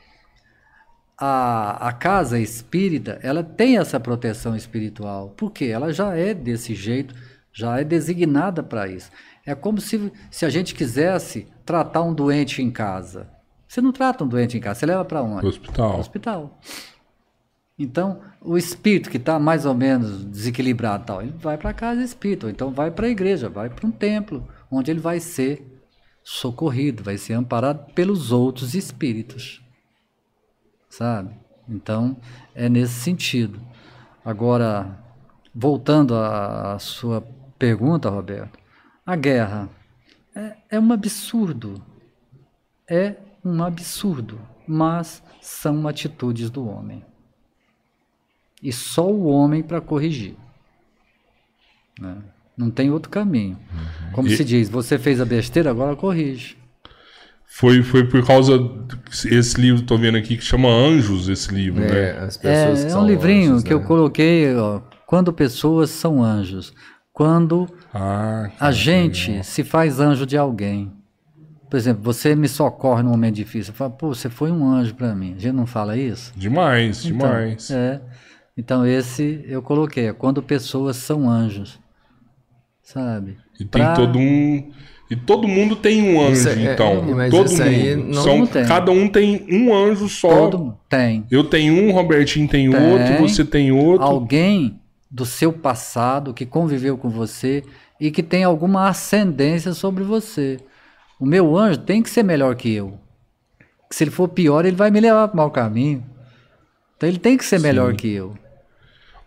a, 1.20 1.88
a 1.88 1.92
casa 1.92 2.40
espírita, 2.40 3.20
ela 3.22 3.44
tem 3.44 3.76
essa 3.76 4.00
proteção 4.00 4.56
espiritual, 4.56 5.34
porque 5.36 5.66
ela 5.66 5.92
já 5.92 6.16
é 6.16 6.32
desse 6.32 6.74
jeito, 6.74 7.14
já 7.52 7.78
é 7.78 7.84
designada 7.84 8.62
para 8.62 8.88
isso. 8.88 9.10
É 9.44 9.54
como 9.54 9.80
se, 9.80 10.10
se 10.30 10.46
a 10.46 10.48
gente 10.48 10.74
quisesse 10.74 11.46
tratar 11.66 12.02
um 12.02 12.14
doente 12.14 12.62
em 12.62 12.70
casa. 12.70 13.28
Você 13.68 13.82
não 13.82 13.92
trata 13.92 14.24
um 14.24 14.28
doente 14.28 14.56
em 14.56 14.60
casa, 14.60 14.80
você 14.80 14.86
leva 14.86 15.04
para 15.04 15.22
onde? 15.22 15.46
Hospital. 15.46 16.00
Hospital. 16.00 16.58
Então, 17.78 18.20
o 18.40 18.56
espírito 18.56 19.10
que 19.10 19.16
está 19.16 19.38
mais 19.38 19.66
ou 19.66 19.74
menos 19.74 20.24
desequilibrado, 20.24 21.04
tal, 21.04 21.22
ele 21.22 21.34
vai 21.38 21.58
para 21.58 21.74
casa 21.74 22.02
espírita, 22.02 22.46
ou 22.46 22.50
então 22.50 22.70
vai 22.70 22.90
para 22.90 23.06
a 23.06 23.10
igreja, 23.10 23.48
vai 23.48 23.68
para 23.68 23.86
um 23.86 23.90
templo, 23.90 24.46
onde 24.70 24.90
ele 24.90 25.00
vai 25.00 25.20
ser 25.20 25.82
socorrido, 26.22 27.02
vai 27.02 27.18
ser 27.18 27.34
amparado 27.34 27.92
pelos 27.92 28.32
outros 28.32 28.74
espíritos 28.74 29.62
sabe? 30.90 31.34
Então, 31.68 32.16
é 32.54 32.68
nesse 32.68 32.94
sentido. 32.94 33.60
Agora, 34.24 34.98
voltando 35.54 36.14
à 36.14 36.78
sua 36.78 37.22
pergunta, 37.58 38.10
Roberto, 38.10 38.58
a 39.06 39.16
guerra 39.16 39.70
é, 40.34 40.56
é 40.70 40.80
um 40.80 40.92
absurdo. 40.92 41.80
É 42.88 43.16
um 43.44 43.62
absurdo, 43.62 44.38
mas 44.66 45.22
são 45.40 45.86
atitudes 45.86 46.50
do 46.50 46.68
homem. 46.68 47.04
E 48.62 48.72
só 48.72 49.06
o 49.06 49.26
homem 49.26 49.62
para 49.62 49.80
corrigir. 49.80 50.34
Né? 51.98 52.16
Não 52.56 52.70
tem 52.70 52.90
outro 52.90 53.10
caminho. 53.10 53.58
Uhum. 53.72 54.12
Como 54.12 54.28
e... 54.28 54.36
se 54.36 54.44
diz, 54.44 54.68
você 54.68 54.98
fez 54.98 55.20
a 55.20 55.24
besteira, 55.24 55.70
agora 55.70 55.96
corrige. 55.96 56.60
Foi, 57.46 57.82
foi 57.82 58.04
por 58.04 58.24
causa 58.24 58.58
esse 59.26 59.60
livro, 59.60 59.82
estou 59.82 59.98
vendo 59.98 60.16
aqui, 60.16 60.36
que 60.36 60.44
chama 60.44 60.68
Anjos, 60.68 61.28
esse 61.28 61.52
livro, 61.52 61.82
é, 61.82 61.88
né? 61.88 62.24
As 62.24 62.36
pessoas 62.36 62.84
é, 62.84 62.90
é 62.90 62.96
um 62.96 63.06
livrinho 63.06 63.52
anjos, 63.52 63.64
que 63.64 63.70
né? 63.70 63.74
eu 63.74 63.82
coloquei, 63.82 64.54
ó, 64.54 64.80
Quando 65.04 65.32
Pessoas 65.32 65.90
São 65.90 66.22
Anjos. 66.22 66.72
Quando 67.12 67.68
ah, 67.92 68.50
a 68.58 68.70
gente 68.70 69.30
legal. 69.30 69.44
se 69.44 69.64
faz 69.64 69.98
anjo 69.98 70.24
de 70.24 70.38
alguém. 70.38 70.92
Por 71.68 71.76
exemplo, 71.76 72.02
você 72.02 72.34
me 72.34 72.48
socorre 72.48 73.02
num 73.02 73.10
momento 73.10 73.34
difícil. 73.34 73.74
Fala, 73.74 73.90
pô, 73.90 74.14
você 74.14 74.30
foi 74.30 74.50
um 74.50 74.64
anjo 74.66 74.94
para 74.94 75.14
mim. 75.14 75.34
A 75.36 75.40
gente 75.40 75.54
não 75.54 75.66
fala 75.66 75.96
isso? 75.96 76.32
Demais, 76.36 77.04
então, 77.04 77.18
demais. 77.18 77.70
É. 77.70 78.00
Então, 78.60 78.86
esse 78.86 79.42
eu 79.48 79.62
coloquei, 79.62 80.08
é 80.08 80.12
quando 80.12 80.42
pessoas 80.42 80.96
são 80.96 81.30
anjos. 81.30 81.80
Sabe? 82.82 83.38
E 83.58 83.64
pra... 83.64 83.94
tem 83.94 84.04
todo 84.04 84.18
um 84.18 84.70
e 85.10 85.16
todo 85.16 85.48
mundo 85.48 85.74
tem 85.76 86.02
um 86.02 86.20
anjo, 86.20 86.46
é, 86.50 86.72
então. 86.72 87.02
Mas 87.02 87.30
todo 87.30 87.50
mundo. 87.50 88.04
Não, 88.14 88.22
São, 88.22 88.38
não 88.40 88.46
cada 88.46 88.92
um 88.92 89.08
tem 89.08 89.46
um 89.50 89.74
anjo 89.74 90.10
só. 90.10 90.50
Todo 90.50 90.76
tem. 90.90 91.24
Eu 91.30 91.42
tenho 91.42 91.74
um, 91.74 91.90
Robertinho 91.90 92.46
tem, 92.46 92.70
tem 92.70 92.92
outro, 92.92 93.18
você 93.18 93.44
tem 93.44 93.72
outro. 93.72 94.06
Alguém 94.06 94.78
do 95.10 95.24
seu 95.24 95.54
passado 95.54 96.34
que 96.34 96.44
conviveu 96.44 96.98
com 96.98 97.08
você 97.08 97.64
e 97.98 98.10
que 98.10 98.22
tem 98.22 98.44
alguma 98.44 98.90
ascendência 98.90 99.72
sobre 99.72 100.04
você. 100.04 100.58
O 101.18 101.24
meu 101.24 101.56
anjo 101.56 101.78
tem 101.78 102.02
que 102.02 102.10
ser 102.10 102.22
melhor 102.22 102.54
que 102.56 102.70
eu. 102.72 102.98
Se 103.90 104.04
ele 104.04 104.10
for 104.10 104.28
pior, 104.28 104.66
ele 104.66 104.76
vai 104.76 104.90
me 104.90 105.00
levar 105.00 105.28
para 105.28 105.34
o 105.34 105.36
mau 105.38 105.50
caminho. 105.50 106.04
Então 106.96 107.08
ele 107.08 107.18
tem 107.18 107.38
que 107.38 107.44
ser 107.46 107.58
Sim. 107.58 107.62
melhor 107.62 107.94
que 107.94 108.12
eu. 108.12 108.34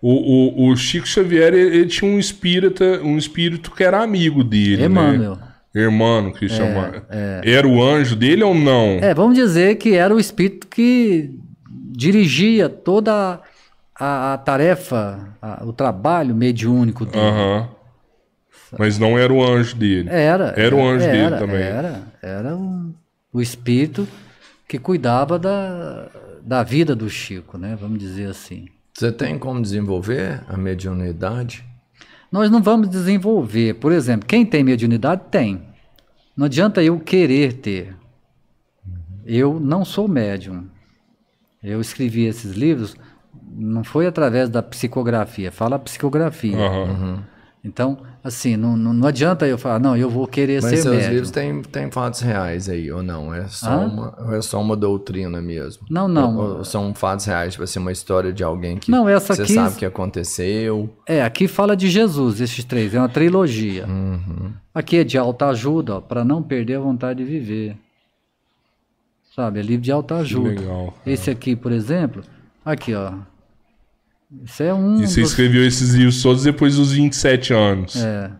O, 0.06 0.66
o, 0.66 0.70
o 0.70 0.76
Chico 0.76 1.08
Xavier 1.08 1.54
ele, 1.54 1.78
ele, 1.78 1.86
tinha 1.86 2.12
um 2.12 2.20
espírita, 2.20 2.99
um 3.01 3.18
espírito 3.18 3.72
que 3.72 3.86
era 3.86 4.04
amigo 4.04 4.43
dele. 4.43 4.84
Emmanuel. 4.84 5.38
Né? 5.38 5.82
Irmão, 5.82 6.30
que 6.34 6.45
é, 6.45 6.49
chama. 6.49 7.06
É. 7.10 7.41
Era 7.45 7.66
o 7.66 7.82
anjo 7.82 8.14
dele 8.14 8.43
ou 8.43 8.54
não? 8.54 8.99
É, 9.01 9.14
vamos 9.14 9.36
dizer 9.36 9.78
que 9.78 9.95
era 9.95 10.14
o 10.14 10.20
espírito 10.20 10.68
que 10.68 11.32
dirigia 11.64 12.68
toda 12.68 13.39
a, 13.97 14.34
a 14.34 14.38
tarefa, 14.39 15.38
a, 15.41 15.64
o 15.64 15.72
trabalho 15.72 16.36
mediúnico 16.36 17.06
dele. 17.06 17.26
Uhum. 17.26 17.68
Mas 18.78 18.99
não 18.99 19.18
era 19.18 19.32
o 19.32 19.41
anjo 19.41 19.78
dele. 19.78 20.10
Era. 20.12 20.54
Era 20.58 20.76
o 20.76 20.86
anjo 20.86 21.06
era, 21.06 21.14
dele 21.14 21.38
também. 21.38 21.62
Era. 21.64 22.01
Era 22.22 22.56
um, 22.58 22.93
o 23.32 23.41
espírito 23.41 24.06
que 24.68 24.78
cuidava 24.78 25.39
da, 25.39 26.10
da 26.41 26.62
vida 26.62 26.93
do 26.93 27.10
Chico, 27.10 27.58
né? 27.58 27.78
Vamos 27.80 27.99
dizer 27.99 28.26
assim. 28.26 28.68
Você 28.94 29.12
tem 29.12 29.38
como 29.39 29.62
desenvolver 29.62 30.44
a 30.48 30.56
mediunidade? 30.56 31.66
nós 32.34 32.50
não 32.50 32.64
vamos 32.64 32.89
desenvolver. 32.89 33.76
Por 33.76 33.91
exemplo, 33.91 34.28
quem 34.28 34.44
tem 34.44 34.64
mediunidade 34.64 35.22
tem. 35.30 35.62
Não 36.36 36.48
adianta 36.48 36.82
eu 36.82 37.00
querer 37.00 37.54
ter. 37.54 37.96
Eu 39.24 39.60
não 39.60 39.86
sou 39.86 40.08
médium. 40.08 40.66
Eu 41.62 41.80
escrevi 41.80 42.26
esses 42.26 42.54
livros, 42.54 42.98
não 43.56 43.84
foi 43.84 44.08
através 44.08 44.50
da 44.50 44.64
psicografia, 44.64 45.52
fala 45.52 45.78
psicografia. 45.78 46.58
Uhum. 46.58 47.20
Então, 47.64 47.97
assim, 48.22 48.57
não, 48.57 48.76
não, 48.76 48.93
não, 48.93 49.07
adianta 49.07 49.47
eu 49.47 49.57
falar, 49.57 49.80
não, 49.80 49.95
eu 49.95 50.09
vou 50.09 50.28
querer 50.28 50.61
Mas 50.61 50.70
ser 50.70 50.78
seus 50.82 50.95
médium. 50.95 51.11
livros 51.11 51.32
têm, 51.32 51.61
têm 51.61 51.89
fatos 51.89 52.20
reais 52.20 52.68
aí, 52.68 52.91
ou 52.91 53.01
não? 53.01 53.34
É 53.34 53.47
só, 53.47 53.86
uma, 53.86 54.36
é 54.36 54.41
só 54.41 54.61
uma 54.61 54.76
doutrina 54.76 55.41
mesmo? 55.41 55.86
Não, 55.89 56.07
não. 56.07 56.38
Ou, 56.38 56.57
ou 56.57 56.66
são 56.66 56.93
fatos 56.93 57.26
reais, 57.26 57.53
tipo 57.53 57.64
assim, 57.64 57.80
uma 57.80 57.91
história 57.91 58.34
de 58.34 58.43
alguém 58.43 58.78
que 58.78 58.91
não, 58.91 59.07
essa 59.07 59.34
você 59.34 59.43
aqui, 59.43 59.53
sabe 59.53 59.76
que 59.78 59.86
aconteceu? 59.86 60.93
É, 61.07 61.24
aqui 61.24 61.47
fala 61.47 61.74
de 61.74 61.89
Jesus, 61.89 62.41
esses 62.41 62.66
três, 62.66 62.93
é 62.93 62.99
uma 62.99 63.07
trilogia. 63.07 63.88
Uhum. 63.88 64.51
Aqui 64.76 64.97
é 64.97 65.03
de 65.05 65.18
alta 65.18 65.47
ajuda, 65.47 66.01
para 66.01 66.26
não 66.26 66.43
perder 66.43 66.76
a 66.76 66.82
vontade 66.82 67.24
de 67.24 67.26
viver. 67.30 67.78
Sabe, 69.34 69.59
é 69.59 69.64
livro 69.64 69.82
de 69.82 69.91
alta 69.91 70.18
ajuda. 70.18 70.49
Legal, 70.49 70.94
Esse 71.06 71.31
aqui, 71.31 71.56
por 71.56 71.72
exemplo, 71.72 72.23
Aqui, 72.65 72.94
ó. 72.95 73.11
Isso 74.45 74.64
é 74.64 74.73
um. 74.73 75.01
E 75.01 75.07
você 75.07 75.22
dos- 75.22 75.30
escreveu 75.31 75.65
esses 75.65 75.93
livros 75.93 76.22
todos 76.22 76.43
depois 76.43 76.76
dos 76.76 76.91
27 76.93 77.53
anos. 77.53 77.95
É, 77.95 78.31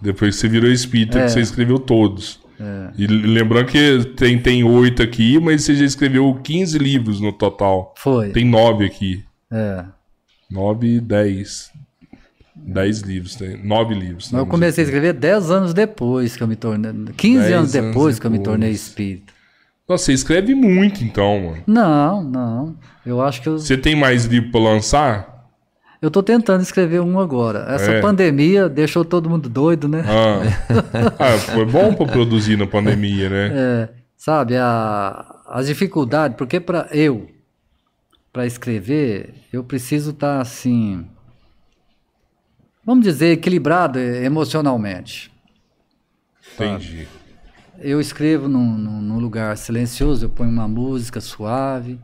Depois 0.00 0.34
que 0.36 0.40
você 0.42 0.48
virou 0.48 0.70
espírita, 0.70 1.18
É. 1.18 1.28
você 1.28 1.40
escreveu 1.40 1.78
todos. 1.78 2.40
é. 2.60 2.90
E 2.96 3.06
lembrando 3.06 3.66
que 3.66 4.04
tem, 4.16 4.38
tem 4.40 4.62
oito 4.64 5.02
aqui, 5.02 5.38
mas 5.40 5.62
você 5.64 5.74
já 5.74 5.84
escreveu 5.84 6.32
15 6.42 6.78
livros 6.78 7.20
no 7.20 7.32
total. 7.32 7.94
Foi. 7.96 8.30
Tem 8.30 8.44
nove 8.44 8.84
aqui. 8.84 9.24
É. 9.50 9.84
Nove 10.50 10.96
e 10.96 11.00
dez. 11.00 11.70
Dez 12.54 13.00
livros, 13.00 13.36
tem. 13.36 13.56
Nove 13.64 13.94
livros. 13.94 14.30
Mas 14.32 14.40
eu 14.40 14.46
comecei 14.46 14.82
a 14.82 14.86
escrever 14.86 15.12
10 15.14 15.50
anos 15.50 15.72
depois 15.72 16.36
que 16.36 16.42
eu 16.42 16.48
me 16.48 16.56
tornei. 16.56 16.92
15 17.16 17.38
10 17.44 17.52
anos 17.52 17.74
anos 17.74 17.88
depois 17.88 18.18
que 18.18 18.26
eu 18.26 18.30
me 18.30 18.38
depois. 18.38 18.52
tornei 18.54 18.70
espírita. 18.72 19.32
Nossa, 19.88 20.04
você 20.04 20.12
escreve 20.12 20.54
muito 20.54 21.02
então, 21.02 21.40
mano. 21.40 21.62
Não, 21.66 22.22
não. 22.22 22.76
Eu 23.06 23.22
acho 23.22 23.40
que 23.40 23.48
eu. 23.48 23.58
Você 23.58 23.76
tem 23.76 23.96
mais 23.96 24.26
livro 24.26 24.50
pra 24.50 24.60
lançar? 24.60 25.48
Eu 26.00 26.10
tô 26.10 26.22
tentando 26.22 26.60
escrever 26.62 27.00
um 27.00 27.18
agora. 27.18 27.64
Essa 27.74 27.92
É. 27.92 28.00
pandemia 28.00 28.68
deixou 28.68 29.04
todo 29.04 29.28
mundo 29.30 29.48
doido, 29.48 29.88
né? 29.88 30.04
Ah, 30.06 30.42
Ah, 31.18 31.38
foi 31.38 31.64
bom 31.64 31.94
pra 31.94 32.06
produzir 32.06 32.56
na 32.56 32.66
pandemia, 32.66 33.28
né? 33.28 33.50
É, 33.52 33.88
sabe, 34.16 34.56
a, 34.56 35.24
as 35.48 35.66
dificuldades, 35.66 36.36
porque 36.36 36.60
para 36.60 36.86
eu, 36.92 37.28
para 38.32 38.46
escrever, 38.46 39.34
eu 39.52 39.64
preciso 39.64 40.10
estar 40.10 40.40
assim, 40.40 41.04
vamos 42.84 43.02
dizer, 43.04 43.32
equilibrado 43.32 43.98
emocionalmente. 43.98 45.32
Entendi. 46.54 47.08
Eu 47.80 48.00
escrevo 48.00 48.48
num, 48.48 48.76
num- 48.76 49.00
num 49.00 49.18
lugar 49.18 49.56
silencioso, 49.56 50.24
eu 50.24 50.30
ponho 50.30 50.50
uma 50.50 50.66
música 50.68 51.20
suave. 51.20 51.98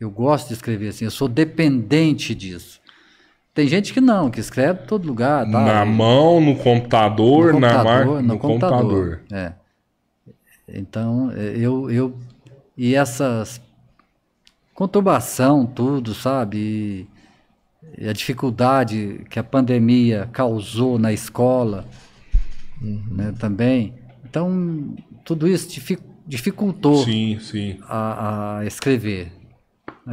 Eu 0.00 0.10
gosto 0.10 0.48
de 0.48 0.54
escrever 0.54 0.88
assim, 0.88 1.04
eu 1.04 1.10
sou 1.10 1.28
dependente 1.28 2.34
disso. 2.34 2.80
Tem 3.54 3.68
gente 3.68 3.92
que 3.92 4.00
não, 4.00 4.30
que 4.30 4.40
escreve 4.40 4.82
em 4.82 4.86
todo 4.86 5.06
lugar. 5.06 5.44
Tá? 5.44 5.60
Na 5.60 5.84
mão, 5.84 6.40
no 6.40 6.56
computador, 6.56 7.52
no 7.52 7.60
na 7.60 7.84
mar... 7.84 8.04
computador, 8.06 8.22
no, 8.22 8.38
computador. 8.38 9.20
É. 9.30 9.52
Então, 10.66 11.30
é, 11.36 11.56
eu, 11.56 11.90
eu. 11.90 12.16
E 12.76 12.94
essas. 12.94 13.60
Conturbação, 14.74 15.66
tudo, 15.66 16.14
sabe? 16.14 17.06
E, 17.98 18.08
a 18.08 18.12
dificuldade 18.12 19.20
que 19.28 19.38
a 19.38 19.44
pandemia 19.44 20.28
causou 20.32 20.98
na 20.98 21.12
escola 21.12 21.84
né, 22.80 23.34
também. 23.38 23.94
Então, 24.24 24.94
tudo 25.24 25.48
isso 25.48 25.68
difi- 25.68 25.98
dificultou 26.26 27.04
Sim, 27.04 27.38
sim. 27.40 27.78
a, 27.82 28.58
a 28.58 28.66
escrever. 28.66 29.32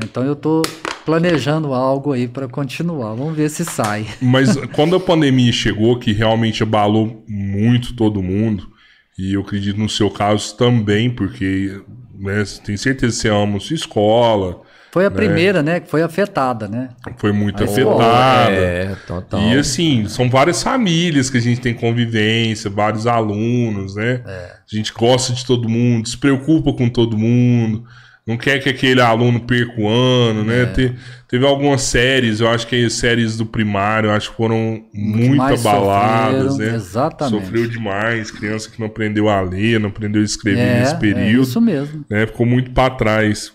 Então, 0.03 0.23
eu 0.23 0.33
estou 0.33 0.61
planejando 1.05 1.73
algo 1.73 2.11
aí 2.13 2.27
para 2.27 2.47
continuar. 2.47 3.15
Vamos 3.15 3.35
ver 3.35 3.49
se 3.49 3.65
sai. 3.65 4.05
Mas 4.21 4.55
quando 4.73 4.95
a 4.95 4.99
pandemia 4.99 5.51
chegou, 5.51 5.97
que 5.97 6.11
realmente 6.11 6.61
abalou 6.61 7.23
muito 7.27 7.95
todo 7.95 8.21
mundo, 8.21 8.69
e 9.17 9.33
eu 9.33 9.41
acredito 9.41 9.79
no 9.79 9.89
seu 9.89 10.09
caso 10.09 10.55
também, 10.55 11.09
porque 11.09 11.81
né, 12.17 12.43
tem 12.63 12.77
certeza 12.77 13.15
que 13.15 13.21
você 13.21 13.29
ama 13.29 13.59
sua 13.59 13.75
escola, 13.75 14.61
Foi 14.91 15.05
a 15.05 15.11
primeira, 15.11 15.61
né, 15.61 15.79
que 15.79 15.87
foi 15.89 16.01
afetada, 16.01 16.67
né? 16.67 16.89
foi 17.17 17.31
muito 17.31 17.61
A 17.61 17.65
afetada. 17.65 18.51
É, 18.55 18.95
total. 19.05 19.39
E 19.41 19.57
assim, 19.57 20.07
são 20.07 20.29
várias 20.29 20.63
famílias 20.63 21.29
que 21.29 21.37
a 21.37 21.41
gente 21.41 21.61
tem 21.61 21.73
convivência, 21.75 22.69
vários 22.71 23.05
alunos, 23.05 23.95
né? 23.95 24.21
É. 24.25 24.51
A 24.71 24.75
gente 24.75 24.91
gosta 24.91 25.33
de 25.33 25.45
todo 25.45 25.69
mundo, 25.69 26.07
se 26.07 26.17
preocupa 26.17 26.73
com 26.73 26.89
todo 26.89 27.15
mundo, 27.17 27.83
não 28.25 28.35
quer 28.37 28.59
que 28.59 28.69
aquele 28.69 28.99
aluno 29.01 29.39
perca 29.39 29.79
o 29.79 29.87
ano, 29.87 30.43
né? 30.43 30.63
É. 30.63 30.65
Te- 30.65 30.95
teve 31.27 31.45
algumas 31.45 31.81
séries, 31.83 32.39
eu 32.39 32.49
acho 32.49 32.65
que 32.65 32.85
as 32.85 32.93
séries 32.93 33.37
do 33.37 33.45
primário, 33.45 34.09
eu 34.09 34.13
acho 34.13 34.31
que 34.31 34.37
foram 34.37 34.83
muito 34.93 35.39
abaladas, 35.41 36.51
sofreram, 36.53 36.71
né? 36.71 36.75
exatamente. 36.75 37.45
Sofreu 37.45 37.67
demais, 37.67 38.31
criança 38.31 38.69
que 38.69 38.79
não 38.79 38.87
aprendeu 38.87 39.29
a 39.29 39.39
ler, 39.41 39.79
não 39.79 39.89
aprendeu 39.89 40.21
a 40.21 40.25
escrever 40.25 40.59
É, 40.61 40.79
nesse 40.79 40.93
é 40.95 40.97
período, 40.97 41.43
isso 41.43 41.61
mesmo. 41.61 42.03
né? 42.09 42.25
Ficou 42.25 42.45
muito 42.45 42.71
para 42.71 42.93
trás. 42.95 43.51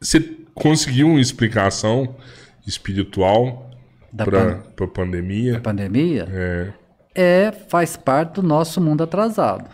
Você 0.00 0.20
conseguiu 0.54 1.08
uma 1.08 1.20
explicação 1.20 2.16
espiritual 2.66 3.70
para 4.16 4.56
pan- 4.74 4.84
a 4.84 4.88
pandemia? 4.88 5.56
A 5.56 5.60
pandemia 5.60 6.28
É, 6.30 6.72
é 7.14 7.52
faz 7.52 7.96
parte 7.96 8.34
do 8.34 8.42
nosso 8.42 8.80
mundo 8.80 9.02
atrasado. 9.04 9.70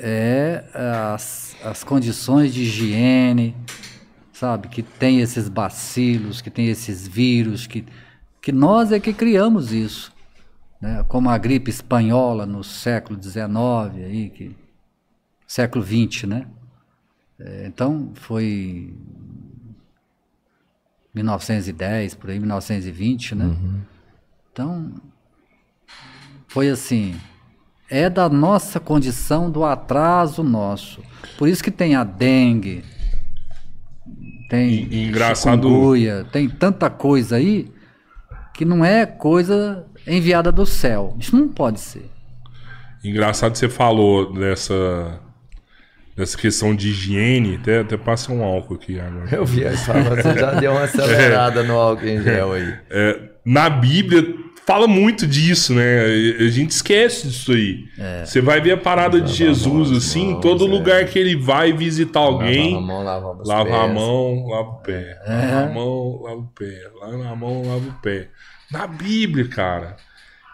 É 0.00 0.64
as, 0.74 1.56
as 1.64 1.82
condições 1.82 2.54
de 2.54 2.62
higiene, 2.62 3.56
sabe, 4.32 4.68
que 4.68 4.82
tem 4.82 5.20
esses 5.20 5.48
bacilos, 5.48 6.40
que 6.40 6.50
tem 6.50 6.68
esses 6.68 7.06
vírus, 7.06 7.66
que, 7.66 7.84
que 8.40 8.52
nós 8.52 8.92
é 8.92 9.00
que 9.00 9.12
criamos 9.12 9.72
isso. 9.72 10.12
Né? 10.80 11.04
Como 11.08 11.28
a 11.28 11.36
gripe 11.36 11.70
espanhola 11.70 12.46
no 12.46 12.62
século 12.62 13.20
XIX, 13.20 13.48
aí, 14.04 14.30
que, 14.30 14.56
século 15.46 15.84
XX, 15.84 16.24
né? 16.24 16.46
É, 17.40 17.66
Então, 17.66 18.10
foi 18.14 18.92
1910, 21.14 22.14
por 22.14 22.30
aí, 22.30 22.38
1920, 22.38 23.34
né? 23.34 23.56
Então, 24.52 24.92
foi 26.46 26.68
assim. 26.68 27.14
É 27.90 28.10
da 28.10 28.28
nossa 28.28 28.78
condição, 28.78 29.50
do 29.50 29.64
atraso 29.64 30.42
nosso. 30.42 31.02
Por 31.38 31.48
isso 31.48 31.64
que 31.64 31.70
tem 31.70 31.94
a 31.94 32.04
dengue, 32.04 32.84
tem 34.50 34.68
E- 34.70 35.08
engraçado- 35.08 35.66
chikungunya, 35.68 36.24
tem 36.30 36.48
tanta 36.50 36.90
coisa 36.90 37.36
aí 37.36 37.72
que 38.52 38.64
não 38.66 38.84
é 38.84 39.06
coisa 39.06 39.86
enviada 40.06 40.52
do 40.52 40.66
céu. 40.66 41.16
Isso 41.18 41.34
não 41.34 41.48
pode 41.48 41.80
ser. 41.80 42.10
engraçado 43.04 43.52
que 43.52 43.58
você 43.58 43.68
falou 43.68 44.32
dessa, 44.34 45.20
dessa 46.18 46.36
questão 46.36 46.74
de 46.74 46.88
higiene, 46.88 47.60
até, 47.62 47.78
até 47.78 47.96
passa 47.96 48.32
um 48.32 48.42
álcool 48.42 48.74
aqui 48.74 48.98
agora. 48.98 49.28
Eu 49.30 49.46
vi 49.46 49.62
falando, 49.76 50.16
você 50.16 50.36
já 50.36 50.54
deu 50.54 50.72
uma 50.72 50.82
acelerada 50.84 51.62
no 51.62 51.78
álcool 51.78 52.06
em 52.06 52.20
gel 52.20 52.54
aí. 52.54 52.74
É, 52.90 53.20
na 53.44 53.70
Bíblia 53.70 54.34
fala 54.66 54.88
muito 54.88 55.28
disso, 55.28 55.72
né? 55.74 56.02
A 56.40 56.48
gente 56.48 56.72
esquece 56.72 57.28
disso 57.28 57.52
aí. 57.52 57.84
Você 58.24 58.40
vai 58.40 58.60
ver 58.60 58.72
a 58.72 58.76
parada 58.76 59.20
de 59.20 59.32
Jesus, 59.32 59.92
as 59.92 59.98
assim, 59.98 60.32
mãos, 60.32 60.42
todo 60.42 60.66
é. 60.66 60.68
lugar 60.68 61.04
que 61.04 61.20
ele 61.20 61.36
vai 61.36 61.72
visitar 61.72 62.18
alguém, 62.18 62.74
Lava 62.74 62.82
a 62.82 62.86
mão, 62.86 63.04
lava 63.04 63.32
os 63.40 63.48
lava 63.48 63.76
a 63.76 63.84
pés. 63.84 63.94
mão, 63.94 64.46
lava 64.48 64.68
o 64.70 64.82
pé. 64.82 65.18
Lava 65.24 65.60
a 65.60 65.72
mão, 65.72 66.22
lava 66.22 66.40
o 66.40 66.48
pé. 66.48 66.80
Lava 67.00 67.28
a 67.28 67.36
mão, 67.36 67.62
lava 67.62 67.88
o 67.88 68.02
pé. 68.02 68.28
Na 68.72 68.88
Bíblia, 68.88 69.46
cara. 69.46 69.96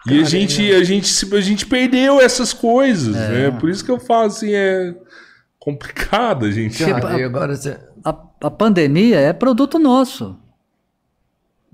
E 0.07 0.21
a 0.21 0.23
gente, 0.23 0.71
a, 0.71 0.83
gente, 0.83 1.35
a 1.35 1.41
gente 1.41 1.65
perdeu 1.65 2.21
essas 2.21 2.53
coisas, 2.53 3.15
né? 3.15 3.49
Por 3.59 3.71
isso 3.71 3.83
que 3.83 3.89
eu 3.89 3.99
falo 3.99 4.27
assim, 4.27 4.53
é 4.53 4.93
complicado 5.65 6.45
a 6.45 6.51
gente. 6.51 6.77
Tipo, 6.77 7.01
Cara, 7.01 7.19
e 7.19 7.23
agora 7.23 7.55
você... 7.55 7.79
A, 8.03 8.15
a 8.43 8.51
pandemia 8.51 9.19
é 9.19 9.33
produto 9.33 9.79
nosso. 9.79 10.37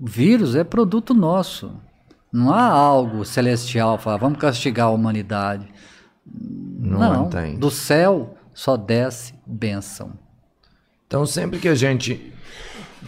O 0.00 0.06
vírus 0.06 0.56
é 0.56 0.64
produto 0.64 1.12
nosso. 1.12 1.78
Não 2.32 2.50
há 2.50 2.64
algo 2.64 3.22
celestial, 3.26 3.98
falar, 3.98 4.16
vamos 4.16 4.38
castigar 4.38 4.86
a 4.86 4.90
humanidade. 4.90 5.68
Não, 6.24 7.28
tem. 7.28 7.58
Do 7.58 7.70
céu 7.70 8.34
só 8.54 8.78
desce 8.78 9.34
bênção. 9.46 10.12
Então, 11.06 11.26
sempre 11.26 11.58
que 11.58 11.68
a 11.68 11.74
gente 11.74 12.32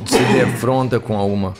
se 0.04 0.18
defronta 0.34 1.00
com 1.00 1.16
alguma. 1.16 1.54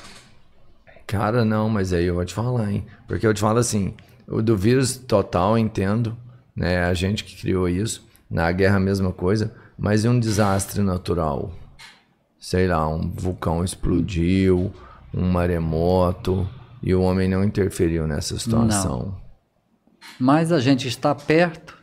Cara, 1.06 1.42
não, 1.42 1.70
mas 1.70 1.94
aí 1.94 2.04
eu 2.04 2.14
vou 2.14 2.24
te 2.26 2.34
falar, 2.34 2.70
hein? 2.70 2.84
Porque 3.08 3.26
eu 3.26 3.32
te 3.32 3.40
falo 3.40 3.58
assim: 3.58 3.94
o 4.28 4.42
do 4.42 4.54
vírus 4.54 4.98
total, 4.98 5.56
entendo, 5.56 6.14
né? 6.54 6.84
A 6.84 6.92
gente 6.92 7.24
que 7.24 7.40
criou 7.40 7.66
isso. 7.66 8.06
Na 8.34 8.50
guerra, 8.50 8.76
a 8.78 8.80
mesma 8.80 9.12
coisa. 9.12 9.54
Mas 9.78 10.04
e 10.04 10.08
um 10.08 10.18
desastre 10.18 10.82
natural? 10.82 11.52
Sei 12.40 12.66
lá, 12.66 12.88
um 12.88 13.08
vulcão 13.10 13.62
explodiu, 13.64 14.72
um 15.14 15.30
maremoto, 15.30 16.48
e 16.82 16.92
o 16.94 17.00
homem 17.00 17.28
não 17.28 17.44
interferiu 17.44 18.06
nessa 18.08 18.36
situação. 18.38 19.14
Mas 20.18 20.50
a 20.50 20.58
gente 20.58 20.88
está 20.88 21.14
perto. 21.14 21.74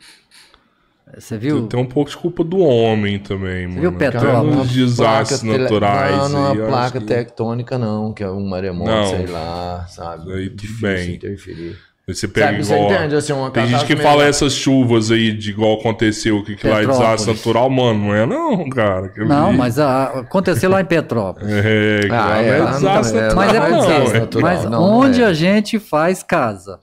Você 1.18 1.36
viu? 1.36 1.66
Tem 1.66 1.80
um 1.80 1.86
pouco 1.86 2.10
de 2.10 2.16
culpa 2.16 2.44
do 2.44 2.58
homem 2.58 3.18
também, 3.18 3.66
mano. 3.66 3.80
viu 3.80 3.92
Petrópolis? 3.92 4.52
Tem 4.54 4.60
uns 4.62 4.72
desastres 4.72 5.40
placa 5.40 5.52
tele- 5.52 5.64
naturais. 5.64 6.16
Não, 6.16 6.28
não 6.54 6.64
é 6.64 6.66
placa 6.68 7.00
que- 7.00 7.06
tectônica, 7.06 7.78
não, 7.78 8.12
que 8.12 8.22
é 8.22 8.30
um 8.30 8.46
maremoto, 8.46 8.90
Não. 8.90 9.06
sei 9.06 9.26
lá, 9.26 9.86
sabe? 9.88 10.32
Aí 10.32 10.48
tudo 10.50 10.60
Difícil 10.60 10.80
bem. 10.88 11.14
interferir. 11.16 11.78
Você 12.14 12.28
pega 12.28 12.46
Sabe, 12.46 12.64
você 12.64 12.74
igual. 12.74 12.92
entende, 12.92 13.14
assim, 13.16 13.32
uma 13.32 13.50
tem 13.50 13.66
gente 13.66 13.84
que 13.84 13.94
catástrofe 13.94 14.02
fala 14.02 14.24
essas 14.28 14.52
chuvas 14.52 15.10
aí 15.10 15.32
de 15.32 15.50
igual 15.50 15.74
aconteceu, 15.74 16.42
que, 16.44 16.56
que 16.56 16.66
lá 16.66 16.76
é 16.76 16.80
Petrópolis. 16.80 17.10
desastre 17.10 17.34
natural, 17.34 17.70
mano. 17.70 17.98
Não 18.06 18.14
é 18.14 18.26
não, 18.26 18.68
cara. 18.70 19.12
Não, 19.18 19.50
vi. 19.52 19.56
mas 19.56 19.78
a- 19.78 20.04
aconteceu 20.20 20.70
lá 20.70 20.80
em 20.80 20.84
Petrópolis. 20.84 21.48
É, 21.50 22.00
que 22.02 22.08
lá 22.08 22.24
Ah, 22.24 22.28
não 22.28 22.34
é, 22.36 22.48
é 22.48 22.58
lá 22.58 22.64
não 22.70 22.72
desastre 22.78 23.18
é- 23.18 23.22
natural, 23.22 23.36
Mas 23.46 23.54
é 23.54 23.58
não, 23.58 23.66
porque, 23.78 23.92
desastre 23.92 24.16
é. 24.16 24.20
natural. 24.20 24.42
mas 24.54 24.64
não, 24.70 24.82
onde 24.82 25.22
é. 25.22 25.24
a 25.26 25.32
gente 25.32 25.78
faz 25.78 26.22
casa? 26.22 26.78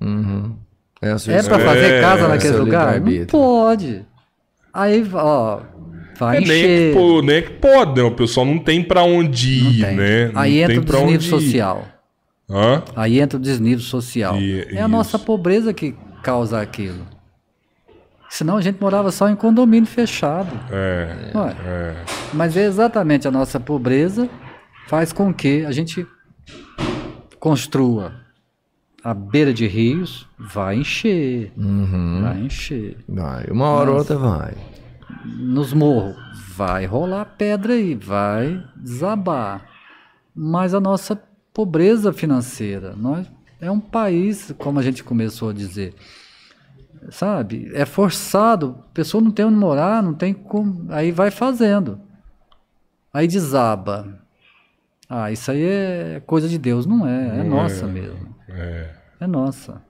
Uhum. 0.00 0.56
É, 1.02 1.08
É 1.10 1.42
para 1.42 1.58
fazer 1.58 2.00
casa 2.00 2.24
É, 2.24 2.28
naquele 2.28 2.56
lugar? 2.56 3.00
Não 3.00 3.26
pode. 3.26 4.04
Aí, 4.72 5.04
ó, 5.14 5.60
vai 6.18 6.36
É, 6.36 6.40
nem, 6.40 6.62
é 6.62 6.66
que, 6.66 6.92
pô, 6.94 7.22
nem 7.22 7.36
é 7.36 7.42
que 7.42 7.50
pode, 7.52 8.00
né? 8.00 8.06
O 8.06 8.10
pessoal 8.12 8.44
não 8.46 8.58
tem 8.58 8.82
pra 8.82 9.02
onde 9.02 9.62
Não 9.62 9.70
ir, 9.70 9.84
tem. 9.84 9.96
né? 9.96 10.30
Não 10.32 10.40
Aí 10.40 10.58
entra 10.62 10.98
o 11.00 11.10
ir. 11.10 11.20
social. 11.22 11.84
Hã? 12.50 12.82
Aí 12.96 13.20
entra 13.20 13.38
o 13.38 13.40
desnível 13.40 13.84
social. 13.84 14.36
E- 14.36 14.62
é 14.62 14.78
a 14.78 14.80
isso. 14.80 14.88
nossa 14.88 15.18
pobreza 15.18 15.72
que 15.72 15.94
causa 16.22 16.60
aquilo. 16.60 17.06
Senão 18.28 18.56
a 18.56 18.60
gente 18.60 18.80
morava 18.80 19.10
só 19.10 19.28
em 19.28 19.34
condomínio 19.36 19.88
fechado. 19.88 20.50
É, 20.70 21.32
é. 21.66 22.04
Mas 22.32 22.56
é 22.56 22.64
exatamente 22.64 23.26
a 23.26 23.30
nossa 23.30 23.58
pobreza 23.58 24.28
faz 24.86 25.12
com 25.12 25.32
que 25.34 25.64
a 25.64 25.72
gente 25.72 26.06
construa 27.38 28.12
à 29.02 29.14
beira 29.14 29.52
de 29.52 29.66
rios, 29.66 30.28
vai 30.38 30.76
encher, 30.76 31.52
Uhum. 31.56 32.20
vai 32.22 32.40
encher. 32.40 32.98
Vai. 33.08 33.44
Uma 33.50 33.68
hora 33.70 33.90
ou 33.90 33.98
outra 33.98 34.16
vai. 34.18 34.54
Nos 35.24 35.72
morros, 35.72 36.16
vai 36.56 36.84
rolar 36.86 37.24
pedra 37.36 37.72
aí, 37.74 37.94
vai 37.94 38.62
desabar. 38.76 39.62
Mas 40.34 40.74
a 40.74 40.80
nossa 40.80 41.20
pobreza 41.52 42.12
financeira, 42.12 42.94
nós 42.96 43.26
é 43.60 43.70
um 43.70 43.80
país, 43.80 44.54
como 44.58 44.78
a 44.78 44.82
gente 44.82 45.04
começou 45.04 45.50
a 45.50 45.52
dizer, 45.52 45.94
sabe? 47.10 47.70
É 47.74 47.84
forçado, 47.84 48.76
a 48.90 48.94
pessoa 48.94 49.22
não 49.22 49.30
tem 49.30 49.44
onde 49.44 49.56
morar, 49.56 50.02
não 50.02 50.14
tem 50.14 50.32
como, 50.32 50.86
aí 50.90 51.10
vai 51.10 51.30
fazendo. 51.30 52.00
Aí 53.12 53.26
desaba. 53.26 54.20
Ah, 55.08 55.30
isso 55.32 55.50
aí 55.50 55.62
é 55.62 56.22
coisa 56.24 56.48
de 56.48 56.56
Deus, 56.56 56.86
não 56.86 57.06
é, 57.06 57.40
é 57.40 57.42
nossa 57.42 57.86
mesmo. 57.86 58.34
É. 58.48 58.94
É 59.20 59.26
nossa. 59.26 59.82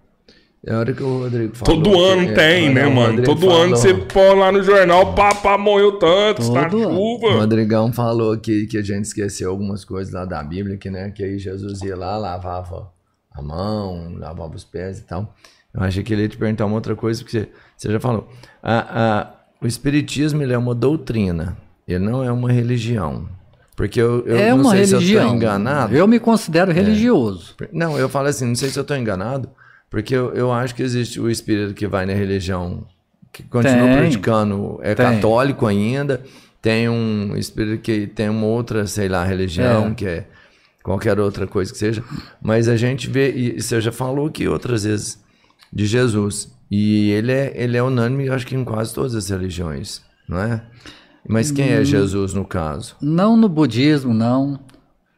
É 0.66 0.74
a 0.74 0.78
hora 0.78 0.92
que 0.92 1.02
o 1.02 1.20
Rodrigo 1.20 1.56
falou. 1.56 1.82
Todo 1.82 2.00
ano 2.02 2.26
que- 2.28 2.34
tem, 2.34 2.66
é, 2.68 2.74
né, 2.74 2.84
mano? 2.86 3.16
Rodrigo 3.16 3.26
Todo 3.34 3.50
ano 3.50 3.60
falou- 3.60 3.76
você 3.76 3.94
põe 3.94 4.38
lá 4.38 4.52
no 4.52 4.62
jornal, 4.62 5.14
pá, 5.14 5.34
pá, 5.34 5.56
morreu 5.56 5.92
tanto, 5.92 6.52
tá 6.52 6.68
Todo 6.68 6.82
ano. 6.88 7.00
O 7.00 7.18
chuva. 7.18 7.38
Rodrigão 7.38 7.90
falou 7.92 8.36
que, 8.36 8.66
que 8.66 8.76
a 8.76 8.82
gente 8.82 9.06
esqueceu 9.06 9.50
algumas 9.50 9.84
coisas 9.86 10.12
lá 10.12 10.26
da 10.26 10.42
Bíblia, 10.42 10.76
que, 10.76 10.90
né, 10.90 11.10
que 11.10 11.24
aí 11.24 11.38
Jesus 11.38 11.80
ia 11.80 11.96
lá, 11.96 12.18
lavava 12.18 12.92
a 13.32 13.40
mão, 13.40 14.14
lavava 14.18 14.54
os 14.54 14.64
pés 14.64 14.98
e 14.98 15.02
tal. 15.04 15.34
Eu 15.72 15.82
achei 15.82 16.02
que 16.02 16.12
ele 16.12 16.22
ia 16.22 16.28
te 16.28 16.36
perguntar 16.36 16.66
uma 16.66 16.74
outra 16.74 16.94
coisa, 16.94 17.22
porque 17.22 17.38
você, 17.40 17.48
você 17.76 17.92
já 17.92 18.00
falou. 18.00 18.28
A, 18.62 19.20
a- 19.20 19.30
o 19.62 19.66
Espiritismo 19.66 20.42
ele 20.42 20.52
é 20.52 20.58
uma 20.58 20.74
doutrina, 20.74 21.56
ele 21.88 22.00
não 22.04 22.22
é 22.22 22.30
uma 22.30 22.52
religião. 22.52 23.26
Porque 23.76 23.98
eu, 23.98 24.26
eu 24.26 24.36
é 24.36 24.50
não 24.50 24.60
uma 24.60 24.72
sei 24.72 24.84
se 24.84 24.92
eu 24.94 24.98
religião. 24.98 25.22
estou 25.22 25.36
enganado. 25.36 25.96
Eu 25.96 26.06
me 26.06 26.18
considero 26.20 26.70
religioso. 26.70 27.54
Não, 27.72 27.96
eu 27.96 28.10
falo 28.10 28.28
assim, 28.28 28.46
não 28.46 28.54
sei 28.54 28.68
se 28.68 28.78
eu 28.78 28.82
estou 28.82 28.94
enganado, 28.94 29.48
porque 29.90 30.14
eu, 30.14 30.32
eu 30.34 30.52
acho 30.52 30.74
que 30.74 30.82
existe 30.82 31.20
o 31.20 31.28
espírito 31.28 31.74
que 31.74 31.86
vai 31.86 32.06
na 32.06 32.12
religião, 32.14 32.86
que 33.32 33.42
continua 33.42 33.86
Tem. 33.88 33.96
praticando, 33.98 34.78
é 34.82 34.94
Tem. 34.94 35.04
católico 35.06 35.66
ainda, 35.66 36.22
tem 36.62 36.88
um 36.88 37.36
espírito 37.36 37.82
que 37.82 38.06
tem 38.06 38.28
uma 38.28 38.46
outra, 38.46 38.86
sei 38.86 39.08
lá, 39.08 39.24
religião, 39.24 39.88
É. 39.88 39.94
que 39.94 40.06
é 40.06 40.26
qualquer 40.82 41.18
outra 41.20 41.46
coisa 41.46 41.70
que 41.72 41.78
seja, 41.78 42.02
mas 42.40 42.68
a 42.68 42.76
gente 42.76 43.08
vê, 43.10 43.30
e 43.32 43.60
você 43.60 43.80
já 43.80 43.92
falou 43.92 44.26
aqui 44.28 44.46
outras 44.48 44.84
vezes, 44.84 45.18
de 45.72 45.86
Jesus, 45.86 46.50
e 46.70 47.10
ele 47.10 47.32
é, 47.32 47.52
ele 47.54 47.76
é 47.76 47.82
unânime, 47.82 48.26
eu 48.26 48.34
acho 48.34 48.46
que 48.46 48.54
em 48.56 48.64
quase 48.64 48.92
todas 48.94 49.14
as 49.14 49.28
religiões, 49.28 50.02
não 50.28 50.38
é? 50.38 50.62
Mas 51.28 51.50
quem 51.52 51.66
Hum. 51.70 51.80
é 51.80 51.84
Jesus 51.84 52.32
no 52.34 52.44
caso? 52.44 52.96
Não 53.00 53.36
no 53.36 53.48
budismo, 53.48 54.14
não. 54.14 54.58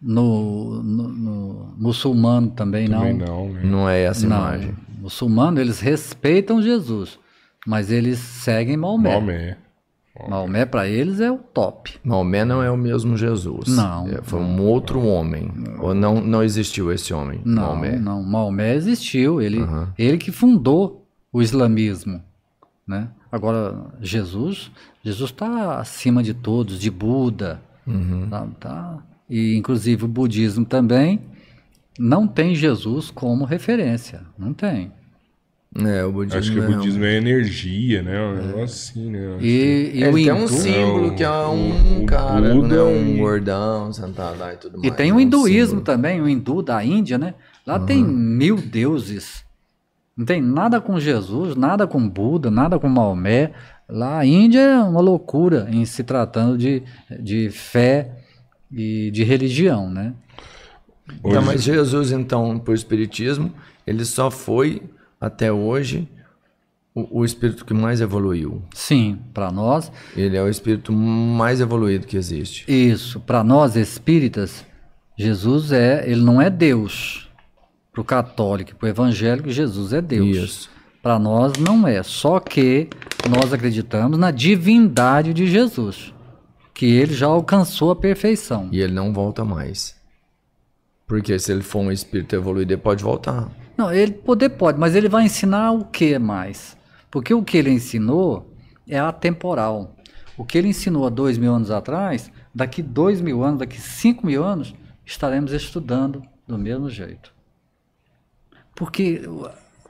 No, 0.03 0.83
no- 0.83 1.09
no 1.09 1.75
muçulmano 1.79 2.51
também, 2.51 2.89
Também 2.89 3.15
não. 3.15 3.27
não, 3.47 3.53
né? 3.53 3.61
Não 3.65 3.89
é 3.89 4.03
essa 4.03 4.27
Não. 4.27 4.37
imagem. 4.37 4.75
Muçulmano, 5.01 5.61
eles 5.61 5.79
respeitam 5.81 6.61
Jesus, 6.61 7.19
mas 7.67 7.91
eles 7.91 8.19
seguem 8.19 8.77
Maomé. 8.77 9.11
Maomé. 9.11 9.59
Maomé, 10.29 10.67
para 10.67 10.87
eles, 10.89 11.21
é 11.21 11.31
o 11.31 11.39
top. 11.39 11.99
Maomé 12.05 12.45
não 12.45 12.63
é 12.63 12.71
o 12.71 12.77
mesmo 12.77 13.17
Jesus. 13.17 13.69
Não, 13.69 14.07
É, 14.09 14.21
foi 14.23 14.41
um 14.41 14.61
outro 14.63 15.01
homem. 15.05 15.51
Ou 15.81 15.95
não, 15.95 16.21
não 16.21 16.43
existiu 16.43 16.93
esse 16.93 17.15
homem, 17.15 17.41
Não, 17.45 17.63
Maomé? 17.63 17.97
não. 17.97 18.23
Maomé 18.23 18.75
existiu. 18.75 19.41
Ele, 19.41 19.61
ele 19.97 20.19
que 20.19 20.31
fundou 20.31 21.07
o 21.33 21.41
islamismo. 21.41 22.21
Né? 22.87 23.09
Agora, 23.31 23.87
Jesus, 24.01 24.71
Jesus 25.03 25.31
está 25.31 25.79
acima 25.81 26.23
de 26.23 26.35
todos, 26.35 26.79
de 26.79 26.91
Buda. 26.91 27.63
Uhum. 27.87 28.29
Tá, 28.29 28.47
tá. 28.61 28.99
E, 29.35 29.57
inclusive, 29.57 30.05
o 30.05 30.09
budismo 30.09 30.65
também 30.67 31.21
não 31.99 32.27
tem 32.27 32.55
Jesus 32.55 33.11
como 33.11 33.47
referência. 33.47 34.21
Não 34.39 34.53
tem. 34.53 34.93
É, 35.75 36.05
o 36.05 36.13
budismo. 36.13 36.39
Acho 36.39 36.53
que 36.53 36.59
o 36.61 36.65
é 36.65 36.69
um- 36.69 36.77
budismo 36.77 37.03
é 37.05 37.17
energia, 37.17 38.03
né? 38.03 38.21
Um 38.21 38.35
negócio 38.47 38.65
assim, 38.65 39.11
né? 39.11 39.39
E, 39.41 39.91
e 39.95 40.05
É, 40.05 40.11
o 40.11 40.19
ele 40.19 40.25
tem 40.31 40.33
um 40.35 40.47
símbolo 40.47 41.13
É, 41.13 41.15
que 41.15 41.25
é 41.25 41.31
o- 41.31 41.51
um 41.53 42.03
o 42.03 42.07
cara, 42.07 42.53
Buda 42.55 42.77
né, 42.77 42.83
um 42.83 43.15
e- 43.15 43.17
gordão 43.17 43.91
sentado 43.91 44.39
lá 44.39 44.53
e 44.53 44.57
tudo 44.59 44.79
mais. 44.79 44.93
E 44.93 44.95
tem 44.95 45.09
é 45.09 45.13
o 45.15 45.17
um 45.17 45.21
hinduísmo 45.21 45.67
símbolo. 45.79 45.81
também, 45.85 46.21
o 46.21 46.29
hindu 46.29 46.61
da 46.63 46.85
Índia, 46.85 47.17
né? 47.17 47.33
Lá 47.67 47.79
tem 47.79 48.05
mil 48.05 48.57
deuses. 48.57 49.43
Não 50.15 50.27
tem 50.27 50.43
nada 50.43 50.79
com 50.79 51.01
Jesus, 51.01 51.57
nada 51.57 51.87
com 51.87 52.07
Buda, 52.07 52.51
nada 52.51 52.79
com 52.79 52.87
Maomé. 52.87 53.53
Lá 53.89 54.19
a 54.19 54.27
Índia 54.27 54.61
é 54.61 54.79
uma 54.83 55.01
loucura 55.01 55.69
em 55.71 55.87
se 55.87 56.05
tratando 56.05 56.59
de, 56.59 56.83
de 57.19 57.49
fé 57.49 58.19
e 58.73 59.11
de 59.11 59.23
religião, 59.25 59.91
né? 59.91 60.15
Hoje- 61.23 61.35
Tá, 61.35 61.41
mas 61.41 61.63
Jesus, 61.63 62.13
então, 62.13 62.59
por 62.59 62.75
espiritismo, 62.75 63.53
ele 63.87 64.05
só 64.05 64.31
foi, 64.31 64.83
até 65.21 65.53
hoje, 65.53 66.09
o, 66.95 67.21
o 67.21 67.25
espírito 67.25 67.65
que 67.65 67.75
mais 67.75 68.01
evoluiu. 68.01 68.63
Sim, 68.75 69.19
para 69.35 69.51
nós, 69.51 69.91
Ele 70.17 70.37
é 70.37 70.43
o 70.43 70.49
espírito 70.49 70.93
mais 70.93 71.61
evoluído 71.61 72.07
que 72.07 72.17
existe. 72.17 72.65
isso, 72.71 73.19
para 73.21 73.43
nós 73.43 73.77
espíritas, 73.77 74.65
Jesus 75.17 75.73
é, 75.73 76.05
ele 76.11 76.23
não 76.23 76.41
é 76.41 76.49
Deus. 76.51 77.29
Para 77.93 78.01
o 78.01 78.05
católico, 78.05 78.75
para 78.77 78.87
o 78.87 78.89
evangélico, 78.89 79.51
Jesus 79.51 79.93
é 79.93 80.01
Deus. 80.01 80.37
Isso. 80.37 80.71
Para 81.03 81.19
nós 81.19 81.53
não 81.59 81.87
é, 81.87 82.03
só 82.03 82.39
que 82.41 82.89
nós 83.29 83.53
acreditamos 83.53 84.17
na 84.19 84.31
divindade 84.31 85.35
de 85.35 85.47
Jesus, 85.47 86.15
que 86.75 86.87
ele 86.87 87.15
já 87.15 87.27
alcançou 87.27 87.91
a 87.91 87.97
perfeição. 87.97 88.69
E 88.73 88.81
ele 88.81 88.93
não 88.93 89.13
volta 89.13 89.45
mais. 89.45 89.95
Porque 91.07 91.39
se 91.39 91.53
ele 91.53 91.63
for 91.63 91.81
um 91.81 91.93
espírito 91.93 92.35
evoluído, 92.35 92.73
ele 92.73 92.81
pode 92.81 93.05
voltar. 93.05 93.51
Não, 93.77 93.93
ele 93.93 94.13
poder 94.13 94.51
pode, 94.51 94.79
mas 94.79 94.95
ele 94.95 95.09
vai 95.09 95.25
ensinar 95.25 95.73
o 95.73 95.85
que 95.85 96.19
mais? 96.19 96.77
Porque 97.11 97.35
o 97.35 97.43
que 97.43 97.59
ele 97.59 97.71
ensinou 97.71 98.51
é 98.89 98.99
atemporal. 98.99 99.95
O 100.37 100.45
que 100.45 100.57
ele 100.57 100.69
ensinou 100.69 101.07
há 101.07 101.11
dois 101.11 101.37
mil 101.37 101.55
anos 101.55 101.71
atrás, 101.71 102.31
daqui 102.55 102.83
dois 102.83 103.21
mil 103.21 103.43
anos, 103.43 103.59
daqui 103.59 103.81
cinco 103.81 104.27
mil 104.27 104.43
anos, 104.43 104.75
estaremos 105.05 105.53
estudando 105.53 106.23
do 106.47 106.59
mesmo 106.59 106.89
jeito. 106.89 107.33
Porque 108.75 109.23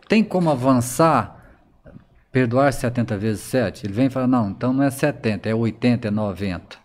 tem 0.08 0.24
como 0.24 0.50
avançar, 0.50 1.41
perdoar 2.32 2.72
70 2.72 3.16
vezes 3.18 3.42
7? 3.42 3.86
Ele 3.86 3.92
vem 3.92 4.06
e 4.06 4.10
fala, 4.10 4.26
não, 4.26 4.50
então 4.50 4.72
não 4.72 4.82
é 4.82 4.90
70, 4.90 5.48
é 5.48 5.54
80, 5.54 6.08
é 6.08 6.10
90. 6.10 6.78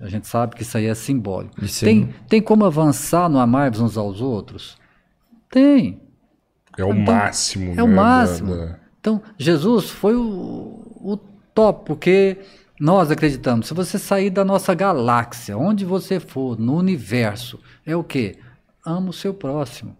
A 0.00 0.08
gente 0.08 0.26
sabe 0.26 0.56
que 0.56 0.62
isso 0.62 0.76
aí 0.76 0.86
é 0.86 0.94
simbólico. 0.94 1.64
Sim. 1.68 1.84
Tem, 1.86 2.14
tem 2.28 2.42
como 2.42 2.64
avançar 2.64 3.28
no 3.28 3.38
amarmos 3.38 3.80
uns 3.80 3.96
aos 3.96 4.20
outros? 4.20 4.76
Tem. 5.50 6.00
É 6.76 6.84
o 6.84 6.90
Então, 6.92 7.14
máximo. 7.14 7.74
É 7.78 7.82
o 7.82 7.86
né, 7.86 7.94
máximo. 7.94 8.56
da- 8.56 8.66
da- 8.66 8.78
Então, 9.00 9.22
Jesus 9.38 9.90
foi 9.90 10.16
o, 10.16 10.20
o 11.00 11.16
top, 11.54 11.84
porque 11.86 12.38
nós 12.80 13.10
acreditamos, 13.10 13.68
se 13.68 13.74
você 13.74 13.98
sair 13.98 14.30
da 14.30 14.44
nossa 14.44 14.74
galáxia, 14.74 15.56
onde 15.56 15.84
você 15.84 16.18
for, 16.18 16.58
no 16.58 16.76
universo, 16.76 17.60
é 17.86 17.94
o 17.94 18.02
quê? 18.02 18.36
Ama 18.84 19.10
o 19.10 19.12
seu 19.12 19.32
próximo. 19.32 19.96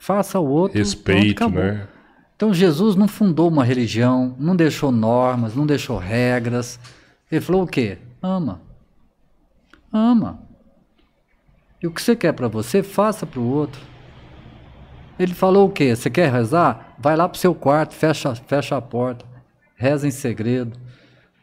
Faça 0.00 0.38
o 0.40 0.46
outro. 0.46 0.78
Respeito, 0.78 1.48
né? 1.48 1.86
Então 2.44 2.52
Jesus 2.52 2.94
não 2.94 3.08
fundou 3.08 3.48
uma 3.48 3.64
religião, 3.64 4.36
não 4.38 4.54
deixou 4.54 4.92
normas, 4.92 5.56
não 5.56 5.64
deixou 5.64 5.96
regras. 5.96 6.78
Ele 7.32 7.40
falou 7.40 7.62
o 7.62 7.66
quê? 7.66 7.96
Ama. 8.22 8.60
Ama. 9.90 10.42
E 11.82 11.86
o 11.86 11.90
que 11.90 12.02
você 12.02 12.14
quer 12.14 12.34
para 12.34 12.46
você, 12.46 12.82
faça 12.82 13.24
para 13.24 13.40
o 13.40 13.48
outro. 13.48 13.80
Ele 15.18 15.32
falou 15.32 15.68
o 15.68 15.72
quê? 15.72 15.96
Você 15.96 16.10
quer 16.10 16.30
rezar? 16.30 16.94
Vai 16.98 17.16
lá 17.16 17.26
para 17.26 17.36
o 17.36 17.40
seu 17.40 17.54
quarto, 17.54 17.94
fecha, 17.94 18.34
fecha 18.34 18.76
a 18.76 18.82
porta, 18.82 19.24
reza 19.74 20.06
em 20.06 20.10
segredo. 20.10 20.76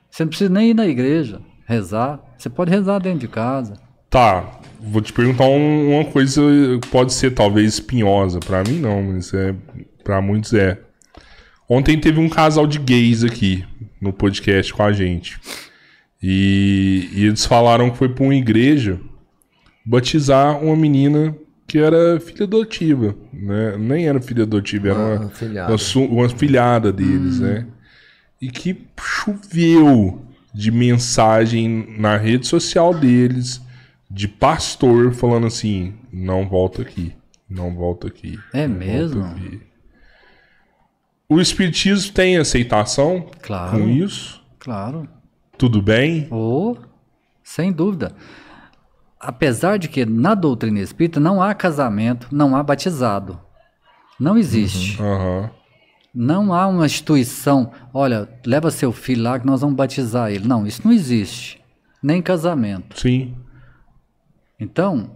Você 0.07 0.23
não 0.23 0.29
precisa 0.29 0.53
nem 0.53 0.69
ir 0.69 0.73
na 0.75 0.85
igreja 0.85 1.41
rezar. 1.65 2.19
Você 2.37 2.47
pode 2.47 2.69
rezar 2.69 2.99
dentro 2.99 3.21
de 3.21 3.27
casa. 3.27 3.73
Tá, 4.07 4.59
vou 4.79 5.01
te 5.01 5.11
perguntar 5.11 5.45
um- 5.45 5.95
uma 5.95 6.05
coisa 6.05 6.43
pode 6.91 7.11
ser 7.11 7.31
talvez 7.31 7.73
espinhosa. 7.73 8.39
Pra 8.39 8.61
mim 8.63 8.77
não, 8.77 9.01
mas 9.01 9.33
é 9.33 9.55
para 10.03 10.21
muitos 10.21 10.53
é. 10.53 10.79
Ontem 11.73 11.97
teve 11.97 12.19
um 12.19 12.27
casal 12.27 12.67
de 12.67 12.77
gays 12.77 13.23
aqui 13.23 13.63
no 14.01 14.11
podcast 14.11 14.73
com 14.73 14.83
a 14.83 14.91
gente. 14.91 15.39
E, 16.21 17.09
e 17.13 17.23
eles 17.23 17.45
falaram 17.45 17.89
que 17.89 17.97
foi 17.97 18.09
pra 18.09 18.25
uma 18.25 18.35
igreja 18.35 18.99
batizar 19.85 20.61
uma 20.61 20.75
menina 20.75 21.33
que 21.65 21.77
era 21.77 22.19
filha 22.19 22.43
adotiva, 22.43 23.15
né? 23.31 23.77
Nem 23.77 24.05
era 24.05 24.19
filha 24.19 24.43
adotiva, 24.43 24.89
era 24.89 24.99
Uma 24.99 25.15
uma, 25.15 25.25
afilhada. 25.27 25.73
uma, 25.95 26.05
uma 26.07 26.29
filhada 26.29 26.91
deles, 26.91 27.39
né? 27.39 27.65
E 28.41 28.51
que 28.51 28.75
choveu 28.99 30.25
de 30.53 30.71
mensagem 30.71 31.95
na 31.97 32.17
rede 32.17 32.47
social 32.47 32.93
deles, 32.93 33.61
de 34.09 34.27
pastor 34.27 35.13
falando 35.13 35.47
assim: 35.47 35.93
não 36.11 36.49
volta 36.49 36.81
aqui, 36.81 37.13
não 37.49 37.73
volta 37.73 38.07
aqui. 38.07 38.37
É 38.51 38.67
mesmo? 38.67 39.23
aqui." 39.23 39.70
O 41.33 41.39
Espiritismo 41.39 42.11
tem 42.11 42.37
aceitação 42.37 43.25
Claro. 43.41 43.79
com 43.79 43.87
isso? 43.87 44.43
Claro. 44.59 45.07
Tudo 45.57 45.81
bem? 45.81 46.27
Oh, 46.29 46.75
sem 47.41 47.71
dúvida. 47.71 48.13
Apesar 49.17 49.77
de 49.77 49.87
que 49.87 50.05
na 50.05 50.35
doutrina 50.35 50.81
espírita 50.81 51.21
não 51.21 51.41
há 51.41 51.53
casamento, 51.53 52.27
não 52.33 52.53
há 52.53 52.61
batizado. 52.61 53.39
Não 54.19 54.37
existe. 54.37 55.01
Aham. 55.01 55.49
Não 56.13 56.53
há 56.53 56.67
uma 56.67 56.85
instituição, 56.85 57.71
olha, 57.93 58.27
leva 58.45 58.69
seu 58.69 58.91
filho 58.91 59.23
lá 59.23 59.39
que 59.39 59.45
nós 59.45 59.61
vamos 59.61 59.77
batizar 59.77 60.29
ele. 60.31 60.45
Não, 60.45 60.67
isso 60.67 60.81
não 60.83 60.91
existe. 60.91 61.63
Nem 62.03 62.21
casamento. 62.21 62.99
Sim. 62.99 63.33
Então, 64.59 65.11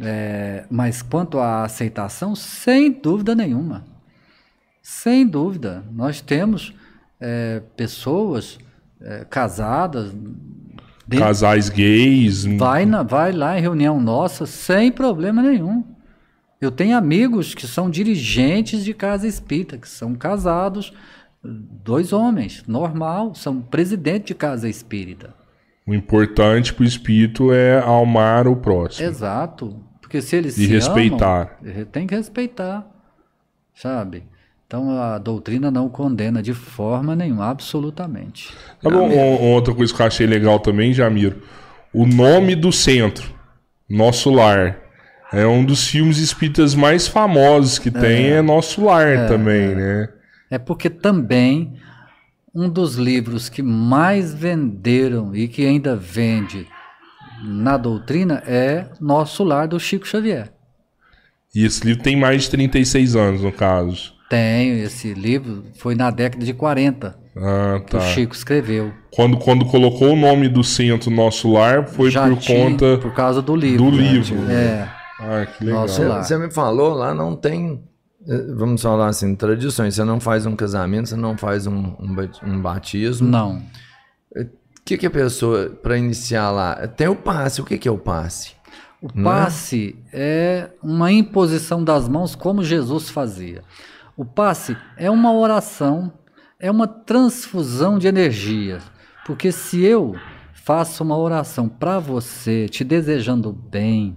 é, 0.00 0.66
mas 0.68 1.00
quanto 1.00 1.38
à 1.38 1.62
aceitação, 1.62 2.34
sem 2.34 2.90
dúvida 2.90 3.36
nenhuma. 3.36 3.84
Sem 4.82 5.26
dúvida. 5.26 5.84
Nós 5.92 6.20
temos 6.20 6.74
é, 7.20 7.62
pessoas 7.76 8.58
é, 9.00 9.24
casadas. 9.30 10.12
dentro- 11.06 11.24
Casais 11.26 11.68
gays. 11.68 12.44
vai, 12.44 12.84
na, 12.84 13.02
vai 13.02 13.32
lá 13.32 13.56
em 13.58 13.62
reunião 13.62 14.00
nossa 14.00 14.44
sem 14.46 14.90
problema 14.90 15.40
nenhum. 15.42 15.84
Eu 16.60 16.70
tenho 16.70 16.96
amigos 16.96 17.54
que 17.54 17.66
são 17.66 17.90
dirigentes 17.90 18.84
de 18.84 18.94
casa 18.94 19.26
espírita, 19.26 19.76
que 19.78 19.88
são 19.88 20.14
casados, 20.14 20.92
dois 21.42 22.12
homens, 22.12 22.62
normal, 22.68 23.34
são 23.34 23.60
presidente 23.60 24.26
de 24.28 24.34
casa 24.34 24.68
espírita. 24.68 25.34
O 25.84 25.92
importante 25.92 26.72
pro 26.72 26.84
espírito 26.84 27.52
é 27.52 27.80
amar 27.80 28.46
o 28.46 28.54
próximo. 28.54 29.08
Exato. 29.08 29.76
Porque 30.00 30.22
se 30.22 30.36
eles 30.36 30.56
E 30.56 30.66
se 30.66 30.72
respeitar. 30.72 31.58
amam, 31.60 31.84
tem 31.86 32.06
que 32.06 32.14
respeitar. 32.14 32.86
Sabe? 33.74 34.22
Então 34.72 34.98
a 34.98 35.18
doutrina 35.18 35.70
não 35.70 35.86
condena 35.86 36.42
de 36.42 36.54
forma 36.54 37.14
nenhuma, 37.14 37.50
absolutamente. 37.50 38.48
Tá 38.80 38.88
bom, 38.88 39.10
outra 39.38 39.74
coisa 39.74 39.92
que 39.92 40.00
eu 40.00 40.06
achei 40.06 40.26
legal 40.26 40.58
também, 40.58 40.94
Jamiro. 40.94 41.42
O 41.92 42.06
nome 42.06 42.56
do 42.56 42.72
centro, 42.72 43.34
Nosso 43.86 44.30
Lar. 44.30 44.78
É 45.30 45.46
um 45.46 45.62
dos 45.62 45.86
filmes 45.88 46.16
espíritas 46.16 46.74
mais 46.74 47.06
famosos 47.06 47.78
que 47.78 47.90
tem, 47.90 48.30
é 48.30 48.40
Nosso 48.40 48.82
Lar 48.86 49.28
também, 49.28 49.74
né? 49.74 50.08
É 50.50 50.58
porque 50.58 50.88
também 50.88 51.74
um 52.54 52.66
dos 52.66 52.94
livros 52.94 53.50
que 53.50 53.62
mais 53.62 54.32
venderam 54.32 55.36
e 55.36 55.48
que 55.48 55.66
ainda 55.66 55.94
vende 55.94 56.66
na 57.44 57.76
doutrina 57.76 58.42
é 58.46 58.86
Nosso 58.98 59.44
Lar 59.44 59.68
do 59.68 59.78
Chico 59.78 60.08
Xavier. 60.08 60.50
E 61.54 61.62
esse 61.62 61.86
livro 61.86 62.02
tem 62.02 62.16
mais 62.16 62.44
de 62.44 62.50
36 62.52 63.14
anos, 63.16 63.42
no 63.42 63.52
caso. 63.52 64.21
Tem 64.32 64.80
esse 64.80 65.12
livro, 65.12 65.64
foi 65.74 65.94
na 65.94 66.10
década 66.10 66.42
de 66.42 66.54
40 66.54 67.14
Ah, 67.36 67.80
que 67.84 67.90
tá. 67.92 67.98
o 67.98 68.00
Chico 68.00 68.34
escreveu. 68.34 68.90
Quando, 69.14 69.36
quando 69.36 69.66
colocou 69.66 70.12
o 70.12 70.16
nome 70.16 70.48
do 70.48 70.64
centro 70.64 71.10
Nosso 71.10 71.52
Lar, 71.52 71.86
foi 71.86 72.10
Já 72.10 72.26
por 72.26 72.38
tinha- 72.38 72.70
conta 72.70 72.96
por 72.96 73.12
causa 73.12 73.42
do 73.42 73.54
livro. 73.54 73.90
do 73.90 73.96
né? 73.98 74.02
livro. 74.10 74.50
É. 74.50 74.88
Ah, 75.20 75.44
que 75.46 75.62
legal. 75.64 75.82
Nosso 75.82 75.96
Você, 75.96 76.04
Lá. 76.08 76.22
você 76.22 76.38
me 76.38 76.50
falou, 76.50 76.94
lá 76.94 77.12
não 77.12 77.36
tem, 77.36 77.82
eh, 78.26 78.46
vamos 78.56 78.80
falar 78.80 79.08
assim, 79.08 79.34
tradições. 79.36 79.94
Você 79.96 80.02
não 80.04 80.18
faz 80.18 80.46
um 80.46 80.56
casamento, 80.56 81.10
você 81.10 81.16
não 81.16 81.36
faz 81.36 81.66
um, 81.66 81.94
um, 82.00 82.14
ba- 82.14 82.30
batismo. 82.62 83.28
Não. 83.28 83.62
O 84.34 84.46
que, 84.82 84.96
que 84.96 85.06
a 85.06 85.10
pessoa, 85.10 85.68
para 85.82 85.98
iniciar 85.98 86.50
lá, 86.50 86.86
tem 86.88 87.06
o 87.06 87.14
passe. 87.14 87.60
O 87.60 87.64
que, 87.64 87.76
que 87.76 87.86
é 87.86 87.92
o 87.92 87.98
passe? 87.98 88.52
O 89.02 89.08
Não 89.14 89.30
é? 89.30 89.34
passe 89.34 89.94
é 90.10 90.70
uma 90.82 91.12
imposição 91.12 91.84
das 91.84 92.08
mãos 92.08 92.34
como 92.34 92.64
Jesus 92.64 93.10
fazia. 93.10 93.60
O 94.22 94.24
passe 94.24 94.76
é 94.96 95.10
uma 95.10 95.32
oração, 95.32 96.12
é 96.56 96.70
uma 96.70 96.86
transfusão 96.86 97.98
de 97.98 98.06
energia. 98.06 98.78
Porque 99.26 99.50
se 99.50 99.82
eu 99.82 100.14
faço 100.54 101.02
uma 101.02 101.18
oração 101.18 101.68
para 101.68 101.98
você, 101.98 102.68
te 102.68 102.84
desejando 102.84 103.52
bem, 103.52 104.16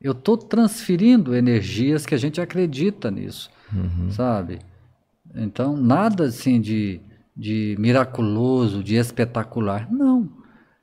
eu 0.00 0.10
estou 0.10 0.36
transferindo 0.36 1.36
energias 1.36 2.04
que 2.04 2.16
a 2.16 2.18
gente 2.18 2.40
acredita 2.40 3.12
nisso, 3.12 3.48
sabe? 4.10 4.58
Então, 5.36 5.76
nada 5.76 6.24
assim 6.24 6.60
de, 6.60 7.00
de 7.36 7.76
miraculoso, 7.78 8.82
de 8.82 8.96
espetacular. 8.96 9.86
Não. 9.88 10.28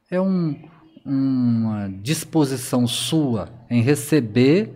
É 0.09 0.21
um, 0.21 0.57
uma 1.03 1.89
disposição 1.89 2.87
sua 2.87 3.49
em 3.69 3.81
receber 3.81 4.71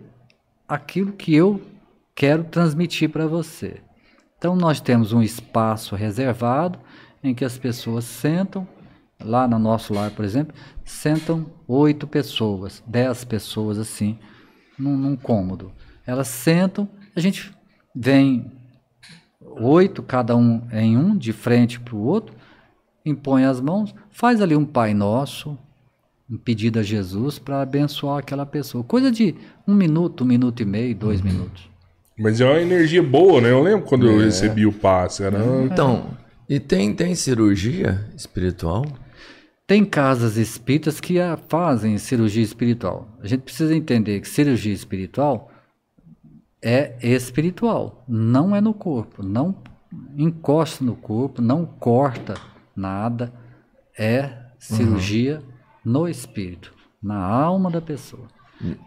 aquilo 0.67 1.13
que 1.13 1.33
eu 1.33 1.70
quero 2.15 2.43
transmitir 2.43 3.09
para 3.09 3.27
você. 3.27 3.81
Então, 4.37 4.55
nós 4.55 4.81
temos 4.81 5.13
um 5.13 5.21
espaço 5.21 5.95
reservado 5.95 6.79
em 7.23 7.33
que 7.33 7.45
as 7.45 7.57
pessoas 7.57 8.05
sentam, 8.05 8.67
lá 9.19 9.47
no 9.47 9.59
nosso 9.59 9.93
lar, 9.93 10.09
por 10.11 10.25
exemplo, 10.25 10.55
sentam 10.83 11.45
oito 11.67 12.07
pessoas, 12.07 12.83
dez 12.87 13.23
pessoas 13.23 13.77
assim, 13.77 14.17
num, 14.77 14.97
num 14.97 15.15
cômodo. 15.15 15.71
Elas 16.05 16.27
sentam, 16.27 16.89
a 17.15 17.19
gente 17.19 17.53
vem 17.95 18.51
oito, 19.39 20.01
cada 20.01 20.35
um 20.35 20.67
em 20.71 20.97
um, 20.97 21.15
de 21.15 21.31
frente 21.31 21.79
para 21.79 21.95
o 21.95 22.03
outro, 22.03 22.35
impõe 23.05 23.45
as 23.45 23.61
mãos, 23.61 23.93
faz 24.09 24.41
ali 24.41 24.55
um 24.55 24.65
Pai 24.65 24.93
Nosso, 24.93 25.57
um 26.29 26.37
pedido 26.37 26.79
a 26.79 26.83
Jesus 26.83 27.37
para 27.37 27.61
abençoar 27.61 28.19
aquela 28.19 28.45
pessoa. 28.45 28.83
Coisa 28.83 29.11
de 29.11 29.35
um 29.67 29.75
minuto, 29.75 30.23
um 30.23 30.27
minuto 30.27 30.61
e 30.61 30.65
meio, 30.65 30.95
dois 30.95 31.21
minutos. 31.21 31.70
Mas 32.21 32.39
é 32.39 32.45
uma 32.45 32.59
energia 32.61 33.01
boa, 33.03 33.41
né? 33.41 33.49
Eu 33.51 33.61
lembro 33.61 33.85
quando 33.85 34.07
É. 34.09 34.13
eu 34.13 34.19
recebi 34.19 34.65
o 34.65 34.71
passe. 34.73 35.23
Era... 35.23 35.39
Então, 35.63 36.11
e 36.47 36.59
tem, 36.59 36.93
tem 36.93 37.15
cirurgia 37.15 38.05
espiritual? 38.15 38.85
Tem 39.65 39.85
casas 39.85 40.37
espíritas 40.37 40.99
que 40.99 41.19
a- 41.19 41.37
fazem 41.47 41.97
cirurgia 41.97 42.43
espiritual. 42.43 43.07
A 43.21 43.27
gente 43.27 43.41
precisa 43.41 43.73
entender 43.75 44.19
que 44.19 44.27
cirurgia 44.27 44.73
espiritual 44.73 45.49
é 46.61 46.95
espiritual, 47.01 48.03
não 48.07 48.55
é 48.55 48.61
no 48.61 48.73
corpo, 48.73 49.23
não 49.23 49.55
encosta 50.17 50.83
no 50.83 50.95
corpo, 50.95 51.41
não 51.41 51.65
corta 51.65 52.35
nada, 52.75 53.33
é 53.97 54.31
cirurgia 54.59 55.41
no 55.83 56.07
espírito, 56.07 56.71
na 57.01 57.17
alma 57.17 57.71
da 57.71 57.81
pessoa. 57.81 58.27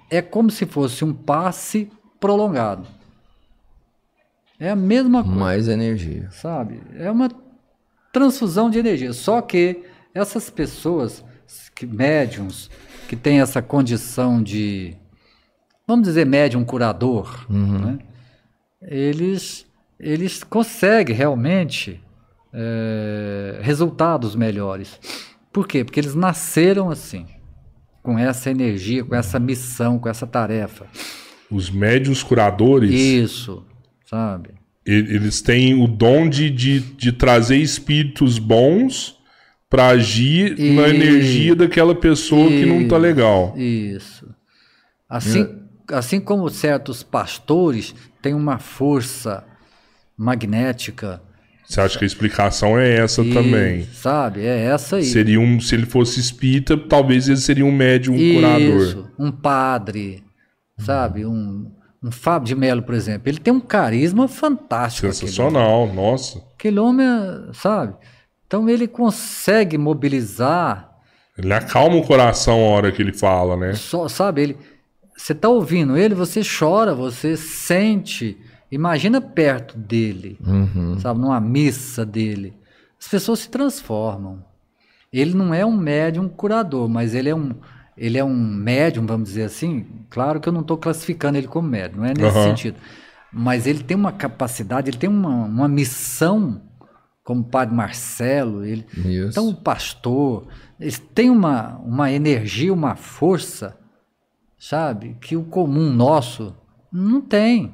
É 0.09 0.23
como 0.23 0.51
se 0.51 0.67
fosse 0.67 1.05
um 1.05 1.13
passe 1.13 1.91
prolongado. 2.21 2.87
É 4.65 4.71
a 4.71 4.77
mesma 4.77 5.23
coisa 5.23 5.39
Mais 5.39 5.69
energia. 5.69 6.29
sabe? 6.31 6.81
É 6.97 7.11
uma 7.11 7.29
transfusão 8.11 8.71
de 8.71 8.79
energia. 8.79 9.13
Só 9.13 9.43
que 9.43 9.83
essas 10.15 10.49
pessoas, 10.49 11.23
que, 11.75 11.85
médiums, 11.87 12.71
que 13.07 13.15
têm 13.15 13.41
essa 13.41 13.61
condição 13.61 14.43
de, 14.43 14.97
vamos 15.87 16.07
dizer, 16.09 16.25
médium 16.25 16.65
curador, 16.65 17.45
né? 17.51 17.99
eles, 18.81 19.67
eles 20.01 20.43
conseguem 20.43 21.15
realmente 21.15 22.01
eh, 22.51 23.59
resultados 23.61 24.35
melhores. 24.35 24.99
Por 25.53 25.69
quê? 25.69 25.85
Porque 25.85 26.01
eles 26.01 26.15
nasceram 26.15 26.89
assim, 26.91 27.27
com 28.03 28.19
essa 28.19 28.51
energia, 28.51 29.05
com 29.05 29.15
essa 29.15 29.39
missão, 29.39 29.99
com 29.99 30.09
essa 30.09 30.27
tarefa. 30.27 30.87
Os 31.51 31.69
médios 31.69 32.23
curadores, 32.23 32.91
Isso, 32.91 33.63
sabe? 34.15 34.51
eles 34.87 35.41
têm 35.41 35.83
o 35.83 35.87
dom 35.87 36.29
de, 36.29 36.51
de, 36.51 36.81
de 36.81 37.11
trazer 37.11 37.57
espíritos 37.57 38.39
bons 38.39 39.19
para 39.69 39.89
agir 39.89 40.59
na 40.59 40.89
energia 40.89 41.55
daquela 41.57 41.95
pessoa 41.95 42.49
que 42.49 42.67
não 42.67 42.87
tá 42.87 42.99
legal. 42.99 43.55
Isso. 43.57 44.29
Assim, 45.09 45.49
assim 45.91 46.21
como 46.21 46.49
certos 46.51 47.03
pastores 47.03 47.95
têm 48.21 48.35
uma 48.35 48.59
força 48.59 49.43
magnética. 50.17 51.23
Você 51.67 51.81
acha 51.81 51.99
que 51.99 52.05
a 52.05 52.07
explicação 52.07 52.79
é 52.79 52.97
essa 52.97 53.23
e, 53.23 53.33
também? 53.33 53.85
Sabe? 53.85 54.45
É 54.45 54.67
essa 54.67 54.97
aí. 54.97 55.05
Seria 55.05 55.41
um, 55.41 55.59
se 55.59 55.75
ele 55.75 55.87
fosse 55.87 56.21
espírita, 56.21 56.77
talvez 56.77 57.27
ele 57.27 57.39
seria 57.39 57.65
um 57.65 57.73
médium 57.73 58.17
curador. 58.17 58.83
Isso. 58.83 59.11
Um 59.19 59.33
padre, 59.33 60.23
sabe? 60.79 61.25
Um, 61.25 61.74
um 62.05 62.11
Fábio 62.11 62.49
de 62.49 62.55
Mello, 62.55 62.83
por 62.83 62.95
exemplo. 62.95 63.29
Ele 63.31 63.39
tem 63.39 63.53
um 63.53 63.61
carisma 63.61 64.29
fantástico. 64.29 65.11
Sensacional, 65.13 65.87
nossa. 65.93 66.43
Aquele 66.55 66.79
homem, 66.79 67.07
sabe? 67.55 67.95
Então 68.47 68.69
ele 68.69 68.87
consegue 68.87 69.79
mobilizar 69.79 70.91
Ele 71.39 71.53
acalma 71.53 71.97
o 71.97 72.07
coração 72.07 72.55
a 72.61 72.69
hora 72.69 72.93
que 72.93 73.01
ele 73.03 73.13
fala, 73.13 73.57
né? 73.57 73.73
Só, 73.75 74.07
sabe, 74.09 74.43
ele. 74.43 74.57
Você 75.17 75.33
está 75.33 75.49
ouvindo 75.49 75.97
ele, 75.97 76.15
você 76.15 76.43
chora, 76.43 76.95
você 76.95 77.37
sente. 77.37 78.37
Imagina 78.71 79.21
perto 79.21 79.79
dele, 79.79 80.37
Uhum. 80.45 80.99
sabe, 81.01 81.21
numa 81.21 81.41
missa 81.41 82.05
dele. 82.05 82.53
As 83.01 83.09
pessoas 83.09 83.41
se 83.41 83.49
transformam. 83.49 84.45
Ele 85.13 85.33
não 85.35 85.55
é 85.55 85.65
um 85.65 85.77
médium 85.77 86.29
curador, 86.29 86.89
mas 86.89 87.15
ele 87.15 87.29
é 87.29 87.35
um, 87.35 87.55
ele 87.97 88.19
é 88.19 88.25
um 88.25 88.35
médium, 88.37 89.07
vamos 89.07 89.29
dizer 89.29 89.45
assim. 89.45 89.87
Claro 90.11 90.41
que 90.41 90.49
eu 90.49 90.53
não 90.53 90.61
estou 90.63 90.77
classificando 90.77 91.39
ele 91.39 91.47
como 91.47 91.69
médium, 91.69 92.01
não 92.01 92.07
é 92.07 92.15
nesse 92.15 92.39
Aham. 92.39 92.51
sentido. 92.51 92.77
Mas 93.33 93.67
ele 93.67 93.83
tem 93.83 93.97
uma 93.97 94.13
capacidade, 94.13 94.91
ele 94.91 94.97
tem 94.99 95.11
uma, 95.11 95.45
uma 95.45 95.69
missão, 95.69 96.63
como 97.25 97.41
o 97.41 97.45
padre 97.45 97.75
Marcelo, 97.75 98.65
ele, 98.65 98.87
Isso. 98.97 99.31
então 99.31 99.49
o 99.49 99.55
pastor, 99.55 100.47
eles 100.79 100.99
têm 100.99 101.31
uma, 101.31 101.79
uma 101.79 102.13
energia, 102.13 102.73
uma 102.73 102.95
força, 102.95 103.77
sabe, 104.59 105.17
que 105.21 105.37
o 105.37 105.45
comum 105.45 105.91
nosso 105.93 106.55
não 106.93 107.21
tem. 107.21 107.73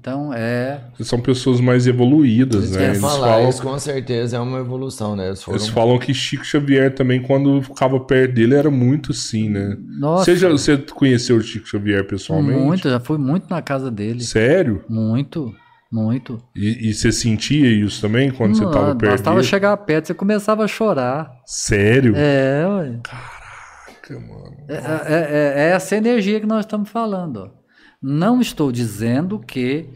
Então 0.00 0.32
é. 0.32 0.80
São 1.00 1.20
pessoas 1.20 1.60
mais 1.60 1.86
evoluídas, 1.86 2.64
Eles 2.66 2.76
né? 2.76 2.84
Eles 2.86 3.00
falar, 3.00 3.28
falam, 3.32 3.48
isso 3.48 3.62
com 3.62 3.78
certeza 3.78 4.36
é 4.36 4.40
uma 4.40 4.58
evolução, 4.60 5.16
né? 5.16 5.26
Eles 5.26 5.42
foram... 5.42 5.58
eles 5.58 5.68
falam 5.68 5.98
que 5.98 6.14
Chico 6.14 6.44
Xavier 6.44 6.94
também, 6.94 7.20
quando 7.20 7.60
ficava 7.62 7.98
perto 7.98 8.34
dele, 8.34 8.54
era 8.54 8.70
muito 8.70 9.10
assim, 9.12 9.48
né? 9.50 9.76
Nossa, 9.98 10.24
Você, 10.26 10.36
já, 10.36 10.48
você 10.48 10.76
conheceu 10.78 11.36
o 11.36 11.40
Chico 11.42 11.66
Xavier 11.68 12.06
pessoalmente? 12.06 12.58
muito, 12.60 12.88
já 12.88 13.00
fui 13.00 13.18
muito 13.18 13.50
na 13.50 13.60
casa 13.60 13.90
dele. 13.90 14.22
Sério? 14.22 14.84
Muito, 14.88 15.52
muito. 15.90 16.40
E, 16.54 16.90
e 16.90 16.94
você 16.94 17.10
sentia 17.10 17.68
isso 17.68 18.00
também 18.00 18.30
quando 18.30 18.54
você 18.56 18.62
Não, 18.62 18.70
estava 18.70 18.94
perto 18.94 19.10
Bastava 19.12 19.36
dele? 19.38 19.48
chegar 19.48 19.76
perto, 19.78 20.06
você 20.06 20.14
começava 20.14 20.64
a 20.64 20.68
chorar. 20.68 21.30
Sério? 21.44 22.14
É, 22.16 22.64
ué. 22.68 23.00
Caraca, 23.02 24.20
mano. 24.20 24.56
É, 24.68 24.74
é- 24.74 25.28
é- 25.30 25.54
é 25.64 25.70
essa 25.70 25.96
energia 25.96 26.38
que 26.40 26.46
nós 26.46 26.60
estamos 26.60 26.88
falando. 26.88 27.36
ó. 27.54 27.58
Não 28.00 28.40
estou 28.40 28.70
dizendo 28.70 29.38
que 29.38 29.88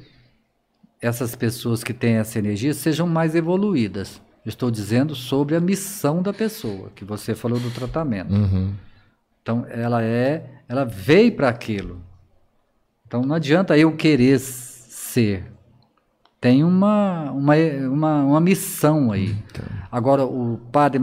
essas 1.01 1.35
pessoas 1.35 1.83
que 1.83 1.93
têm 1.93 2.15
essa 2.15 2.39
energia 2.39 2.73
sejam 2.75 3.07
mais 3.07 3.35
evoluídas. 3.35 4.21
Estou 4.45 4.71
dizendo 4.71 5.15
sobre 5.15 5.55
a 5.55 5.61
missão 5.61 6.21
da 6.23 6.33
pessoa, 6.33 6.91
que 6.95 7.05
você 7.05 7.35
falou 7.35 7.61
do 7.61 7.71
tratamento. 7.71 8.33
Uhum. 8.33 8.75
Então, 9.41 9.67
ela 9.69 10.03
é, 10.03 10.63
ela 10.69 10.85
veio 10.85 11.33
para 11.33 11.49
aquilo. 11.49 12.01
Então, 13.07 13.23
não 13.23 13.37
adianta 13.37 13.77
eu 13.77 13.97
querer 13.97 14.39
ser. 14.39 15.45
Tem 16.41 16.65
uma, 16.65 17.31
uma, 17.31 17.55
uma, 17.89 18.25
uma 18.25 18.41
missão 18.41 19.13
aí. 19.13 19.37
Agora, 19.91 20.25
o 20.25 20.59
padre 20.73 21.01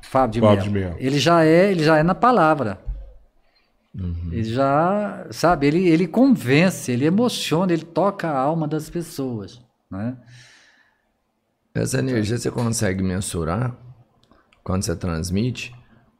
Fábio 0.00 0.40
de 0.62 0.70
Mello. 0.70 0.96
ele 0.98 1.18
já 1.18 1.44
é, 1.44 1.70
ele 1.70 1.84
já 1.84 1.98
é 1.98 2.02
na 2.02 2.14
palavra. 2.14 2.80
Ele 3.94 4.44
já, 4.44 5.26
sabe, 5.30 5.66
ele, 5.66 5.88
ele 5.88 6.06
convence, 6.06 6.92
ele 6.92 7.04
emociona, 7.04 7.72
ele 7.72 7.84
toca 7.84 8.28
a 8.28 8.38
alma 8.38 8.68
das 8.68 8.88
pessoas, 8.88 9.60
né? 9.90 10.16
Essa 11.74 11.98
energia 11.98 12.38
você 12.38 12.50
consegue 12.50 13.02
mensurar 13.02 13.76
quando 14.62 14.82
você 14.82 14.94
transmite? 14.94 15.74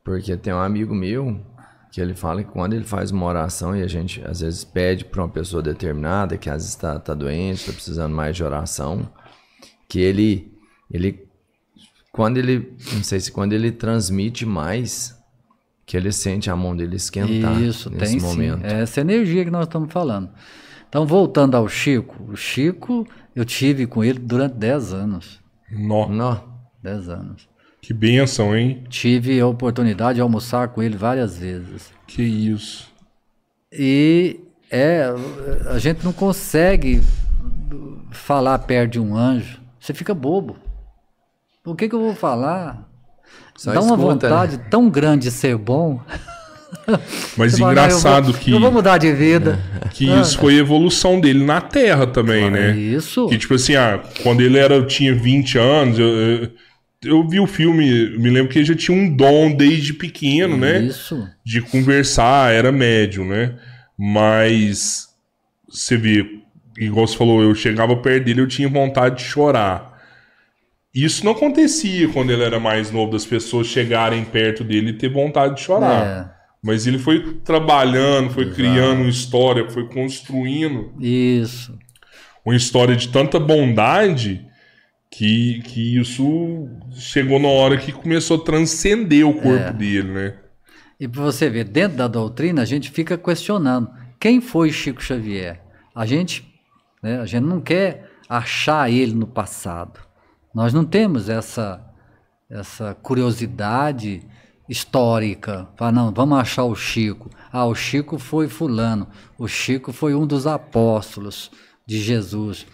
Porque 0.04 0.36
tem 0.36 0.52
um 0.52 0.60
amigo 0.60 0.94
meu 0.94 1.44
que 1.90 2.00
ele 2.00 2.14
fala 2.14 2.42
que 2.42 2.50
quando 2.50 2.74
ele 2.74 2.84
faz 2.84 3.10
uma 3.10 3.26
oração 3.26 3.74
e 3.76 3.82
a 3.82 3.86
gente 3.86 4.22
às 4.24 4.40
vezes 4.40 4.64
pede 4.64 5.04
para 5.04 5.22
uma 5.22 5.28
pessoa 5.28 5.62
determinada 5.62 6.36
que 6.36 6.48
às 6.48 6.56
vezes 6.56 6.70
está 6.70 6.98
tá 6.98 7.14
doente, 7.14 7.60
está 7.60 7.72
precisando 7.72 8.14
mais 8.14 8.36
de 8.36 8.44
oração, 8.44 9.10
que 9.88 9.98
ele, 9.98 10.56
ele, 10.90 11.26
quando 12.12 12.36
ele, 12.36 12.76
não 12.92 13.02
sei 13.02 13.20
se 13.20 13.32
quando 13.32 13.52
ele 13.52 13.72
transmite 13.72 14.44
mais, 14.46 15.17
que 15.88 15.96
ele 15.96 16.12
sente 16.12 16.50
a 16.50 16.54
mão 16.54 16.76
dele 16.76 16.96
esquentar 16.96 17.58
Isso, 17.62 17.88
nesse 17.88 18.12
tem 18.12 18.20
momento. 18.20 18.60
sim. 18.60 18.66
É 18.66 18.82
essa 18.82 19.00
energia 19.00 19.42
que 19.42 19.50
nós 19.50 19.64
estamos 19.64 19.90
falando. 19.90 20.28
Então, 20.86 21.06
voltando 21.06 21.56
ao 21.56 21.66
Chico, 21.66 22.14
o 22.30 22.36
Chico, 22.36 23.06
eu 23.34 23.42
tive 23.42 23.86
com 23.86 24.04
ele 24.04 24.18
durante 24.18 24.54
10 24.56 24.92
anos. 24.92 25.40
Nó, 25.72 26.06
Não, 26.06 26.44
10 26.82 27.08
anos. 27.08 27.48
que 27.80 27.94
benção, 27.94 28.54
hein? 28.54 28.84
Tive 28.90 29.40
a 29.40 29.46
oportunidade 29.46 30.16
de 30.16 30.20
almoçar 30.20 30.68
com 30.68 30.82
ele 30.82 30.94
várias 30.94 31.38
vezes. 31.38 31.90
Que 32.06 32.22
isso. 32.22 32.92
E 33.72 34.40
é, 34.70 35.06
a 35.70 35.78
gente 35.78 36.04
não 36.04 36.12
consegue 36.12 37.00
falar 38.10 38.58
perto 38.58 38.92
de 38.92 39.00
um 39.00 39.16
anjo. 39.16 39.58
Você 39.80 39.94
fica 39.94 40.12
bobo. 40.12 40.56
O 41.64 41.74
que, 41.74 41.88
que 41.88 41.94
eu 41.94 42.00
vou 42.00 42.14
falar? 42.14 42.87
Só 43.58 43.72
Dá 43.74 43.80
uma 43.80 43.96
escuta, 43.96 44.06
né? 44.06 44.12
vontade 44.36 44.58
tão 44.70 44.88
grande 44.88 45.24
de 45.24 45.30
ser 45.30 45.56
bom. 45.58 46.00
Mas 47.36 47.52
Você 47.52 47.58
fala, 47.58 47.74
"Não, 47.74 47.82
eu 47.82 47.86
engraçado 47.88 48.24
vou- 48.32 48.34
que, 48.40 48.50
Eu 48.52 48.60
vou 48.60 48.70
mudar 48.72 48.96
de 48.98 49.12
vida. 49.12 49.58
que 49.92 50.04
isso 50.08 50.38
foi 50.38 50.54
a 50.56 50.60
evolução 50.60 51.20
dele 51.20 51.44
na 51.44 51.60
Terra 51.60 52.06
também, 52.06 52.44
É 52.44 52.50
né? 52.50 52.76
isso. 52.76 53.26
Que 53.28 53.36
tipo 53.36 53.54
assim, 53.54 53.74
ah, 53.74 54.00
quando 54.22 54.40
ele 54.40 54.56
era, 54.58 54.82
tinha 54.86 55.14
20 55.14 55.58
anos, 55.58 55.98
eu, 55.98 56.06
eu, 56.06 56.50
eu 57.04 57.28
vi 57.28 57.40
o 57.40 57.46
filme, 57.46 58.16
me 58.18 58.30
lembro 58.30 58.50
que 58.50 58.58
ele 58.58 58.64
já 58.66 58.74
tinha 58.74 58.96
um 58.96 59.14
dom 59.14 59.54
desde 59.54 59.92
pequeno, 59.92 60.56
né? 60.56 60.80
Isso. 60.80 61.26
de 61.44 61.60
conversar, 61.60 62.52
era 62.52 62.70
médium, 62.72 63.26
né? 63.26 63.54
Mas 63.98 65.08
você 65.68 65.96
vê, 65.96 66.24
igual 66.78 67.06
você 67.06 67.16
falou, 67.16 67.42
eu 67.42 67.54
chegava 67.54 67.96
perto 67.96 68.24
dele, 68.24 68.40
eu 68.40 68.46
tinha 68.48 68.68
vontade 68.68 69.16
de 69.16 69.22
chorar. 69.24 69.97
Isso 70.94 71.24
não 71.24 71.32
acontecia 71.32 72.08
quando 72.08 72.30
ele 72.30 72.42
era 72.42 72.58
mais 72.58 72.90
novo, 72.90 73.12
das 73.12 73.26
pessoas 73.26 73.66
chegarem 73.66 74.24
perto 74.24 74.64
dele 74.64 74.90
e 74.90 74.92
ter 74.94 75.08
vontade 75.08 75.56
de 75.56 75.60
chorar. 75.60 76.06
É, 76.06 76.30
Mas 76.62 76.86
ele 76.86 76.98
foi 76.98 77.34
trabalhando, 77.44 78.30
foi 78.30 78.52
criando 78.52 79.02
uma 79.02 79.10
história, 79.10 79.68
foi 79.70 79.86
construindo 79.88 80.92
isso. 80.98 81.78
uma 82.44 82.56
história 82.56 82.96
de 82.96 83.08
tanta 83.08 83.38
bondade 83.38 84.44
que, 85.10 85.60
que 85.64 85.98
isso 85.98 86.68
chegou 86.92 87.38
na 87.38 87.48
hora 87.48 87.76
que 87.76 87.92
começou 87.92 88.38
a 88.38 88.44
transcender 88.44 89.26
o 89.26 89.34
corpo 89.34 89.72
dele, 89.72 90.12
né? 90.12 90.34
E 91.00 91.06
para 91.06 91.22
você 91.22 91.48
ver, 91.48 91.64
dentro 91.64 91.96
da 91.96 92.08
doutrina, 92.08 92.62
a 92.62 92.64
gente 92.64 92.90
fica 92.90 93.16
questionando 93.16 93.88
quem 94.18 94.40
foi 94.40 94.70
Chico 94.72 95.02
Xavier. 95.02 95.60
A 95.94 96.04
gente, 96.04 96.44
né, 97.02 97.20
a 97.20 97.26
gente 97.26 97.44
não 97.44 97.60
quer 97.60 98.10
achar 98.28 98.90
ele 98.90 99.14
no 99.14 99.26
passado. 99.26 100.00
Nós 100.54 100.72
não 100.72 100.84
temos 100.84 101.28
essa, 101.28 101.80
essa 102.50 102.94
curiosidade 102.94 104.22
histórica. 104.68 105.68
Falar, 105.76 105.92
não, 105.92 106.12
vamos 106.12 106.38
achar 106.38 106.64
o 106.64 106.74
Chico. 106.74 107.30
Ah, 107.52 107.66
o 107.66 107.74
Chico 107.74 108.18
foi 108.18 108.48
fulano. 108.48 109.08
O 109.38 109.46
Chico 109.48 109.92
foi 109.92 110.14
um 110.14 110.26
dos 110.26 110.46
apóstolos 110.46 111.50
de 111.86 112.00
Jesus. 112.00 112.66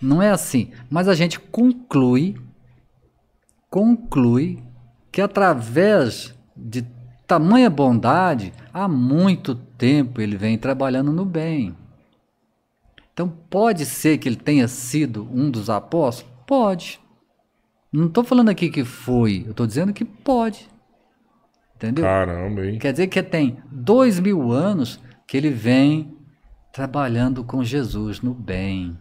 Não 0.00 0.20
é 0.20 0.30
assim. 0.30 0.70
Mas 0.88 1.08
a 1.08 1.14
gente 1.14 1.38
conclui 1.38 2.36
conclui 3.70 4.60
que 5.12 5.20
através 5.20 6.34
de 6.56 6.84
tamanha 7.26 7.70
bondade, 7.70 8.52
há 8.74 8.88
muito 8.88 9.54
tempo 9.54 10.20
ele 10.20 10.36
vem 10.36 10.58
trabalhando 10.58 11.12
no 11.12 11.24
bem. 11.24 11.76
Então 13.12 13.28
pode 13.48 13.86
ser 13.86 14.18
que 14.18 14.28
ele 14.28 14.36
tenha 14.36 14.66
sido 14.66 15.28
um 15.32 15.48
dos 15.48 15.70
apóstolos? 15.70 16.32
Pode. 16.44 17.00
Não 17.92 18.06
estou 18.06 18.22
falando 18.22 18.48
aqui 18.48 18.70
que 18.70 18.84
foi, 18.84 19.42
eu 19.46 19.50
estou 19.50 19.66
dizendo 19.66 19.92
que 19.92 20.04
pode. 20.04 20.68
Entendeu? 21.76 22.04
Caramba, 22.04 22.66
hein? 22.66 22.78
Quer 22.78 22.92
dizer 22.92 23.06
que 23.06 23.22
tem 23.22 23.58
dois 23.70 24.20
mil 24.20 24.52
anos 24.52 25.00
que 25.26 25.36
ele 25.36 25.50
vem 25.50 26.14
trabalhando 26.72 27.42
com 27.42 27.64
Jesus 27.64 28.20
no 28.20 28.34
bem. 28.34 28.96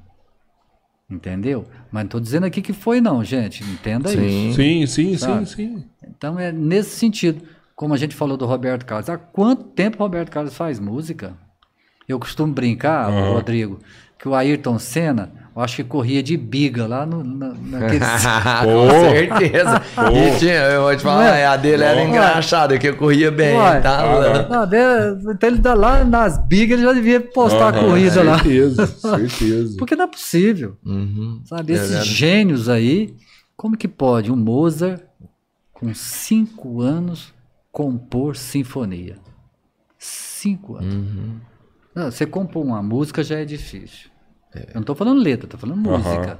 Entendeu? 1.09 1.65
Mas 1.91 2.03
não 2.03 2.07
estou 2.07 2.21
dizendo 2.21 2.45
aqui 2.45 2.61
que 2.61 2.71
foi, 2.71 3.01
não, 3.01 3.23
gente. 3.23 3.63
Entenda 3.63 4.09
Sim. 4.09 4.25
isso. 4.47 4.55
Sim, 4.55 4.85
sim, 4.85 5.11
sim, 5.11 5.17
Sabe? 5.17 5.49
sim. 5.49 5.85
Então 6.07 6.39
é 6.39 6.51
nesse 6.51 6.91
sentido. 6.91 7.41
Como 7.75 7.93
a 7.93 7.97
gente 7.97 8.15
falou 8.15 8.37
do 8.37 8.45
Roberto 8.45 8.85
Carlos. 8.85 9.09
Há 9.09 9.17
quanto 9.17 9.63
tempo 9.63 9.97
o 9.97 9.99
Roberto 10.03 10.29
Carlos 10.29 10.53
faz 10.53 10.79
música? 10.79 11.37
Eu 12.07 12.19
costumo 12.19 12.53
brincar, 12.53 13.09
Aham. 13.09 13.33
Rodrigo, 13.33 13.79
que 14.19 14.27
o 14.27 14.35
Ayrton 14.35 14.77
Senna, 14.77 15.31
eu 15.55 15.61
acho 15.61 15.77
que 15.77 15.83
corria 15.83 16.21
de 16.21 16.35
biga 16.37 16.85
lá 16.85 17.05
no, 17.05 17.23
na, 17.23 17.53
naquele. 17.53 17.99
Com 18.63 18.89
certeza. 19.09 19.81
E 20.13 20.37
tinha, 20.39 20.53
eu 20.53 20.81
vou 20.83 20.95
te 20.95 21.01
falar, 21.01 21.37
é? 21.37 21.45
a 21.45 21.55
dele 21.57 21.83
era 21.83 21.97
Ué. 22.01 22.07
engraçada, 22.07 22.77
que 22.77 22.87
eu 22.89 22.95
corria 22.97 23.31
bem, 23.31 23.57
Ué. 23.57 23.79
tá? 23.79 23.99
Ah, 24.01 24.65
Não, 24.65 25.31
então 25.33 25.49
ele 25.49 25.59
tá 25.59 25.73
lá 25.73 26.03
nas 26.03 26.37
bigas, 26.47 26.77
ele 26.77 26.87
já 26.87 26.93
devia 26.93 27.19
postar 27.21 27.73
a 27.73 27.77
Aham, 27.77 27.87
corrida 27.87 28.21
lá. 28.23 28.37
Certeza, 28.39 28.87
certeza. 29.27 29.75
Porque 29.77 29.95
não 29.95 30.03
é 30.05 30.07
possível. 30.07 30.77
Uhum. 30.85 31.41
Sabe, 31.45 31.73
É 31.73 31.75
esses 31.75 31.89
verdade. 31.89 32.09
gênios 32.13 32.69
aí, 32.69 33.15
como 33.55 33.77
que 33.77 33.87
pode 33.87 34.31
um 34.31 34.35
Mozart, 34.35 35.01
com 35.73 35.93
cinco 35.93 36.81
anos, 36.81 37.33
compor 37.71 38.35
sinfonia? 38.35 39.15
Cinco 39.97 40.75
anos. 40.77 40.93
Uhum. 40.93 41.35
Não, 41.99 42.09
você 42.09 42.25
compor 42.25 42.65
uma 42.65 42.81
música 42.81 43.21
já 43.21 43.39
é 43.39 43.43
difícil. 43.43 44.09
Eu 44.55 44.75
não 44.75 44.81
estou 44.81 44.95
falando 44.95 45.21
letra, 45.21 45.45
estou 45.45 45.59
falando 45.59 45.85
Aham. 45.89 45.97
música. 45.97 46.39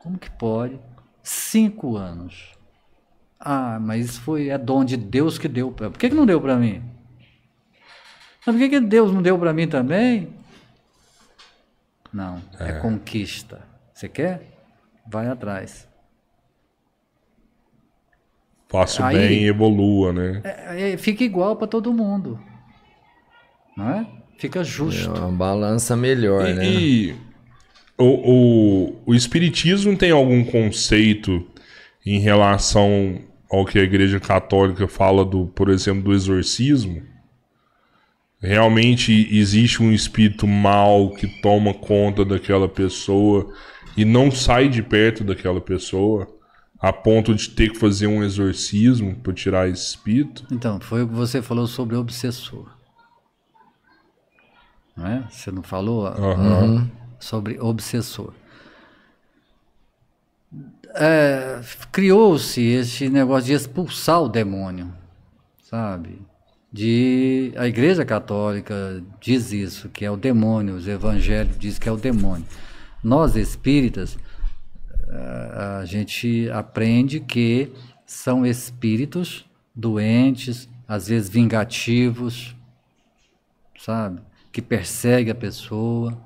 Como 0.00 0.18
que 0.18 0.28
pode? 0.28 0.80
Cinco 1.22 1.96
anos. 1.96 2.58
Ah, 3.38 3.78
mas 3.80 4.06
isso 4.06 4.20
foi 4.22 4.48
é 4.48 4.58
dom 4.58 4.84
de 4.84 4.96
Deus 4.96 5.38
que 5.38 5.46
deu 5.46 5.70
para. 5.70 5.90
Por 5.90 5.98
que, 5.98 6.08
que 6.08 6.14
não 6.14 6.26
deu 6.26 6.40
para 6.40 6.56
mim? 6.56 6.82
Mas 8.44 8.56
por 8.56 8.58
que, 8.58 8.68
que 8.68 8.80
Deus 8.80 9.12
não 9.12 9.22
deu 9.22 9.38
para 9.38 9.52
mim 9.52 9.68
também? 9.68 10.34
Não, 12.12 12.42
é. 12.58 12.72
conquista. 12.72 13.62
Você 13.92 14.08
quer? 14.08 14.58
Vai 15.06 15.28
atrás. 15.28 15.88
Faça 18.68 19.06
bem 19.06 19.42
e 19.42 19.46
evolua, 19.46 20.12
né? 20.12 20.40
É, 20.42 20.92
é, 20.92 20.96
fica 20.96 21.22
igual 21.22 21.54
para 21.54 21.68
todo 21.68 21.92
mundo. 21.92 22.40
Não 23.76 23.88
é? 23.88 24.23
Fica 24.38 24.60
É 24.60 24.64
justo. 24.64 25.10
uma 25.10 25.30
balança 25.30 25.96
melhor, 25.96 26.48
E, 26.48 26.54
né? 26.54 26.66
e 26.66 27.14
o, 27.96 28.04
o, 28.04 29.02
o 29.06 29.14
Espiritismo 29.14 29.96
tem 29.96 30.10
algum 30.10 30.44
conceito 30.44 31.46
em 32.04 32.18
relação 32.18 33.20
ao 33.50 33.64
que 33.64 33.78
a 33.78 33.82
Igreja 33.82 34.18
Católica 34.20 34.86
fala, 34.88 35.24
do, 35.24 35.46
por 35.46 35.68
exemplo, 35.70 36.02
do 36.02 36.12
exorcismo? 36.12 37.02
Realmente 38.40 39.28
existe 39.34 39.82
um 39.82 39.90
espírito 39.92 40.46
mal 40.46 41.10
que 41.14 41.26
toma 41.40 41.72
conta 41.72 42.24
daquela 42.24 42.68
pessoa 42.68 43.50
e 43.96 44.04
não 44.04 44.30
sai 44.30 44.68
de 44.68 44.82
perto 44.82 45.24
daquela 45.24 45.60
pessoa 45.60 46.28
a 46.78 46.92
ponto 46.92 47.34
de 47.34 47.48
ter 47.48 47.70
que 47.70 47.78
fazer 47.78 48.06
um 48.06 48.22
exorcismo 48.22 49.14
para 49.14 49.32
tirar 49.32 49.70
esse 49.70 49.86
espírito? 49.90 50.44
Então, 50.52 50.78
foi 50.78 51.02
o 51.04 51.08
que 51.08 51.14
você 51.14 51.40
falou 51.40 51.66
sobre 51.66 51.96
obsessor. 51.96 52.73
Não 54.96 55.06
é? 55.06 55.24
Você 55.28 55.50
não 55.50 55.62
falou 55.62 56.06
ah, 56.06 56.14
Aham. 56.16 56.90
sobre 57.18 57.58
obsessor. 57.58 58.32
É, 60.94 61.60
Criou-se 61.90 62.60
esse 62.60 63.08
negócio 63.08 63.46
de 63.46 63.52
expulsar 63.54 64.22
o 64.22 64.28
demônio, 64.28 64.92
sabe? 65.62 66.22
De, 66.72 67.52
a 67.56 67.66
Igreja 67.66 68.04
Católica 68.04 69.02
diz 69.20 69.52
isso, 69.52 69.88
que 69.88 70.04
é 70.04 70.10
o 70.10 70.16
demônio, 70.16 70.74
os 70.74 70.86
evangelhos 70.86 71.58
dizem 71.58 71.80
que 71.80 71.88
é 71.88 71.92
o 71.92 71.96
demônio. 71.96 72.46
Nós 73.02 73.36
espíritas, 73.36 74.16
a 75.08 75.78
a 75.80 75.84
gente 75.84 76.48
aprende 76.50 77.20
que 77.20 77.70
são 78.06 78.46
espíritos 78.46 79.44
doentes, 79.74 80.68
às 80.88 81.08
vezes 81.08 81.28
vingativos, 81.28 82.56
sabe? 83.78 84.20
Que 84.54 84.62
persegue 84.62 85.32
a 85.32 85.34
pessoa. 85.34 86.16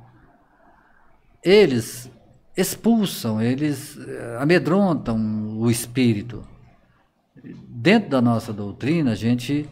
Eles 1.43 2.11
expulsam, 2.55 3.41
eles 3.41 3.97
eh, 3.97 4.37
amedrontam 4.39 5.57
o 5.59 5.71
espírito. 5.71 6.47
Dentro 7.67 8.11
da 8.11 8.21
nossa 8.21 8.53
doutrina, 8.53 9.13
a 9.13 9.15
gente 9.15 9.67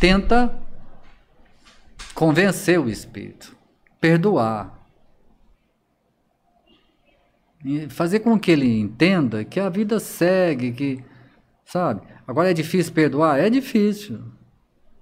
tenta 0.00 0.52
convencer 2.12 2.80
o 2.80 2.88
espírito, 2.88 3.56
perdoar, 4.00 4.76
fazer 7.90 8.18
com 8.18 8.36
que 8.36 8.50
ele 8.50 8.80
entenda 8.80 9.44
que 9.44 9.60
a 9.60 9.68
vida 9.68 10.00
segue, 10.00 10.72
que 10.72 11.04
sabe? 11.64 12.02
Agora 12.26 12.50
é 12.50 12.52
difícil 12.52 12.92
perdoar, 12.92 13.38
é 13.38 13.48
difícil, 13.48 14.24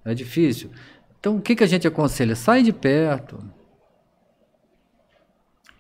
é 0.05 0.13
difícil. 0.13 0.71
Então 1.23 1.37
o 1.37 1.41
que 1.41 1.55
que 1.55 1.63
a 1.63 1.69
gente 1.69 1.87
aconselha? 1.87 2.35
Sai 2.35 2.65
de 2.65 2.73
perto, 2.73 3.37
Não 3.37 3.53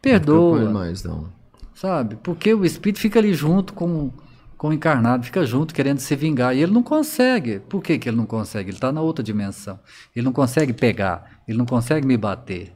perdoa, 0.01 0.56
preocupe 0.56 0.73
mais, 0.73 1.02
não. 1.02 1.32
sabe? 1.74 2.14
Porque 2.23 2.55
o 2.55 2.64
espírito 2.64 3.01
fica 3.01 3.19
ali 3.19 3.35
junto 3.35 3.73
com, 3.73 4.12
com 4.56 4.69
o 4.69 4.73
encarnado, 4.73 5.24
fica 5.24 5.44
junto 5.44 5.74
querendo 5.74 5.98
se 5.98 6.14
vingar. 6.14 6.55
E 6.55 6.62
ele 6.62 6.70
não 6.70 6.81
consegue. 6.85 7.59
Por 7.59 7.82
que, 7.82 7.98
que 7.98 8.09
ele 8.09 8.16
não 8.16 8.24
consegue? 8.24 8.70
Ele 8.70 8.77
está 8.77 8.93
na 8.93 9.01
outra 9.01 9.20
dimensão. 9.20 9.81
Ele 10.14 10.24
não 10.24 10.32
consegue 10.32 10.73
pegar, 10.73 11.43
ele 11.48 11.59
não 11.59 11.66
consegue 11.66 12.06
me 12.06 12.16
bater. 12.16 12.73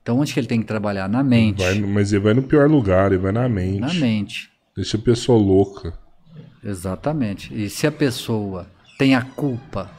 Então 0.00 0.18
onde 0.18 0.32
que 0.32 0.40
ele 0.40 0.46
tem 0.46 0.60
que 0.60 0.66
trabalhar? 0.66 1.10
Na 1.10 1.22
mente. 1.22 1.62
Vai 1.62 1.78
mas 1.80 2.10
ele 2.10 2.24
vai 2.24 2.32
no 2.32 2.42
pior 2.42 2.70
lugar, 2.70 3.12
ele 3.12 3.20
vai 3.20 3.32
na 3.32 3.46
mente. 3.50 3.80
Na 3.80 3.92
mente. 3.92 4.50
Deixa 4.74 4.96
a 4.96 5.00
pessoa 5.00 5.38
louca. 5.38 5.92
Exatamente. 6.64 7.52
E 7.52 7.68
se 7.68 7.86
a 7.86 7.92
pessoa 7.92 8.66
tem 8.98 9.14
a 9.14 9.20
culpa 9.22 9.90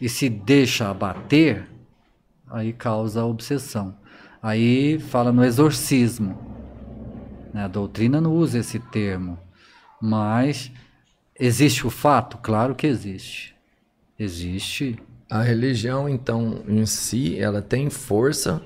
e 0.00 0.08
se 0.08 0.28
deixa 0.28 0.88
abater, 0.88 1.66
aí 2.48 2.72
causa 2.72 3.24
obsessão. 3.24 3.94
Aí 4.42 4.98
fala 4.98 5.32
no 5.32 5.44
exorcismo. 5.44 6.38
né? 7.52 7.64
A 7.64 7.68
doutrina 7.68 8.20
não 8.20 8.32
usa 8.32 8.58
esse 8.58 8.78
termo, 8.78 9.38
mas 10.00 10.70
existe 11.38 11.86
o 11.86 11.90
fato? 11.90 12.38
Claro 12.38 12.74
que 12.74 12.86
existe. 12.86 13.54
Existe. 14.18 14.98
A 15.30 15.42
religião, 15.42 16.08
então, 16.08 16.62
em 16.66 16.86
si, 16.86 17.38
ela 17.38 17.60
tem 17.60 17.90
força 17.90 18.62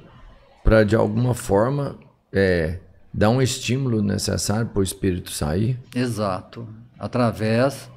para, 0.62 0.84
de 0.84 0.94
alguma 0.94 1.34
forma, 1.34 1.98
é, 2.32 2.78
dar 3.12 3.30
um 3.30 3.42
estímulo 3.42 4.00
necessário 4.00 4.66
para 4.68 4.80
o 4.80 4.82
espírito 4.82 5.30
sair 5.30 5.78
Exato. 5.94 6.68
Através 6.98 7.90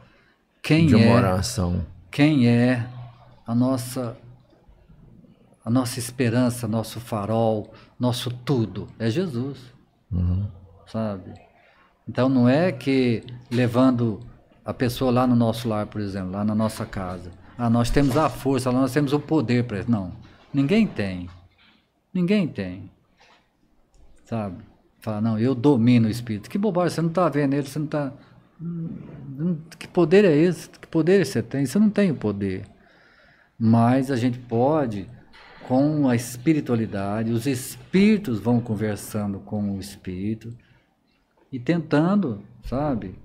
quem 0.64 0.88
de 0.88 0.96
uma 0.96 1.06
é 1.06 1.16
oração. 1.16 1.86
quem 2.10 2.48
é 2.48 2.88
a 3.46 3.54
nossa 3.54 4.18
a 5.64 5.70
nossa 5.70 5.98
esperança, 5.98 6.68
nosso 6.68 7.00
farol, 7.00 7.74
nosso 8.00 8.30
tudo 8.30 8.88
é 9.00 9.10
Jesus, 9.10 9.58
sabe? 10.86 11.34
Então 12.08 12.30
não 12.30 12.48
é 12.48 12.72
que 12.72 13.24
levando 13.50 14.20
a 14.64 14.72
pessoa 14.72 15.12
lá 15.12 15.26
no 15.26 15.36
nosso 15.36 15.68
lar, 15.68 15.88
por 15.88 16.02
exemplo, 16.02 16.32
lá 16.32 16.46
na 16.46 16.54
nossa 16.54 16.86
casa, 16.86 17.32
ah, 17.58 17.68
nós 17.68 17.90
temos 17.90 18.16
a 18.16 18.30
força, 18.30 18.72
nós 18.72 18.94
temos 18.94 19.12
o 19.12 19.20
poder 19.20 19.64
para 19.64 19.80
isso. 19.80 19.90
Não, 19.90 20.12
ninguém 20.54 20.86
tem, 20.86 21.28
ninguém 22.14 22.48
tem, 22.48 22.92
sabe? 24.24 24.64
Fala, 25.00 25.22
não, 25.22 25.40
eu 25.40 25.56
domino 25.56 26.08
o 26.08 26.12
espírito. 26.12 26.50
Que 26.50 26.60
bobagem, 26.60 26.96
você 26.96 27.02
não 27.02 27.10
está 27.10 27.28
vendo 27.28 27.54
ele, 27.54 27.68
você 27.68 27.80
não 27.80 27.86
está 27.86 28.12
que 29.78 29.88
poder 29.88 30.24
é 30.24 30.36
esse? 30.36 30.70
Que 30.70 30.88
poder 30.88 31.26
você 31.26 31.42
tem? 31.42 31.66
Você 31.66 31.78
não 31.78 31.90
tem 31.90 32.12
o 32.12 32.16
poder. 32.16 32.66
Mas 33.58 34.12
a 34.12 34.16
gente 34.16 34.38
pode, 34.38 35.10
com 35.68 36.08
a 36.10 36.16
espiritualidade, 36.16 37.32
os 37.32 37.46
espíritos 37.46 38.40
vão 38.40 38.60
conversando 38.60 39.40
com 39.40 39.76
o 39.76 39.80
espírito 39.80 40.54
e 41.52 41.60
tentando, 41.60 42.44
sabe, 42.66 43.16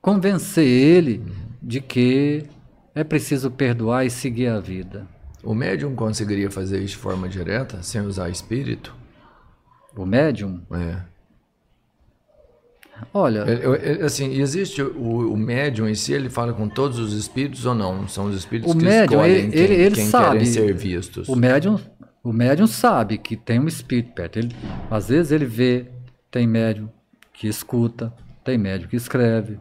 convencer 0.00 0.66
ele 0.66 1.22
de 1.62 1.80
que 1.80 2.44
é 2.94 3.04
preciso 3.04 3.50
perdoar 3.50 4.06
e 4.06 4.10
seguir 4.10 4.48
a 4.48 4.58
vida. 4.60 5.06
O 5.44 5.54
médium 5.54 5.94
conseguiria 5.94 6.50
fazer 6.50 6.78
isso 6.78 6.96
de 6.96 7.02
forma 7.02 7.28
direta, 7.28 7.82
sem 7.82 8.00
usar 8.00 8.30
espírito? 8.30 8.94
O 9.94 10.04
médium, 10.04 10.62
É. 10.72 11.15
olha, 13.12 13.40
Ele- 13.48 13.88
ele- 13.90 14.02
assim, 14.02 14.32
existe 14.40 14.82
o, 14.82 15.32
o 15.32 15.36
médium 15.36 15.88
em 15.88 15.94
si, 15.94 16.12
ele 16.12 16.28
fala 16.30 16.52
com 16.52 16.68
todos 16.68 16.98
os 16.98 17.12
espíritos 17.12 17.64
ou 17.66 17.74
não? 17.74 18.06
São 18.08 18.26
os 18.26 18.36
espíritos 18.36 18.72
O 18.74 18.78
que 18.78 18.84
médium, 18.84 19.20
escolhem 19.20 19.34
ele- 19.36 19.50
quem, 19.52 19.60
ele- 19.62 19.74
ele 19.74 19.94
quem 19.94 20.06
sabe. 20.06 20.38
querem 20.38 20.44
ser 20.46 20.74
vistos. 20.74 21.28
O 21.28 21.36
médium, 21.36 21.78
o 22.22 22.32
médium 22.32 22.66
sabe 22.66 23.18
que 23.18 23.36
tem 23.36 23.58
um 23.60 23.68
espírito 23.68 24.12
perto. 24.12 24.38
Ele, 24.38 24.50
às 24.90 25.08
vezes 25.08 25.32
ele 25.32 25.44
vê, 25.46 25.86
tem 26.30 26.46
médium 26.46 26.88
que 27.32 27.46
escuta, 27.48 28.12
tem 28.44 28.56
médium 28.58 28.88
que 28.88 28.96
escreve. 28.96 29.58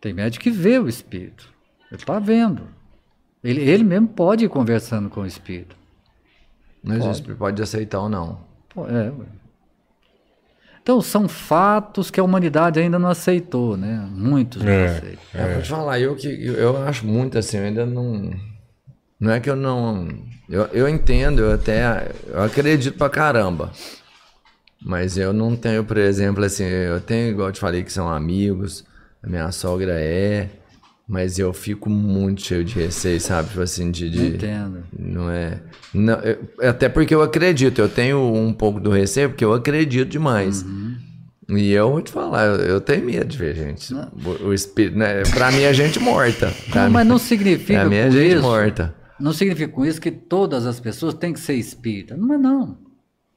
Tem 0.00 0.12
médium 0.12 0.40
que 0.40 0.50
vê 0.50 0.78
o 0.78 0.88
espírito. 0.88 1.48
Ele 1.90 2.00
está 2.00 2.18
vendo. 2.18 2.62
Ele, 3.42 3.60
ele 3.60 3.84
mesmo 3.84 4.08
pode 4.08 4.44
ir 4.44 4.48
conversando 4.48 5.08
com 5.08 5.20
o 5.22 5.26
espírito. 5.26 5.76
Mas 6.82 7.04
o 7.04 7.10
espírito 7.10 7.38
pode 7.38 7.62
aceitar 7.62 8.00
ou 8.00 8.08
não. 8.08 8.40
É. 8.88 9.12
Então 10.82 11.00
são 11.00 11.28
fatos 11.28 12.10
que 12.10 12.18
a 12.18 12.24
humanidade 12.24 12.80
ainda 12.80 12.98
não 12.98 13.08
aceitou, 13.10 13.76
né? 13.76 14.08
Muitos 14.12 14.62
não 14.62 14.72
É. 14.72 14.86
aceitam. 14.86 15.18
Eu 15.34 15.52
vou 15.52 15.62
te 15.62 15.68
falar, 15.68 16.00
eu 16.00 16.16
que 16.16 16.26
eu, 16.28 16.54
eu 16.54 16.76
acho 16.84 17.06
muito 17.06 17.38
assim, 17.38 17.58
eu 17.58 17.64
ainda 17.64 17.86
não. 17.86 18.30
Não 19.18 19.30
é 19.30 19.38
que 19.40 19.50
eu 19.50 19.56
não. 19.56 20.08
Eu, 20.48 20.64
eu 20.72 20.88
entendo, 20.88 21.40
eu 21.42 21.52
até. 21.52 22.10
Eu 22.26 22.42
acredito 22.42 22.96
pra 22.96 23.10
caramba. 23.10 23.70
Mas 24.82 25.18
eu 25.18 25.32
não 25.32 25.54
tenho, 25.54 25.84
por 25.84 25.98
exemplo, 25.98 26.42
assim, 26.42 26.64
eu 26.64 27.00
tenho, 27.02 27.30
igual 27.32 27.48
eu 27.48 27.52
te 27.52 27.60
falei, 27.60 27.84
que 27.84 27.92
são 27.92 28.08
amigos, 28.08 28.82
a 29.22 29.28
minha 29.28 29.52
sogra 29.52 30.00
é, 30.00 30.48
mas 31.10 31.38
eu 31.40 31.52
fico 31.52 31.90
muito 31.90 32.40
cheio 32.42 32.64
de 32.64 32.74
receio, 32.76 33.20
sabe? 33.20 33.48
Tipo 33.48 33.60
assim, 33.62 33.90
de. 33.90 34.08
de 34.08 34.26
Entendo. 34.28 34.84
não 34.96 35.28
é. 35.28 35.60
Não, 35.92 36.14
eu- 36.20 36.38
até 36.68 36.88
porque 36.88 37.12
eu 37.12 37.20
acredito, 37.20 37.80
eu 37.80 37.88
tenho 37.88 38.18
um 38.32 38.52
pouco 38.52 38.78
do 38.78 38.90
receio, 38.90 39.28
porque 39.30 39.44
eu 39.44 39.52
acredito 39.52 40.08
demais. 40.08 40.64
E 41.48 41.72
eu 41.72 41.90
vou 41.90 42.00
te 42.00 42.12
falar, 42.12 42.44
eu, 42.46 42.54
eu 42.64 42.80
tenho 42.80 43.04
medo 43.04 43.26
de 43.26 43.36
ver 43.36 43.56
gente. 43.56 43.92
O, 43.92 44.46
o 44.50 44.54
espírito, 44.54 44.96
né? 44.96 45.22
Pra 45.34 45.50
mim 45.50 45.62
é 45.62 45.74
gente 45.74 45.98
morta. 45.98 46.54
Não, 46.72 46.88
mas 46.90 47.04
não 47.04 47.18
significa 47.18 47.80
Pra 47.80 47.88
mim 47.90 47.96
é 47.96 48.04
com 48.06 48.10
gente 48.12 48.32
isso- 48.34 48.42
morta. 48.42 48.94
Não 49.18 49.32
significa 49.32 49.70
com 49.72 49.84
isso 49.84 50.00
que 50.00 50.12
todas 50.12 50.64
as 50.64 50.78
pessoas 50.78 51.12
têm 51.12 51.32
que 51.32 51.40
ser 51.40 51.54
espírita. 51.54 52.16
Não 52.16 52.32
é 52.34 52.38
não. 52.38 52.78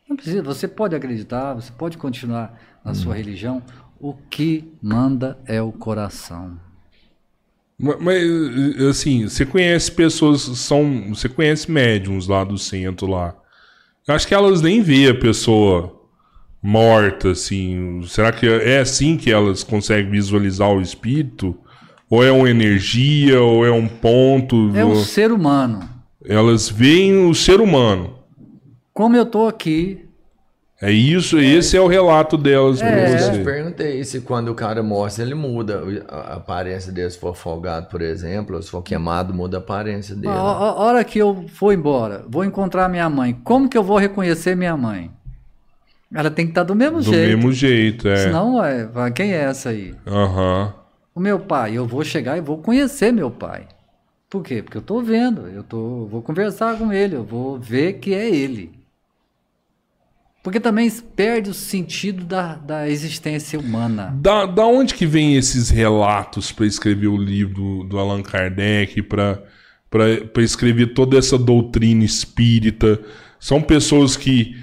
Não 0.07 0.15
precisa. 0.15 0.43
Você 0.43 0.67
pode 0.67 0.95
acreditar, 0.95 1.55
você 1.55 1.71
pode 1.71 1.97
continuar 1.97 2.57
na 2.85 2.91
Hum. 2.91 2.95
sua 2.95 3.15
religião. 3.15 3.63
O 3.99 4.13
que 4.13 4.71
manda 4.81 5.37
é 5.47 5.59
o 5.61 5.71
coração. 5.71 6.57
Ma- 7.79 7.97
Mas, 7.99 8.23
assim, 8.89 9.27
você 9.27 9.45
conhece 9.45 9.91
pessoas, 9.91 10.41
são, 10.41 11.09
você 11.09 11.27
conhece 11.27 11.69
médiums 11.71 12.27
lá 12.27 12.43
do 12.43 12.57
centro 12.57 13.07
lá. 13.07 13.35
Eu 14.07 14.13
acho 14.15 14.27
que 14.27 14.33
elas 14.33 14.61
nem 14.61 14.81
vê 14.81 15.09
a 15.09 15.15
pessoa 15.15 15.99
morta, 16.61 17.31
assim? 17.31 18.01
Será 18.07 18.31
que 18.31 18.47
é 18.47 18.79
assim 18.79 19.17
que 19.17 19.31
elas 19.31 19.63
conseguem 19.63 20.11
visualizar 20.11 20.69
o 20.71 20.81
espírito? 20.81 21.57
Ou 22.09 22.23
é 22.23 22.31
uma 22.31 22.49
energia, 22.49 23.41
ou 23.41 23.65
é 23.65 23.71
um 23.71 23.87
ponto? 23.87 24.71
É 24.75 24.85
ou... 24.85 24.91
o 24.91 24.95
ser 25.03 25.31
humano. 25.31 25.89
Elas 26.25 26.69
veem 26.69 27.25
o 27.25 27.33
ser 27.33 27.59
humano. 27.59 28.19
Como 28.93 29.15
eu 29.15 29.25
tô 29.25 29.47
aqui, 29.47 30.02
É 30.85 30.91
isso, 30.91 31.39
esse 31.39 31.77
é 31.77 31.81
o 31.81 31.87
relato 31.87 32.37
delas 32.37 32.79
pra 32.79 32.89
É. 32.89 33.13
Eu 33.13 33.17
já 33.17 33.31
te 33.31 33.37
você. 33.37 33.43
perguntei 33.43 34.03
se 34.03 34.19
quando 34.19 34.49
o 34.49 34.55
cara 34.55 34.83
mostra, 34.83 35.23
ele 35.23 35.33
muda 35.33 35.81
a 36.09 36.33
aparência 36.35 36.91
dele. 36.91 37.09
Se 37.09 37.17
for 37.19 37.29
afogado, 37.29 37.87
por 37.87 38.01
exemplo, 38.01 38.55
ou 38.57 38.61
se 38.61 38.69
for 38.69 38.81
queimado, 38.81 39.33
muda 39.33 39.57
a 39.57 39.59
aparência 39.61 40.13
dele. 40.13 40.33
a, 40.33 40.37
a- 40.37 40.69
a 40.69 40.73
hora 40.75 41.03
que 41.05 41.17
eu 41.19 41.45
for 41.47 41.71
embora, 41.73 42.25
vou 42.27 42.43
encontrar 42.43 42.89
minha 42.89 43.09
mãe, 43.09 43.33
como 43.45 43.69
que 43.69 43.77
eu 43.77 43.83
vou 43.83 43.97
reconhecer 43.97 44.55
minha 44.57 44.75
mãe? 44.75 45.09
Ela 46.13 46.29
tem 46.29 46.45
que 46.45 46.51
estar 46.51 46.63
do 46.63 46.75
mesmo 46.75 46.97
Do 47.01 47.03
jeito. 47.11 47.37
mesmo 47.37 47.51
jeito, 47.53 48.07
é. 48.07 48.17
Senão, 48.17 48.57
ué, 48.57 48.87
quem 49.15 49.31
é 49.33 49.37
essa 49.45 49.69
aí? 49.69 49.95
Aham. 50.05 50.73
O 51.15 51.19
meu 51.19 51.39
pai, 51.39 51.77
eu 51.77 51.87
vou 51.87 52.03
chegar 52.03 52.37
e 52.37 52.41
vou 52.41 52.57
conhecer 52.57 53.11
meu 53.13 53.31
pai. 53.31 53.67
Por 54.29 54.43
quê? 54.43 54.61
Porque 54.61 54.77
eu 54.77 54.81
tô 54.81 55.01
vendo, 55.01 55.47
eu 55.47 55.63
tô, 55.63 56.05
vou 56.07 56.21
conversar 56.21 56.77
com 56.77 56.91
ele, 56.91 57.15
eu 57.15 57.23
vou 57.23 57.57
ver 57.59 57.93
que 57.93 58.13
é 58.13 58.27
ele. 58.29 58.82
Porque 60.43 60.59
também 60.59 60.91
perde 61.15 61.49
o 61.49 61.53
sentido 61.53 62.25
da, 62.25 62.55
da 62.55 62.89
existência 62.89 63.57
humana. 63.57 64.13
Da, 64.19 64.45
da 64.45 64.65
onde 64.65 64.93
que 64.93 65.05
vem 65.05 65.37
esses 65.37 65.69
relatos 65.69 66.51
para 66.51 66.65
escrever 66.65 67.07
o 67.07 67.15
livro 67.15 67.85
do, 67.85 67.97
Allan 67.97 68.21
Kardec, 68.21 69.01
para 69.01 69.41
escrever 70.39 70.87
toda 70.87 71.17
essa 71.17 71.37
doutrina 71.37 72.03
espírita? 72.03 72.99
São 73.39 73.61
pessoas 73.61 74.17
que, 74.17 74.53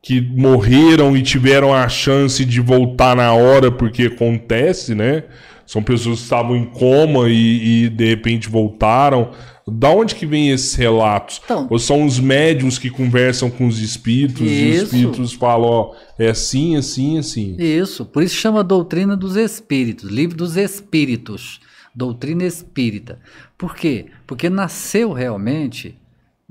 que 0.00 0.20
morreram 0.20 1.16
e 1.16 1.22
tiveram 1.22 1.74
a 1.74 1.88
chance 1.88 2.44
de 2.44 2.60
voltar 2.60 3.16
na 3.16 3.32
hora, 3.32 3.72
porque 3.72 4.04
acontece, 4.04 4.94
né? 4.94 5.24
São 5.72 5.82
pessoas 5.82 6.18
que 6.18 6.24
estavam 6.24 6.54
em 6.54 6.66
coma 6.66 7.30
e, 7.30 7.84
e 7.84 7.88
de 7.88 8.04
repente 8.06 8.46
voltaram. 8.46 9.30
Da 9.66 9.88
onde 9.88 10.14
que 10.14 10.26
vem 10.26 10.50
esses 10.50 10.74
relatos? 10.74 11.40
Então- 11.42 11.66
Ou 11.70 11.78
são 11.78 12.04
os 12.04 12.20
médiums 12.20 12.78
que 12.78 12.90
conversam 12.90 13.48
com 13.48 13.66
os 13.66 13.78
espíritos 13.78 14.42
e 14.42 14.44
os 14.44 14.50
Isso. 14.50 14.84
espíritos 14.84 15.32
falam, 15.32 15.70
ó, 15.70 15.94
é 16.18 16.28
assim, 16.28 16.76
assim, 16.76 17.16
assim. 17.16 17.56
Isso, 17.58 18.04
por 18.04 18.22
isso 18.22 18.34
chama 18.34 18.62
doutrina 18.62 19.16
dos 19.16 19.34
espíritos, 19.34 20.10
livro 20.10 20.36
dos 20.36 20.58
espíritos, 20.58 21.58
doutrina 21.94 22.44
espírita. 22.44 23.18
Por 23.56 23.74
quê? 23.74 24.06
Porque 24.26 24.50
nasceu 24.50 25.10
realmente 25.14 25.96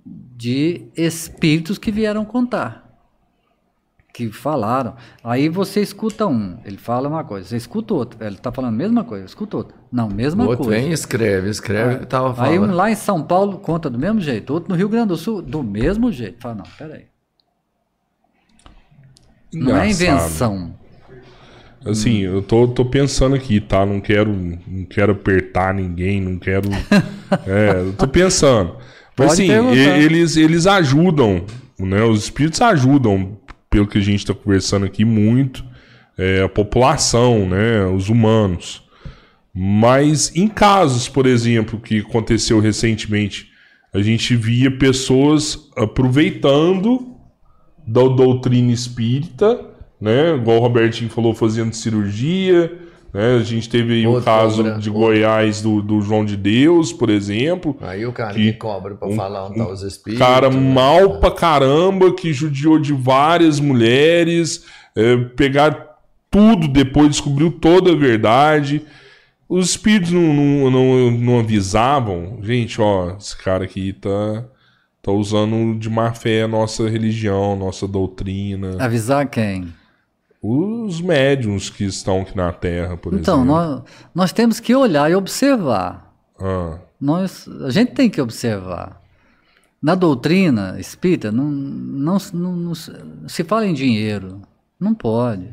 de 0.04 0.82
espíritos 0.98 1.78
que 1.78 1.92
vieram 1.92 2.26
contar, 2.26 2.91
que 4.14 4.30
falaram. 4.32 4.96
Aí 5.24 5.48
você 5.50 5.82
escuta 5.82 6.28
um, 6.28 6.58
ele 6.66 6.78
fala 6.78 7.08
uma 7.08 7.24
coisa, 7.24 7.48
você 7.48 7.58
escuta 7.58 7.94
outro, 7.94 8.24
ele 8.24 8.36
está 8.36 8.52
falando 8.52 8.74
a 8.74 8.78
mesma 8.78 9.04
coisa, 9.04 9.26
escuta 9.26 9.58
outro. 9.58 9.76
Não, 9.92 10.10
mesma 10.10 10.44
o 10.44 10.48
outro 10.48 10.66
coisa. 10.66 10.80
vem 10.82 10.90
e 10.90 10.94
escreve, 10.94 11.50
escreve 11.50 11.96
o 11.96 12.00
que 12.00 12.06
tava 12.06 12.30
Aí 12.44 12.58
um 12.58 12.62
falando. 12.62 12.76
lá 12.76 12.90
em 12.92 12.96
São 12.96 13.22
Paulo 13.24 13.58
conta 13.60 13.90
do 13.90 13.98
mesmo 14.00 14.20
jeito, 14.22 14.54
outro 14.54 14.70
no 14.70 14.76
Rio 14.76 14.90
Grande 14.90 15.10
do 15.10 15.18
Sul 15.18 15.42
do 15.42 15.62
mesmo 15.64 16.12
jeito. 16.12 16.42
Fala, 16.42 16.56
não, 16.56 16.66
peraí. 16.78 17.06
Não 19.54 19.76
é 19.78 19.90
Engraçado. 19.90 19.92
invenção. 19.92 20.76
Assim, 21.86 22.20
eu 22.20 22.42
tô, 22.44 22.68
tô 22.68 22.86
pensando 22.86 23.36
aqui, 23.36 23.60
tá? 23.60 23.86
Não 23.86 24.00
quero, 24.00 24.32
não 24.32 24.86
quero 24.86 25.14
apertar 25.14 25.74
ninguém, 25.74 26.22
não 26.22 26.38
quero. 26.38 26.70
é, 27.48 27.82
eu 27.82 27.94
tô 27.94 28.08
pensando. 28.08 28.76
Mas 29.18 29.30
Pode 29.30 29.32
assim, 29.34 29.48
perguntar. 29.48 29.76
e- 29.76 30.04
eles, 30.04 30.38
eles 30.38 30.68
ajudam, 30.68 31.44
né? 31.80 32.04
Os 32.04 32.24
espíritos 32.26 32.62
ajudam, 32.62 33.36
pelo 33.72 33.88
que 33.88 33.98
a 33.98 34.02
gente 34.02 34.26
tá 34.26 34.34
conversando 34.34 34.86
aqui, 34.86 35.04
muito 35.04 35.66
é, 36.18 36.44
a 36.44 36.50
população, 36.50 37.50
né? 37.50 37.86
Os 37.86 38.10
humanos. 38.10 38.84
Mas 39.54 40.36
em 40.36 40.48
casos, 40.48 41.10
por 41.10 41.26
exemplo, 41.26 41.80
que 41.80 42.00
aconteceu 42.00 42.60
recentemente, 42.60 43.50
a 43.94 44.02
gente 44.02 44.36
via 44.36 44.70
pessoas 44.70 45.70
aproveitando 45.76 47.16
da 47.88 48.02
doutrina 48.02 48.72
espírita, 48.72 49.60
né? 50.00 50.36
Igual 50.36 50.58
o 50.58 50.62
Robertinho 50.62 51.10
falou, 51.10 51.34
fazendo 51.34 51.74
cirurgia. 51.74 52.91
Né? 53.14 53.36
A 53.36 53.44
gente 53.44 53.68
teve 53.70 53.94
aí 53.94 54.08
o 54.08 54.12
Outro 54.12 54.26
caso 54.26 54.64
cobra, 54.64 54.80
de 54.80 54.90
outro. 54.90 54.94
Goiás 55.06 55.62
do, 55.62 55.82
do 55.82 56.02
João 56.02 56.24
de 56.24 56.38
Deus, 56.38 56.94
por 56.94 57.10
exemplo. 57.10 57.78
Aí 57.82 58.06
o 58.06 58.14
cara 58.14 58.34
que 58.34 58.52
que 58.54 58.58
cobra 58.58 58.96
pra 58.96 59.08
um- 59.08 59.16
falar 59.16 59.48
onde 59.48 59.58
tá 59.58 59.68
os 59.68 59.82
espíritos. 59.82 60.26
Cara 60.26 60.50
né? 60.50 60.58
mal 60.60 61.20
pra 61.20 61.32
caramba, 61.32 62.14
que 62.14 62.32
judiou 62.32 62.80
de 62.80 62.94
várias 62.94 63.60
mulheres, 63.60 64.64
é, 64.96 65.18
pegar 65.18 65.98
tudo 66.30 66.68
depois, 66.68 67.10
descobriu 67.10 67.52
toda 67.52 67.92
a 67.92 67.96
verdade. 67.96 68.82
Os 69.50 69.72
espíritos 69.72 70.12
não, 70.14 70.22
não, 70.34 70.72
não, 70.72 71.12
não 71.12 71.40
avisavam. 71.40 72.40
Gente, 72.42 72.80
ó, 72.82 73.18
esse 73.20 73.36
cara 73.36 73.66
aqui 73.66 73.92
tá, 73.92 74.46
tá 75.02 75.12
usando 75.12 75.78
de 75.78 75.90
má 75.90 76.14
fé 76.14 76.44
a 76.44 76.48
nossa 76.48 76.88
religião, 76.88 77.58
nossa 77.58 77.86
doutrina. 77.86 78.78
Avisar 78.80 79.28
quem? 79.30 79.68
Os 80.44 81.00
médiums 81.02 81.70
que 81.70 81.84
estão 81.84 82.22
aqui 82.22 82.36
na 82.36 82.52
Terra, 82.52 82.98
por 82.98 83.14
Então, 83.14 83.42
exemplo. 83.44 83.46
nós, 83.56 83.82
nós 84.16 84.34
temos 84.34 84.60
que 84.60 84.74
olhar 84.76 85.10
e 85.12 85.16
observar. 85.16 86.12
Ah, 86.40 86.80
Nós, 87.00 87.48
a 87.64 87.70
gente 87.72 87.94
tem 87.94 88.10
que 88.10 88.20
observar. 88.22 89.02
Na 89.82 89.96
doutrina 89.96 90.80
espírita, 90.80 91.32
não, 91.32 91.46
não, 91.46 92.18
não- 92.34 92.56
não 92.56 92.76
se- 92.76 93.44
fala 93.44 93.66
em 93.66 93.74
dinheiro. 93.74 94.42
Não 94.80 94.94
pode. 94.94 95.48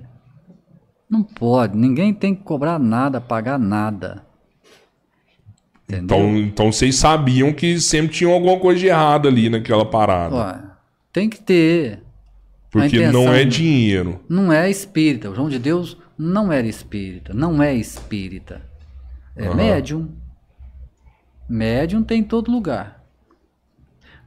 Não 1.09 1.23
pode. 1.23 1.77
Ninguém 1.77 2.13
tem 2.13 2.35
que 2.35 2.43
cobrar 2.43 2.79
nada, 2.79 3.21
pagar 3.21 3.59
nada. 3.59 4.27
Entendeu? 5.89 6.05
então, 6.19 6.37
então 6.39 6.73
vocês 6.73 6.97
sabiam 6.97 7.53
que 7.53 7.81
sempre 7.81 8.13
tinha 8.13 8.31
alguma 8.33 8.59
coisa 8.59 8.79
de 8.81 8.87
errado 8.89 9.27
ali 9.27 9.49
naquela 9.49 9.87
parada. 9.87 10.35
Ué, 10.37 10.61
tem 11.13 11.31
que 11.31 11.41
ter. 11.41 12.03
Porque 12.71 13.09
não 13.09 13.33
é 13.33 13.45
dinheiro. 13.45 14.21
Não 14.29 14.53
é 14.53 14.71
espírita. 14.71 15.31
O 15.31 15.35
João 15.35 15.49
de 15.49 15.59
Deus 15.59 15.97
não 16.17 16.53
era 16.53 16.67
espírita. 16.67 17.33
Não 17.33 17.63
é 17.63 17.75
espírita. 17.75 18.63
É 19.37 19.47
Aham. 19.47 19.55
médium. 19.55 20.09
Médium 21.49 22.03
tem 22.03 22.21
em 22.21 22.25
todo 22.25 22.51
lugar. 22.51 22.99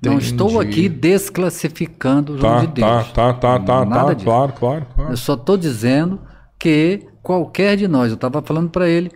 Não 0.01 0.13
Entendi. 0.13 0.31
estou 0.31 0.59
aqui 0.59 0.89
desclassificando 0.89 2.33
o 2.33 2.37
João 2.37 2.53
Tá, 2.53 2.61
de 2.65 2.67
Deus. 2.73 3.11
tá, 3.11 3.33
tá, 3.33 3.33
tá, 3.33 3.59
tá, 3.59 3.85
Nada 3.85 4.15
tá, 4.15 4.23
claro, 4.23 4.53
claro, 4.53 4.85
claro. 4.95 5.11
Eu 5.11 5.17
só 5.17 5.35
estou 5.35 5.55
dizendo 5.57 6.19
que 6.57 7.07
qualquer 7.21 7.77
de 7.77 7.87
nós, 7.87 8.09
eu 8.09 8.15
estava 8.15 8.41
falando 8.41 8.69
para 8.71 8.89
ele 8.89 9.11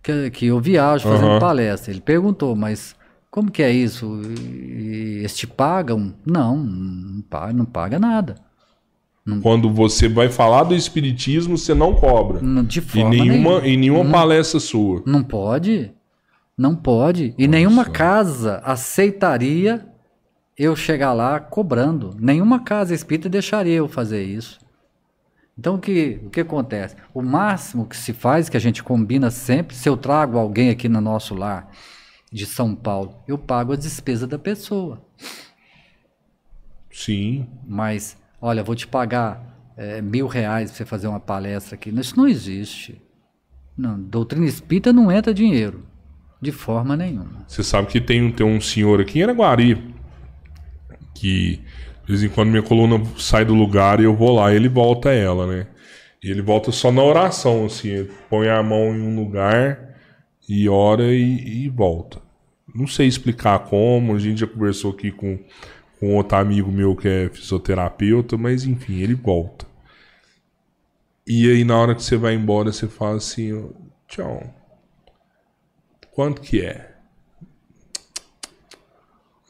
que, 0.00 0.30
que 0.30 0.46
eu 0.46 0.60
viajo 0.60 1.08
fazendo 1.08 1.30
Aham. 1.30 1.40
palestra. 1.40 1.90
Ele 1.92 2.00
perguntou, 2.00 2.54
mas 2.54 2.94
como 3.30 3.50
que 3.50 3.62
é 3.64 3.72
isso? 3.72 4.20
Eles 4.24 5.36
te 5.36 5.46
pagam? 5.46 6.14
Não, 6.24 6.56
não 6.56 7.22
paga, 7.22 7.52
não 7.52 7.64
paga 7.64 7.98
nada. 7.98 8.36
Quando 9.42 9.70
você 9.72 10.08
vai 10.08 10.28
falar 10.28 10.64
do 10.64 10.74
espiritismo, 10.74 11.58
você 11.58 11.74
não 11.74 11.94
cobra. 11.94 12.40
Não- 12.40 12.64
De 12.64 12.78
Em 12.78 12.82
forma 12.82 13.10
nenhuma, 13.10 13.32
nenhuma. 13.32 13.68
em 13.68 13.76
nenhuma 13.76 14.10
palestra 14.10 14.58
sua. 14.60 15.02
Não 15.06 15.22
pode. 15.22 15.92
Não 16.56 16.74
pode. 16.74 17.34
E 17.36 17.46
nenhuma 17.46 17.84
casa 17.84 18.60
aceitaria 18.64 19.86
eu 20.56 20.74
chegar 20.74 21.12
lá 21.12 21.38
cobrando. 21.38 22.16
Nenhuma 22.18 22.60
casa 22.64 22.94
espírita 22.94 23.28
deixaria 23.28 23.74
eu 23.76 23.86
fazer 23.88 24.24
isso. 24.24 24.58
Então 25.58 25.74
o 25.74 25.78
que, 25.78 26.20
o 26.24 26.30
que 26.30 26.40
acontece? 26.40 26.96
O 27.12 27.20
máximo 27.20 27.84
que 27.86 27.96
se 27.96 28.12
faz, 28.12 28.48
que 28.48 28.56
a 28.56 28.60
gente 28.60 28.82
combina 28.82 29.30
sempre, 29.30 29.74
se 29.76 29.88
eu 29.88 29.96
trago 29.96 30.38
alguém 30.38 30.70
aqui 30.70 30.88
no 30.88 31.00
nosso 31.00 31.34
lar 31.34 31.70
de 32.32 32.46
São 32.46 32.74
Paulo, 32.74 33.14
eu 33.26 33.36
pago 33.36 33.72
a 33.72 33.76
despesa 33.76 34.26
da 34.26 34.38
pessoa. 34.38 35.02
Sim. 36.90 37.46
Mas, 37.66 38.16
olha, 38.40 38.62
vou 38.62 38.74
te 38.74 38.86
pagar 38.86 39.72
eh, 39.76 40.00
mil 40.02 40.26
reais 40.26 40.70
para 40.70 40.78
você 40.78 40.84
fazer 40.84 41.06
uma 41.08 41.20
palestra 41.20 41.74
aqui. 41.74 41.90
Isso 41.90 42.16
não 42.16 42.26
existe. 42.28 43.00
Não, 43.76 44.00
doutrina 44.00 44.46
espírita 44.46 44.92
não 44.92 45.10
entra 45.12 45.32
dinheiro. 45.34 45.84
De 46.40 46.52
forma 46.52 46.96
nenhuma. 46.96 47.44
Você 47.48 47.64
sabe 47.64 47.88
que 47.88 48.00
tem, 48.00 48.22
um- 48.22 48.30
tem 48.32 48.46
um 48.46 48.60
senhor 48.60 49.00
aqui 49.00 49.18
em 49.18 49.22
Araguari 49.24 49.92
que 51.14 51.60
de 52.04 52.12
vez 52.12 52.22
em 52.22 52.28
quando 52.28 52.48
minha 52.50 52.62
coluna 52.62 53.02
sai 53.18 53.44
do 53.44 53.54
lugar 53.54 54.00
e 54.00 54.04
eu 54.04 54.14
vou 54.14 54.34
lá 54.34 54.52
ele 54.54 54.68
volta 54.68 55.10
ela, 55.10 55.46
né? 55.46 55.66
E 56.22 56.30
ele 56.30 56.40
volta 56.42 56.72
só 56.72 56.90
na 56.90 57.02
oração, 57.02 57.66
assim, 57.66 57.88
ele 57.88 58.10
põe 58.30 58.48
a 58.48 58.62
mão 58.62 58.94
em 58.94 59.00
um 59.00 59.14
lugar 59.16 59.78
e 60.48 60.68
ora 60.68 61.04
e, 61.14 61.64
e 61.64 61.68
volta. 61.68 62.20
Não 62.74 62.86
sei 62.86 63.06
explicar 63.06 63.58
como, 63.60 64.14
a 64.14 64.18
gente 64.18 64.40
já 64.40 64.46
conversou 64.46 64.92
aqui 64.92 65.10
com, 65.12 65.38
com 65.98 66.14
outro 66.14 66.38
amigo 66.38 66.70
meu 66.70 66.94
que 66.94 67.08
é 67.08 67.28
fisioterapeuta, 67.28 68.36
mas 68.36 68.64
enfim, 68.64 69.00
ele 69.00 69.14
volta. 69.14 69.66
E 71.26 71.50
aí 71.50 71.64
na 71.64 71.76
hora 71.76 71.94
que 71.94 72.02
você 72.02 72.16
vai 72.16 72.34
embora, 72.34 72.72
você 72.72 72.86
fala 72.86 73.16
assim, 73.16 73.70
tchau. 74.06 74.42
Quanto 76.12 76.40
que 76.40 76.60
é? 76.62 76.94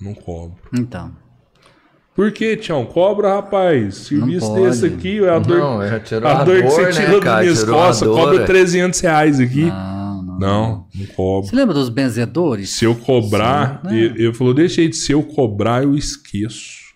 Não 0.00 0.14
cobro. 0.14 0.58
Então. 0.74 1.14
Por 2.14 2.32
que, 2.32 2.56
Tião? 2.56 2.84
Cobra, 2.84 3.34
rapaz. 3.34 3.94
Serviço 3.94 4.52
desse 4.54 4.86
aqui, 4.86 5.24
a 5.26 5.38
dor, 5.38 5.58
Não, 5.58 5.82
é, 5.82 6.00
tirou 6.00 6.28
a 6.28 6.40
a 6.40 6.44
dor 6.44 6.56
que 6.56 6.62
dor, 6.62 6.70
você 6.70 6.82
né, 6.82 6.90
tirou 6.90 7.20
cara? 7.20 7.36
das 7.36 7.42
minhas 7.42 7.64
costas, 7.64 8.08
dor, 8.08 8.16
cobra 8.18 8.42
é. 8.42 8.44
300 8.44 9.00
reais 9.00 9.40
aqui. 9.40 9.66
Não, 9.66 10.07
não. 10.38 10.86
Não, 10.94 11.06
cobro. 11.14 11.48
Você 11.48 11.56
lembra 11.56 11.74
dos 11.74 11.88
benzedores? 11.88 12.70
Se 12.70 12.84
eu 12.84 12.94
cobrar, 12.94 13.80
Sim, 13.82 13.88
né? 13.88 13.98
ele, 13.98 14.24
ele 14.24 14.32
falou, 14.34 14.54
deixa 14.54 14.80
aí 14.80 14.88
de 14.88 14.96
se 14.96 15.12
eu 15.12 15.22
cobrar, 15.22 15.82
eu 15.82 15.94
esqueço. 15.96 16.88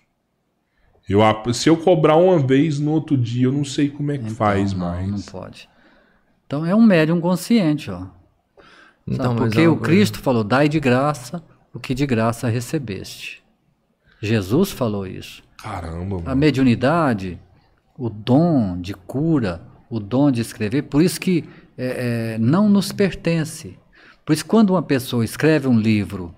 Eu, 1.07 1.19
se 1.53 1.69
eu 1.69 1.75
cobrar 1.77 2.15
uma 2.15 2.39
vez 2.39 2.79
no 2.79 2.91
outro 2.91 3.17
dia, 3.17 3.45
eu 3.45 3.51
não 3.51 3.65
sei 3.65 3.89
como 3.89 4.11
é 4.11 4.17
que 4.17 4.23
Então, 4.25 4.35
faz 4.35 4.71
não, 4.71 4.79
mais. 4.79 5.09
Não 5.09 5.19
pode. 5.21 5.69
Então 6.47 6.65
é 6.65 6.73
um 6.73 6.81
médium 6.81 7.19
consciente, 7.19 7.91
ó. 7.91 8.05
Então, 9.05 9.35
Porque 9.35 9.59
é 9.59 9.67
o 9.67 9.75
coisa- 9.75 9.83
Cristo 9.83 10.19
falou: 10.19 10.43
dai 10.43 10.69
de 10.69 10.79
graça 10.79 11.43
o 11.73 11.79
que 11.79 11.93
de 11.93 12.05
graça 12.05 12.47
recebeste. 12.47 13.43
Jesus 14.21 14.71
falou 14.71 15.05
isso. 15.05 15.43
Caramba, 15.57 16.17
A 16.17 16.21
mano. 16.21 16.35
mediunidade, 16.37 17.37
o 17.97 18.09
dom 18.09 18.79
de 18.79 18.93
cura, 18.93 19.61
o 19.89 19.99
dom 19.99 20.31
de 20.31 20.39
escrever, 20.41 20.83
por 20.83 21.01
isso 21.01 21.19
que 21.19 21.43
é, 21.77 22.33
é, 22.35 22.37
não 22.37 22.69
nos 22.69 22.91
pertence. 22.91 23.77
Por 24.25 24.33
isso, 24.33 24.45
quando 24.45 24.71
uma 24.71 24.81
pessoa 24.81 25.25
escreve 25.25 25.67
um 25.67 25.77
livro 25.77 26.33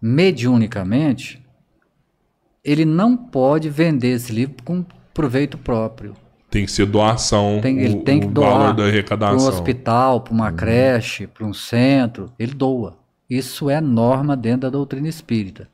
mediunicamente, 0.00 1.44
ele 2.64 2.84
não 2.84 3.16
pode 3.16 3.68
vender 3.68 4.08
esse 4.08 4.32
livro 4.32 4.56
com 4.64 4.84
proveito 5.14 5.56
próprio. 5.58 6.14
Tem 6.50 6.64
que 6.64 6.70
ser 6.70 6.86
doação. 6.86 7.60
Tem- 7.60 7.78
ele 7.78 7.96
o, 7.96 8.02
tem 8.02 8.20
que 8.20 8.26
doar 8.26 8.74
para 8.74 9.32
um 9.34 9.46
hospital, 9.46 10.20
para 10.22 10.32
uma 10.32 10.50
creche, 10.52 11.26
para 11.26 11.46
um 11.46 11.52
centro, 11.52 12.32
ele 12.38 12.54
doa. 12.54 12.98
Isso 13.28 13.68
é 13.68 13.80
norma 13.80 14.36
dentro 14.36 14.62
da 14.62 14.70
doutrina 14.70 15.08
espírita. 15.08 15.68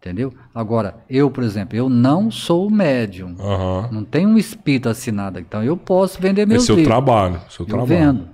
Entendeu? 0.00 0.32
Agora, 0.54 0.96
eu, 1.10 1.28
por 1.30 1.42
exemplo, 1.42 1.76
eu 1.76 1.88
não 1.88 2.30
sou 2.30 2.70
médium. 2.70 3.34
Aham. 3.40 3.88
Não 3.90 4.04
tenho 4.04 4.28
um 4.28 4.38
espírito 4.38 4.88
assinado. 4.88 5.40
Então 5.40 5.62
eu 5.64 5.76
posso 5.76 6.20
vender 6.22 6.42
É 6.42 6.46
meus 6.46 6.64
seu 6.64 6.76
livros. 6.76 6.88
trabalho. 6.92 7.40
Seu 7.50 7.64
Eu 7.64 7.68
trabalho. 7.68 7.86
vendo. 7.88 8.28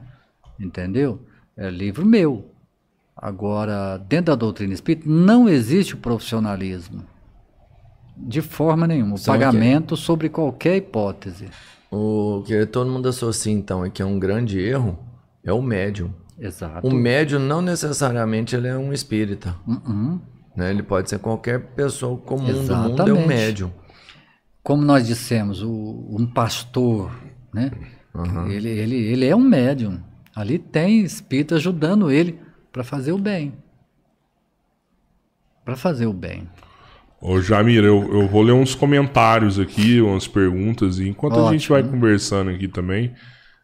Entendeu? 0.61 1.21
É 1.57 1.71
livro 1.71 2.05
meu. 2.05 2.51
Agora, 3.17 3.97
dentro 3.97 4.27
da 4.27 4.35
doutrina 4.35 4.75
espírita, 4.75 5.09
não 5.09 5.49
existe 5.49 5.95
o 5.95 5.99
profissionalismo. 5.99 7.03
De 8.17 8.43
forma 8.43 8.87
nenhuma. 8.87 9.17
O 9.17 9.25
pagamento 9.25 9.97
sobre 9.97 10.29
qualquer 10.29 10.77
hipótese. 10.77 11.49
O 11.91 12.43
que 12.47 12.67
todo 12.67 12.91
mundo 12.91 13.09
associa, 13.09 13.53
então, 13.53 13.85
é 13.85 13.89
que 13.91 14.03
é 14.03 14.05
um 14.05 14.19
grande 14.19 14.61
erro, 14.61 14.99
é 15.43 15.53
o 15.53 15.63
médium. 15.63 16.11
Exato. 16.39 16.87
O 16.87 16.93
médium 16.93 17.39
não 17.39 17.63
necessariamente 17.63 18.55
ele 18.55 18.69
é 18.69 18.77
um 18.77 18.93
espírita. 18.93 19.55
Uh-uh. 19.67 20.21
Né? 20.57 20.71
Ele 20.71 20.83
pode 20.83 21.11
ser 21.11 21.19
qualquer 21.19 21.61
pessoa 21.75 22.17
comum 22.19 22.47
do 22.47 22.53
mundo, 22.53 22.73
é 22.73 22.75
um 22.75 22.95
Exatamente. 22.95 23.27
médium. 23.27 23.73
Como 24.63 24.83
nós 24.83 25.07
dissemos, 25.07 25.63
o- 25.63 26.07
um 26.11 26.27
pastor, 26.27 27.11
né? 27.53 27.71
Ele, 28.49 28.69
ele, 28.69 28.97
ele 28.97 29.27
é 29.27 29.35
um 29.35 29.41
médium. 29.43 30.01
Ali 30.35 30.59
tem 30.59 31.03
espírito 31.03 31.55
ajudando 31.55 32.11
ele 32.11 32.39
para 32.73 32.83
fazer 32.85 33.13
o 33.13 33.19
bem. 33.19 33.53
Para 35.65 35.77
fazer 35.77 36.07
o 36.07 36.13
bem. 36.13 36.49
Ô, 37.21 37.41
Jamir, 37.41 37.83
eu, 37.85 38.13
eu 38.13 38.29
vou 38.29 38.43
ler 38.43 38.53
uns 38.53 38.75
comentários 38.75 39.59
aqui, 39.59 40.01
umas 40.01 40.29
perguntas, 40.29 40.99
e 40.99 41.09
enquanto 41.09 41.41
a 41.41 41.51
gente 41.53 41.69
vai 41.69 41.81
Ótimo. 41.81 41.95
conversando 41.95 42.51
aqui 42.51 42.69
também, 42.69 43.15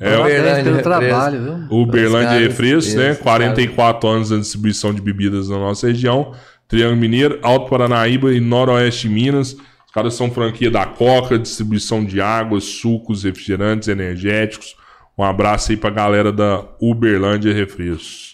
É, 0.00 0.16
o 0.16 0.20
Uberlândia 0.20 0.64
pelo 0.64 0.82
trabalho, 0.82 1.42
viu? 1.42 1.66
o 1.70 1.82
Uberlândia 1.82 2.38
Refrescos, 2.38 2.94
né? 2.94 3.10
isso, 3.12 3.22
44 3.22 4.08
anos 4.08 4.28
da 4.28 4.36
distribuição 4.36 4.94
de 4.94 5.00
bebidas 5.00 5.48
na 5.48 5.58
nossa 5.58 5.88
região. 5.88 6.32
Triângulo 6.68 7.00
Mineiro, 7.00 7.38
Alto 7.42 7.68
Paranaíba 7.70 8.32
e 8.32 8.40
Noroeste 8.40 9.08
Minas. 9.08 9.54
Os 9.54 9.92
caras 9.92 10.14
são 10.14 10.30
franquia 10.30 10.70
da 10.70 10.84
Coca, 10.84 11.38
distribuição 11.38 12.04
de 12.04 12.20
águas, 12.20 12.64
sucos, 12.64 13.24
refrigerantes, 13.24 13.88
energéticos. 13.88 14.76
Um 15.16 15.24
abraço 15.24 15.72
aí 15.72 15.76
pra 15.76 15.90
galera 15.90 16.30
da 16.30 16.62
Uberlândia 16.78 17.52
Refrescos. 17.52 18.27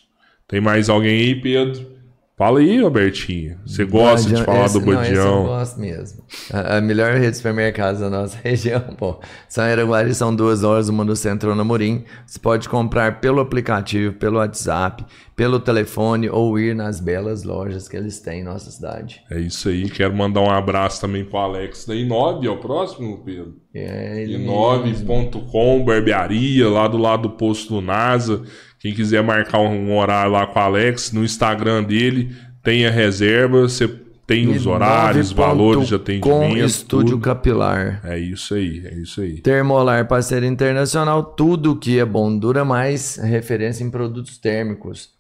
Tem 0.55 0.61
mais 0.61 0.89
alguém 0.89 1.19
aí, 1.19 1.35
Pedro? 1.35 1.95
Fala 2.37 2.61
aí, 2.61 2.81
Robertinho. 2.81 3.59
Você 3.67 3.85
gosta 3.85 4.29
de 4.29 4.35
Badião- 4.35 4.45
falar 4.45 4.67
esse- 4.67 4.79
do 4.81 4.87
Não, 4.87 5.03
esse 5.03 5.13
eu 5.13 5.17
Badião? 5.25 5.43
gosto 5.47 5.81
mesmo. 5.81 6.23
A, 6.53 6.77
a 6.77 6.81
melhor 6.81 7.13
rede 7.15 7.31
de 7.33 7.37
supermercados 7.39 8.01
da 8.01 8.09
nossa 8.11 8.39
região, 8.43 8.81
pô. 8.97 9.19
São 9.49 9.65
Araguari, 9.65 10.15
são 10.15 10.35
duas 10.35 10.63
horas, 10.63 10.89
uma 10.89 11.05
no 11.05 11.17
centro 11.17 11.51
ou 11.51 11.57
no 11.57 11.65
Morim. 11.65 12.05
Você 12.25 12.39
pode 12.39 12.69
comprar 12.69 13.21
pelo 13.21 13.41
aplicativo, 13.41 14.15
pelo 14.15 14.39
WhatsApp, 14.39 15.05
pelo 15.37 15.59
telefone 15.61 16.29
ou 16.29 16.57
ir 16.59 16.75
nas 16.75 17.01
belas 17.01 17.43
lojas 17.45 17.89
que 17.89 17.97
eles 17.97 18.21
têm 18.21 18.41
em 18.41 18.45
nossa 18.45 18.69
cidade. 18.71 19.23
É 19.31 19.39
isso 19.41 19.69
aí. 19.69 19.89
Quero 19.91 20.15
mandar 20.17 20.41
um 20.41 20.51
abraço 20.51 21.01
também 21.01 21.25
pro 21.25 21.39
Alex 21.39 21.85
da 21.87 21.95
Inove, 21.97 22.47
é 22.47 22.51
o 22.51 22.59
próximo, 22.59 23.23
Pedro. 23.25 23.55
É, 23.73 24.23
ele 24.23 24.35
Inove.com, 24.35 25.85
barbearia, 25.85 26.69
lá 26.69 26.87
do 26.89 26.97
lado 26.97 27.23
do 27.29 27.31
posto 27.31 27.75
do 27.75 27.81
NASA. 27.81 28.43
Quem 28.85 28.93
quiser 28.93 29.23
marcar 29.23 29.61
um 29.61 29.97
horário 29.97 30.33
lá 30.33 30.47
com 30.47 30.59
o 30.59 30.63
Alex, 30.63 31.11
no 31.11 31.25
Instagram 31.25 31.83
dele, 31.85 32.37
tem 32.63 32.85
a 32.85 32.91
reserva, 32.91 33.63
você 33.63 33.89
tem 34.27 34.47
os 34.47 34.67
horários, 34.67 35.33
valores 35.33 35.89
de 35.89 35.95
Com 36.21 36.43
atendimento. 36.43 36.67
estúdio 36.67 37.13
tudo. 37.13 37.23
capilar. 37.23 38.03
É 38.05 38.19
isso 38.19 38.53
aí, 38.53 38.87
é 38.87 38.93
isso 38.97 39.23
aí. 39.23 39.41
Termolar 39.41 40.07
parceiro 40.07 40.45
internacional, 40.45 41.23
tudo 41.23 41.77
que 41.77 41.99
é 41.99 42.05
bom 42.05 42.39
dura 42.39 42.63
mais, 42.63 43.17
referência 43.17 43.83
em 43.83 43.91
produtos 43.91 44.37
térmicos. 44.37 45.15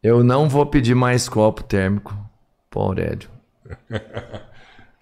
Eu 0.00 0.22
não 0.22 0.48
vou 0.48 0.64
pedir 0.64 0.94
mais 0.94 1.28
copo 1.28 1.64
térmico. 1.64 2.16
Pô, 2.70 2.82
Aurélio. 2.82 3.28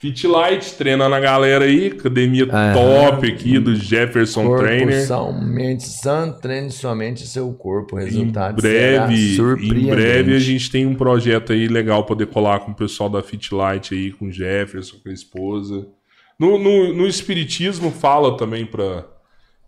Fit 0.01 0.27
Light, 0.27 0.77
treinando 0.79 1.15
a 1.15 1.21
galera 1.21 1.67
aí, 1.67 1.89
academia 1.89 2.45
Aham. 2.51 2.73
top 2.73 3.31
aqui 3.31 3.59
do 3.59 3.77
Jefferson 3.77 4.47
Corpo 4.47 4.65
Trainer. 4.65 5.07
são 5.07 5.31
mente 5.31 5.87
sã, 5.87 6.33
treine 6.33 6.71
somente 6.71 7.27
seu 7.27 7.53
corpo. 7.53 7.97
O 7.97 8.01
Em 8.01 8.05
resultado 8.05 8.63
breve, 8.63 9.37
em 9.63 9.87
breve 9.91 10.35
a 10.35 10.39
gente 10.39 10.71
tem 10.71 10.87
um 10.87 10.95
projeto 10.95 11.53
aí 11.53 11.69
legal 11.69 12.05
para 12.07 12.17
decolar 12.17 12.61
com 12.61 12.71
o 12.71 12.75
pessoal 12.75 13.11
da 13.11 13.23
Fit 13.23 13.55
Light 13.55 13.93
aí, 13.95 14.11
com 14.11 14.29
o 14.29 14.33
Jefferson, 14.33 14.97
com 15.05 15.11
a 15.11 15.13
esposa. 15.13 15.87
No, 16.39 16.59
no, 16.59 16.95
no 16.95 17.07
Espiritismo 17.07 17.91
fala 17.91 18.39
também 18.39 18.65
para 18.65 19.05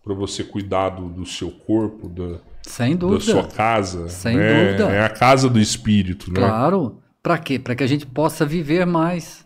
você 0.07 0.43
cuidar 0.43 0.89
do, 0.89 1.11
do 1.11 1.27
seu 1.27 1.51
corpo, 1.51 2.09
da, 2.09 2.39
Sem 2.63 2.93
da 2.93 3.01
dúvida. 3.07 3.21
sua 3.33 3.45
casa. 3.45 4.09
Sem 4.09 4.39
né? 4.39 4.65
dúvida. 4.65 4.85
É 4.95 5.05
a 5.05 5.11
casa 5.11 5.51
do 5.51 5.61
espírito, 5.61 6.31
né? 6.33 6.41
Claro. 6.41 7.03
Para 7.23 7.37
quê? 7.37 7.59
Para 7.59 7.75
que 7.75 7.85
a 7.85 7.87
gente 7.87 8.07
possa 8.07 8.47
viver 8.47 8.87
mais. 8.87 9.42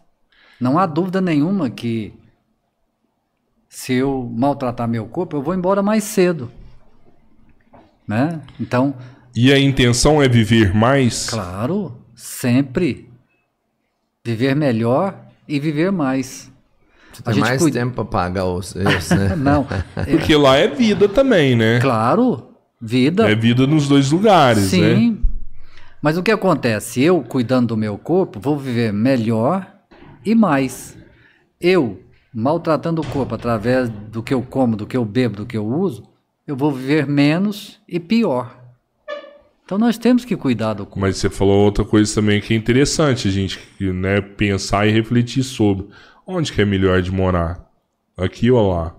Não 0.61 0.78
há 0.78 0.87
dúvida 0.87 1.20
nenhuma 1.20 1.69
que 1.70 2.12
se 3.69 3.93
eu 3.95 4.31
maltratar 4.35 4.89
meu 4.89 5.07
corpo, 5.07 5.37
eu 5.37 5.43
vou 5.43 5.55
embora 5.55 5.83
mais 5.83 6.05
cedo. 6.05 6.51
Né? 8.07 8.41
Então, 8.61 8.95
E 9.35 9.53
a 9.53 9.59
intenção 9.59 10.23
é 10.23 10.28
viver 10.28 10.74
mais? 10.74 11.28
claro, 11.28 11.97
sempre 12.15 13.11
viver 14.24 14.55
melhor 14.55 15.19
e 15.47 15.59
viver 15.61 15.91
mais. 15.93 16.51
Você 17.12 17.20
A 17.23 17.24
tem 17.24 17.35
gente 17.35 17.43
mais 17.45 17.62
cuida- 17.62 17.81
tempo 17.81 17.95
para 17.95 18.05
pagar 18.05 18.45
os 18.47 18.69
seus, 18.70 19.11
né? 19.11 19.37
Não, 19.37 19.66
Porque 20.11 20.35
lá 20.37 20.57
é 20.57 20.69
vida 20.69 21.09
também, 21.09 21.55
né? 21.57 21.81
claro, 21.81 22.51
vida. 22.81 23.28
É 23.31 23.35
vida 23.35 23.66
nos 23.66 23.89
dois 23.89 24.11
lugares, 24.11 24.73
né? 24.73 24.95
Sim. 24.95 25.23
Mas 26.01 26.16
o 26.16 26.23
que 26.23 26.31
acontece? 26.31 27.03
Eu, 27.03 27.23
cuidando 27.23 27.69
do 27.69 27.77
meu 27.77 27.99
corpo, 27.99 28.39
vou 28.39 28.57
viver 28.59 28.93
melhor 28.93 29.66
e 30.27 30.35
mais. 30.35 30.98
Eu, 31.61 32.03
maltratando 32.35 33.01
o 33.01 33.07
corpo 33.07 33.35
através 33.35 33.89
do 33.89 34.23
que 34.23 34.35
eu 34.35 34.43
como, 34.43 34.77
do 34.77 34.86
que 34.86 34.97
eu 34.97 35.05
bebo, 35.05 35.36
do 35.36 35.47
que 35.47 35.57
eu 35.57 35.65
uso, 35.65 36.03
eu 36.47 36.57
vou 36.57 36.73
viver 36.73 37.07
menos 37.07 37.81
e 37.89 37.98
pior. 37.98 38.55
Então 39.65 39.78
nós 39.78 39.97
temos 39.97 40.24
que 40.24 40.36
cuidar 40.36 40.74
do 40.74 40.85
corpo. 40.85 41.01
Mas 41.01 41.16
você 41.16 41.31
falou 41.31 41.65
outra 41.65 41.85
coisa 41.85 42.15
também 42.15 42.40
que 42.40 42.55
é 42.55 42.57
interessante 42.57 43.31
gente 43.31 43.59
né, 43.81 44.20
pensar 44.20 44.86
e 44.86 44.93
refletir 44.93 45.43
sobre. 45.43 45.86
Onde 46.27 46.53
que 46.53 46.61
é 46.61 46.65
melhor 46.65 47.01
de 47.03 47.11
morar? 47.11 47.65
Aqui 48.16 48.51
ou 48.51 48.73
lá? 48.73 48.94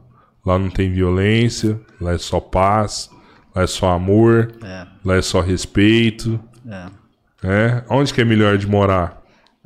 Lá 0.46 0.58
não 0.58 0.70
tem 0.70 0.92
violência, 0.92 1.80
lá 2.00 2.14
é 2.14 2.18
só 2.18 2.40
paz, 2.40 3.10
lá 3.54 3.64
é 3.64 3.68
só 3.68 3.92
amor, 3.92 4.54
É, 4.64 4.88
lá 5.04 5.16
é 5.16 5.22
só 5.22 5.42
respeito. 5.42 6.40
é. 6.70 6.86
Né? 7.44 7.84
Onde 7.90 8.14
que 8.14 8.20
é 8.22 8.26
melhor 8.26 8.58
de 8.58 8.68
morar? 8.68 9.17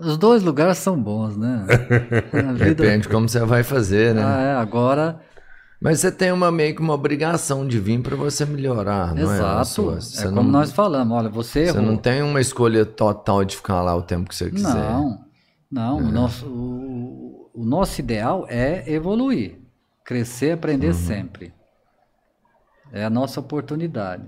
Os 0.02 0.18
dois 0.18 0.42
lugares 0.44 0.78
são 0.80 1.02
bons, 1.02 1.38
né? 1.38 1.66
Vida- 2.56 2.74
Depende 2.74 3.08
como 3.08 3.30
você 3.30 3.40
vai 3.46 3.64
fazer, 3.64 4.16
né? 4.16 4.24
Ah, 4.24 4.42
é, 4.42 4.54
agora 4.56 5.22
Mas 5.80 6.00
você 6.00 6.12
tem 6.12 6.32
uma 6.32 6.52
meio 6.52 6.76
que 6.76 6.82
uma 6.82 6.94
obrigação 6.94 7.68
de 7.68 7.80
vir 7.80 8.02
para 8.02 8.16
você 8.16 8.46
melhorar, 8.46 9.14
não 9.16 9.32
é? 9.32 9.36
Exato. 9.38 9.98
É 10.18 10.24
como 10.24 10.44
não, 10.44 10.60
nós 10.60 10.72
falamos, 10.72 11.16
olha, 11.18 11.30
você 11.30 11.68
Você 11.68 11.80
não 11.82 11.98
tem 11.98 12.22
uma 12.22 12.42
escolha 12.42 12.86
total 12.86 13.44
de 13.46 13.56
ficar 13.56 13.82
lá 13.82 13.96
o 13.96 14.02
tempo 14.02 14.30
que 14.30 14.36
você 14.36 14.50
quiser. 14.50 14.74
Não, 14.74 15.26
não. 15.72 15.98
O, 16.00 16.12
nosso, 16.12 16.46
o, 16.48 17.52
o 17.54 17.66
nosso 17.66 18.00
ideal 18.02 18.46
é 18.50 18.84
evoluir, 18.92 19.60
crescer, 20.04 20.52
aprender 20.54 20.88
Uhum. 20.88 20.94
sempre. 20.94 21.54
É 22.92 23.04
a 23.06 23.10
nossa 23.10 23.40
oportunidade. 23.40 24.24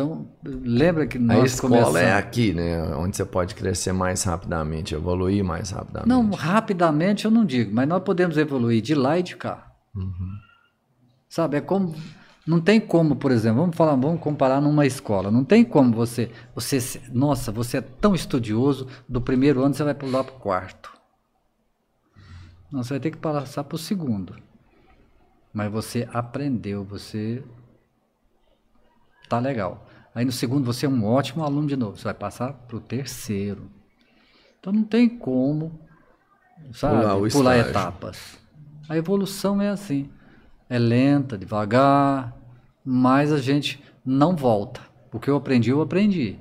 Então, 0.00 0.28
lembra 0.44 1.08
que 1.08 1.18
A 1.18 1.20
nós 1.20 1.54
escola 1.54 1.82
começamos... 1.82 2.00
é 2.00 2.12
aqui, 2.12 2.52
né? 2.54 2.80
Onde 2.94 3.16
você 3.16 3.24
pode 3.24 3.56
crescer 3.56 3.92
mais 3.92 4.22
rapidamente, 4.22 4.94
evoluir 4.94 5.42
mais 5.42 5.70
rapidamente. 5.70 6.08
Não, 6.08 6.30
rapidamente 6.30 7.24
eu 7.24 7.32
não 7.32 7.44
digo, 7.44 7.74
mas 7.74 7.88
nós 7.88 8.00
podemos 8.04 8.38
evoluir 8.38 8.80
de 8.80 8.94
lá 8.94 9.18
e 9.18 9.24
de 9.24 9.34
cá. 9.34 9.72
Uhum. 9.92 10.38
Sabe, 11.28 11.56
é 11.56 11.60
como... 11.60 11.96
Não 12.46 12.60
tem 12.60 12.80
como, 12.80 13.16
por 13.16 13.32
exemplo, 13.32 13.60
vamos 13.60 13.76
falar, 13.76 13.96
vamos 13.96 14.20
comparar 14.20 14.60
numa 14.60 14.86
escola. 14.86 15.32
Não 15.32 15.44
tem 15.44 15.64
como 15.64 15.92
você, 15.92 16.30
você, 16.54 16.78
nossa, 17.12 17.50
você 17.50 17.78
é 17.78 17.80
tão 17.80 18.14
estudioso, 18.14 18.86
do 19.08 19.20
primeiro 19.20 19.64
ano 19.64 19.74
você 19.74 19.82
vai 19.82 19.94
pular 19.94 20.22
para 20.22 20.36
o 20.36 20.38
quarto. 20.38 20.92
Não, 22.70 22.84
você 22.84 22.90
vai 22.90 23.00
ter 23.00 23.10
que 23.10 23.18
passar 23.18 23.64
para 23.64 23.74
o 23.74 23.78
segundo. 23.78 24.36
Mas 25.52 25.72
você 25.72 26.08
aprendeu, 26.12 26.84
você 26.84 27.42
tá 29.28 29.40
legal. 29.40 29.87
Aí 30.18 30.24
no 30.24 30.32
segundo 30.32 30.64
você 30.64 30.84
é 30.84 30.88
um 30.88 31.04
ótimo 31.04 31.44
aluno 31.44 31.68
de 31.68 31.76
novo. 31.76 31.96
Você 31.96 32.02
vai 32.02 32.12
passar 32.12 32.52
para 32.52 32.76
o 32.76 32.80
terceiro. 32.80 33.70
Então 34.58 34.72
não 34.72 34.82
tem 34.82 35.08
como, 35.08 35.78
sabe, 36.72 37.02
Pular 37.04 37.30
pular 37.30 37.58
etapas. 37.58 38.36
A 38.88 38.96
evolução 38.96 39.62
é 39.62 39.68
assim. 39.68 40.10
É 40.68 40.76
lenta, 40.76 41.38
devagar, 41.38 42.36
mas 42.84 43.32
a 43.32 43.38
gente 43.38 43.80
não 44.04 44.34
volta. 44.34 44.80
O 45.12 45.20
que 45.20 45.30
eu 45.30 45.36
aprendi, 45.36 45.70
eu 45.70 45.80
aprendi. 45.80 46.36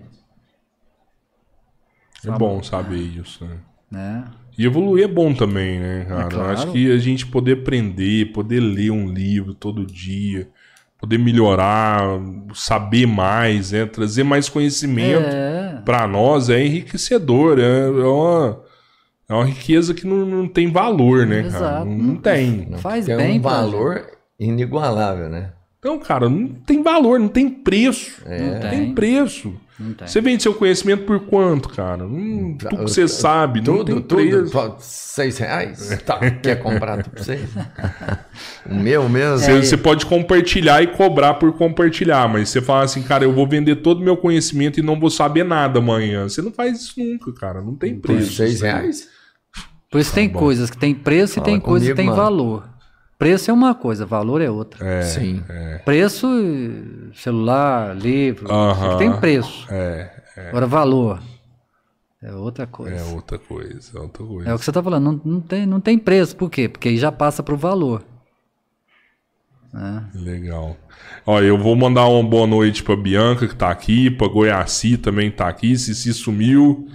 É 2.26 2.32
bom 2.32 2.64
saber 2.64 2.98
isso, 2.98 3.46
né? 3.46 3.60
Né? 3.92 4.26
E 4.58 4.66
evoluir 4.66 5.04
é 5.04 5.08
bom 5.08 5.36
também, 5.36 5.80
né, 5.80 6.06
cara? 6.06 6.24
Eu 6.24 6.30
claro. 6.30 6.50
acho 6.50 6.72
que 6.72 6.92
a 6.92 6.98
gente 6.98 7.28
poder 7.28 7.60
aprender, 7.60 8.34
poder 8.34 8.60
ler 8.60 8.90
um 8.90 9.08
livro 9.08 9.54
todo 9.54 9.86
dia, 9.86 10.50
poder 11.00 11.18
melhorar, 11.18 12.02
saber 12.54 13.06
mais, 13.06 13.72
né? 13.72 13.86
Trazer 13.86 14.24
mais 14.24 14.50
conhecimento 14.50 15.26
É, 15.28 15.82
pra 15.86 16.08
nós 16.08 16.50
é 16.50 16.64
enriquecedor. 16.64 17.60
É, 17.60 17.86
é 17.86 17.90
uma, 17.90 18.64
é 19.30 19.34
uma 19.34 19.46
riqueza 19.46 19.94
que 19.94 20.06
não, 20.08 20.26
não 20.26 20.48
tem 20.48 20.72
valor, 20.72 21.26
né, 21.26 21.44
cara? 21.44 21.48
Exato. 21.48 21.86
Não, 21.86 21.98
não 21.98 22.16
tem. 22.16 22.70
faz 22.78 23.06
tem 23.06 23.18
bem 23.18 23.40
um 23.40 23.42
valor 23.42 24.06
inigualável, 24.40 25.30
né? 25.30 25.52
Então, 25.80 26.00
cara, 26.00 26.28
não 26.28 26.48
tem 26.48 26.82
valor, 26.82 27.20
não 27.20 27.28
tem 27.28 27.50
preço. 27.50 28.22
Não 28.26 28.54
Não 28.54 28.60
tem 28.60 28.70
tem. 28.70 28.96
preço. 28.96 29.54
Não 29.80 29.94
tem. 29.94 30.08
Você 30.08 30.20
vende 30.22 30.42
seu 30.42 30.56
conhecimento 30.56 31.06
por 31.06 31.20
quanto, 31.20 31.70
cara? 31.70 32.04
Hum, 32.04 32.58
tudo 32.60 32.78
que 32.78 32.82
você 32.82 33.08
sabe, 33.08 33.60
não 33.60 33.78
Tudo, 33.78 33.86
tem 33.86 34.02
tudo. 34.02 34.16
preço. 34.16 34.48
só 34.52 34.76
Seis 34.80 35.38
reais? 35.38 36.02
Tá, 36.04 36.18
quer 36.32 36.56
comprar 36.64 37.04
tudo 37.04 37.12
pra 37.14 37.24
você? 37.24 37.40
o 38.70 38.74
meu 38.74 39.08
mesmo? 39.08 39.38
Você, 39.38 39.62
você 39.62 39.78
pode 39.78 40.08
compartilhar 40.08 40.82
e 40.82 40.88
cobrar 40.88 41.36
por 41.36 41.54
compartilhar, 41.54 42.28
mas 42.28 42.50
você 42.50 42.60
fala 42.60 42.84
assim, 42.86 43.04
cara, 43.04 43.24
eu 43.24 43.32
vou 43.32 43.48
vender 43.48 43.78
todo 43.78 44.00
o 44.00 44.04
meu 44.04 44.18
conhecimento 44.18 44.80
e 44.80 44.84
não 44.84 45.00
vou 45.00 45.12
saber 45.12 45.44
nada 45.46 45.78
amanhã. 45.78 46.28
Você 46.28 46.42
não 46.42 46.52
faz 46.52 46.82
isso 46.82 46.94
nunca, 47.00 47.32
cara. 47.34 47.62
Não 47.62 47.76
tem 47.76 47.96
Por 47.96 48.14
preço. 48.16 48.34
seis 48.34 48.62
reais? 48.62 49.08
Por 49.92 50.02
isso 50.02 50.12
tem 50.14 50.28
bom. 50.28 50.40
coisas 50.40 50.72
que 50.72 50.78
tem 50.78 50.94
preço 50.96 51.34
e 51.34 51.36
Fala 51.36 51.46
tem 51.46 51.60
coisas 51.60 51.88
que 51.88 51.96
tem 51.96 52.08
mano. 52.08 52.18
valor. 52.18 52.68
Preço 53.18 53.50
é 53.50 53.54
uma 53.54 53.74
coisa, 53.74 54.06
valor 54.06 54.42
é 54.42 54.50
outra. 54.50 54.86
É, 54.88 55.02
Sim. 55.02 55.44
Preço, 55.84 56.28
eh, 56.28 57.16
celular, 57.16 57.96
livro, 57.96 58.52
Aham. 58.52 58.98
tem 58.98 59.12
preço. 59.20 59.66
é, 59.72 60.10
Agora, 60.50 60.68
valor 60.68 61.20
é 62.22 62.32
outra 62.32 62.68
coisa. 62.68 62.96
é 62.96 63.04
outra 63.04 63.40
coisa, 63.40 63.98
é 63.98 64.00
outra 64.00 64.24
coisa. 64.24 64.50
É 64.50 64.54
o 64.54 64.58
que 64.60 64.64
você 64.66 64.70
está 64.70 64.84
falando, 64.84 65.04
não, 65.04 65.22
não, 65.34 65.42
tem, 65.42 65.66
não 65.66 65.80
tem 65.82 65.98
preço. 65.98 66.36
Por 66.36 66.50
quê? 66.50 66.70
Porque 66.70 66.90
aí 66.90 66.98
já 66.98 67.12
passa 67.12 67.42
para 67.42 67.56
o 67.56 67.58
valor. 67.58 68.04
né? 69.74 70.04
Legal. 70.14 70.78
Ó, 71.26 71.42
eu 71.42 71.58
vou 71.58 71.76
mandar 71.76 72.08
uma 72.08 72.28
boa 72.28 72.46
noite 72.48 72.84
pra 72.84 72.96
Bianca, 72.96 73.48
que 73.48 73.56
tá 73.56 73.70
aqui, 73.72 74.10
pra 74.12 74.28
Goiaci 74.28 74.96
também 74.98 75.32
tá 75.32 75.48
aqui, 75.48 75.76
se 75.78 75.94
se 75.96 76.14
sumiu. 76.14 76.88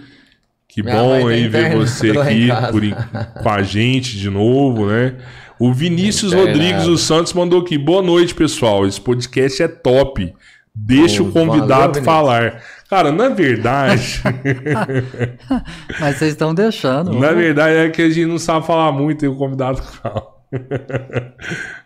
Que 0.69 0.83
Minha 0.83 0.97
bom 0.97 1.09
mãe 1.11 1.23
tá 1.25 1.29
aí 1.31 1.49
ver 1.49 1.77
você 1.77 2.11
aqui 2.13 2.49
por 2.71 3.43
com 3.43 3.49
a 3.51 3.63
gente 3.63 4.17
de 4.19 4.31
novo, 4.31 4.87
né? 4.87 5.17
O 5.63 5.73
Vinícius. 5.73 6.33
Rodrigues 6.33 6.87
dos 6.87 7.03
Santos 7.03 7.33
mandou 7.33 7.61
aqui. 7.61 7.79
Boa 7.79 8.03
noite, 8.03 8.35
pessoal. 8.35 8.85
Esse 8.85 9.01
podcast 9.01 9.63
é 9.63 9.69
top. 9.69 10.35
Deixa 10.75 11.23
Ô, 11.23 11.27
o 11.29 11.31
convidado 11.33 12.01
valeu, 12.01 12.03
falar. 12.03 12.63
Cara, 12.91 13.13
na 13.13 13.29
verdade, 13.29 14.21
Mas 16.01 16.17
vocês 16.17 16.33
estão 16.33 16.53
deixando. 16.53 17.13
na 17.13 17.29
vamos- 17.29 17.37
verdade 17.45 17.77
é 17.77 17.91
que 17.91 18.03
a 18.03 18.11
gente 18.11 18.27
não 18.27 18.41
sabe 18.41 18.67
falar 18.67 18.91
muito 18.91 19.25
e 19.25 19.29
o 19.29 19.37
convidado 19.37 19.81
fala. 20.03 20.27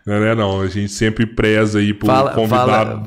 Não 0.07 0.13
é 0.15 0.33
não, 0.33 0.59
a 0.61 0.67
gente 0.67 0.91
sempre 0.91 1.27
preza 1.27 1.77
aí 1.77 1.93
pro 1.93 2.07
Fala, 2.07 2.33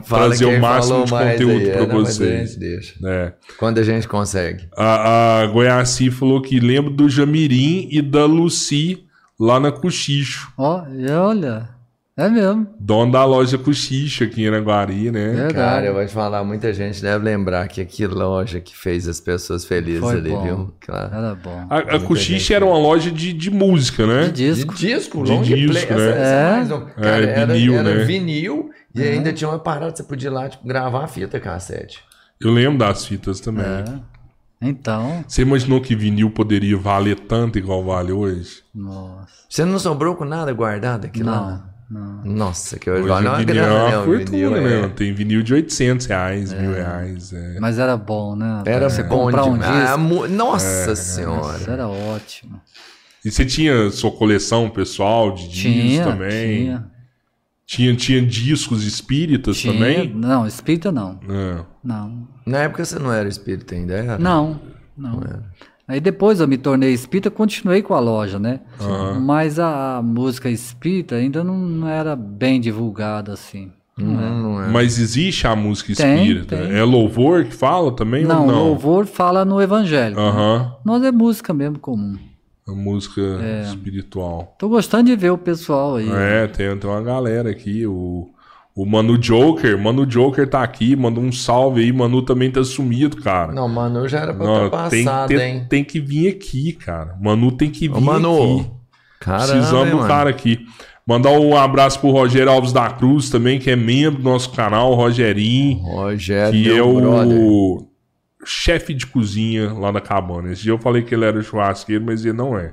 fala 0.05 0.29
trazer 0.29 0.45
o 0.45 0.61
máximo 0.61 1.05
de 1.05 1.11
conteúdo 1.11 1.65
pra 1.65 1.81
é, 1.81 1.83
a 1.83 1.87
vocês. 1.87 2.57
deixa. 2.57 2.95
É. 3.05 3.33
Quando 3.59 3.79
a 3.79 3.83
gente 3.83 4.07
consegue. 4.07 4.69
A, 4.77 5.43
a 5.43 5.85
falou 6.13 6.41
que 6.41 6.61
lembra 6.61 6.93
do 6.93 7.09
Jamirim 7.09 7.89
e 7.91 8.01
da 8.01 8.25
Lucy 8.25 9.10
lá 9.41 9.59
na 9.59 9.73
Cochicho. 9.73 10.53
Ó, 10.59 10.85
e 10.95 11.11
olha, 11.11 11.69
é 12.17 12.29
mesmo. 12.29 12.67
Dona 12.79 13.11
da 13.12 13.25
loja 13.25 13.57
Cochicho 13.57 14.25
aqui 14.25 14.43
em 14.43 14.49
Araguari, 14.49 15.11
né? 15.11 15.29
Verdade. 15.31 15.55
Cara, 15.55 15.87
eu 15.87 15.95
vou 15.95 16.05
te 16.05 16.12
falar, 16.12 16.45
muita 16.45 16.73
gente 16.75 17.01
deve 17.01 17.25
lembrar 17.25 17.67
que 17.69 17.83
que 17.87 18.07
loja 18.07 18.61
que 18.61 18.77
fez 18.77 19.09
as 19.09 19.19
pessoas 19.21 19.65
felizes 19.65 20.01
Foi 20.01 20.17
ali, 20.17 20.29
bom. 20.31 20.43
viu? 20.43 20.75
Claro. 20.81 21.15
Era 21.15 21.35
bom. 21.35 21.67
A, 21.71 21.79
a 21.79 22.01
Cochicho 22.01 22.53
era 22.53 22.65
uma 22.67 22.79
loja 22.79 23.11
de, 23.11 23.33
de 23.33 23.51
música, 23.51 24.07
né? 24.07 24.25
De 24.27 24.33
disco. 24.53 24.75
De 24.75 24.87
disco, 24.87 25.25
De 25.25 25.33
long 25.33 25.43
disco, 25.43 25.87
play. 25.87 25.99
né? 25.99 26.11
essa- 26.11 26.19
essa 26.21 26.35
É. 26.35 26.51
mais 26.53 26.71
um- 26.71 26.87
Cara, 26.87 27.25
É, 27.27 27.39
era, 27.41 27.55
vinil, 27.55 27.75
era 27.75 27.95
né? 27.95 28.05
vinil 28.05 28.71
e 28.95 29.03
ainda 29.03 29.33
tinha 29.33 29.49
uma 29.49 29.59
parada, 29.59 29.97
você 29.97 30.03
podia 30.03 30.29
ir 30.29 30.33
lá 30.33 30.49
tipo, 30.49 30.67
gravar 30.67 31.05
a 31.05 31.09
fita 31.09 31.41
cassete. 31.41 32.01
Eu 32.41 32.51
lembro 32.53 32.79
das 32.79 33.07
fitas 33.07 33.39
também. 33.41 33.65
É. 33.65 33.85
Então, 34.62 35.24
Você 35.27 35.43
imaginou 35.43 35.81
que 35.81 35.97
vinil 35.97 36.31
poderia 36.31 36.77
valer 36.77 37.19
tanto 37.20 37.59
igual 37.59 37.82
vale 37.85 38.12
hoje? 38.12 38.62
nossa. 38.74 39.28
Você 39.49 39.65
não 39.65 39.78
sobrou 39.78 40.15
com 40.15 40.24
nada 40.24 40.53
guardado 40.53 41.07
aqui 41.07 41.23
Não, 41.24 41.32
lá? 41.32 41.65
não. 41.91 42.23
Nossa, 42.24 42.78
que 42.78 42.89
hoje 42.89 43.01
Hoje 43.03 43.09
vale 43.09 43.27
o 43.27 43.31
uma 43.31 43.39
vinil 43.39 43.55
grana, 43.55 43.73
é 43.73 43.91
né? 43.91 43.97
uma 43.97 44.01
o 44.03 44.05
fortuna, 44.05 44.27
vinil, 44.31 44.57
é. 44.57 44.82
né? 44.82 44.89
Tem 44.95 45.12
vinil 45.12 45.43
de 45.43 45.55
800 45.55 46.07
reais, 46.07 46.53
mil 46.53 46.73
reais. 46.73 47.32
É. 47.32 47.59
Mas 47.59 47.78
era 47.78 47.97
bom, 47.97 48.37
né? 48.37 48.62
Era 48.66 48.89
Você 48.89 49.03
bom 49.03 49.24
comprar 49.24 49.45
um. 49.47 49.55
Ah, 49.61 49.82
disco. 49.87 49.99
mu- 49.99 50.28
Nossa 50.28 50.87
Nossa, 50.89 50.95
senhora. 50.97 51.65
era 51.73 51.89
ótimo. 51.89 52.61
E 53.24 53.31
você 53.31 53.45
tinha 53.45 53.91
sua 53.91 54.12
coleção 54.12 54.70
pessoal 54.70 55.35
de 55.35 55.49
discos 55.49 56.05
também? 56.07 56.59
tinha. 56.65 56.91
Tinha, 57.71 57.95
tinha 57.95 58.21
discos 58.21 58.85
espíritas 58.85 59.59
tinha. 59.59 59.73
também? 59.73 60.13
Não, 60.13 60.45
espírita 60.45 60.91
não. 60.91 61.21
É. 61.29 61.61
Não. 61.85 62.27
Na 62.45 62.59
época 62.59 62.85
você 62.85 62.99
não 62.99 63.13
era 63.13 63.29
espírita 63.29 63.77
ainda, 63.77 63.95
era? 63.95 64.19
Não, 64.19 64.59
não. 64.99 65.21
Aí 65.87 66.01
depois 66.01 66.41
eu 66.41 66.49
me 66.49 66.59
tornei 66.59 66.93
espírita, 66.93 67.31
continuei 67.31 67.81
com 67.81 67.95
a 67.95 68.01
loja, 68.01 68.41
né? 68.41 68.59
Mas 69.21 69.61
a, 69.61 69.99
a 69.99 70.03
música 70.03 70.51
espírita 70.51 71.15
ainda 71.15 71.45
não, 71.45 71.57
não 71.57 71.87
era 71.87 72.17
bem 72.17 72.61
divulgada 72.61 73.33
assim. 73.33 73.71
Não, 73.97 74.43
não 74.43 74.63
é. 74.65 74.67
Mas 74.67 74.99
existe 74.99 75.47
a 75.47 75.55
música 75.55 75.95
Tem, 75.95 76.17
espírita? 76.17 76.57
tem. 76.57 76.73
É 76.73 76.83
louvor 76.83 77.45
que 77.45 77.55
fala 77.55 77.95
também 77.95 78.25
Não, 78.25 78.41
ou 78.41 78.47
não? 78.49 78.65
louvor 78.65 79.07
fala 79.07 79.45
no 79.45 79.63
evangelho. 79.63 80.19
Aham. 80.19 80.75
Nós 80.85 81.05
é 81.05 81.13
música 81.13 81.55
mesmo 81.55 81.79
comum. 81.79 82.19
A 82.71 82.75
música 82.75 83.21
É. 83.43 83.63
espiritual. 83.69 84.55
Tô 84.59 84.69
gostando 84.69 85.05
de 85.05 85.17
ver 85.17 85.31
o 85.31 85.39
pessoal 85.39 85.97
aí. 85.97 86.09
É, 86.11 86.47
tem, 86.47 86.77
tem 86.77 86.91
uma 86.91 87.03
galera 87.03 87.51
aqui. 87.51 87.87
O, 87.87 88.29
o 88.77 88.87
Manu 88.87 89.19
Joker. 89.19 89.77
Manu 89.79 90.07
Joker 90.07 90.49
tá 90.49 90.63
aqui. 90.63 90.95
Manda 90.95 91.19
um 91.21 91.33
salve 91.33 91.83
aí. 91.83 91.93
Manu 91.93 92.23
também 92.23 92.51
tá 92.51 92.63
sumido, 92.63 93.17
cara. 93.17 93.53
Não, 93.53 93.69
Manu 93.69 94.07
já 94.09 94.21
era 94.21 94.35
pra 94.35 94.45
Não, 94.47 94.67
estar 94.67 94.89
tem, 94.89 95.05
passado, 95.05 95.29
tem, 95.29 95.41
hein? 95.57 95.67
tem 95.69 95.83
que 95.85 95.99
vir 96.01 96.29
aqui, 96.29 96.73
cara. 96.73 97.17
Manu 97.21 97.51
tem 97.53 97.71
que 97.71 97.89
vir 97.89 97.97
Ô, 97.97 98.01
Manu, 98.01 98.61
aqui. 98.61 98.71
caramba, 99.21 99.47
Precisamos 99.53 99.85
hein, 99.87 99.91
do 99.91 99.97
mano? 99.97 100.09
cara 100.09 100.31
aqui. 100.31 100.61
Mandar 101.07 101.31
um 101.31 101.57
abraço 101.57 101.99
pro 101.99 102.11
Rogério 102.11 102.53
Alves 102.53 102.73
da 102.73 102.89
Cruz 102.89 103.31
também, 103.31 103.59
que 103.59 103.69
é 103.71 103.75
membro 103.75 104.23
do 104.23 104.29
nosso 104.31 104.51
canal, 104.53 104.93
o 104.93 104.95
Rogerinho, 104.95 105.79
Rogério, 105.79 106.53
que 106.53 106.71
é 106.71 106.75
meu 106.75 106.95
brother. 107.01 107.90
Chefe 108.45 108.95
de 108.95 109.07
cozinha 109.07 109.73
lá 109.73 109.91
da 109.91 110.01
cabana. 110.01 110.53
Esse 110.53 110.62
dia 110.62 110.73
eu 110.73 110.79
falei 110.79 111.03
que 111.03 111.15
ele 111.15 111.25
era 111.25 111.43
churrasqueiro, 111.43 112.05
mas 112.05 112.25
ele 112.25 112.37
não 112.37 112.57
é. 112.57 112.73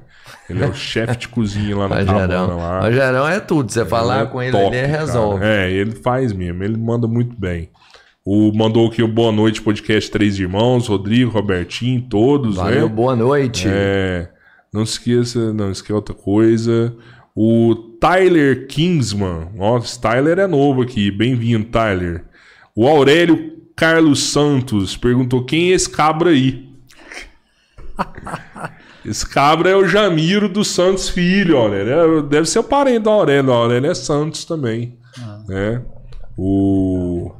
Ele 0.49 0.63
é 0.63 0.67
o 0.67 0.73
chefe 0.75 1.17
de 1.17 1.27
cozinha 1.27 1.75
lá 1.75 1.87
na 1.87 2.05
cabana 2.05 2.37
Rogerão. 2.37 2.57
lá. 2.57 2.81
Rogerão 2.81 3.27
é 3.27 3.39
tudo. 3.39 3.71
Você 3.71 3.85
falar 3.85 4.23
é 4.23 4.25
com 4.25 4.41
ele, 4.41 4.51
top, 4.51 4.75
ele 4.75 4.87
cara. 4.87 4.99
resolve. 4.99 5.45
É, 5.45 5.71
ele 5.71 5.91
faz 5.91 6.31
mesmo, 6.33 6.63
ele 6.63 6.77
manda 6.77 7.07
muito 7.07 7.35
bem. 7.39 7.69
O, 8.25 8.51
mandou 8.53 8.87
aqui 8.87 9.01
o 9.01 9.07
Boa 9.07 9.31
Noite 9.31 9.61
Podcast 9.61 10.11
Três 10.11 10.37
Irmãos, 10.37 10.87
Rodrigo, 10.87 11.31
Robertinho, 11.31 12.01
todos, 12.09 12.57
Valeu, 12.57 12.89
né? 12.89 12.93
boa 12.93 13.15
noite. 13.15 13.67
É, 13.69 14.29
não 14.73 14.85
se 14.85 14.93
esqueça, 14.93 15.53
não 15.53 15.71
esqueça 15.71 15.95
outra 15.95 16.13
coisa. 16.13 16.93
O 17.33 17.73
Tyler 18.01 18.67
Kingsman, 18.67 19.49
esse 19.81 20.01
Tyler 20.01 20.39
é 20.39 20.47
novo 20.47 20.81
aqui, 20.81 21.09
bem-vindo, 21.09 21.65
Tyler. 21.65 22.25
O 22.75 22.85
Aurélio 22.85 23.56
Carlos 23.77 24.31
Santos 24.31 24.97
perguntou 24.97 25.45
quem 25.45 25.71
é 25.71 25.75
esse 25.75 25.87
cabra 25.89 26.31
aí. 26.31 26.67
esse 29.05 29.25
cabra 29.29 29.69
é 29.69 29.75
o 29.75 29.87
Jamiro 29.87 30.49
dos 30.49 30.67
Santos 30.69 31.07
Filho, 31.07 31.55
olha, 31.57 31.75
ele 31.75 31.91
é- 31.91 32.21
deve 32.23 32.47
ser 32.47 32.57
o 32.59 32.63
parente 32.63 33.03
do 33.03 33.09
Aurélio, 33.11 33.51
o 33.51 33.53
Aurélio 33.53 33.89
é 33.91 33.93
Santos 33.95 34.43
também, 34.45 34.97
né? 35.47 35.81
O 36.35 37.31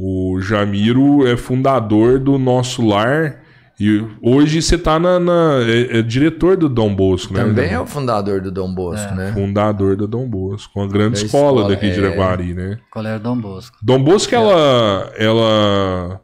o 0.00 0.40
Jamiro 0.40 1.26
é 1.26 1.36
fundador 1.36 2.20
do 2.20 2.38
Nosso 2.38 2.86
Lar 2.86 3.42
e 3.80 4.04
hoje 4.20 4.60
você 4.60 4.76
tá 4.76 4.98
na, 4.98 5.20
na- 5.20 5.58
é, 5.66 5.98
é 5.98 6.02
diretor 6.02 6.56
do 6.56 6.68
Dom 6.68 6.94
Bosco, 6.94 7.32
né? 7.34 7.44
Também 7.44 7.70
é 7.70 7.78
o 7.80 7.86
fundador 7.86 8.40
do 8.40 8.50
Dom 8.50 8.74
Bosco, 8.74 9.14
né? 9.14 9.32
fundador 9.32 9.96
do 9.96 10.06
Dom 10.08 10.28
Bosco, 10.28 10.78
uma 10.80 10.88
grande 10.88 11.20
Da 11.20 11.26
escola, 11.26 11.60
escola, 11.60 11.68
daqui 11.68 11.86
de 11.90 11.94
é. 11.94 11.98
Iraguari, 11.98 12.54
né? 12.54 12.78
Colégio 12.90 13.20
Dom 13.20 13.38
Bosco. 13.40 13.76
Dom 13.82 14.02
Bosco, 14.02 14.34
ela, 14.34 15.12
ela 15.16 16.20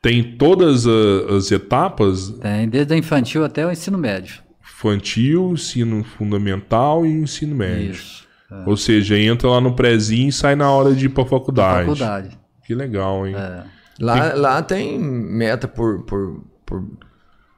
tem 0.00 0.22
todas 0.36 0.86
as 0.86 1.50
etapas, 1.50 2.30
Tem 2.40 2.68
desde 2.68 2.94
a 2.94 2.96
infantil 2.96 3.44
até 3.44 3.66
o 3.66 3.70
ensino 3.72 3.98
médio. 3.98 4.40
infantil, 4.62 5.52
ensino 5.54 6.04
fundamental 6.04 7.04
e 7.04 7.10
ensino 7.10 7.54
médio. 7.56 7.90
Isso. 7.92 8.24
Ou 8.64 8.76
seja, 8.76 9.18
entra 9.18 9.48
lá 9.48 9.60
no 9.60 9.74
prezinho 9.74 10.28
e 10.28 10.32
sai 10.32 10.54
na 10.54 10.70
hora 10.70 10.94
de 10.94 11.06
ir 11.06 11.08
pra 11.08 11.24
faculdade. 11.24 11.80
Faculdade. 11.88 12.38
Que 12.64 12.74
legal, 12.74 13.26
hein? 13.26 13.34
É. 13.36 13.62
Lá, 14.00 14.34
lá 14.34 14.62
tem 14.62 14.98
meta 14.98 15.66
por, 15.66 16.02
por, 16.02 16.44
por, 16.64 16.84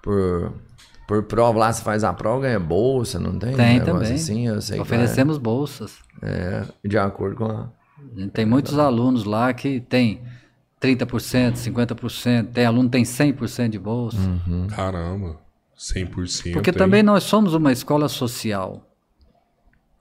por, 0.03 0.53
por 1.07 1.23
prova. 1.25 1.59
Lá 1.59 1.73
você 1.73 1.83
faz 1.83 2.05
a 2.05 2.13
prova, 2.13 2.43
ganha 2.43 2.61
bolsa, 2.61 3.19
não 3.19 3.39
tem? 3.39 3.55
Tem 3.55 3.81
um 3.81 3.85
também. 3.85 4.15
Assim, 4.15 4.47
eu 4.47 4.61
sei 4.61 4.77
que 4.77 4.83
Oferecemos 4.83 5.39
bolsas. 5.39 5.99
É, 6.23 6.65
é, 6.85 6.89
de 6.89 6.99
acordo 6.99 7.37
com 7.37 7.45
a... 7.47 7.71
Tem 8.33 8.47
muitos 8.47 8.79
alunos 8.79 9.25
lá 9.25 9.53
que 9.53 9.81
tem 9.81 10.23
30%, 10.81 11.55
50%, 11.55 12.53
tem 12.53 12.65
aluno 12.65 12.89
que 12.89 12.93
tem 12.93 13.03
100% 13.03 13.69
de 13.71 13.79
bolsa. 13.79 14.19
Caramba, 14.75 15.41
100%. 15.77 16.53
Porque 16.53 16.71
hein? 16.71 16.77
também 16.77 17.03
nós 17.03 17.25
somos 17.25 17.55
uma 17.55 17.73
escola 17.73 18.09
social. 18.09 18.85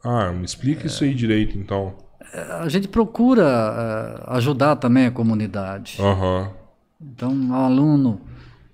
Ah, 0.03 0.31
me 0.31 0.45
explica 0.45 0.85
isso 0.85 1.03
aí 1.03 1.13
direito, 1.13 1.57
então. 1.57 1.95
A 2.61 2.69
gente 2.69 2.87
procura 2.87 3.43
eh, 3.43 4.23
ajudar 4.37 4.75
também 4.75 5.05
a 5.05 5.11
comunidade. 5.11 5.97
Aham. 5.99 6.51
Então, 7.01 7.31
um 7.31 7.53
aluno 7.53 8.21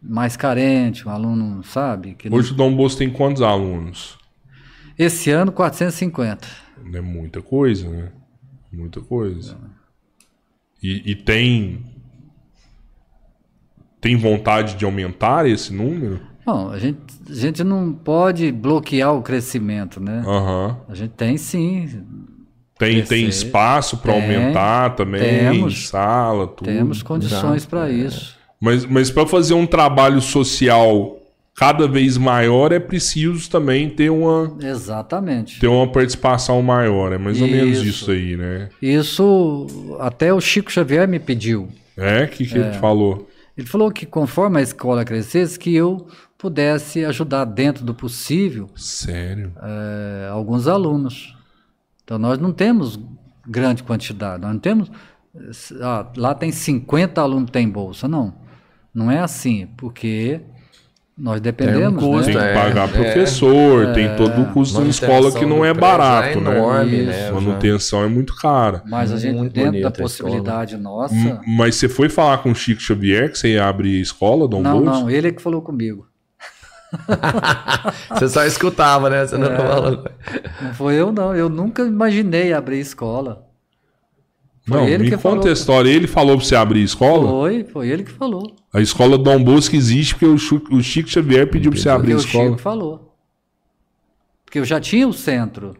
mais 0.01 0.35
carente, 0.35 1.07
um 1.07 1.11
aluno, 1.11 1.63
sabe? 1.63 2.15
Que 2.15 2.29
não- 2.29 2.37
Hoje 2.37 2.51
o 2.51 2.55
Dom 2.55 2.75
Bosco 2.75 2.99
tem 2.99 3.09
quantos 3.09 3.41
alunos? 3.41 4.17
Esse 4.97 5.29
ano, 5.31 5.51
450. 5.51 6.47
É 6.93 7.01
muita 7.01 7.41
coisa, 7.41 7.89
né? 7.89 8.11
Muita 8.71 9.01
coisa. 9.01 9.55
E, 10.81 11.11
e 11.11 11.15
tem. 11.15 11.85
Tem 14.01 14.17
vontade 14.17 14.75
de 14.75 14.83
aumentar 14.83 15.47
esse 15.47 15.71
número? 15.73 16.19
Bom, 16.45 16.69
a 16.71 16.77
gente, 16.77 16.99
a 17.29 17.33
gente 17.33 17.63
não 17.63 17.93
pode 17.93 18.51
bloquear 18.51 19.13
o 19.13 19.21
crescimento, 19.21 20.01
né? 20.01 20.21
Aham. 20.27 20.77
A 20.89 20.93
gente 20.95 21.11
tem 21.11 21.37
sim, 21.37 22.03
Tem, 22.83 23.03
tem 23.03 23.27
espaço 23.27 23.97
para 23.97 24.13
aumentar 24.13 24.95
também? 24.95 25.21
Temos. 25.21 25.87
Sala, 25.87 26.47
tudo. 26.47 26.67
temos 26.67 27.01
condições 27.01 27.65
para 27.65 27.89
é. 27.89 27.93
isso. 27.93 28.35
Mas, 28.59 28.85
mas 28.85 29.09
para 29.11 29.27
fazer 29.27 29.53
um 29.53 29.65
trabalho 29.65 30.21
social 30.21 31.19
cada 31.55 31.87
vez 31.87 32.17
maior, 32.17 32.71
é 32.71 32.79
preciso 32.79 33.49
também 33.49 33.89
ter 33.89 34.09
uma, 34.09 34.55
Exatamente. 34.61 35.59
ter 35.59 35.67
uma 35.67 35.87
participação 35.87 36.61
maior. 36.61 37.13
É 37.13 37.17
mais 37.17 37.41
ou 37.41 37.47
menos 37.47 37.77
Isso. 37.79 37.87
isso 37.87 38.11
aí, 38.11 38.35
né? 38.37 38.69
Isso 38.81 39.67
até 39.99 40.33
o 40.33 40.41
Chico 40.41 40.71
Xavier 40.71 41.07
me 41.07 41.19
pediu. 41.19 41.67
É? 41.95 42.23
O 42.23 42.27
que, 42.29 42.45
que 42.45 42.57
ele 42.57 42.73
falou? 42.73 43.29
Ele 43.55 43.67
falou 43.67 43.91
que 43.91 44.05
conforme 44.05 44.59
a 44.59 44.63
escola 44.63 45.05
crescesse, 45.05 45.59
que 45.59 45.75
eu 45.75 46.07
pudesse 46.37 47.05
ajudar 47.05 47.45
dentro 47.45 47.85
do 47.85 47.93
possível 47.93 48.69
Sério? 48.75 49.51
eh, 49.61 50.27
alguns 50.31 50.67
alunos. 50.67 51.35
Então 52.03 52.17
nós 52.17 52.37
não 52.39 52.51
temos 52.51 52.99
grande 53.47 53.83
quantidade, 53.83 54.41
nós 54.41 54.51
não 54.53 54.59
temos. 54.59 54.91
ah, 55.81 56.07
lá 56.17 56.33
tem 56.35 56.51
50 56.51 57.21
alunos 57.21 57.45
que 57.45 57.51
têm 57.51 57.69
bolsa, 57.69 58.07
não. 58.07 58.33
Não 58.93 59.09
é 59.09 59.19
assim, 59.19 59.67
porque 59.77 60.39
nós 61.17 61.39
dependemos. 61.41 62.03
custo, 62.03 62.25
Tem 62.25 62.33
que 62.35 62.39
né? 62.39 62.51
é, 62.51 62.53
pagar 62.53 62.89
é. 62.89 62.91
professor, 62.91 63.93
tem 63.93 64.15
todo 64.15 64.41
o 64.41 64.51
custo 64.53 64.81
da 64.81 64.87
escola 64.87 65.31
que 65.31 65.45
não 65.45 65.57
é 65.65 65.73
prédio 65.73 65.81
barato, 65.81 66.37
é 66.37 66.41
né? 66.41 66.57
enorme, 66.57 66.97
Isso. 66.97 67.05
né? 67.07 67.27
Já- 67.27 67.31
Manutenção 67.33 68.03
é 68.03 68.07
muito 68.07 68.35
cara. 68.35 68.83
Mas 68.85 69.11
a 69.11 69.17
gente, 69.17 69.37
Muito 69.37 69.53
dentro 69.53 69.81
da 69.81 69.91
possibilidade 69.91 70.77
nossa. 70.77 71.41
Mas 71.47 71.75
você 71.75 71.87
foi 71.89 72.09
falar 72.09 72.39
com 72.39 72.51
o 72.51 72.55
Chico 72.55 72.81
Xavier 72.81 73.31
que 73.31 73.37
você 73.37 73.53
ia 73.53 73.67
abrir 73.67 73.99
escola, 74.01 74.47
Dom 74.47 74.61
Não, 74.61 74.81
Bosco? 74.83 75.01
não, 75.01 75.09
ele 75.09 75.27
é 75.29 75.31
que 75.31 75.41
falou 75.41 75.61
comigo. 75.61 76.07
Você 78.11 78.29
só 78.29 78.45
escutava, 78.45 79.09
né? 79.09 79.25
Você 79.25 79.37
não 79.37 79.47
É. 79.47 80.11
Não 80.61 80.73
foi 80.73 80.95
eu, 80.95 81.11
não. 81.11 81.35
Eu 81.35 81.49
nunca 81.49 81.83
imaginei 81.83 82.53
abrir 82.53 82.79
escola. 82.79 83.47
Foi 84.65 84.77
Não, 84.77 84.87
ele 84.87 85.03
me 85.03 85.09
que 85.09 85.15
conta 85.17 85.21
falou. 85.37 85.47
a 85.49 85.51
história. 85.51 85.89
Ele 85.89 86.07
falou 86.07 86.37
pra 86.37 86.45
você 86.45 86.55
abrir 86.55 86.83
escola? 86.83 87.27
Foi, 87.27 87.63
foi 87.65 87.89
ele 87.89 88.03
que 88.03 88.11
falou. 88.11 88.55
A 88.73 88.79
escola 88.79 89.17
Dom 89.17 89.43
Bosco 89.43 89.75
existe 89.75 90.15
porque 90.15 90.25
o 90.25 90.35
o 90.77 90.81
Chico 90.81 91.09
Xavier 91.09 91.49
pediu 91.49 91.71
pra 91.71 91.79
você 91.81 91.89
abrir 91.89 92.13
Porque 92.15 92.25
o 92.25 92.27
escola. 92.27 92.49
Chico 92.49 92.61
falou. 92.61 93.13
Porque 94.45 94.59
eu 94.59 94.65
já 94.65 94.79
tinha 94.79 95.07
o 95.07 95.11
centro, 95.13 95.75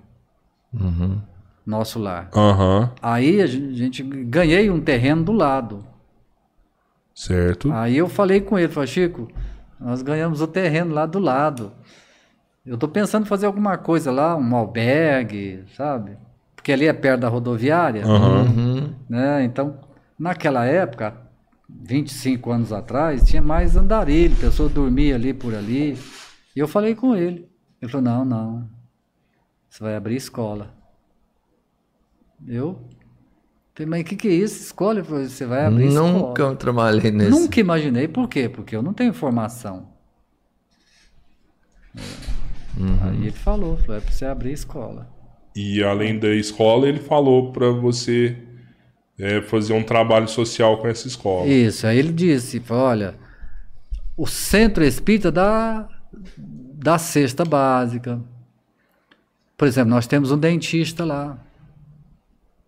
Uhum. 0.73 1.21
nosso 1.65 1.97
lar. 1.99 2.29
Aham, 2.35 2.91
Aí 3.01 3.41
a 3.41 3.45
gente, 3.47 3.71
a 3.73 3.77
gente 3.77 4.03
ganhei 4.03 4.69
um 4.69 4.81
terreno 4.81 5.23
do 5.23 5.31
lado. 5.31 5.85
certo. 7.15 7.71
Aí 7.71 7.95
eu 7.97 8.09
falei 8.09 8.41
com 8.41 8.57
ele, 8.57 8.67
falei, 8.73 8.87
Chico, 8.87 9.29
nós 9.79 10.01
ganhamos 10.01 10.41
o 10.41 10.47
terreno 10.47 10.93
lá 10.93 11.05
do 11.05 11.19
lado. 11.19 11.71
Eu 12.65 12.77
tô 12.77 12.87
pensando 12.87 13.23
em 13.23 13.27
fazer 13.27 13.45
alguma 13.45 13.77
coisa 13.77 14.11
lá, 14.11 14.35
um 14.35 14.55
albergue, 14.55 15.65
sabe? 15.75 16.17
Porque 16.55 16.71
ali 16.71 16.87
é 16.87 16.93
perto 16.93 17.21
da 17.21 17.27
rodoviária. 17.27 18.07
Uhum. 18.07 18.93
né? 19.09 19.43
Então, 19.43 19.79
naquela 20.17 20.65
época, 20.65 21.13
25 21.69 22.51
anos 22.51 22.71
atrás, 22.71 23.23
tinha 23.23 23.41
mais 23.41 23.75
andarilho, 23.75 24.35
pessoa 24.35 24.69
dormia 24.69 25.15
ali 25.15 25.33
por 25.33 25.53
ali. 25.53 25.97
E 26.55 26.59
eu 26.59 26.67
falei 26.67 26.95
com 26.95 27.15
ele. 27.15 27.49
Ele 27.81 27.91
falou, 27.91 28.05
não, 28.05 28.23
não, 28.23 28.69
você 29.69 29.83
vai 29.83 29.95
abrir 29.95 30.15
escola. 30.15 30.73
Eu 32.47 32.87
falei, 33.73 33.89
mas 33.89 34.01
o 34.01 34.03
que, 34.05 34.15
que 34.15 34.27
é 34.27 34.31
isso? 34.31 34.61
Escola? 34.61 35.03
Falou, 35.03 35.23
você 35.23 35.45
vai 35.45 35.65
abrir 35.65 35.87
escola. 35.87 36.11
Nunca 36.11 36.41
eu 36.43 36.55
trabalhei 36.55 37.11
nesse. 37.11 37.31
Nunca 37.31 37.59
imaginei. 37.59 38.07
Por 38.07 38.27
quê? 38.27 38.49
Porque 38.49 38.75
eu 38.75 38.81
não 38.81 38.93
tenho 38.93 39.13
formação. 39.13 39.87
É. 41.95 43.07
Aí 43.07 43.21
ele 43.21 43.31
falou, 43.31 43.77
falou, 43.77 43.97
é 43.97 43.99
pra 44.01 44.11
você 44.11 44.25
abrir 44.25 44.51
escola. 44.51 45.07
E 45.55 45.83
além 45.83 46.17
da 46.17 46.33
escola, 46.33 46.87
ele 46.87 46.99
falou 46.99 47.51
para 47.51 47.69
você 47.69 48.35
é, 49.19 49.41
fazer 49.41 49.73
um 49.73 49.83
trabalho 49.83 50.27
social 50.27 50.77
com 50.79 50.87
essa 50.87 51.07
escola. 51.07 51.47
Isso, 51.47 51.85
aí 51.85 51.99
ele 51.99 52.11
disse, 52.11 52.59
falou, 52.59 52.85
olha, 52.85 53.15
o 54.17 54.25
centro 54.25 54.83
espírita 54.83 55.31
dá, 55.31 55.87
dá 56.27 56.97
cesta 56.97 57.45
básica. 57.45 58.19
Por 59.55 59.67
exemplo, 59.67 59.91
nós 59.91 60.07
temos 60.07 60.31
um 60.31 60.37
dentista 60.37 61.05
lá, 61.05 61.37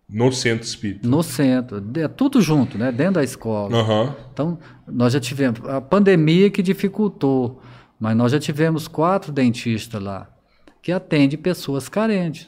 No 0.08 0.30
centro 0.30 0.64
espírita. 0.64 1.06
no 1.08 1.20
centro, 1.22 1.82
é 1.96 2.06
tudo 2.06 2.40
junto, 2.40 2.78
né? 2.78 2.92
Dentro 2.92 3.14
da 3.14 3.24
escola. 3.24 3.76
Aham. 3.76 4.14
Então, 4.32 4.58
nós 4.86 5.12
já 5.12 5.18
tivemos 5.18 5.60
a 5.68 5.80
pandemia 5.80 6.48
que 6.48 6.62
dificultou, 6.62 7.60
mas 7.98 8.16
nós 8.16 8.30
já 8.30 8.38
tivemos 8.38 8.86
quatro 8.86 9.32
dentistas 9.32 10.00
lá 10.00 10.28
que 10.80 10.92
atendem 10.92 11.36
pessoas 11.36 11.88
carentes. 11.88 12.46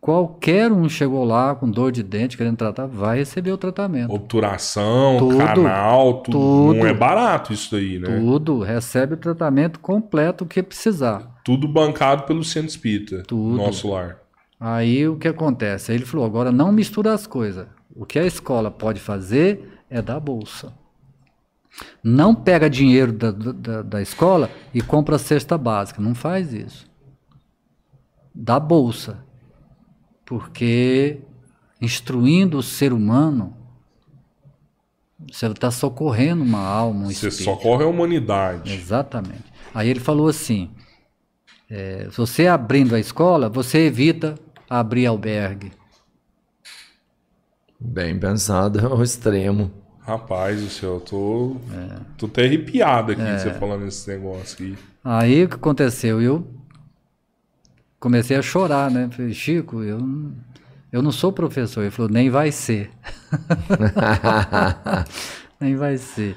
Qualquer 0.00 0.70
um 0.72 0.88
chegou 0.88 1.24
lá 1.24 1.54
com 1.54 1.68
dor 1.70 1.92
de 1.92 2.02
dente, 2.02 2.36
querendo 2.36 2.56
tratar, 2.56 2.86
vai 2.86 3.18
receber 3.18 3.52
o 3.52 3.56
tratamento. 3.58 4.12
Obturação, 4.12 5.16
Tudo, 5.18 5.38
canal, 5.38 6.22
tudo. 6.22 6.32
tudo. 6.32 6.74
Não 6.78 6.86
é 6.86 6.94
barato 6.94 7.52
isso 7.52 7.70
daí, 7.72 7.98
né? 8.00 8.18
Tudo, 8.18 8.60
recebe 8.60 9.14
o 9.14 9.16
tratamento 9.16 9.78
completo 9.78 10.44
que 10.44 10.60
precisar. 10.62 11.40
Tudo 11.44 11.66
bancado 11.68 12.24
pelo 12.24 12.42
centro 12.42 12.68
espírita. 12.68 13.22
Tudo. 13.26 13.56
Nosso 13.56 13.90
lar. 13.90 14.21
Aí 14.64 15.08
o 15.08 15.16
que 15.16 15.26
acontece? 15.26 15.90
Aí 15.90 15.98
ele 15.98 16.06
falou: 16.06 16.24
agora 16.24 16.52
não 16.52 16.70
mistura 16.70 17.12
as 17.12 17.26
coisas. 17.26 17.66
O 17.96 18.06
que 18.06 18.16
a 18.16 18.24
escola 18.24 18.70
pode 18.70 19.00
fazer 19.00 19.80
é 19.90 20.00
dar 20.00 20.20
bolsa. 20.20 20.72
Não 22.00 22.32
pega 22.32 22.70
dinheiro 22.70 23.12
da, 23.12 23.32
da, 23.32 23.82
da 23.82 24.00
escola 24.00 24.48
e 24.72 24.80
compra 24.80 25.16
a 25.16 25.18
cesta 25.18 25.58
básica. 25.58 26.00
Não 26.00 26.14
faz 26.14 26.52
isso. 26.52 26.88
Dá 28.32 28.60
bolsa. 28.60 29.24
Porque 30.24 31.18
instruindo 31.80 32.56
o 32.56 32.62
ser 32.62 32.92
humano, 32.92 33.56
você 35.28 35.46
está 35.46 35.72
socorrendo 35.72 36.44
uma 36.44 36.64
alma, 36.64 37.06
um 37.06 37.10
Você 37.10 37.26
espírito. 37.26 37.42
socorre 37.42 37.82
a 37.82 37.88
humanidade. 37.88 38.72
Exatamente. 38.72 39.52
Aí 39.74 39.88
ele 39.88 39.98
falou 39.98 40.28
assim: 40.28 40.70
é, 41.68 42.06
você 42.10 42.46
abrindo 42.46 42.94
a 42.94 43.00
escola, 43.00 43.48
você 43.48 43.86
evita 43.86 44.36
abrir 44.80 45.06
albergue. 45.06 45.72
Bem 47.78 48.18
pensado 48.18 48.86
ao 48.86 49.02
extremo. 49.02 49.70
Rapaz 50.00 50.60
do 50.60 50.68
céu, 50.68 50.94
eu 50.94 51.00
tô, 51.00 51.56
É. 51.72 52.00
tô 52.16 52.26
até 52.26 52.44
arrepiado 52.44 53.12
aqui 53.12 53.22
você 53.22 53.52
falando 53.54 53.86
esse 53.86 54.08
negócio 54.10 54.54
aqui. 54.54 54.78
Aí 55.04 55.44
o 55.44 55.48
que 55.48 55.54
aconteceu? 55.56 56.20
Eu 56.20 56.46
comecei 58.00 58.36
a 58.36 58.42
chorar, 58.42 58.90
né? 58.90 59.08
Falei, 59.12 59.32
Chico, 59.32 59.82
eu, 59.82 59.98
não- 60.00 60.34
eu 60.90 61.02
não 61.02 61.12
sou 61.12 61.32
professor. 61.32 61.82
Ele 61.82 61.90
falou, 61.90 62.10
nem 62.10 62.30
vai 62.30 62.50
ser. 62.50 62.90
nem 65.60 65.76
vai 65.76 65.96
ser. 65.98 66.36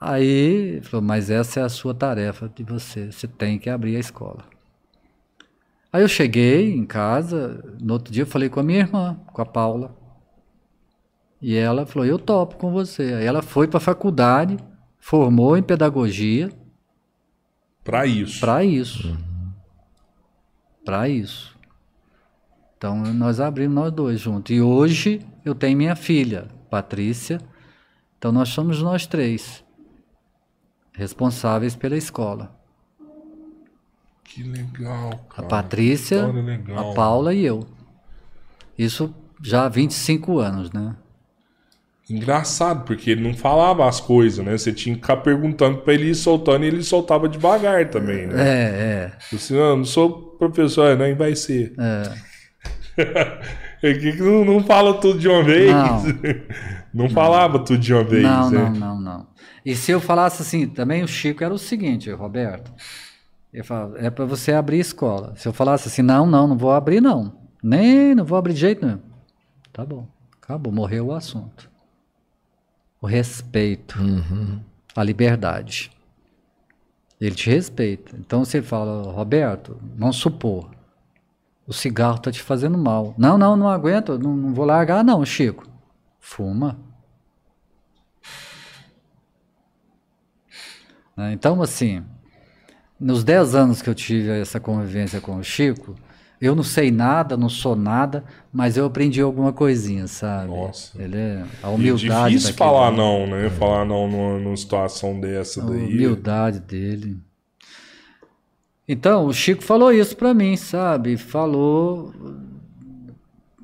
Aí 0.00 0.26
ele 0.26 0.82
falou, 0.82 1.04
mas 1.06 1.30
essa 1.30 1.60
é 1.60 1.62
a 1.62 1.68
sua 1.68 1.94
tarefa 1.94 2.50
de 2.54 2.62
você. 2.62 3.10
Você 3.10 3.26
tem 3.26 3.58
que 3.58 3.70
abrir 3.70 3.96
a 3.96 4.00
escola. 4.00 4.44
Aí 5.94 6.02
eu 6.02 6.08
cheguei 6.08 6.74
em 6.74 6.84
casa, 6.84 7.72
no 7.80 7.92
outro 7.92 8.12
dia 8.12 8.24
eu 8.24 8.26
falei 8.26 8.48
com 8.48 8.58
a 8.58 8.64
minha 8.64 8.80
irmã, 8.80 9.16
com 9.32 9.40
a 9.40 9.46
Paula. 9.46 9.96
E 11.40 11.54
ela 11.54 11.86
falou, 11.86 12.04
eu 12.04 12.18
topo 12.18 12.56
com 12.56 12.72
você. 12.72 13.14
Aí 13.14 13.24
ela 13.24 13.42
foi 13.42 13.68
para 13.68 13.76
a 13.76 13.80
faculdade, 13.80 14.56
formou 14.98 15.56
em 15.56 15.62
pedagogia, 15.62 16.50
Pra 17.84 18.06
isso. 18.06 18.40
para 18.40 18.64
isso. 18.64 19.16
Para 20.84 21.08
isso. 21.08 21.56
Então 22.76 23.00
nós 23.14 23.38
abrimos 23.38 23.76
nós 23.76 23.92
dois 23.92 24.18
juntos. 24.18 24.50
E 24.56 24.60
hoje 24.60 25.24
eu 25.44 25.54
tenho 25.54 25.78
minha 25.78 25.94
filha, 25.94 26.48
Patrícia. 26.68 27.40
Então 28.18 28.32
nós 28.32 28.48
somos 28.48 28.82
nós 28.82 29.06
três 29.06 29.62
responsáveis 30.92 31.76
pela 31.76 31.96
escola. 31.96 32.63
Que 34.24 34.42
legal, 34.42 35.10
A 35.30 35.34
cara. 35.34 35.48
Patrícia, 35.48 36.16
história 36.16 36.42
legal. 36.42 36.90
a 36.90 36.94
Paula 36.94 37.34
e 37.34 37.44
eu. 37.44 37.66
Isso 38.76 39.14
já 39.42 39.64
há 39.66 39.68
25 39.68 40.38
anos, 40.38 40.72
né? 40.72 40.96
Engraçado, 42.08 42.84
porque 42.84 43.10
ele 43.10 43.22
não 43.22 43.34
falava 43.34 43.88
as 43.88 43.98
coisas, 43.98 44.44
né? 44.44 44.52
Você 44.58 44.72
tinha 44.72 44.94
que 44.94 45.00
ficar 45.00 45.18
perguntando 45.18 45.78
pra 45.78 45.94
ele 45.94 46.10
ir 46.10 46.14
soltando 46.14 46.64
e 46.64 46.68
ele 46.68 46.82
soltava 46.82 47.28
devagar 47.28 47.88
também, 47.88 48.26
né? 48.26 48.34
É, 48.36 48.62
é. 48.62 49.12
Você, 49.32 49.54
não, 49.54 49.78
não 49.78 49.84
sou 49.84 50.36
professor, 50.38 50.98
nem 50.98 51.14
vai 51.14 51.34
ser. 51.34 51.72
É 51.78 52.12
que 53.94 54.12
que 54.12 54.22
não, 54.22 54.44
não 54.44 54.62
fala 54.62 55.00
tudo 55.00 55.18
de 55.18 55.28
uma 55.28 55.42
vez. 55.42 55.70
Não. 55.70 56.02
Não, 56.94 57.10
falava 57.10 57.58
tudo 57.58 57.80
de 57.80 57.92
uma 57.92 58.04
vez, 58.04 58.22
Não, 58.22 58.50
né? 58.52 58.58
não, 58.60 58.70
não, 58.70 59.00
não. 59.00 59.26
E 59.66 59.74
se 59.74 59.90
eu 59.90 60.00
falasse 60.00 60.42
assim, 60.42 60.68
também 60.68 61.02
o 61.02 61.08
Chico 61.08 61.42
era 61.42 61.52
o 61.52 61.58
seguinte, 61.58 62.08
Roberto. 62.12 62.72
Eu 63.54 63.64
falava, 63.64 63.96
é 64.00 64.10
para 64.10 64.24
você 64.24 64.52
abrir 64.52 64.80
escola. 64.80 65.32
Se 65.36 65.46
eu 65.46 65.52
falasse 65.52 65.86
assim, 65.86 66.02
não, 66.02 66.26
não, 66.26 66.48
não 66.48 66.58
vou 66.58 66.72
abrir, 66.72 67.00
não. 67.00 67.38
Nem, 67.62 68.12
não 68.12 68.24
vou 68.24 68.36
abrir 68.36 68.52
de 68.52 68.58
jeito 68.58 68.84
nenhum. 68.84 69.00
Tá 69.72 69.86
bom. 69.86 70.08
Acabou, 70.42 70.72
morreu 70.72 71.06
o 71.06 71.12
assunto. 71.12 71.70
O 73.00 73.06
respeito. 73.06 73.96
A 74.96 75.04
liberdade. 75.04 75.92
Ele 77.20 77.34
te 77.34 77.48
respeita. 77.48 78.16
Então 78.16 78.44
você 78.44 78.60
fala, 78.60 79.12
Roberto, 79.12 79.78
vamos 79.96 80.16
supor, 80.16 80.68
o 81.64 81.72
cigarro 81.72 82.18
tá 82.18 82.32
te 82.32 82.42
fazendo 82.42 82.76
mal. 82.76 83.14
Não, 83.16 83.38
não, 83.38 83.54
não 83.54 83.68
aguento, 83.68 84.18
não, 84.18 84.36
não 84.36 84.52
vou 84.52 84.64
largar, 84.64 85.04
não, 85.04 85.24
Chico. 85.24 85.64
Fuma. 86.18 86.76
Né? 91.16 91.32
Então, 91.32 91.62
assim, 91.62 92.04
nos 92.98 93.24
10 93.24 93.54
anos 93.54 93.82
que 93.82 93.90
eu 93.90 93.94
tive 93.94 94.30
essa 94.30 94.60
convivência 94.60 95.20
com 95.20 95.36
o 95.36 95.42
Chico, 95.42 95.94
eu 96.40 96.54
não 96.54 96.62
sei 96.62 96.90
nada, 96.90 97.36
não 97.36 97.48
sou 97.48 97.74
nada, 97.74 98.24
mas 98.52 98.76
eu 98.76 98.84
aprendi 98.84 99.20
alguma 99.20 99.52
coisinha, 99.52 100.06
sabe? 100.06 100.48
Nossa. 100.50 101.00
Ele 101.00 101.16
é 101.16 101.44
a 101.62 101.68
E 101.68 101.70
é 101.70 101.74
humildade 101.74 102.34
difícil 102.34 102.52
daquele 102.52 102.70
falar 102.70 102.88
homem, 102.88 102.98
não, 102.98 103.26
né? 103.26 103.50
Falar 103.50 103.84
não 103.84 104.08
numa, 104.08 104.38
numa 104.38 104.56
situação 104.56 105.18
dessa 105.18 105.62
a 105.62 105.66
daí. 105.66 105.84
humildade 105.84 106.60
dele. 106.60 107.18
Então, 108.86 109.26
o 109.26 109.32
Chico 109.32 109.62
falou 109.62 109.90
isso 109.92 110.16
pra 110.16 110.34
mim, 110.34 110.56
sabe? 110.56 111.16
Falou 111.16 112.12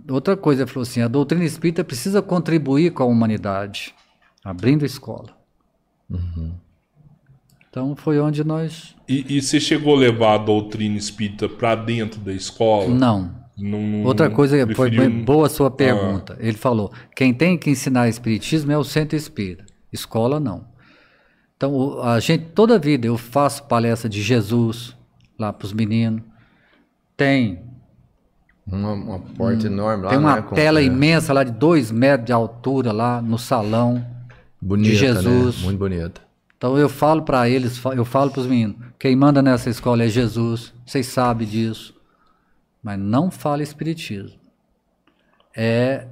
outra 0.09 0.37
coisa, 0.37 0.63
ele 0.63 0.71
falou 0.71 0.83
assim: 0.83 1.03
a 1.03 1.09
doutrina 1.09 1.45
espírita 1.45 1.85
precisa 1.85 2.23
contribuir 2.23 2.93
com 2.93 3.03
a 3.03 3.07
humanidade, 3.07 3.95
abrindo 4.43 4.85
escola. 4.85 5.37
Então 7.71 7.95
foi 7.95 8.19
onde 8.19 8.43
nós. 8.43 8.97
E, 9.09 9.37
e 9.37 9.41
você 9.43 9.61
chegou 9.61 9.95
a 9.95 9.99
levar 9.99 10.35
a 10.35 10.39
doutrina 10.39 10.97
espírita 10.97 11.49
pra 11.49 11.75
dentro 11.77 12.21
da 12.21 12.33
escola? 12.33 12.89
Não. 12.89 13.39
Não- 13.57 13.81
não- 13.83 14.05
Outra 14.05 14.29
coisa, 14.31 14.57
foi 14.57 14.67
preferiu- 14.91 15.01
bem 15.03 15.25
boa 15.25 15.47
a 15.47 15.51
sua 15.51 15.71
pergunta. 15.71 16.37
Ele 16.41 16.57
falou: 16.57 16.91
quem 17.15 17.33
tem 17.33 17.57
que 17.59 17.71
ensinar 17.71 18.09
espiritismo 18.09 18.73
é 18.73 18.79
o 18.79 18.83
centro 18.83 19.17
espírita, 19.17 19.65
escola 19.93 20.41
não. 20.41 20.65
Então, 21.57 22.03
a 22.03 22.19
gente, 22.21 22.47
toda 22.55 22.79
vida 22.79 23.07
eu 23.07 23.19
faço 23.19 23.65
palestra 23.65 24.09
de 24.09 24.23
Jesus 24.23 24.97
lá 25.39 25.53
para 25.53 25.67
os 25.67 25.75
meninos. 25.75 26.23
Tem, 27.19 27.61
Uma, 28.67 28.93
uma 28.95 29.19
porta 29.19 29.67
enorme 29.67 30.05
lá, 30.05 30.09
tem 30.11 30.19
uma 30.19 30.37
né? 30.37 30.43
tela 30.55 30.81
é, 30.81 30.85
imensa 30.85 31.35
lá 31.35 31.45
de 31.45 31.51
dois 31.53 31.91
metros 31.91 32.25
de 32.27 32.33
altura 32.33 32.93
lá 32.93 33.21
no 33.21 33.37
salão. 33.39 34.03
bonita, 34.61 34.89
de 34.89 34.97
Jesus. 34.97 35.59
Né? 35.59 35.65
Muito 35.65 35.79
bonita. 35.79 36.21
Então 36.61 36.77
eu 36.77 36.91
falo 36.91 37.23
para 37.23 37.49
eles, 37.49 37.83
eu 37.97 38.05
falo 38.05 38.31
para 38.31 38.41
os 38.43 38.47
meninos, 38.47 38.77
quem 38.99 39.17
manda 39.17 39.41
nessa 39.41 39.71
escola 39.71 40.05
é 40.05 40.09
Jesus, 40.09 40.75
vocês 40.85 41.07
sabem 41.07 41.49
disso, 41.49 41.99
mas 42.83 42.99
não 42.99 43.31
fala 43.31 43.63
espiritismo. 43.63 44.39
É 45.57 46.07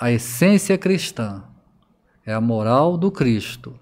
a 0.00 0.10
essência 0.10 0.76
cristã, 0.76 1.44
é 2.26 2.32
a 2.32 2.40
moral 2.40 2.98
do 2.98 3.12
Cristo. 3.12 3.78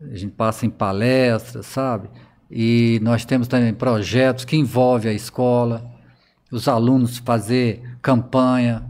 A 0.00 0.16
gente 0.16 0.32
passa 0.32 0.64
em 0.64 0.70
palestras, 0.70 1.66
sabe? 1.66 2.08
E 2.50 2.98
nós 3.02 3.26
temos 3.26 3.46
também 3.46 3.74
projetos 3.74 4.46
que 4.46 4.56
envolvem 4.56 5.12
a 5.12 5.14
escola, 5.14 5.84
os 6.50 6.66
alunos 6.66 7.18
fazer 7.18 7.98
campanha, 8.00 8.88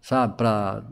sabe, 0.00 0.36
para 0.36 0.82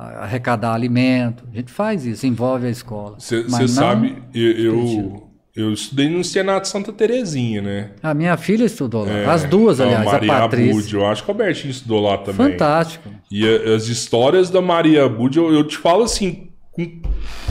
arrecadar 0.00 0.72
alimento. 0.74 1.44
A 1.52 1.56
gente 1.56 1.70
faz 1.70 2.04
isso, 2.06 2.26
envolve 2.26 2.66
a 2.66 2.70
escola. 2.70 3.16
Você 3.18 3.68
sabe, 3.68 4.16
eu, 4.34 4.52
eu, 4.52 5.28
eu 5.54 5.72
estudei 5.72 6.08
no 6.08 6.22
Senato 6.24 6.68
Santa 6.68 6.92
Terezinha, 6.92 7.60
né? 7.62 7.90
A 8.02 8.14
minha 8.14 8.36
filha 8.36 8.64
estudou 8.64 9.04
lá. 9.04 9.12
É, 9.12 9.26
As 9.26 9.44
duas, 9.44 9.80
a 9.80 9.84
aliás, 9.84 10.06
a 10.06 10.12
Maria 10.12 10.32
Patrícia. 10.32 10.70
Abud, 10.72 10.94
eu 10.94 11.06
acho 11.06 11.22
que 11.24 11.30
o 11.30 11.32
Albertinho 11.32 11.70
estudou 11.70 12.00
lá 12.00 12.18
também. 12.18 12.52
Fantástico. 12.52 13.08
E 13.30 13.46
a- 13.46 13.74
as 13.74 13.88
histórias 13.88 14.48
da 14.50 14.60
Maria 14.62 15.04
Abud, 15.04 15.36
eu, 15.36 15.52
eu 15.52 15.64
te 15.64 15.76
falo 15.76 16.04
assim, 16.04 16.48
com 16.72 17.00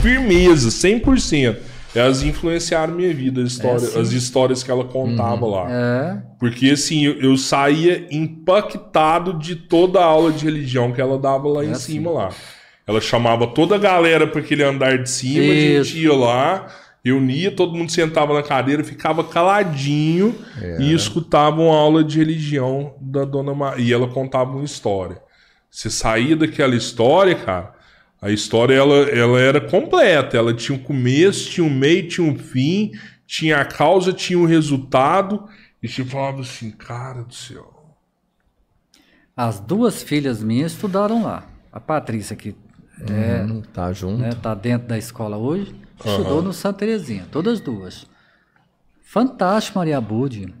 firmeza, 0.00 0.70
100%. 0.70 1.56
Elas 1.94 2.22
influenciaram 2.22 2.94
minha 2.94 3.12
vida, 3.12 3.42
as, 3.42 3.52
história, 3.52 3.80
sim. 3.80 4.00
as 4.00 4.12
histórias 4.12 4.62
que 4.62 4.70
ela 4.70 4.84
contava 4.84 5.46
lá. 5.46 5.66
É. 5.68 6.22
Porque 6.38 6.70
assim, 6.70 7.04
eu, 7.04 7.20
eu 7.20 7.36
saía 7.36 8.06
impactado 8.10 9.34
de 9.34 9.56
toda 9.56 10.00
a 10.00 10.04
aula 10.04 10.32
de 10.32 10.44
religião 10.44 10.92
que 10.92 11.00
ela 11.00 11.18
dava 11.18 11.48
lá 11.48 11.64
em 11.64 11.72
assim. 11.72 11.94
cima 11.94 12.10
lá. 12.10 12.28
Ela 12.86 13.00
chamava 13.00 13.46
toda 13.46 13.76
a 13.76 13.78
galera 13.78 14.26
para 14.26 14.40
aquele 14.40 14.62
andar 14.62 14.98
de 14.98 15.10
cima, 15.10 15.52
a 15.52 15.54
Isso. 15.54 15.84
gente 15.90 16.04
ia 16.04 16.12
lá, 16.12 16.66
reunia, 17.04 17.50
todo 17.50 17.76
mundo 17.76 17.90
sentava 17.90 18.34
na 18.34 18.42
cadeira, 18.42 18.82
ficava 18.82 19.22
caladinho 19.22 20.34
e 20.78 20.92
escutava 20.92 21.60
uma 21.60 21.76
aula 21.76 22.02
de 22.02 22.18
religião 22.18 22.94
da 23.00 23.24
dona 23.24 23.54
Maria. 23.54 23.84
E 23.84 23.92
ela 23.92 24.08
contava 24.08 24.50
uma 24.50 24.64
história. 24.64 25.20
Você 25.70 25.88
saía 25.88 26.36
daquela 26.36 26.74
história, 26.74 27.36
cara, 27.36 27.72
a 28.20 28.30
história 28.30 28.74
ela, 28.74 28.96
ela 29.08 29.40
era 29.40 29.60
completa. 29.60 30.36
Ela 30.36 30.52
tinha 30.54 30.76
um 30.76 30.82
começo, 30.82 31.50
tinha 31.50 31.66
um 31.66 31.70
meio, 31.70 32.08
tinha 32.08 32.26
um 32.26 32.36
fim, 32.36 32.92
tinha 33.26 33.58
a 33.60 33.64
causa, 33.64 34.12
tinha 34.12 34.38
o 34.38 34.44
resultado. 34.46 35.48
E 35.82 35.88
você 35.88 36.04
falava 36.04 36.42
assim, 36.42 36.70
cara 36.70 37.22
do 37.22 37.34
céu. 37.34 37.96
As 39.36 39.58
duas 39.58 40.02
filhas 40.02 40.42
minhas 40.42 40.72
estudaram 40.72 41.22
lá. 41.22 41.46
A 41.72 41.80
Patrícia, 41.80 42.36
que 42.36 42.54
é, 43.08 43.42
Hum, 43.44 43.62
tá 43.72 43.92
junto. 43.92 44.18
né, 44.20 44.30
tá 44.34 44.54
dentro 44.54 44.86
da 44.88 44.98
escola 44.98 45.38
hoje, 45.38 45.74
estudou 46.04 46.42
no 46.42 46.52
Santa 46.52 46.80
Terezinha, 46.80 47.26
todas 47.30 47.58
duas. 47.60 48.06
Fantástico, 49.02 49.78
Maria 49.78 50.00
Budi. 50.00 50.52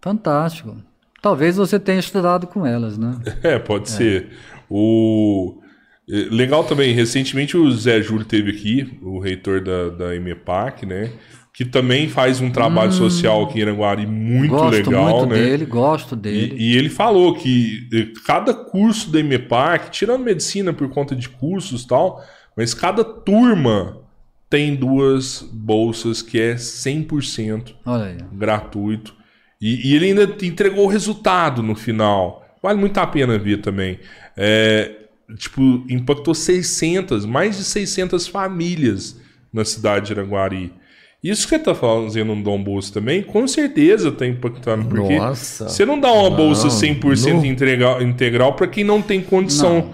Fantástico. 0.00 0.76
Talvez 1.20 1.56
você 1.56 1.78
tenha 1.78 1.98
estudado 1.98 2.46
com 2.46 2.64
elas, 2.64 2.96
né? 2.96 3.18
É, 3.42 3.58
pode 3.58 3.90
ser. 3.90 4.30
O... 4.70 5.60
eh, 6.08 6.28
Legal 6.30 6.64
também, 6.64 6.92
recentemente 6.92 7.56
o 7.56 7.70
Zé 7.70 8.00
Júlio 8.00 8.24
teve 8.24 8.50
aqui, 8.50 8.98
o 9.02 9.18
reitor 9.18 9.60
da, 9.60 9.90
da 9.90 10.16
EMEPAC, 10.16 10.86
né? 10.86 11.10
Que 11.52 11.64
também 11.64 12.06
faz 12.08 12.40
um 12.40 12.50
trabalho 12.50 12.92
social 12.92 13.44
aqui 13.44 13.58
em 13.58 13.62
Iranguari 13.62 14.06
muito 14.06 14.50
gosto 14.50 14.90
legal, 14.90 15.20
muito 15.20 15.34
né? 15.34 15.42
dele, 15.42 15.64
gosto 15.64 16.14
dele. 16.14 16.54
E, 16.54 16.74
e 16.74 16.76
ele 16.76 16.90
falou 16.90 17.34
que 17.34 17.88
eh, 17.92 18.08
cada 18.26 18.52
curso 18.52 19.10
da 19.10 19.20
EMEPAC, 19.20 19.90
tirando 19.90 20.22
medicina 20.22 20.72
por 20.72 20.88
conta 20.90 21.16
de 21.16 21.28
cursos 21.28 21.84
e 21.84 21.86
tal, 21.86 22.22
mas 22.54 22.74
cada 22.74 23.02
turma 23.02 23.98
tem 24.48 24.74
duas 24.74 25.42
bolsas 25.52 26.22
que 26.22 26.38
é 26.38 26.54
100% 26.54 27.74
Olha 27.84 28.04
aí. 28.04 28.18
gratuito. 28.32 29.14
E, 29.60 29.90
e 29.90 29.96
ele 29.96 30.06
ainda 30.06 30.36
entregou 30.42 30.84
o 30.84 30.88
resultado 30.88 31.62
no 31.62 31.74
final. 31.74 32.44
Vale 32.62 32.78
muito 32.78 32.98
a 32.98 33.06
pena 33.06 33.38
ver 33.38 33.60
também. 33.60 33.98
É, 34.36 35.05
tipo, 35.36 35.84
impactou 35.88 36.34
600, 36.34 37.24
mais 37.24 37.56
de 37.56 37.64
600 37.64 38.26
famílias 38.28 39.20
na 39.52 39.64
cidade 39.64 40.06
de 40.06 40.12
Iranguari. 40.12 40.72
Isso 41.24 41.42
que 41.48 41.56
você 41.56 41.58
tá 41.58 41.74
fazendo 41.74 42.34
no 42.34 42.42
Dom 42.42 42.62
Bolsa 42.62 42.92
também, 42.92 43.22
com 43.22 43.48
certeza 43.48 44.12
tá 44.12 44.26
impactando. 44.26 44.86
Porque 44.86 45.16
Nossa. 45.18 45.68
você 45.68 45.84
não 45.84 45.98
dá 45.98 46.12
uma 46.12 46.30
bolsa 46.30 46.64
Não, 46.68 46.74
100% 46.74 47.32
não. 47.32 47.44
integral, 47.44 48.02
integral 48.02 48.54
para 48.54 48.68
quem 48.68 48.84
não 48.84 49.02
tem 49.02 49.20
condição. 49.20 49.92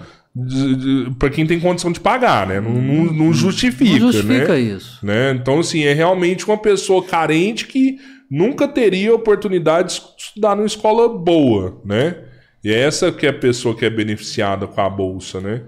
para 1.17 1.29
quem 1.29 1.45
tem 1.47 1.59
condição 1.59 1.91
de 1.91 1.99
pagar, 1.99 2.45
né? 2.47 2.59
Não, 2.59 2.71
não, 2.73 3.13
não 3.13 3.33
justifica, 3.33 3.91
Não 3.99 4.11
justifica 4.11 4.53
né? 4.53 4.59
isso. 4.59 5.03
né? 5.03 5.31
Então, 5.31 5.59
assim, 5.59 5.83
é 5.83 5.93
realmente 5.93 6.45
uma 6.45 6.57
pessoa 6.57 7.03
carente 7.03 7.65
que 7.67 7.97
nunca 8.29 8.67
teria 8.67 9.13
oportunidade 9.15 9.93
de 9.95 10.01
estudar 10.23 10.55
numa 10.55 10.67
escola 10.67 11.07
boa, 11.17 11.81
né? 11.85 12.15
E 12.63 12.71
é 12.71 12.79
essa 12.79 13.11
que 13.11 13.25
é 13.25 13.29
a 13.29 13.33
pessoa 13.37 13.75
que 13.75 13.85
é 13.85 13.89
beneficiada 13.89 14.65
com 14.67 14.79
a 14.81 14.89
bolsa, 14.89 15.39
né? 15.41 15.63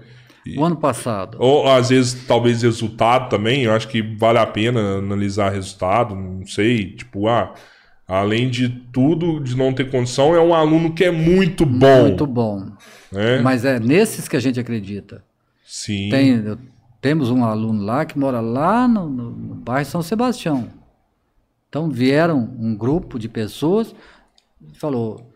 O 0.56 0.64
ano 0.64 0.76
passado, 0.76 1.36
Ou 1.40 1.66
às 1.68 1.88
vezes, 1.88 2.24
talvez 2.24 2.62
resultado 2.62 3.28
também, 3.28 3.64
eu 3.64 3.72
acho 3.72 3.88
que 3.88 4.00
vale 4.00 4.38
a 4.38 4.46
pena 4.46 4.98
analisar 4.98 5.50
resultado, 5.50 6.14
não 6.14 6.46
sei, 6.46 6.92
tipo, 6.92 7.26
ah, 7.26 7.52
além 8.06 8.48
de 8.48 8.68
tudo, 8.92 9.40
de 9.40 9.56
não 9.56 9.72
ter 9.72 9.90
condição, 9.90 10.36
é 10.36 10.40
um 10.40 10.54
aluno 10.54 10.94
que 10.94 11.04
é 11.04 11.10
muito 11.10 11.66
bom. 11.66 12.02
muito 12.02 12.24
bom. 12.28 12.64
né? 13.10 13.40
Mas 13.40 13.64
é 13.64 13.80
nesses 13.80 14.28
que 14.28 14.36
a 14.36 14.40
gente 14.40 14.60
acredita. 14.60 15.24
Sim. 15.64 16.10
Tem, 16.10 16.56
temos 17.00 17.28
um 17.28 17.44
aluno 17.44 17.82
lá 17.84 18.04
que 18.04 18.16
mora 18.16 18.38
lá 18.40 18.86
no, 18.86 19.08
no- 19.10 19.30
no 19.32 19.54
bairro 19.56 19.84
São 19.90 20.00
Sebastião. 20.00 20.68
Então 21.68 21.90
vieram 21.90 22.38
um 22.60 22.76
grupo 22.76 23.18
de 23.18 23.28
pessoas 23.28 23.92
e 24.72 24.78
falou: 24.78 25.28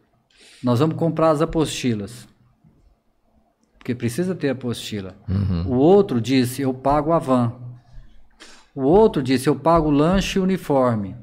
nós 0.63 0.81
vamos 0.81 0.97
comprar 0.97 1.31
as 1.31 1.41
apostilas. 1.41 2.29
Porque 3.79 3.95
precisa 3.95 4.35
ter 4.35 4.51
apostila. 4.51 5.17
O 5.67 5.75
outro 5.75 6.21
disse: 6.21 6.63
eu 6.63 6.75
pago 6.75 7.13
a 7.13 7.19
van. 7.19 7.55
O 8.75 8.83
outro 8.83 9.23
disse: 9.23 9.49
eu 9.49 9.57
pago 9.57 9.89
o 9.89 9.91
lanche 9.91 10.39
e 10.39 10.41
o 10.41 10.45
uniforme. 10.45 11.17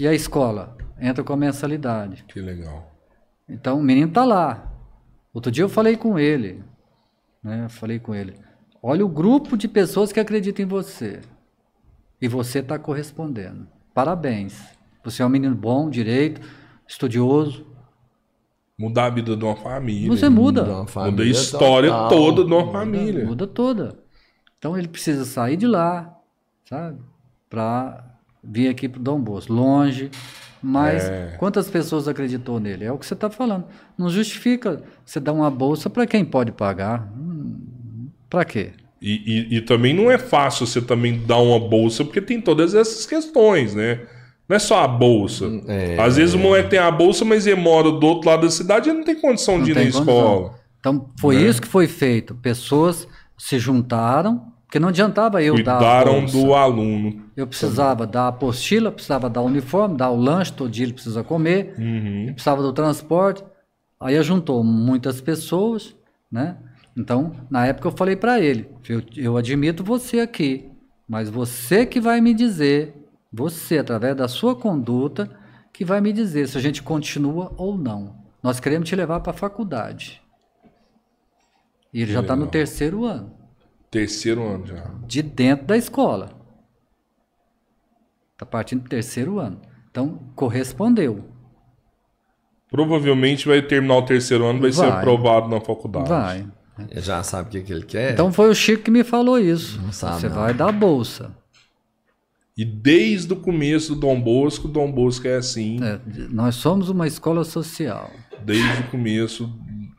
E 0.00 0.08
a 0.08 0.14
escola? 0.14 0.76
Entra 0.98 1.22
com 1.22 1.32
a 1.32 1.36
mensalidade. 1.36 2.24
Que 2.28 2.40
legal. 2.40 2.92
Então 3.48 3.78
o 3.78 3.82
menino 3.82 4.10
tá 4.10 4.24
lá. 4.24 4.72
Outro 5.32 5.52
dia 5.52 5.64
eu 5.64 5.68
falei 5.68 5.96
com 5.96 6.18
ele, 6.18 6.64
né? 7.42 7.64
Eu 7.64 7.68
falei 7.68 7.98
com 7.98 8.14
ele. 8.14 8.34
Olha 8.82 9.04
o 9.04 9.08
grupo 9.08 9.56
de 9.56 9.68
pessoas 9.68 10.12
que 10.12 10.20
acreditam 10.20 10.64
em 10.64 10.68
você. 10.68 11.20
E 12.20 12.26
você 12.26 12.60
está 12.60 12.78
correspondendo. 12.78 13.68
Parabéns. 13.92 14.58
Você 15.04 15.22
é 15.22 15.26
um 15.26 15.28
menino 15.28 15.54
bom, 15.54 15.90
direito, 15.90 16.40
estudioso. 16.88 17.66
Mudar 18.78 19.06
a 19.06 19.10
vida 19.10 19.34
de 19.34 19.42
uma 19.44 19.56
família. 19.56 20.08
Você 20.08 20.28
muda. 20.28 20.62
De 20.62 20.68
uma 20.68 20.78
Muda 20.80 20.90
a 20.90 20.92
família 20.92 21.30
história 21.32 21.90
total. 21.90 22.08
toda 22.10 22.44
de 22.44 22.52
uma 22.52 22.70
família. 22.72 23.24
Muda 23.24 23.46
toda. 23.46 23.98
Então 24.58 24.76
ele 24.76 24.86
precisa 24.86 25.24
sair 25.24 25.56
de 25.56 25.66
lá, 25.66 26.14
sabe? 26.68 26.98
Para 27.48 28.04
vir 28.44 28.68
aqui 28.68 28.86
pro 28.86 29.00
Dom 29.00 29.18
Bosco. 29.18 29.50
Longe. 29.52 30.10
Mas 30.62 31.04
É. 31.04 31.36
quantas 31.38 31.70
pessoas 31.70 32.06
acreditou 32.08 32.60
nele? 32.60 32.84
É 32.84 32.92
o 32.92 32.98
que 32.98 33.06
você 33.06 33.14
está 33.14 33.30
falando. 33.30 33.64
Não 33.96 34.10
justifica 34.10 34.82
você 35.04 35.20
dar 35.20 35.32
uma 35.32 35.50
bolsa 35.50 35.88
para 35.88 36.06
quem 36.06 36.22
pode 36.24 36.52
pagar. 36.52 37.10
Para 38.28 38.44
quê? 38.44 38.72
E, 39.00 39.12
e- 39.54 39.56
e 39.56 39.60
também 39.62 39.94
não 39.94 40.10
é 40.10 40.18
fácil 40.18 40.66
você 40.66 40.82
também 40.82 41.18
dar 41.24 41.38
uma 41.38 41.60
bolsa, 41.60 42.04
porque 42.04 42.20
tem 42.20 42.40
todas 42.40 42.74
essas 42.74 43.06
questões, 43.06 43.74
né? 43.74 44.00
Não 44.48 44.56
é 44.56 44.58
só 44.58 44.82
a 44.84 44.88
bolsa. 44.88 45.44
É. 45.66 45.96
Às 46.00 46.16
vezes 46.16 46.34
o 46.34 46.38
moleque 46.38 46.70
tem 46.70 46.78
a 46.78 46.90
bolsa, 46.90 47.24
mas 47.24 47.46
ele 47.46 47.60
mora 47.60 47.90
do 47.90 48.06
outro 48.06 48.28
lado 48.30 48.42
da 48.42 48.50
cidade 48.50 48.88
e 48.88 48.92
não 48.92 49.02
tem 49.02 49.20
condição 49.20 49.58
Não 49.58 49.64
de 49.64 49.72
ir 49.72 49.74
na 49.74 49.80
condição. 49.80 50.02
escola. 50.02 50.54
Então 50.78 51.10
foi 51.20 51.36
Né? 51.36 51.42
isso 51.48 51.60
que 51.60 51.66
foi 51.68 51.88
feito. 51.88 52.34
Pessoas 52.36 53.08
se 53.36 53.58
juntaram, 53.58 54.52
porque 54.64 54.78
não 54.78 54.88
adiantava 54.88 55.42
eu 55.42 55.62
dar 55.62 55.74
a 55.74 55.78
Cuidaram 55.78 56.24
do 56.26 56.54
aluno. 56.54 57.22
Eu 57.36 57.46
precisava 57.46 58.06
da 58.06 58.28
apostila, 58.28 58.90
precisava 58.92 59.28
dar 59.28 59.40
o 59.40 59.46
uniforme, 59.46 59.96
dar 59.96 60.10
o 60.10 60.16
lanche, 60.16 60.52
todo 60.52 60.70
dia 60.70 60.84
ele 60.84 60.92
precisa 60.92 61.24
comer, 61.24 61.74
Uhum. 61.78 62.26
precisava 62.32 62.62
do 62.62 62.72
transporte. 62.72 63.42
Aí 64.00 64.20
juntou 64.22 64.62
muitas 64.62 65.20
pessoas, 65.20 65.94
né? 66.30 66.56
Então, 66.96 67.32
na 67.50 67.66
época 67.66 67.88
eu 67.88 67.92
falei 67.92 68.14
para 68.16 68.40
ele, 68.40 68.68
eu, 68.88 69.02
eu 69.16 69.36
admito 69.36 69.82
você 69.84 70.20
aqui, 70.20 70.68
mas 71.08 71.28
você 71.28 71.84
que 71.84 72.00
vai 72.00 72.20
me 72.22 72.32
dizer, 72.32 72.94
você, 73.36 73.78
através 73.78 74.16
da 74.16 74.26
sua 74.28 74.56
conduta, 74.56 75.30
que 75.72 75.84
vai 75.84 76.00
me 76.00 76.12
dizer 76.12 76.48
se 76.48 76.56
a 76.56 76.60
gente 76.60 76.82
continua 76.82 77.52
ou 77.58 77.76
não. 77.76 78.16
Nós 78.42 78.58
queremos 78.58 78.88
te 78.88 78.96
levar 78.96 79.20
para 79.20 79.32
a 79.32 79.34
faculdade. 79.36 80.22
E 81.92 82.00
ele 82.02 82.12
já 82.12 82.20
está 82.20 82.34
no 82.34 82.46
terceiro 82.46 83.04
ano, 83.04 83.32
Terceiro 83.90 84.42
ano 84.46 84.66
já. 84.66 84.90
de 85.06 85.22
dentro 85.22 85.66
da 85.66 85.76
escola. 85.76 86.30
Está 88.32 88.44
partindo 88.46 88.82
do 88.82 88.88
terceiro 88.88 89.38
ano. 89.38 89.60
Então, 89.90 90.18
correspondeu. 90.34 91.24
Provavelmente 92.70 93.46
vai 93.46 93.62
terminar 93.62 93.96
o 93.96 94.02
terceiro 94.02 94.44
ano, 94.44 94.60
vai, 94.60 94.72
ser 94.72 94.80
Vai. 94.80 94.98
aprovado 94.98 95.48
na 95.48 95.60
faculdade. 95.60 96.08
Vai. 96.08 96.46
Ele 96.90 97.00
já 97.00 97.22
sabe 97.22 97.48
o 97.48 97.52
que, 97.52 97.62
que 97.62 97.72
ele 97.72 97.84
quer. 97.84 98.12
Então 98.12 98.30
foi 98.32 98.50
o 98.50 98.54
Chico 98.54 98.82
que 98.82 98.90
me 98.90 99.02
falou 99.04 99.38
isso. 99.38 99.80
Não 99.80 99.92
sabe, 99.92 100.20
Você 100.20 100.28
não. 100.28 100.36
vai 100.36 100.52
dar 100.52 100.72
bolsa. 100.72 101.34
E 102.56 102.64
desde 102.64 103.32
o 103.34 103.36
começo 103.36 103.94
do 103.94 104.00
Dom 104.00 104.18
Bosco, 104.20 104.66
o 104.66 104.70
Dom 104.70 104.90
Bosco 104.90 105.28
é 105.28 105.36
assim. 105.36 105.78
É, 105.82 106.00
nós 106.30 106.54
somos 106.54 106.88
uma 106.88 107.06
escola 107.06 107.44
social. 107.44 108.10
Desde 108.44 108.80
o 108.80 108.90
começo. 108.90 109.52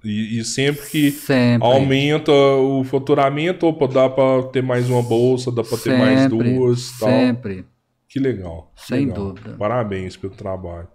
E, 0.03 0.39
e 0.39 0.43
sempre 0.45 0.87
que 0.89 1.11
Sempre. 1.11 1.67
aumenta 1.67 2.31
o 2.31 2.83
faturamento, 2.83 3.67
opa, 3.67 3.87
dá 3.87 4.09
pra 4.09 4.43
ter 4.51 4.63
mais 4.63 4.89
uma 4.89 5.03
bolsa, 5.03 5.51
dá 5.51 5.63
pra 5.63 5.77
ter 5.77 5.97
mais 5.97 6.27
duas 6.29 6.97
tal. 6.99 7.09
Sempre. 7.09 7.65
Que 8.07 8.19
legal. 8.19 8.71
Sem 8.75 9.07
legal. 9.07 9.33
dúvida. 9.33 9.55
Parabéns 9.57 10.15
pelo 10.15 10.33
trabalho. 10.33 10.87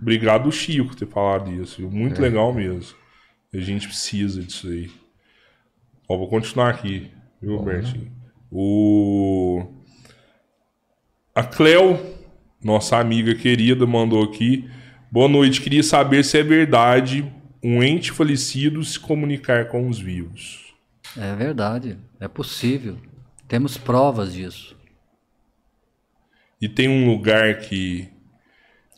Obrigado, 0.00 0.50
Chico, 0.52 0.88
por 0.88 0.94
ter 0.94 1.06
falado 1.06 1.50
isso. 1.52 1.78
viu? 1.78 1.88
É. 1.88 1.92
Muito 1.92 2.20
legal 2.20 2.52
mesmo. 2.52 2.96
A 3.54 3.58
gente 3.58 3.86
precisa 3.88 4.42
disso 4.42 4.68
aí. 4.68 4.90
Ó, 6.08 6.18
vou 6.18 6.28
continuar 6.28 6.70
aqui, 6.70 7.10
viu, 7.40 7.62
Bertinho? 7.62 8.10
O... 8.50 9.77
A 11.38 11.44
Cleo, 11.44 12.00
nossa 12.60 12.98
amiga 12.98 13.32
querida, 13.32 13.86
mandou 13.86 14.24
aqui. 14.24 14.68
Boa 15.08 15.28
noite. 15.28 15.60
Queria 15.60 15.84
saber 15.84 16.24
se 16.24 16.36
é 16.36 16.42
verdade 16.42 17.32
um 17.62 17.80
ente 17.80 18.10
falecido 18.10 18.82
se 18.82 18.98
comunicar 18.98 19.68
com 19.68 19.88
os 19.88 20.00
vivos. 20.00 20.74
É 21.16 21.36
verdade. 21.36 21.96
É 22.18 22.26
possível. 22.26 22.98
Temos 23.46 23.78
provas 23.78 24.32
disso. 24.32 24.76
E 26.60 26.68
tem 26.68 26.88
um 26.88 27.08
lugar 27.08 27.60
que. 27.60 28.08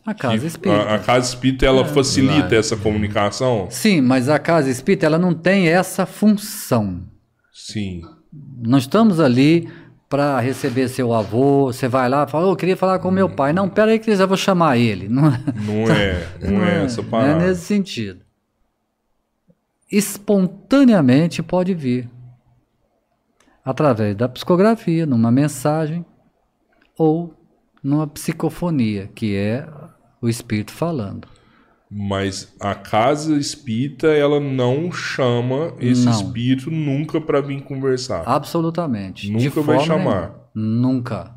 A 0.06 0.14
casa 0.14 0.46
espírita. 0.46 0.82
a, 0.82 0.94
a 0.94 0.98
casa 0.98 1.28
espírita 1.28 1.66
ela 1.66 1.84
facilita 1.84 2.54
lá. 2.54 2.56
essa 2.56 2.74
comunicação? 2.74 3.68
Sim, 3.70 4.00
mas 4.00 4.30
a 4.30 4.38
casa 4.38 4.70
espírita 4.70 5.04
ela 5.04 5.18
não 5.18 5.34
tem 5.34 5.68
essa 5.68 6.06
função. 6.06 7.06
Sim. 7.52 8.00
Não 8.32 8.78
estamos 8.78 9.20
ali 9.20 9.68
para 10.10 10.40
receber 10.40 10.88
seu 10.88 11.14
avô. 11.14 11.66
Você 11.72 11.86
vai 11.88 12.08
lá 12.08 12.24
e 12.24 12.30
fala, 12.30 12.48
"Ô, 12.48 12.50
eu 12.52 12.56
queria 12.56 12.76
falar 12.76 12.98
com 12.98 13.10
meu 13.12 13.30
pai. 13.30 13.52
Não, 13.52 13.68
pera 13.68 13.92
aí 13.92 13.98
que 14.00 14.10
eu 14.10 14.16
já 14.16 14.26
vou 14.26 14.36
chamar 14.36 14.76
ele. 14.76 15.08
Não, 15.08 15.26
é- 15.28 15.40
Não 15.54 15.90
é, 15.90 16.28
não 16.50 16.64
é 16.64 16.84
essa 16.84 17.00
não 17.00 17.08
é 17.08 17.10
parada. 17.10 17.46
nesse 17.46 17.62
sentido. 17.62 18.20
Espontaneamente 19.90 21.42
pode 21.42 21.74
vir. 21.74 22.08
Através 23.64 24.16
da 24.16 24.28
psicografia, 24.28 25.06
numa 25.06 25.30
mensagem, 25.30 26.04
ou 26.98 27.34
numa 27.82 28.06
psicofonia, 28.06 29.08
que 29.14 29.36
é 29.36 29.66
o 30.20 30.28
espírito 30.28 30.72
falando. 30.72 31.28
Mas 31.90 32.54
a 32.60 32.72
casa 32.74 33.36
espírita, 33.36 34.06
ela 34.06 34.38
não 34.38 34.92
chama 34.92 35.74
esse 35.80 36.04
Não. 36.04 36.12
espírito 36.12 36.70
nunca 36.70 37.20
pra 37.20 37.40
vir 37.40 37.60
conversar. 37.62 38.22
Absolutamente. 38.26 39.26
De 39.26 39.32
Nunca 39.32 39.60
vai 39.60 39.76
forma 39.78 39.84
chamar. 39.98 40.20
nenhuma. 40.20 40.40
Nunca. 40.54 41.34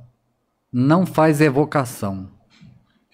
Não 0.71 1.05
faz 1.07 1.41
evocação. 1.41 2.29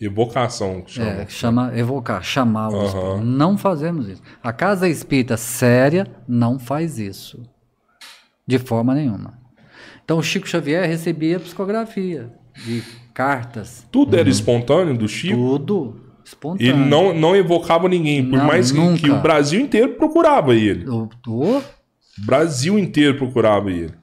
Evocação 0.01 0.83
chama. 0.87 1.09
É, 1.09 1.27
chama 1.27 1.71
evocar, 1.77 2.23
chamar 2.23 2.69
o 2.69 2.85
espírito. 2.85 3.17
Não 3.21 3.57
fazemos 3.57 4.07
isso. 4.07 4.21
A 4.41 4.51
casa 4.53 4.87
espírita 4.87 5.35
séria 5.37 6.07
não 6.27 6.57
faz 6.57 6.97
isso. 6.99 7.41
De 8.47 8.57
forma 8.59 8.93
nenhuma. 8.95 9.37
Então 10.03 10.17
o 10.17 10.23
Chico 10.23 10.47
Xavier 10.47 10.87
recebia 10.87 11.39
psicografia 11.39 12.31
de 12.65 12.81
cartas, 13.13 13.85
Tudo 13.91 14.15
era 14.17 14.27
espontâneo 14.29 14.97
do 14.97 15.07
Chico. 15.07 15.35
tudo 15.35 16.01
espontâneo. 16.29 16.71
Ele 16.73 16.85
não, 16.85 17.13
não 17.13 17.35
evocava 17.35 17.87
ninguém, 17.89 18.23
por 18.29 18.37
Não, 18.39 18.45
mais 18.45 18.71
que, 18.71 18.97
que 18.97 19.11
o 19.11 19.19
Brasil 19.21 19.59
inteiro 19.61 19.93
procurava 19.95 20.55
ele. 20.55 20.87
O- 20.89 21.09
O 21.27 21.61
Brasil 22.25 22.77
inteiro 22.79 23.17
procurava 23.17 23.71
ele. 23.71 23.93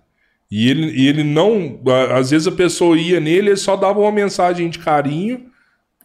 E 0.51 0.69
ele, 0.71 0.87
e 0.93 1.09
ele 1.09 1.25
não. 1.25 1.81
Às 2.15 2.31
vezes 2.31 2.47
a 2.47 2.53
pessoa 2.53 2.97
ia 2.97 3.19
nele, 3.21 3.49
ele 3.51 3.57
só 3.57 3.77
dava 3.77 3.99
uma 4.01 4.13
mensagem 4.13 4.69
de 4.71 4.79
carinho. 4.79 5.47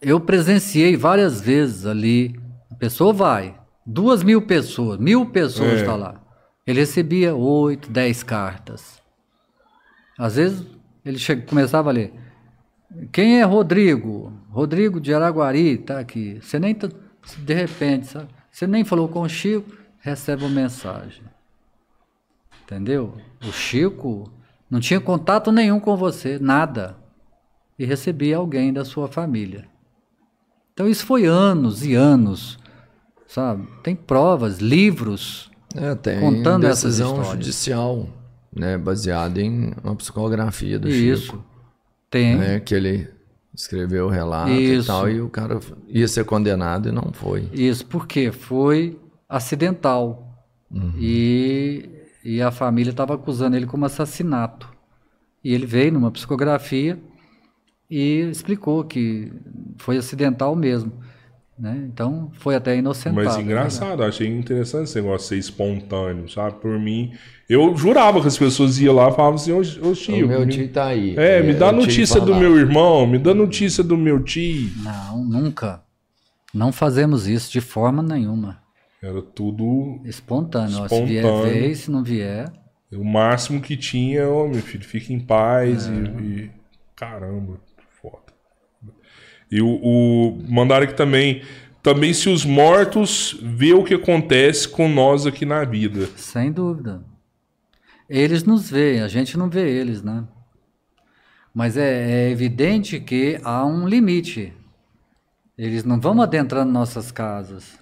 eu 0.00 0.18
presenciei 0.20 0.96
várias 0.96 1.40
vezes 1.40 1.86
ali. 1.86 2.34
A 2.70 2.74
pessoa 2.74 3.12
vai, 3.12 3.54
duas 3.86 4.22
mil 4.24 4.42
pessoas, 4.42 4.98
mil 4.98 5.26
pessoas 5.26 5.74
É. 5.74 5.76
estão 5.76 5.96
lá. 5.96 6.20
Ele 6.66 6.80
recebia 6.80 7.34
oito, 7.34 7.88
dez 7.90 8.22
cartas. 8.24 9.00
Às 10.18 10.36
vezes 10.36 10.66
ele 11.04 11.18
começava 11.46 11.90
a 11.90 11.92
ler. 11.92 12.12
Quem 13.12 13.40
é 13.40 13.44
Rodrigo? 13.44 14.32
Rodrigo 14.52 15.00
de 15.00 15.14
Araguari, 15.14 15.78
tá 15.78 15.98
aqui. 15.98 16.38
Você 16.42 16.58
nem 16.58 16.74
tá- 16.74 16.88
de 17.38 17.54
repente, 17.54 18.06
sabe? 18.06 18.28
Você 18.50 18.66
nem 18.66 18.84
falou 18.84 19.08
com 19.08 19.22
o 19.22 19.28
Chico, 19.28 19.70
recebe 20.00 20.44
uma 20.44 20.50
mensagem. 20.50 21.22
Entendeu? 22.64 23.16
O 23.46 23.52
Chico 23.52 24.30
não 24.70 24.80
tinha 24.80 25.00
contato 25.00 25.50
nenhum 25.50 25.80
com 25.80 25.96
você, 25.96 26.38
nada. 26.38 26.96
E 27.78 27.84
recebia 27.84 28.36
alguém 28.36 28.72
da 28.72 28.84
sua 28.84 29.08
família. 29.08 29.66
Então 30.72 30.88
isso 30.88 31.04
foi 31.04 31.24
anos 31.26 31.84
e 31.84 31.94
anos, 31.94 32.58
sabe? 33.26 33.66
Tem 33.82 33.94
provas, 33.96 34.58
livros. 34.58 35.50
É, 35.74 35.94
tem 35.94 36.20
Contando 36.20 36.64
essas 36.66 36.84
decisão 36.96 37.12
histórias. 37.12 37.32
judicial, 37.32 38.08
né, 38.54 38.76
baseada 38.76 39.40
em 39.40 39.72
uma 39.82 39.96
psicografia 39.96 40.78
do 40.78 40.88
Isso. 40.88 41.24
Chico, 41.26 41.44
Tem. 42.10 42.36
né, 42.36 42.60
que 42.60 42.74
ele 42.74 43.08
escreveu 43.54 44.06
o 44.06 44.08
relato 44.08 44.50
Isso. 44.50 44.84
e 44.84 44.86
tal, 44.86 45.10
e 45.10 45.20
o 45.20 45.28
cara 45.28 45.60
ia 45.88 46.08
ser 46.08 46.24
condenado 46.24 46.88
e 46.88 46.92
não 46.92 47.12
foi. 47.12 47.48
Isso, 47.52 47.84
porque 47.86 48.32
foi 48.32 48.98
acidental. 49.28 50.28
E, 50.96 51.88
e 52.24 52.40
a 52.40 52.50
família 52.50 52.90
estava 52.90 53.14
acusando 53.14 53.56
ele 53.56 53.66
como 53.66 53.84
assassinato. 53.84 54.72
E 55.44 55.52
ele 55.52 55.66
veio 55.66 55.92
numa 55.92 56.10
psicografia 56.10 56.98
e 57.90 58.20
explicou 58.30 58.84
que 58.84 59.30
foi 59.76 59.98
acidental 59.98 60.56
mesmo. 60.56 60.92
Né? 61.58 61.84
Então 61.92 62.30
foi 62.34 62.54
até 62.56 62.76
inocentado. 62.76 63.24
Mas 63.24 63.36
né? 63.36 63.42
engraçado, 63.42 64.02
achei 64.02 64.26
interessante 64.26 64.84
esse 64.84 64.96
negócio 64.96 65.18
de 65.18 65.28
ser 65.28 65.36
espontâneo, 65.38 66.28
sabe? 66.28 66.56
Por 66.60 66.78
mim, 66.80 67.12
eu 67.48 67.76
jurava 67.76 68.20
que 68.20 68.26
as 68.26 68.38
pessoas 68.38 68.80
iam 68.80 68.94
lá 68.94 69.08
e 69.10 69.14
falavam 69.14 69.34
assim: 69.34 69.52
Ô, 69.52 69.58
ô 69.60 69.92
tio. 69.92 70.24
o 70.24 70.28
meu 70.28 70.40
me- 70.46 70.52
tio 70.52 70.68
tá 70.72 70.86
aí. 70.86 71.14
É, 71.16 71.42
me 71.42 71.52
dá 71.52 71.70
notícia 71.70 72.20
do 72.20 72.34
meu 72.34 72.56
irmão, 72.58 73.06
me 73.06 73.18
dá 73.18 73.34
notícia 73.34 73.84
do 73.84 73.96
meu 73.96 74.22
tio. 74.24 74.70
Não, 74.82 75.24
nunca. 75.24 75.82
Não 76.54 76.72
fazemos 76.72 77.26
isso 77.28 77.52
de 77.52 77.60
forma 77.60 78.02
nenhuma. 78.02 78.58
Era 79.02 79.20
tudo 79.22 80.00
Espontâneo. 80.04 80.78
ó, 80.82 80.88
Se 80.88 81.04
vier, 81.04 81.24
Espontâneo. 81.24 81.60
vem. 81.62 81.74
Se 81.74 81.90
não 81.90 82.02
vier, 82.02 82.52
o 82.92 83.04
máximo 83.04 83.60
que 83.60 83.76
tinha, 83.76 84.28
ô 84.28 84.48
meu 84.48 84.62
filho, 84.62 84.84
fica 84.84 85.12
em 85.12 85.20
paz 85.20 85.86
É. 85.86 85.92
e, 85.92 85.94
e- 86.44 86.50
Caramba, 86.96 87.54
foda. 88.00 88.31
E 89.52 89.60
o, 89.60 89.68
o 89.68 90.42
mandaram 90.48 90.84
aqui 90.84 90.94
também. 90.94 91.42
Também 91.82 92.12
se 92.14 92.28
os 92.28 92.44
mortos 92.44 93.36
vê 93.42 93.74
o 93.74 93.82
que 93.84 93.94
acontece 93.94 94.68
com 94.68 94.88
nós 94.88 95.26
aqui 95.26 95.44
na 95.44 95.64
vida. 95.64 96.06
sem 96.16 96.50
dúvida. 96.52 97.02
Eles 98.08 98.44
nos 98.44 98.70
veem, 98.70 99.00
a 99.00 99.08
gente 99.08 99.36
não 99.36 99.48
vê 99.50 99.68
eles, 99.68 100.02
né? 100.02 100.24
Mas 101.54 101.76
é, 101.76 102.26
é 102.26 102.30
evidente 102.30 103.00
que 103.00 103.38
há 103.42 103.64
um 103.66 103.86
limite. 103.88 104.52
Eles 105.58 105.84
não 105.84 105.98
vão 106.00 106.20
adentrando 106.22 106.70
nossas 106.72 107.10
casas, 107.12 107.78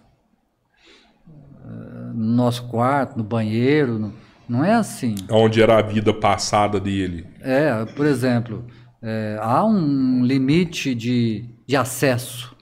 eh, 1.64 2.12
no 2.14 2.34
nosso 2.34 2.68
quarto, 2.68 3.16
no 3.16 3.24
banheiro, 3.24 3.98
no- 3.98 4.12
não 4.48 4.64
é 4.64 4.72
assim. 4.74 5.14
Onde 5.30 5.62
era 5.62 5.78
a 5.78 5.82
vida 5.82 6.12
passada 6.12 6.80
dele. 6.80 7.26
É, 7.40 7.84
por 7.94 8.06
exemplo, 8.06 8.64
é, 9.02 9.38
há 9.40 9.64
um 9.64 10.24
limite 10.24 10.94
de, 10.94 11.44
de 11.70 11.76
acesso. 11.76 12.56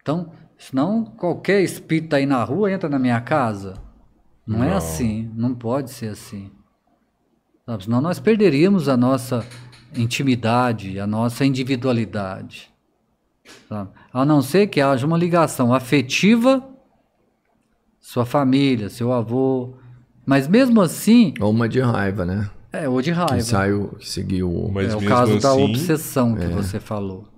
Então, 0.00 0.32
senão 0.56 1.04
qualquer 1.04 1.60
espírito 1.60 2.16
aí 2.16 2.24
na 2.24 2.42
rua 2.42 2.72
entra 2.72 2.88
na 2.88 2.98
minha 2.98 3.20
casa. 3.20 3.74
Não, 4.46 4.64
é 4.64 4.70
Não. 4.70 4.76
assim, 4.78 5.30
não 5.34 5.54
pode 5.54 5.90
ser 5.90 6.08
assim. 6.08 6.50
Sabe? 7.66 7.84
Senão 7.84 8.00
nós 8.00 8.18
perderíamos 8.18 8.88
a 8.88 8.96
nossa 8.96 9.46
intimidade, 9.94 10.98
a 10.98 11.06
nossa 11.06 11.44
individualidade. 11.44 12.72
sabe? 13.68 13.90
A 14.10 14.24
não 14.24 14.40
ser 14.40 14.66
que 14.68 14.80
haja 14.80 15.06
uma 15.06 15.18
ligação 15.18 15.74
afetiva, 15.74 16.66
sua 18.00 18.24
família, 18.24 18.88
seu 18.88 19.12
avô. 19.12 19.74
Mas 20.24 20.48
mesmo 20.48 20.80
assim, 20.80 21.34
Ou 21.38 21.50
uma 21.50 21.68
de 21.68 21.80
raiva, 21.80 22.24
né? 22.24 22.48
é, 22.72 22.88
ou 22.88 23.02
de 23.02 23.10
Que 23.12 23.16
raiva. 23.18 23.40
saiu, 23.42 23.88
que 23.98 24.08
seguiu 24.08 24.50
o... 24.50 24.72
Mas 24.72 24.90
é 24.94 24.96
o 24.96 25.04
caso 25.04 25.38
da 25.38 25.50
assim, 25.52 25.64
obsessão 25.64 26.34
que 26.34 26.46
você 26.46 26.80
falou. 26.80 27.33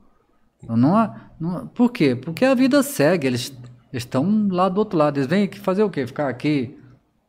Não 0.63 1.15
não 1.39 1.67
por 1.67 1.91
quê? 1.93 2.15
Porque 2.17 2.45
a 2.45 2.55
vida 2.55 2.83
segue, 2.83 3.27
eles 3.27 3.53
estão 3.93 4.49
lá 4.51 4.69
do 4.69 4.79
outro 4.79 4.99
lado. 4.99 5.19
Eles 5.19 5.29
vêm 5.29 5.45
aqui 5.45 5.59
fazer 5.61 5.83
o 5.83 5.91
quê? 5.91 6.07
Ficar 6.07 6.29
aqui 6.29 6.79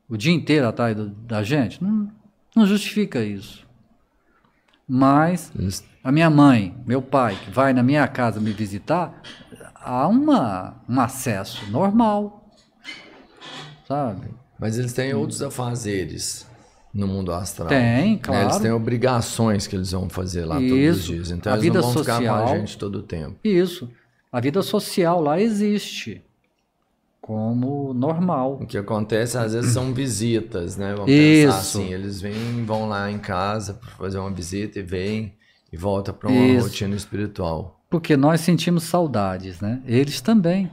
o 0.10 0.16
dia 0.18 0.34
inteiro 0.34 0.68
atrás 0.68 0.96
do- 0.96 1.10
da 1.10 1.44
gente? 1.44 1.84
Não, 1.84 2.10
não 2.56 2.66
justifica 2.66 3.24
isso. 3.24 3.68
Mas 4.88 5.52
a 6.04 6.12
minha 6.12 6.30
mãe, 6.30 6.76
meu 6.86 7.02
pai, 7.02 7.36
que 7.44 7.52
vai 7.52 7.74
na 7.74 7.84
minha 7.84 8.08
casa 8.08 8.40
me 8.40 8.52
visitar, 8.54 9.22
há 9.76 10.08
uma, 10.08 10.82
um 10.88 11.00
acesso 11.00 11.70
normal. 11.70 12.50
Sabe? 13.88 14.28
Mas 14.60 14.78
eles 14.78 14.94
têm 14.94 15.14
outros 15.14 15.42
afazeres 15.42 16.47
no 16.98 17.08
mundo 17.08 17.32
astral. 17.32 17.70
Tem, 17.70 18.14
Né? 18.14 18.20
claro. 18.22 18.46
Eles 18.50 18.58
têm 18.58 18.72
obrigações 18.72 19.68
que 19.68 19.76
eles 19.76 19.92
vão 19.92 20.10
fazer 20.10 20.44
lá 20.46 20.56
todos 20.56 20.72
os 20.72 20.78
Isso. 20.98 21.08
dias. 21.14 21.32
Então 21.32 21.54
A 21.54 21.56
eles 21.56 21.64
vida 21.64 21.80
não 21.82 21.92
vão 21.92 22.04
ficar 22.04 22.18
com 22.18 22.24
social- 22.26 22.48
a 22.54 22.58
gente 22.58 22.78
todo 22.78 22.96
o 22.98 23.04
tempo. 23.04 23.36
Isso. 23.44 23.90
A 24.32 24.40
vida 24.42 24.62
social 24.62 25.22
lá 25.22 25.40
existe 25.40 26.22
como 27.22 27.94
normal. 27.94 28.60
O 28.62 28.66
que 28.66 28.78
acontece 28.78 29.38
às 29.38 29.54
vezes 29.54 29.72
são 29.74 29.94
visitas, 29.94 30.78
né? 30.78 30.94
Vamos 30.96 31.12
Isso. 31.12 31.46
pensar 31.48 31.60
assim, 31.60 31.94
eles 31.94 32.22
vêm, 32.22 32.64
vão 32.66 32.88
lá 32.88 33.12
em 33.12 33.20
casa 33.20 33.74
para 33.74 33.90
fazer 33.92 34.18
uma 34.18 34.32
visita 34.32 34.80
e 34.80 34.82
vêm 34.82 35.34
e 35.72 35.78
volta 35.78 36.14
para 36.14 36.30
uma 36.30 36.46
Isso. 36.48 36.68
rotina 36.68 36.96
espiritual. 36.96 37.80
Porque 37.90 38.16
nós 38.18 38.42
sentimos 38.42 38.84
saudades, 38.84 39.60
né? 39.62 39.82
Eles 39.86 40.22
também. 40.22 40.70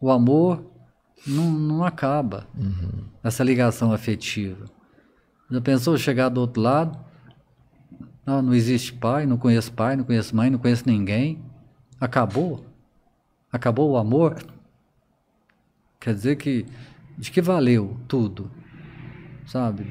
O 0.00 0.10
amor 0.10 0.62
não, 1.26 1.50
não 1.50 1.84
acaba. 1.84 2.46
Essa 3.22 3.42
ligação 3.44 3.92
afetiva. 3.92 4.64
Já 5.54 5.60
pensou 5.60 5.96
chegar 5.96 6.30
do 6.30 6.40
outro 6.40 6.60
lado? 6.60 6.98
Ah, 8.26 8.42
não 8.42 8.52
existe 8.52 8.92
pai, 8.92 9.24
não 9.24 9.36
conheço 9.36 9.72
pai, 9.72 9.94
não 9.94 10.02
conheço 10.02 10.34
mãe, 10.34 10.50
não 10.50 10.58
conheço 10.58 10.82
ninguém. 10.84 11.38
Acabou? 12.00 12.64
Acabou 13.52 13.92
o 13.92 13.96
amor? 13.96 14.36
Quer 16.00 16.12
dizer 16.12 16.36
que 16.36 16.66
de 17.16 17.30
que 17.30 17.40
valeu 17.40 17.96
tudo? 18.08 18.50
Sabe? 19.46 19.86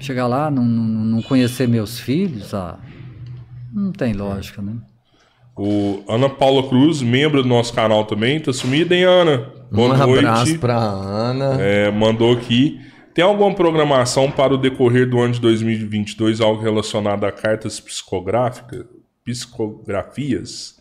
Chegar 0.00 0.26
lá, 0.26 0.50
não, 0.50 0.64
não, 0.64 1.04
não 1.04 1.22
conhecer 1.22 1.68
meus 1.68 1.98
filhos, 1.98 2.54
ah, 2.54 2.78
Não 3.70 3.92
tem 3.92 4.14
lógica, 4.14 4.62
né? 4.62 4.76
O 5.54 6.02
Ana 6.08 6.30
Paula 6.30 6.66
Cruz, 6.66 7.02
membro 7.02 7.42
do 7.42 7.48
nosso 7.50 7.74
canal 7.74 8.06
também, 8.06 8.40
tá 8.40 8.50
sumida, 8.50 8.94
hein, 8.94 9.04
Ana? 9.04 9.50
Boa 9.70 9.94
um 9.94 9.98
noite. 9.98 10.24
abraço 10.24 10.58
pra 10.58 10.78
Ana. 10.78 11.60
É, 11.60 11.90
mandou 11.90 12.32
aqui. 12.32 12.80
Tem 13.14 13.24
alguma 13.24 13.54
programação 13.54 14.30
para 14.30 14.54
o 14.54 14.58
decorrer 14.58 15.08
do 15.08 15.20
ano 15.20 15.34
de 15.34 15.40
2022, 15.40 16.40
algo 16.40 16.62
relacionado 16.62 17.24
a 17.24 17.32
cartas 17.32 17.78
psicográficas, 17.78 18.86
psicografias? 19.24 20.80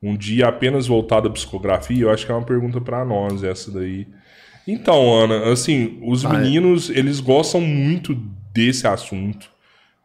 Um 0.00 0.16
dia 0.16 0.48
apenas 0.48 0.86
voltado 0.86 1.28
à 1.28 1.30
psicografia? 1.30 2.02
Eu 2.02 2.10
acho 2.10 2.26
que 2.26 2.30
é 2.30 2.34
uma 2.34 2.44
pergunta 2.44 2.80
para 2.80 3.04
nós 3.04 3.42
essa 3.42 3.72
daí. 3.72 4.06
Então, 4.68 5.12
Ana, 5.12 5.50
assim, 5.50 5.98
os 6.02 6.22
Vai. 6.22 6.38
meninos, 6.38 6.90
eles 6.90 7.20
gostam 7.20 7.60
muito 7.60 8.14
desse 8.52 8.86
assunto. 8.86 9.50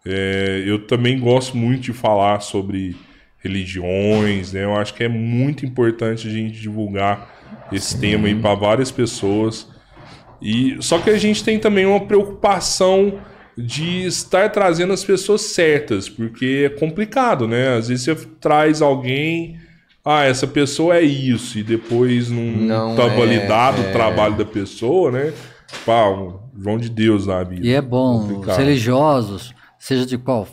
É, 0.06 0.64
eu 0.66 0.80
também 0.88 1.20
gosto 1.20 1.56
muito 1.56 1.82
de 1.82 1.94
falar 1.94 2.40
sobre 2.40 2.96
religiões, 3.38 4.54
né? 4.54 4.64
Eu 4.64 4.76
acho 4.76 4.94
que 4.94 5.04
é 5.04 5.08
muito 5.08 5.66
importante 5.66 6.28
a 6.28 6.32
gente 6.32 6.60
divulgar 6.60 7.68
esse 7.72 8.00
tema 8.00 8.28
aí 8.28 8.36
para 8.36 8.56
várias 8.56 8.92
pessoas. 8.92 9.68
E 10.42 10.78
só 10.80 11.00
que 11.00 11.10
a 11.10 11.18
gente 11.18 11.44
tem 11.44 11.60
também 11.60 11.86
uma 11.86 12.02
preocupação 12.02 13.20
de 13.58 14.06
estar 14.06 14.50
trazendo 14.52 14.94
as 14.94 15.04
pessoas 15.04 15.42
certas, 15.42 16.08
porque 16.08 16.64
é 16.66 16.70
complicado, 16.70 17.48
né? 17.48 17.76
Às 17.76 17.90
vezes 17.90 18.06
você 18.06 18.16
traz 18.40 18.82
alguém, 18.82 19.58
ah, 20.04 20.24
essa 20.24 20.48
pessoa 20.48 20.96
é 20.96 21.02
isso, 21.02 21.60
e 21.60 21.64
depois 21.64 22.30
não, 22.30 22.44
Não 22.44 22.96
tá 22.96 23.04
é, 23.04 23.18
validado 23.18 23.82
é. 23.82 23.90
o 23.90 23.92
trabalho 23.92 24.36
da 24.38 24.46
pessoa, 24.46 25.12
né? 25.12 25.34
Pá, 25.86 26.10
um 26.10 26.40
João 26.58 26.78
de 26.78 26.90
Deus 26.90 27.28
na 27.28 27.44
vida. 27.44 27.66
E 27.66 27.72
é 27.74 27.82
bom, 27.82 28.20
os 28.22 28.28
Complicado. 28.32 28.58
religiosos, 28.58 29.54
seja 29.78 30.06
de 30.06 30.18
qual, 30.18 30.48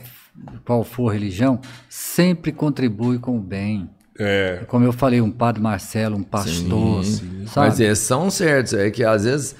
qual 0.64 0.82
for 0.82 1.12
religião, 1.12 1.60
sempre 1.88 2.50
contribui 2.50 3.18
com 3.18 3.36
o 3.36 3.40
bem. 3.40 3.88
É, 4.18 4.64
Como 4.66 4.84
eu 4.84 4.92
falei, 4.92 5.20
um 5.20 5.30
padre 5.30 5.62
Marcelo, 5.62 6.16
um 6.16 6.22
pastor, 6.22 7.04
sabe? 7.04 7.68
Mas 7.68 7.80
eles 7.80 7.98
são 7.98 8.30
certos, 8.30 8.72
é 8.72 8.90
que 8.90 9.04
às 9.04 9.24
vezes 9.24 9.54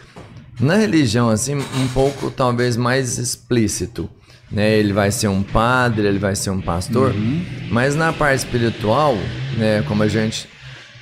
na 0.60 0.76
religião 0.76 1.28
assim, 1.28 1.54
um 1.56 1.88
pouco 1.92 2.30
talvez 2.30 2.76
mais 2.76 3.18
explícito, 3.18 4.08
né? 4.50 4.76
Ele 4.76 4.92
vai 4.92 5.10
ser 5.10 5.28
um 5.28 5.42
padre, 5.42 6.06
ele 6.06 6.18
vai 6.18 6.34
ser 6.34 6.50
um 6.50 6.60
pastor, 6.60 7.14
mas 7.70 7.94
na 7.94 8.12
parte 8.12 8.38
espiritual, 8.38 9.14
né, 9.56 9.82
como 9.82 10.02
a 10.02 10.08
gente 10.08 10.48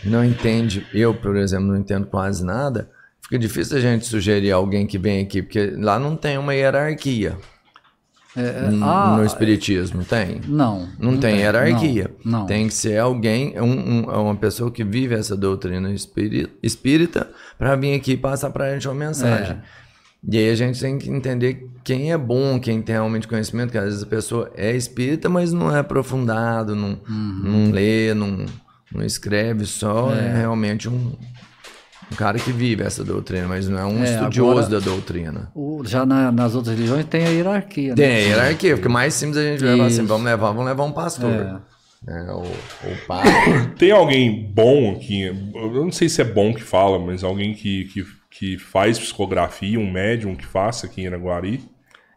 não 0.04 0.24
entende, 0.24 0.86
eu, 0.92 1.14
por 1.14 1.36
exemplo, 1.36 1.66
não 1.66 1.76
entendo 1.76 2.06
quase 2.06 2.44
nada, 2.44 2.90
fica 3.22 3.38
difícil 3.38 3.76
a 3.78 3.80
gente 3.80 4.06
sugerir 4.06 4.52
alguém 4.52 4.86
que 4.86 4.98
vem 4.98 5.22
aqui, 5.22 5.42
porque 5.42 5.72
lá 5.78 5.98
não 5.98 6.16
tem 6.16 6.36
uma 6.36 6.54
hierarquia. 6.54 7.36
N- 8.36 8.82
ah, 8.82 9.14
no 9.16 9.24
espiritismo 9.24 10.04
tem? 10.04 10.40
Não. 10.46 10.88
Não, 10.98 11.16
tem, 11.16 11.36
hierarquia. 11.38 12.10
Não. 12.24 12.40
não. 12.40 12.46
Tem 12.46 12.66
que 12.66 12.74
ser 12.74 12.98
alguém, 12.98 13.54
um, 13.60 13.64
um- 14.08 14.22
uma 14.22 14.34
pessoa 14.34 14.70
que 14.70 14.82
vive 14.82 15.14
essa 15.14 15.36
doutrina 15.36 15.90
espírita, 15.92 16.50
espírita 16.62 17.30
para 17.58 17.76
vir 17.76 17.94
aqui 17.94 18.12
e 18.12 18.16
passar 18.16 18.50
para 18.50 18.64
a 18.66 18.72
gente 18.74 18.88
uma 18.88 18.94
mensagem. 18.94 19.52
É. 19.56 19.84
E 20.26 20.38
aí 20.38 20.50
a 20.50 20.54
gente 20.54 20.80
tem 20.80 20.96
que 20.98 21.10
entender 21.10 21.68
quem 21.84 22.10
é 22.10 22.16
bom, 22.18 22.58
quem 22.58 22.80
tem 22.80 22.94
realmente 22.94 23.28
conhecimento, 23.28 23.70
que 23.70 23.76
às 23.78 23.84
vezes 23.84 24.02
a 24.02 24.06
pessoa 24.06 24.50
é 24.56 24.74
espírita, 24.74 25.28
mas 25.28 25.52
não 25.52 25.74
é 25.74 25.78
aprofundado, 25.80 26.74
não, 26.74 26.98
Uhum. 27.08 27.40
não 27.44 27.70
lê, 27.70 28.14
não, 28.14 28.46
não 28.92 29.04
escreve, 29.04 29.66
só 29.66 30.14
é, 30.14 30.34
realmente 30.38 30.88
um, 30.88 31.12
um 32.12 32.16
cara 32.16 32.38
que 32.38 32.52
vive 32.52 32.82
essa 32.82 33.02
doutrina, 33.04 33.46
mas 33.48 33.68
não 33.68 33.78
é 33.78 33.84
um 33.84 34.02
É, 34.04 34.14
estudioso 34.14 34.50
agora- 34.60 34.68
da 34.68 34.78
doutrina. 34.80 35.50
O- 35.54 35.82
já 35.84 36.04
na- 36.06 36.30
nas 36.32 36.54
outras 36.54 36.74
religiões 36.76 37.04
tem 37.06 37.24
a 37.26 37.30
hierarquia. 37.30 37.90
né? 37.90 37.94
Tem 37.96 38.06
a 38.14 38.18
hierarquia, 38.18 38.74
porque 38.76 38.88
mais 38.88 39.14
simples 39.14 39.38
a 39.38 39.42
gente 39.42 39.62
leva 39.64 39.86
assim, 39.86 39.98
Isso. 40.00 40.06
vamos 40.06 40.24
levar, 40.24 40.48
vamos 40.48 40.66
levar 40.66 40.84
um 40.84 40.92
pastor. 40.92 41.30
É. 41.32 41.74
né, 42.06 42.26
o, 42.32 42.42
o 42.42 43.06
padre. 43.06 43.30
Tem 43.78 43.90
alguém 43.90 44.52
bom 44.54 44.92
aqui, 44.92 45.22
eu 45.22 45.72
não 45.84 45.90
sei 45.90 46.06
se 46.06 46.20
é 46.20 46.24
bom 46.24 46.52
que 46.52 46.62
fala, 46.62 46.98
mas 46.98 47.24
alguém 47.24 47.54
que, 47.54 47.84
que, 47.86 48.04
que 48.30 48.58
faz 48.58 48.98
psicografia, 48.98 49.80
um 49.80 49.90
médium 49.90 50.36
que 50.36 50.44
faça 50.44 50.84
aqui 50.86 51.00
em 51.00 51.06
Araguari? 51.06 51.62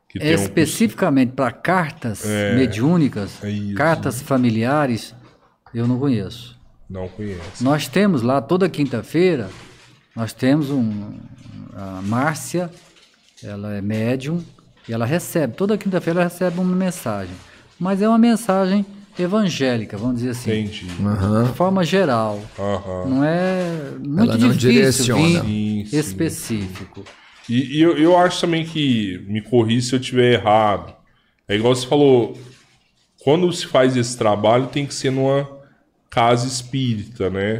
Que 0.09 0.19
tem 0.19 0.31
um 0.31 0.34
Especificamente 0.34 1.31
para 1.31 1.51
cartas 1.53 2.26
mediúnicas, 2.55 3.41
é 3.41 3.73
cartas 3.76 4.22
familiares, 4.22 5.15
eu 5.73 5.88
não 5.88 5.97
conheço. 5.97 6.57
Não 6.89 7.07
conheço. 7.07 7.64
Nós 7.64 7.88
temos 7.88 8.22
lá 8.22 8.41
toda 8.41 8.68
quinta-feira, 8.68 9.49
nós 10.18 10.34
temos 10.34 10.72
um 10.72 11.14
a 11.76 12.02
Márcia, 12.02 12.72
ela 13.44 13.76
é 13.76 13.81
médium 13.81 14.44
e 14.89 14.91
ela 14.94 15.06
recebe 15.06 15.53
toda 15.53 15.77
quinta-feira 15.77 16.22
ela 16.22 16.30
recebe 16.30 16.60
uma 16.60 16.76
mensagem, 16.76 17.35
mas 17.80 18.02
é 18.02 18.10
uma 18.10 18.18
mensagem 18.18 18.84
evangélica, 19.19 19.95
vamos 19.95 20.15
dizer 20.18 20.31
assim, 20.31 20.52
Entendi. 20.61 20.85
de 20.88 21.53
forma 21.56 21.84
geral. 21.84 22.41
Aham. 22.57 23.06
Não 23.07 23.23
é 23.23 23.91
muito 24.03 24.31
Ela 24.31 24.38
não 24.39 24.49
difícil 24.49 24.72
direciona. 24.72 25.22
vir 25.22 25.41
Sim, 25.41 25.85
sim. 25.85 25.98
específico. 25.99 27.03
E, 27.48 27.77
e 27.77 27.81
eu, 27.81 27.95
eu 27.95 28.18
acho 28.18 28.41
também 28.41 28.65
que, 28.65 29.23
me 29.27 29.41
corri 29.41 29.81
se 29.84 29.94
eu 29.94 29.99
estiver 29.99 30.34
errado, 30.34 30.95
é 31.48 31.56
igual 31.56 31.76
você 31.76 31.85
falou, 31.85 32.35
quando 33.23 33.52
se 33.53 33.68
faz 33.68 33.95
esse 33.95 34.18
trabalho 34.18 34.65
tem 34.68 34.85
que 34.85 34.95
ser 34.95 35.11
numa 35.11 35.57
casa 36.10 36.48
espírita, 36.48 37.30
né? 37.30 37.60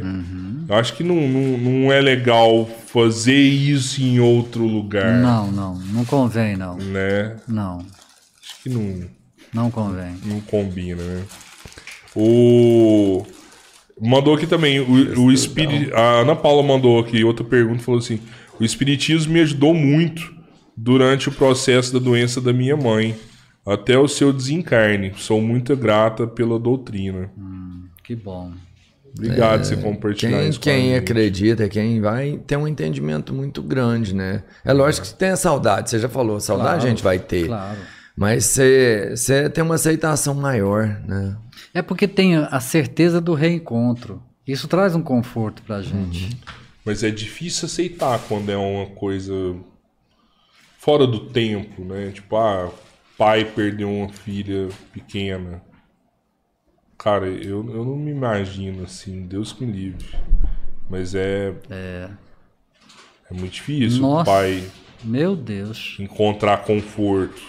Eu 0.68 0.74
acho 0.74 0.94
que 0.94 1.04
não, 1.04 1.16
não, 1.28 1.58
não 1.58 1.92
é 1.92 2.00
legal 2.00 2.66
fazer 2.86 3.36
isso 3.36 4.00
em 4.02 4.18
outro 4.20 4.64
lugar, 4.66 5.20
Não, 5.20 5.50
não, 5.52 5.74
não 5.78 6.04
convém 6.04 6.56
não. 6.56 6.76
né? 6.76 7.36
Não, 7.46 7.78
Acho 7.78 8.62
que 8.62 8.68
não, 8.68 9.04
não 9.52 9.70
convém. 9.70 10.14
não 10.24 10.40
combina, 10.40 11.02
né? 11.02 11.22
O... 12.14 13.24
Mandou 14.00 14.34
aqui 14.34 14.46
também, 14.46 14.80
o, 14.80 15.20
o 15.22 15.32
espírito... 15.32 15.94
A 15.94 16.20
Ana 16.20 16.36
Paula 16.36 16.62
mandou 16.62 16.98
aqui 16.98 17.22
outra 17.24 17.44
pergunta, 17.44 17.82
falou 17.82 17.98
assim, 18.00 18.20
o 18.58 18.64
espiritismo 18.64 19.32
me 19.32 19.40
ajudou 19.40 19.74
muito 19.74 20.32
durante 20.76 21.28
o 21.28 21.32
processo 21.32 21.92
da 21.92 21.98
doença 21.98 22.40
da 22.40 22.52
minha 22.52 22.76
mãe, 22.76 23.16
até 23.66 23.98
o 23.98 24.08
seu 24.08 24.32
desencarne. 24.32 25.12
Sou 25.16 25.40
muito 25.40 25.76
grata 25.76 26.26
pela 26.26 26.58
doutrina. 26.58 27.30
Que 28.08 28.16
bom. 28.16 28.54
Obrigado 29.14 29.58
por 29.58 29.66
você 29.66 29.76
compartilhar 29.76 30.38
Quem, 30.38 30.48
isso 30.48 30.58
com 30.58 30.70
a 30.70 30.72
quem 30.72 30.82
gente. 30.88 30.96
acredita, 30.96 31.68
quem 31.68 32.00
vai, 32.00 32.40
tem 32.46 32.56
um 32.56 32.66
entendimento 32.66 33.34
muito 33.34 33.60
grande, 33.60 34.14
né? 34.14 34.44
É 34.64 34.72
lógico 34.72 35.08
que 35.08 35.12
tem 35.12 35.28
a 35.28 35.36
saudade, 35.36 35.90
você 35.90 35.98
já 35.98 36.08
falou, 36.08 36.40
saudade 36.40 36.68
Claro, 36.68 36.86
a 36.86 36.88
gente 36.88 37.02
vai 37.02 37.18
ter. 37.18 37.48
Claro. 37.48 37.78
Mas 38.16 38.46
você, 38.46 39.10
você 39.14 39.50
tem 39.50 39.62
uma 39.62 39.74
aceitação 39.74 40.32
maior, 40.32 40.86
né? 41.06 41.36
É 41.74 41.82
porque 41.82 42.08
tem 42.08 42.36
a 42.36 42.60
certeza 42.60 43.20
do 43.20 43.34
reencontro. 43.34 44.22
Isso 44.46 44.66
traz 44.66 44.94
um 44.94 45.02
conforto 45.02 45.60
pra 45.60 45.82
gente. 45.82 46.34
Mas 46.86 47.02
é 47.02 47.10
difícil 47.10 47.66
aceitar 47.66 48.18
quando 48.26 48.50
é 48.50 48.56
uma 48.56 48.86
coisa 48.86 49.54
fora 50.78 51.06
do 51.06 51.26
tempo, 51.26 51.84
né? 51.84 52.10
Tipo, 52.10 52.36
ah, 52.36 52.70
pai 53.18 53.44
perdeu 53.44 53.92
uma 53.92 54.08
filha 54.08 54.70
pequena. 54.94 55.60
Cara, 56.98 57.26
eu, 57.28 57.64
eu 57.70 57.84
não 57.84 57.96
me 57.96 58.10
imagino 58.10 58.82
assim, 58.84 59.24
Deus 59.26 59.52
que 59.52 59.64
me 59.64 59.72
livre. 59.72 60.06
Mas 60.90 61.14
é. 61.14 61.54
É, 61.70 62.08
muito 63.30 63.52
difícil 63.52 63.98
o 63.98 64.08
Nossa. 64.08 64.24
pai 64.24 64.64
Meu 65.04 65.36
Deus. 65.36 65.96
encontrar 66.00 66.64
conforto. 66.64 67.40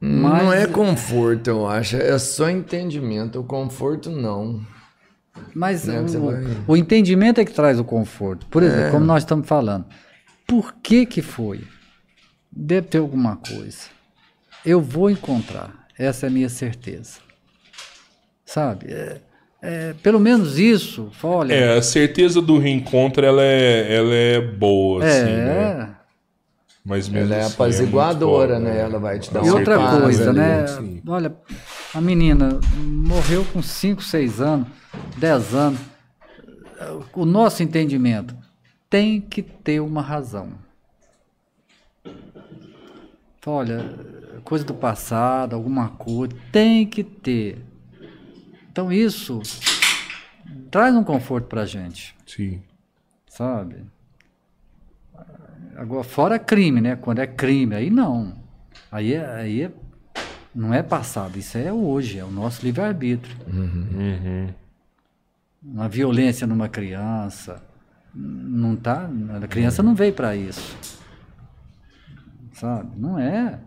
Mas- 0.00 0.42
Não 0.42 0.52
é 0.52 0.66
conforto, 0.66 1.48
eu 1.48 1.66
acho, 1.66 1.96
é 1.96 2.18
só 2.18 2.50
entendimento. 2.50 3.40
O 3.40 3.44
conforto 3.44 4.10
não. 4.10 4.64
Mas 5.54 5.84
Né, 5.86 6.00
você 6.02 6.18
o, 6.18 6.26
vai- 6.26 6.42
o 6.68 6.76
entendimento 6.76 7.40
é 7.40 7.44
que 7.44 7.52
traz 7.52 7.80
o 7.80 7.84
conforto. 7.84 8.46
Por 8.46 8.62
exemplo, 8.62 8.92
como 8.92 9.04
nós 9.06 9.22
estamos 9.22 9.48
falando. 9.48 9.86
Por 10.46 10.74
que 10.74 11.06
que 11.06 11.22
foi? 11.22 11.64
Deve 12.52 12.86
ter 12.88 12.98
alguma 12.98 13.36
coisa. 13.36 13.88
Eu 14.64 14.80
vou 14.80 15.10
encontrar. 15.10 15.83
Essa 15.98 16.26
é 16.26 16.28
a 16.28 16.32
minha 16.32 16.48
certeza. 16.48 17.20
Sabe? 18.44 18.86
É- 18.92 19.20
é, 19.62 19.94
pelo 20.02 20.20
menos 20.20 20.58
isso. 20.58 21.10
Olha, 21.22 21.54
É, 21.54 21.78
a 21.78 21.82
certeza 21.82 22.42
do 22.42 22.58
reencontro 22.58 23.24
ela 23.24 23.42
é, 23.42 23.94
ela 23.96 24.14
é 24.14 24.40
boa, 24.40 25.02
assim, 25.04 25.24
né? 25.24 25.88
é, 25.90 25.94
Mas 26.84 27.08
mesmo 27.08 27.32
Ela 27.32 27.36
é 27.36 27.44
assim, 27.44 27.54
apaziguadora, 27.54 28.58
muito 28.58 28.66
foda, 28.66 28.74
né? 28.76 28.80
Ela 28.82 28.98
vai 28.98 29.18
te 29.18 29.32
dar 29.32 29.42
E 29.42 29.50
outra 29.50 29.76
coisa, 30.02 30.28
ali. 30.30 30.38
né? 30.38 30.66
sim. 30.66 31.02
Olha, 31.08 31.34
a 31.94 32.00
menina 32.00 32.60
morreu 32.76 33.42
com 33.52 33.62
5, 33.62 34.02
6 34.02 34.38
anos, 34.40 34.68
10 35.16 35.54
anos. 35.54 35.80
O 37.14 37.24
nosso 37.24 37.62
entendimento 37.62 38.36
tem 38.90 39.18
que 39.18 39.42
ter 39.42 39.80
uma 39.80 40.02
razão. 40.02 40.52
Olha, 43.46 43.82
coisa 44.42 44.64
do 44.64 44.74
passado, 44.74 45.54
alguma 45.54 45.88
coisa, 45.90 46.34
tem 46.50 46.86
que 46.86 47.04
ter. 47.04 47.64
Então 48.70 48.92
isso 48.92 49.40
traz 50.70 50.94
um 50.94 51.04
conforto 51.04 51.46
pra 51.46 51.64
gente 51.64 52.14
Sim. 52.26 52.60
sabe? 53.28 53.76
Agora, 55.76 56.04
fora 56.04 56.38
crime, 56.38 56.80
né? 56.80 56.96
Quando 56.96 57.18
é 57.18 57.26
crime, 57.26 57.74
aí 57.74 57.90
não. 57.90 58.34
Aí 58.90 59.12
é, 59.14 59.26
aí 59.26 59.62
é 59.62 59.72
Não 60.54 60.72
é 60.72 60.82
passado, 60.82 61.36
isso 61.36 61.58
é 61.58 61.72
hoje, 61.72 62.18
é 62.18 62.24
o 62.24 62.30
nosso 62.30 62.64
livre-arbítrio. 62.64 63.36
Uhum. 63.52 64.48
Uma 65.60 65.88
violência 65.88 66.46
numa 66.46 66.68
criança, 66.68 67.60
não 68.14 68.76
tá, 68.76 69.10
a 69.42 69.48
criança 69.48 69.82
não 69.82 69.94
veio 69.94 70.12
para 70.12 70.36
isso. 70.36 70.76
Sabe? 72.52 72.96
Não 72.96 73.18
é. 73.18 73.58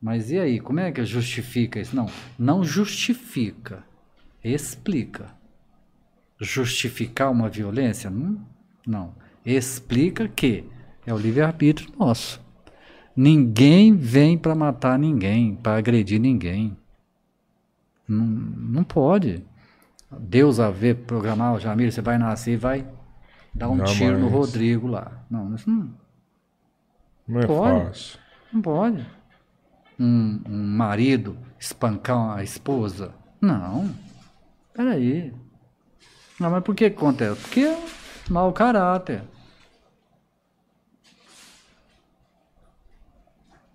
Mas 0.00 0.30
e 0.30 0.38
aí, 0.38 0.60
como 0.60 0.78
é 0.80 0.92
que 0.92 1.04
justifica 1.04 1.80
isso? 1.80 1.94
Não, 1.96 2.06
não 2.38 2.62
justifica, 2.62 3.84
explica. 4.42 5.36
Justificar 6.40 7.32
uma 7.32 7.48
violência? 7.48 8.08
Não. 8.08 8.40
não. 8.86 9.14
Explica 9.44 10.28
que 10.28 10.64
é 11.04 11.12
o 11.12 11.18
livre-arbítrio 11.18 11.90
nosso. 11.98 12.40
Ninguém 13.16 13.96
vem 13.96 14.38
para 14.38 14.54
matar 14.54 14.96
ninguém, 14.98 15.56
para 15.56 15.78
agredir 15.78 16.20
ninguém. 16.20 16.76
Não, 18.06 18.24
não 18.24 18.84
pode. 18.84 19.44
Deus 20.16 20.60
a 20.60 20.70
ver, 20.70 20.94
programar 20.98 21.54
o 21.54 21.58
Jamir, 21.58 21.90
você 21.92 22.00
vai 22.00 22.16
nascer 22.18 22.52
e 22.52 22.56
vai 22.56 22.86
dar 23.52 23.68
um 23.68 23.78
Jamais. 23.78 23.96
tiro 23.96 24.18
no 24.18 24.28
Rodrigo 24.28 24.86
lá. 24.86 25.24
Não, 25.28 25.52
isso 25.54 25.68
não, 25.68 25.90
Não 27.26 27.40
é 27.40 27.46
Pode. 27.46 27.86
fácil. 27.86 28.18
não 28.52 28.62
pode. 28.62 29.06
Um, 29.98 30.40
um 30.48 30.66
marido 30.76 31.36
espancar 31.58 32.38
a 32.38 32.42
esposa? 32.42 33.12
Não. 33.40 33.90
Peraí. 34.74 35.32
Não, 36.38 36.50
mas 36.50 36.62
por 36.62 36.74
que 36.74 36.84
acontece? 36.84 37.40
Porque 37.40 37.60
é 37.60 37.78
mau 38.30 38.52
caráter. 38.52 39.22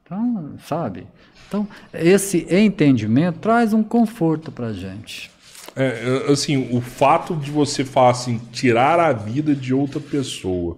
Então, 0.03 0.55
sabe? 0.65 1.07
Então, 1.47 1.67
esse 1.93 2.47
entendimento 2.49 3.39
traz 3.39 3.73
um 3.73 3.83
conforto 3.83 4.51
pra 4.51 4.73
gente. 4.73 5.31
É, 5.75 6.25
assim, 6.31 6.69
o 6.75 6.81
fato 6.81 7.35
de 7.35 7.49
você 7.49 7.83
falar 7.83 8.11
assim, 8.11 8.39
tirar 8.51 8.99
a 8.99 9.11
vida 9.11 9.55
de 9.55 9.73
outra 9.73 9.99
pessoa 9.99 10.77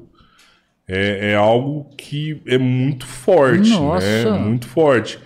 é, 0.87 1.31
é 1.31 1.35
algo 1.35 1.89
que 1.97 2.41
é 2.45 2.57
muito 2.57 3.05
forte, 3.05 3.69
Nossa. 3.71 4.31
né? 4.31 4.39
Muito 4.39 4.67
forte. 4.67 5.19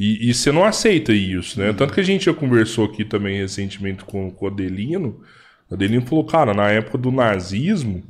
E, 0.00 0.30
e 0.30 0.32
você 0.32 0.50
não 0.50 0.64
aceita 0.64 1.12
isso, 1.12 1.60
né? 1.60 1.74
Tanto 1.74 1.92
que 1.92 2.00
a 2.00 2.04
gente 2.04 2.24
já 2.24 2.32
conversou 2.32 2.86
aqui 2.86 3.04
também 3.04 3.36
recentemente 3.36 4.02
com, 4.02 4.30
com 4.30 4.46
o 4.46 4.48
Adelino. 4.48 5.20
O 5.68 5.74
Adelino 5.74 6.06
falou, 6.06 6.24
cara, 6.24 6.54
na 6.54 6.70
época 6.70 6.96
do 6.96 7.12
nazismo, 7.12 8.02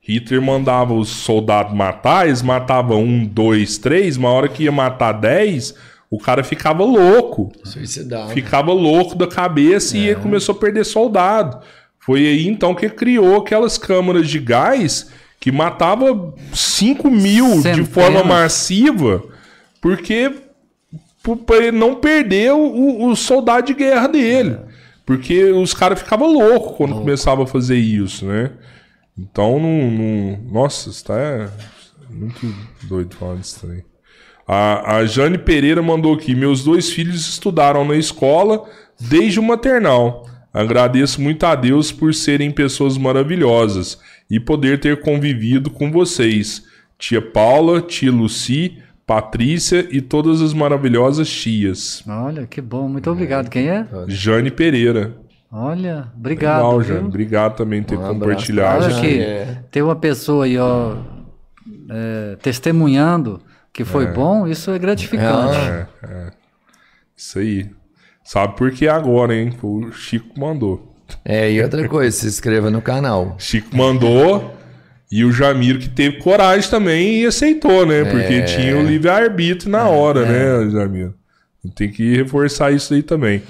Hitler 0.00 0.42
mandava 0.42 0.92
os 0.92 1.08
soldados 1.08 1.72
matar, 1.72 2.26
eles 2.26 2.42
matavam 2.42 3.00
um, 3.00 3.24
dois, 3.24 3.78
três, 3.78 4.16
uma 4.16 4.28
hora 4.30 4.48
que 4.48 4.64
ia 4.64 4.72
matar 4.72 5.12
dez, 5.12 5.72
o 6.10 6.18
cara 6.18 6.42
ficava 6.42 6.82
louco 6.82 7.52
Suicidado. 7.62 8.32
ficava 8.32 8.72
louco 8.72 9.14
da 9.14 9.28
cabeça 9.28 9.96
e 9.96 10.08
ele 10.08 10.20
começou 10.20 10.52
a 10.52 10.58
perder 10.58 10.84
soldado. 10.84 11.60
Foi 12.00 12.26
aí 12.26 12.48
então 12.48 12.74
que 12.74 12.88
criou 12.88 13.36
aquelas 13.36 13.78
câmaras 13.78 14.28
de 14.28 14.40
gás 14.40 15.12
que 15.38 15.52
matava 15.52 16.34
5 16.52 17.08
mil 17.08 17.54
de 17.54 17.62
Centenas. 17.62 17.88
forma 17.88 18.24
massiva, 18.24 19.22
porque 19.80 20.45
para 21.34 21.56
ele 21.68 21.78
não 21.78 21.94
perder 21.94 22.52
o, 22.52 23.06
o 23.08 23.16
soldado 23.16 23.66
de 23.68 23.74
guerra 23.74 24.06
dele. 24.06 24.58
Porque 25.06 25.44
os 25.44 25.72
caras 25.72 26.00
ficavam 26.00 26.30
loucos 26.30 26.76
quando 26.76 26.94
começavam 26.96 27.44
a 27.44 27.46
fazer 27.46 27.76
isso, 27.78 28.26
né? 28.26 28.50
Então, 29.18 29.58
não, 29.58 29.90
não- 29.90 30.38
nossa, 30.52 30.90
isso 30.90 31.04
tá 31.06 31.48
muito 32.10 32.54
doido 32.82 33.16
falando 33.16 33.42
isso 33.42 33.60
também. 33.60 33.82
A, 34.46 34.96
a 34.98 35.06
Jane 35.06 35.38
Pereira 35.38 35.80
mandou 35.80 36.12
aqui: 36.14 36.34
Meus 36.34 36.62
dois 36.62 36.90
filhos 36.90 37.26
estudaram 37.28 37.84
na 37.84 37.96
escola 37.96 38.64
desde 39.00 39.40
o 39.40 39.42
maternal. 39.42 40.26
Agradeço 40.52 41.20
muito 41.20 41.44
a 41.44 41.54
Deus 41.54 41.92
por 41.92 42.14
serem 42.14 42.50
pessoas 42.50 42.96
maravilhosas 42.96 43.98
e 44.30 44.40
poder 44.40 44.80
ter 44.80 45.00
convivido 45.00 45.70
com 45.70 45.90
vocês. 45.90 46.64
Tia 46.98 47.20
Paula, 47.22 47.80
tia 47.82 48.10
Luci, 48.10 48.78
Patrícia 49.06 49.86
e 49.90 50.00
todas 50.00 50.42
as 50.42 50.52
maravilhosas 50.52 51.28
tias. 51.28 52.02
Olha, 52.08 52.46
que 52.46 52.60
bom. 52.60 52.88
Muito 52.88 53.08
obrigado. 53.10 53.48
Quem 53.48 53.68
é? 53.68 53.86
Jane 54.08 54.50
Pereira. 54.50 55.14
Olha, 55.50 56.08
obrigado. 56.16 56.56
Legal? 56.64 56.82
Jane. 56.82 57.06
Obrigado 57.06 57.56
também 57.56 57.82
por 57.82 57.90
ter 57.90 57.98
Um 57.98 58.08
compartilhado. 58.08 58.90
Jane. 58.90 59.00
que 59.00 59.20
é. 59.20 59.62
ter 59.70 59.82
uma 59.82 59.94
pessoa 59.94 60.44
aí, 60.44 60.58
ó, 60.58 60.96
é, 61.88 62.36
testemunhando 62.42 63.40
que 63.72 63.84
foi 63.84 64.06
bom, 64.06 64.48
isso 64.48 64.70
é 64.70 64.78
gratificante. 64.78 65.58
É, 66.02 66.32
Isso 67.14 67.38
aí. 67.38 67.70
Sabe 68.24 68.56
por 68.56 68.70
que 68.70 68.88
agora, 68.88 69.34
hein? 69.34 69.52
O 69.62 69.92
Chico 69.92 70.40
mandou. 70.40 70.96
É, 71.24 71.52
e 71.52 71.62
outra 71.62 71.86
coisa, 71.86 72.16
se 72.16 72.26
inscreva 72.26 72.70
no 72.70 72.80
canal. 72.80 73.36
Chico 73.38 73.76
mandou 73.76 74.52
e 75.10 75.24
o 75.24 75.32
Jamiro 75.32 75.78
que 75.78 75.88
teve 75.88 76.18
coragem 76.18 76.68
também 76.68 77.22
e 77.22 77.26
aceitou, 77.26 77.86
né? 77.86 78.04
Porque 78.04 78.34
É. 78.34 78.42
tinha 78.42 78.76
o 78.76 78.82
livre-arbítrio 78.86 79.70
na 79.70 79.88
hora, 79.88 80.24
né, 80.26 80.70
Jamiro? 80.70 81.14
Tem 81.74 81.90
que 81.90 82.14
reforçar 82.16 82.70
isso 82.72 82.94
aí 82.94 83.02
também. 83.02 83.42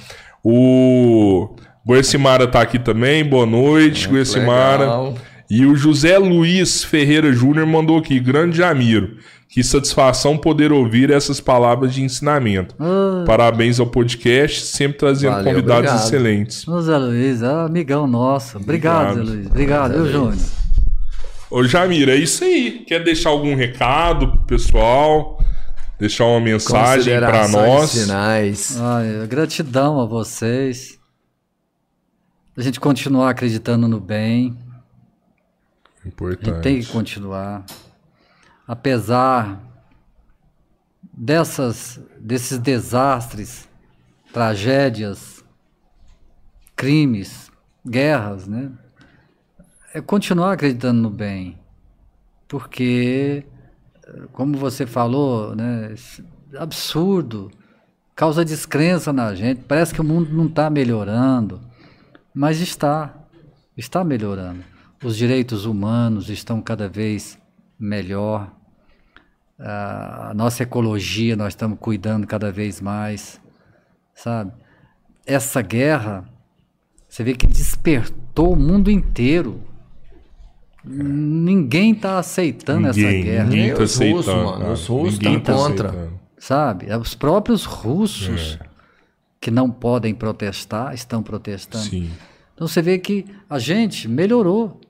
O 0.43 1.51
Goiacimara 1.85 2.47
tá 2.47 2.61
aqui 2.61 2.79
também, 2.79 3.25
boa 3.25 3.45
noite, 3.47 4.09
Goiacimara. 4.09 4.79
legal. 4.85 5.15
E 5.51 5.65
o 5.65 5.75
José 5.77 6.19
Luiz 6.19 6.83
Ferreira 6.83 7.33
Júnior 7.33 7.67
mandou 7.67 7.99
aqui, 7.99 8.19
grande 8.19 8.57
Jamiro. 8.57 9.17
Que 9.49 9.63
satisfação 9.63 10.37
poder 10.37 10.73
ouvir 10.73 11.11
essas 11.11 11.41
palavras 11.41 11.95
de 11.95 12.03
ensinamento. 12.03 12.75
Ah, 12.81 13.23
Parabéns 13.27 13.79
ao 13.79 13.87
podcast, 13.87 14.61
sempre 14.67 14.99
trazendo 14.99 15.35
Valeu, 15.35 15.45
convidados 15.55 15.91
obrigado. 15.91 16.05
excelentes. 16.05 16.67
Zé 16.83 16.99
Luiz, 16.99 17.43
é 17.43 17.47
amigão 17.47 18.07
nosso. 18.09 18.59
Obrigado, 18.59 19.11
Obrigado. 19.13 19.27
Zé 19.27 19.33
Luiz. 19.35 19.47
Obrigado, 19.47 19.93
viu, 19.95 20.07
Júnior? 20.13 20.35
Ô 21.51 21.63
Jamir, 21.65 22.09
é 22.09 22.17
isso 22.17 22.43
aí. 22.43 22.85
Quer 22.85 23.05
deixar 23.05 23.31
algum 23.31 23.55
recado 23.55 24.33
pro 24.33 24.41
pessoal? 24.47 25.39
Deixar 25.99 26.25
uma 26.27 26.41
mensagem 26.41 27.19
para 27.19 27.49
nós? 27.49 27.93
finais. 27.93 28.79
Ai, 28.81 29.27
gratidão 29.27 30.01
a 30.01 30.05
vocês. 30.05 30.99
A 32.57 32.63
gente 32.63 32.81
continuar 32.81 33.31
acreditando 33.31 33.87
no 33.87 34.01
bem. 34.01 34.59
A 36.01 36.05
gente 36.05 36.15
Importante. 36.15 36.63
tem 36.63 36.81
que 36.81 36.87
continuar. 36.87 37.65
Apesar 38.67 39.61
dessas, 41.13 42.01
desses 42.19 42.59
desastres, 42.59 43.69
tragédias, 44.33 45.45
crimes, 46.75 47.51
guerras, 47.87 48.47
né? 48.47 48.71
É 49.97 50.01
continuar 50.03 50.53
acreditando 50.53 51.01
no 51.01 51.09
bem. 51.09 51.59
Porque, 52.47 53.47
como 54.31 54.59
você 54.59 54.85
falou, 54.85 55.57
né? 55.57 55.95
Absurdo. 56.59 57.51
Causa 58.15 58.45
descrença 58.45 59.11
na 59.11 59.35
gente. 59.35 59.63
Parece 59.63 59.95
que 59.95 60.01
o 60.03 60.05
mundo 60.05 60.31
não 60.35 60.49
está 60.49 60.69
melhorando. 60.69 61.63
Mas 62.35 62.61
está. 62.61 63.15
Está 63.75 64.05
melhorando. 64.05 64.63
Os 65.03 65.17
direitos 65.17 65.65
humanos 65.65 66.29
estão 66.29 66.61
cada 66.61 66.91
vez 66.91 67.39
melhor. 67.79 68.53
A 69.59 70.35
nossa 70.35 70.63
ecologia 70.63 71.37
nós 71.37 71.55
estamos 71.55 71.79
cuidando 71.81 72.27
cada 72.27 72.53
vez 72.53 72.83
mais, 72.83 73.41
sabe? 74.15 74.53
Essa 75.25 75.63
guerra, 75.63 76.29
você 77.09 77.25
vê 77.25 77.35
que 77.35 77.47
despertou 77.47 78.53
o 78.53 78.57
mundo 78.57 78.91
inteiro. 78.91 79.59
Ninguém 80.89 81.93
está 81.93 82.19
aceitando 82.19 82.87
essa 82.89 82.99
Ninguém, 83.01 83.25
guerra, 83.25 83.45
ninguém 83.45 83.75
tá 83.75 83.83
os 83.83 83.97
russos, 83.97 83.99
aceitando. 84.29 84.45
mano. 84.45 84.59
cara. 84.61 84.73
Os 84.73 84.87
russos 84.87 85.19
Ninguém 85.19 85.41
tá 85.41 85.53
contra. 85.55 85.89
aceitando. 85.89 86.21
sabe? 86.39 86.87
É 86.89 86.97
Os 86.97 87.15
próprios 87.15 87.65
russos 87.65 88.59
que 89.41 89.51
não 89.51 89.69
podem 89.71 90.15
protestar 90.15 90.95
estão 90.95 91.23
protestando. 91.23 91.85
Sim. 91.85 92.11
Então 92.55 92.69
você 92.69 92.81
vê 92.81 92.99
que 92.99 93.27
a 93.51 93.59
gente 93.59 94.09
melhorou. 94.09 94.81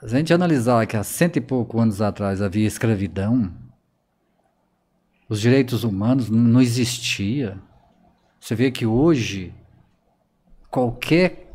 Se 0.00 0.06
a 0.14 0.18
gente 0.18 0.32
analisar 0.34 0.86
que 0.86 0.96
há 0.96 1.02
cento 1.04 1.36
e 1.36 1.40
pouco 1.40 1.80
anos 1.80 2.00
atrás 2.02 2.42
havia 2.42 2.66
escravidão, 2.66 3.50
os 5.28 5.40
direitos 5.40 5.84
humanos 5.84 6.28
não 6.28 6.60
existia. 6.60 7.58
Você 8.40 8.54
vê 8.54 8.70
que 8.70 8.86
hoje 8.86 9.52
qualquer 10.70 11.52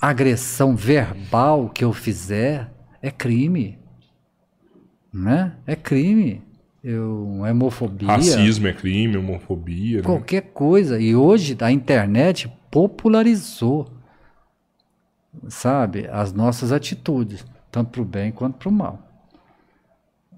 agressão 0.00 0.76
verbal 0.76 1.68
que 1.68 1.84
eu 1.84 1.92
fizer 1.92 2.70
é 3.02 3.10
crime, 3.10 3.78
né? 5.12 5.56
É 5.66 5.74
crime. 5.76 6.42
Eu, 6.82 7.42
é 7.44 7.50
homofobia. 7.50 8.08
Racismo 8.08 8.66
é 8.68 8.72
crime, 8.72 9.16
homofobia. 9.16 9.98
né? 9.98 10.02
Qualquer 10.02 10.42
coisa. 10.52 11.00
E 11.00 11.14
hoje 11.14 11.56
a 11.60 11.70
internet 11.72 12.50
popularizou, 12.70 13.88
sabe, 15.48 16.06
as 16.10 16.32
nossas 16.32 16.72
atitudes, 16.72 17.44
tanto 17.70 17.90
para 17.90 18.02
o 18.02 18.04
bem 18.04 18.30
quanto 18.30 18.58
para 18.58 18.68
o 18.68 18.72
mal. 18.72 19.02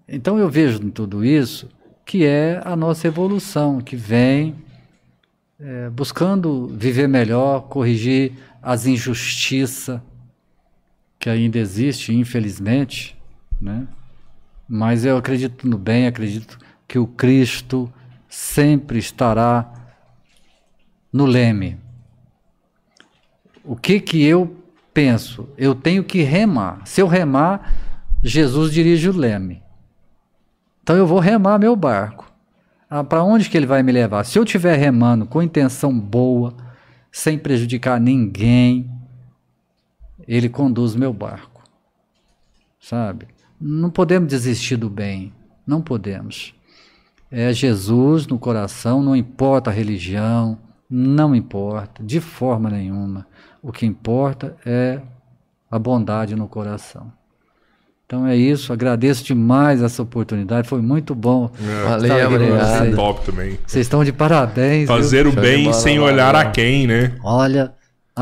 Então 0.08 0.38
eu 0.38 0.48
vejo 0.48 0.82
em 0.82 0.90
tudo 0.90 1.24
isso 1.24 1.68
que 2.04 2.24
é 2.24 2.60
a 2.64 2.74
nossa 2.74 3.06
evolução, 3.06 3.80
que 3.80 3.94
vem 3.94 4.56
é, 5.60 5.88
buscando 5.90 6.66
viver 6.66 7.06
melhor, 7.06 7.68
corrigir 7.68 8.32
as 8.60 8.86
injustiças 8.86 10.00
que 11.20 11.28
ainda 11.28 11.58
existe, 11.58 12.14
infelizmente, 12.14 13.14
né? 13.60 13.86
Mas 14.66 15.04
eu 15.04 15.18
acredito 15.18 15.68
no 15.68 15.76
bem, 15.76 16.06
acredito 16.06 16.58
que 16.88 16.98
o 16.98 17.06
Cristo 17.06 17.92
sempre 18.26 18.98
estará 18.98 19.70
no 21.12 21.26
leme. 21.26 21.76
O 23.62 23.76
que 23.76 24.00
que 24.00 24.24
eu 24.24 24.56
penso? 24.94 25.48
Eu 25.58 25.74
tenho 25.74 26.02
que 26.02 26.22
remar. 26.22 26.80
Se 26.86 27.02
eu 27.02 27.06
remar, 27.06 27.70
Jesus 28.22 28.72
dirige 28.72 29.10
o 29.10 29.16
leme. 29.16 29.62
Então 30.82 30.96
eu 30.96 31.06
vou 31.06 31.18
remar 31.18 31.58
meu 31.58 31.76
barco. 31.76 32.32
Ah, 32.88 33.04
Para 33.04 33.22
onde 33.22 33.50
que 33.50 33.56
ele 33.56 33.66
vai 33.66 33.82
me 33.82 33.92
levar? 33.92 34.24
Se 34.24 34.38
eu 34.38 34.44
estiver 34.44 34.76
remando 34.78 35.26
com 35.26 35.42
intenção 35.42 35.96
boa, 35.98 36.54
sem 37.12 37.38
prejudicar 37.38 38.00
ninguém, 38.00 38.90
ele 40.26 40.48
conduz 40.48 40.94
meu 40.94 41.12
barco. 41.12 41.62
Sabe? 42.80 43.28
Não 43.60 43.90
podemos 43.90 44.28
desistir 44.28 44.76
do 44.76 44.88
bem. 44.88 45.32
Não 45.66 45.82
podemos. 45.82 46.54
É 47.30 47.52
Jesus 47.52 48.26
no 48.26 48.38
coração, 48.38 49.02
não 49.02 49.14
importa 49.14 49.70
a 49.70 49.72
religião, 49.72 50.58
não 50.88 51.34
importa, 51.34 52.02
de 52.02 52.20
forma 52.20 52.68
nenhuma. 52.68 53.26
O 53.62 53.70
que 53.70 53.86
importa 53.86 54.56
é 54.66 55.00
a 55.70 55.78
bondade 55.78 56.34
no 56.34 56.48
coração. 56.48 57.12
Então 58.04 58.26
é 58.26 58.34
isso, 58.34 58.72
agradeço 58.72 59.22
demais 59.22 59.80
essa 59.80 60.02
oportunidade, 60.02 60.66
foi 60.66 60.82
muito 60.82 61.14
bom. 61.14 61.48
Valeu, 61.84 62.12
aqui 62.12 62.26
com 62.26 62.34
obrigado. 62.34 62.78
vocês. 62.78 62.96
Top 62.96 63.24
também. 63.24 63.58
Vocês 63.64 63.86
estão 63.86 64.02
de 64.02 64.12
parabéns. 64.12 64.88
viu? 64.88 64.96
Fazer 64.96 65.28
o 65.28 65.32
Show 65.32 65.40
de 65.40 65.48
bem 65.48 65.72
sem 65.72 65.98
valeu. 66.00 66.14
olhar 66.14 66.34
a 66.34 66.50
quem, 66.50 66.88
né? 66.88 67.14
Olha, 67.22 67.72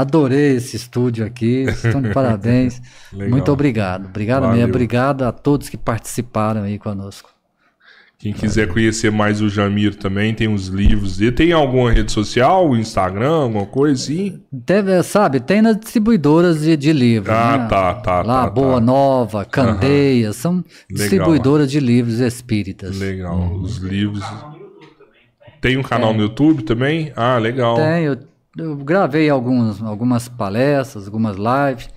adorei 0.01 0.57
esse 0.57 0.77
estúdio 0.77 1.25
aqui, 1.25 1.65
estão 1.69 2.01
de 2.01 2.11
parabéns. 2.11 2.81
Muito 3.13 3.51
obrigado. 3.51 4.07
Obrigado 4.07 4.43
Valeu. 4.43 4.57
mesmo, 4.57 4.71
obrigado 4.71 5.23
a 5.25 5.33
todos 5.33 5.69
que 5.69 5.77
participaram 5.77 6.63
aí 6.63 6.79
conosco. 6.79 7.31
Quem 8.19 8.33
quiser 8.33 8.67
conhecer 8.67 9.13
mais 9.13 9.41
o 9.41 9.49
Jamir 9.49 9.95
também, 9.95 10.35
tem 10.35 10.53
os 10.53 10.67
livros 10.67 11.19
dele. 11.19 11.31
Tem 11.31 11.53
alguma 11.53 11.93
rede 11.93 12.11
social, 12.11 12.77
Instagram, 12.77 13.31
alguma 13.31 13.65
coisa 13.65 14.03
assim? 14.03 14.43
Deve, 14.51 15.01
sabe, 15.05 15.39
tem 15.39 15.63
nas 15.63 15.79
distribuidoras 15.79 16.63
de, 16.63 16.77
de 16.77 16.93
livros. 16.93 17.33
Ah, 17.33 17.59
né? 17.59 17.69
tá, 17.69 17.95
tá, 17.95 18.23
Lá, 18.23 18.43
tá, 18.43 18.51
Boa 18.51 18.75
tá. 18.75 18.81
Nova, 18.81 19.45
Candeias, 19.45 20.35
são 20.35 20.65
distribuidoras 20.91 21.71
de 21.71 21.79
livros 21.79 22.19
espíritas. 22.19 22.99
Legal, 22.99 23.53
os 23.55 23.77
livros. 23.77 24.25
Tem 25.61 25.77
um 25.77 25.83
canal 25.83 26.13
no 26.13 26.23
YouTube 26.23 26.65
também? 26.65 27.13
Ah, 27.15 27.39
legal. 27.39 27.77
Tem, 27.77 28.03
eu, 28.03 28.19
eu 28.59 28.77
gravei 28.77 29.29
alguns, 29.31 29.83
algumas 29.83 30.29
palestras, 30.29 31.07
algumas 31.07 31.37
lives. 31.37 31.89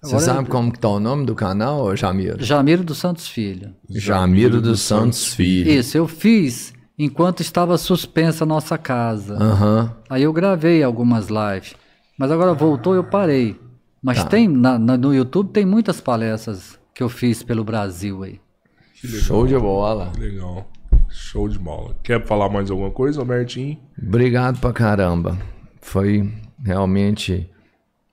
Você 0.00 0.14
Agora, 0.14 0.20
sabe 0.34 0.48
como 0.48 0.72
que 0.72 0.78
tá 0.78 0.88
o 0.88 1.00
nome 1.00 1.26
do 1.26 1.34
canal, 1.34 1.94
Jamiro? 1.96 2.42
Jamiro 2.42 2.84
dos 2.84 2.98
Santos 2.98 3.26
Filho. 3.28 3.74
Jamiro 3.90 4.60
dos 4.60 4.80
Santos 4.80 5.26
Filho. 5.34 5.68
Isso, 5.70 5.96
eu 5.98 6.06
fiz 6.06 6.72
enquanto 6.96 7.40
estava 7.40 7.76
suspensa 7.76 8.44
a 8.44 8.46
nossa 8.46 8.78
casa. 8.78 9.34
Aham. 9.34 9.92
Aí 10.08 10.22
eu 10.22 10.32
gravei 10.32 10.82
algumas 10.84 11.26
lives. 11.28 11.74
Mas 12.16 12.30
agora 12.30 12.54
voltou 12.54 12.94
eu 12.94 13.02
parei. 13.04 13.60
Mas 14.00 14.18
Tá. 14.22 14.28
tem 14.30 14.46
na- 14.46 14.78
na- 14.78 14.96
no 14.96 15.12
YouTube 15.12 15.50
tem 15.50 15.66
muitas 15.66 16.00
palestras 16.00 16.78
que 16.94 17.02
eu 17.02 17.08
fiz 17.08 17.42
pelo 17.42 17.64
Brasil 17.64 18.22
aí. 18.22 18.40
Show 18.94 19.46
de 19.46 19.56
bola. 19.58 20.12
Legal. 20.18 20.68
Show 21.08 21.48
de 21.48 21.58
bola. 21.58 21.96
Quer 22.04 22.24
falar 22.24 22.48
mais 22.48 22.70
alguma 22.70 22.90
coisa, 22.90 23.20
Albertinho? 23.20 23.78
Obrigado 24.00 24.60
pra 24.60 24.72
caramba. 24.72 25.36
Foi 25.80 26.28
realmente 26.64 27.48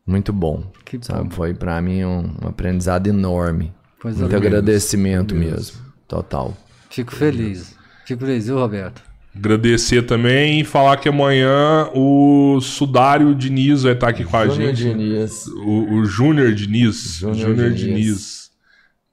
muito 0.05 0.31
bom. 0.31 0.71
Que 0.83 0.99
sabe? 1.01 1.33
Foi 1.33 1.53
pra 1.53 1.81
mim 1.81 2.03
um, 2.03 2.35
um 2.43 2.47
aprendizado 2.47 3.07
enorme. 3.07 3.73
Coisa 3.99 4.19
muito 4.19 4.35
agradecimento 4.35 5.33
mesmo. 5.33 5.77
Total. 6.07 6.55
Fico 6.89 7.13
feliz. 7.13 7.75
Fico 8.05 8.25
feliz, 8.25 8.45
viu, 8.45 8.57
Roberto? 8.59 9.01
Agradecer 9.35 10.03
também 10.03 10.61
e 10.61 10.63
falar 10.63 10.95
que 10.97 11.09
amanhã 11.09 11.89
o 11.93 12.59
Sudário 12.61 13.35
Diniz 13.35 13.83
vai 13.83 13.91
estar 13.91 14.09
aqui 14.09 14.23
com 14.23 14.37
a 14.37 14.47
gente. 14.47 14.83
Diniz. 14.83 15.45
O, 15.47 15.95
o 15.95 16.05
Júnior 16.05 16.53
Diniz. 16.53 17.17
Júnior 17.17 17.49
Júnior 17.49 17.71
Diniz. 17.71 18.05
Diniz. 18.05 18.44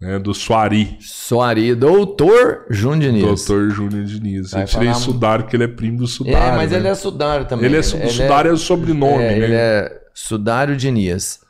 Né, 0.02 0.18
do 0.18 0.34
Suari. 0.34 0.96
Soari, 1.00 1.74
doutor 1.76 2.66
Júnior 2.68 3.12
Diniz. 3.12 3.46
Doutor 3.46 3.70
Júnior 3.70 4.04
Diniz. 4.04 4.50
Vai 4.50 4.62
Eu 4.62 4.66
tirei 4.66 4.88
falar- 4.88 4.98
Sudário 5.00 5.44
porque 5.44 5.56
ele 5.56 5.64
é 5.64 5.68
primo 5.68 5.98
do 5.98 6.04
É, 6.04 6.08
Sudário. 6.08 6.56
mas 6.56 6.70
né? 6.72 6.76
ele 6.78 6.88
é 6.88 6.94
sudário 6.94 7.46
também. 7.46 7.66
Ele 7.66 7.76
é, 7.76 7.82
su- 7.82 7.96
Sudário 8.08 8.50
é 8.50 8.52
o 8.52 8.56
sobrenome, 8.56 9.22
é, 9.22 9.28
né? 9.28 9.38
Ele 9.38 9.54
é 9.54 10.00
Sudário 10.12 10.76
Diniz. 10.76 11.40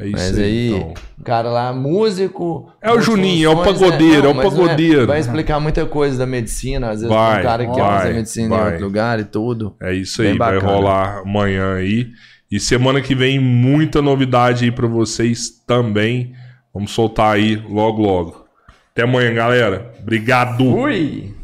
É 0.00 0.06
isso 0.06 0.16
Mas 0.16 0.38
aí, 0.38 0.68
então. 0.70 0.94
o 1.20 1.22
cara 1.24 1.50
lá, 1.50 1.72
músico. 1.74 2.72
É 2.80 2.90
o 2.90 3.00
Juninho, 3.02 3.50
é 3.50 3.54
o 3.54 3.58
funções, 3.62 3.78
pagodeiro, 3.80 4.22
né? 4.22 4.28
é 4.28 4.32
o 4.32 4.34
mas 4.34 4.44
não 4.54 4.64
pagodeiro. 4.64 5.06
Vai 5.06 5.20
explicar 5.20 5.60
muita 5.60 5.84
coisa 5.84 6.16
da 6.18 6.26
medicina. 6.26 6.86
Às 6.88 7.02
vezes 7.02 7.14
Vai, 7.14 7.40
um 7.40 7.42
cara 7.42 7.66
que 7.66 7.72
quer 7.74 7.82
vai, 7.82 7.98
fazer 7.98 8.14
medicina 8.14 8.48
vai. 8.48 8.60
em 8.60 8.64
outro 8.72 8.84
lugar 8.86 9.20
e 9.20 9.24
tudo. 9.24 9.76
É 9.80 9.92
isso 9.94 10.22
Bem 10.22 10.32
aí, 10.32 10.38
vai 10.38 10.54
bacana. 10.54 10.72
rolar 10.72 11.18
amanhã 11.18 11.74
aí. 11.74 12.08
E 12.50 12.58
semana 12.58 13.00
que 13.02 13.14
vem, 13.14 13.38
muita 13.38 14.00
novidade 14.00 14.64
aí 14.64 14.72
pra 14.72 14.88
vocês 14.88 15.50
também. 15.66 16.32
Vamos 16.72 16.92
soltar 16.92 17.34
aí 17.34 17.56
logo, 17.56 18.02
logo. 18.02 18.46
Até 18.92 19.02
amanhã, 19.02 19.32
galera. 19.34 19.94
Obrigado. 20.00 20.64
Ui! 20.64 21.39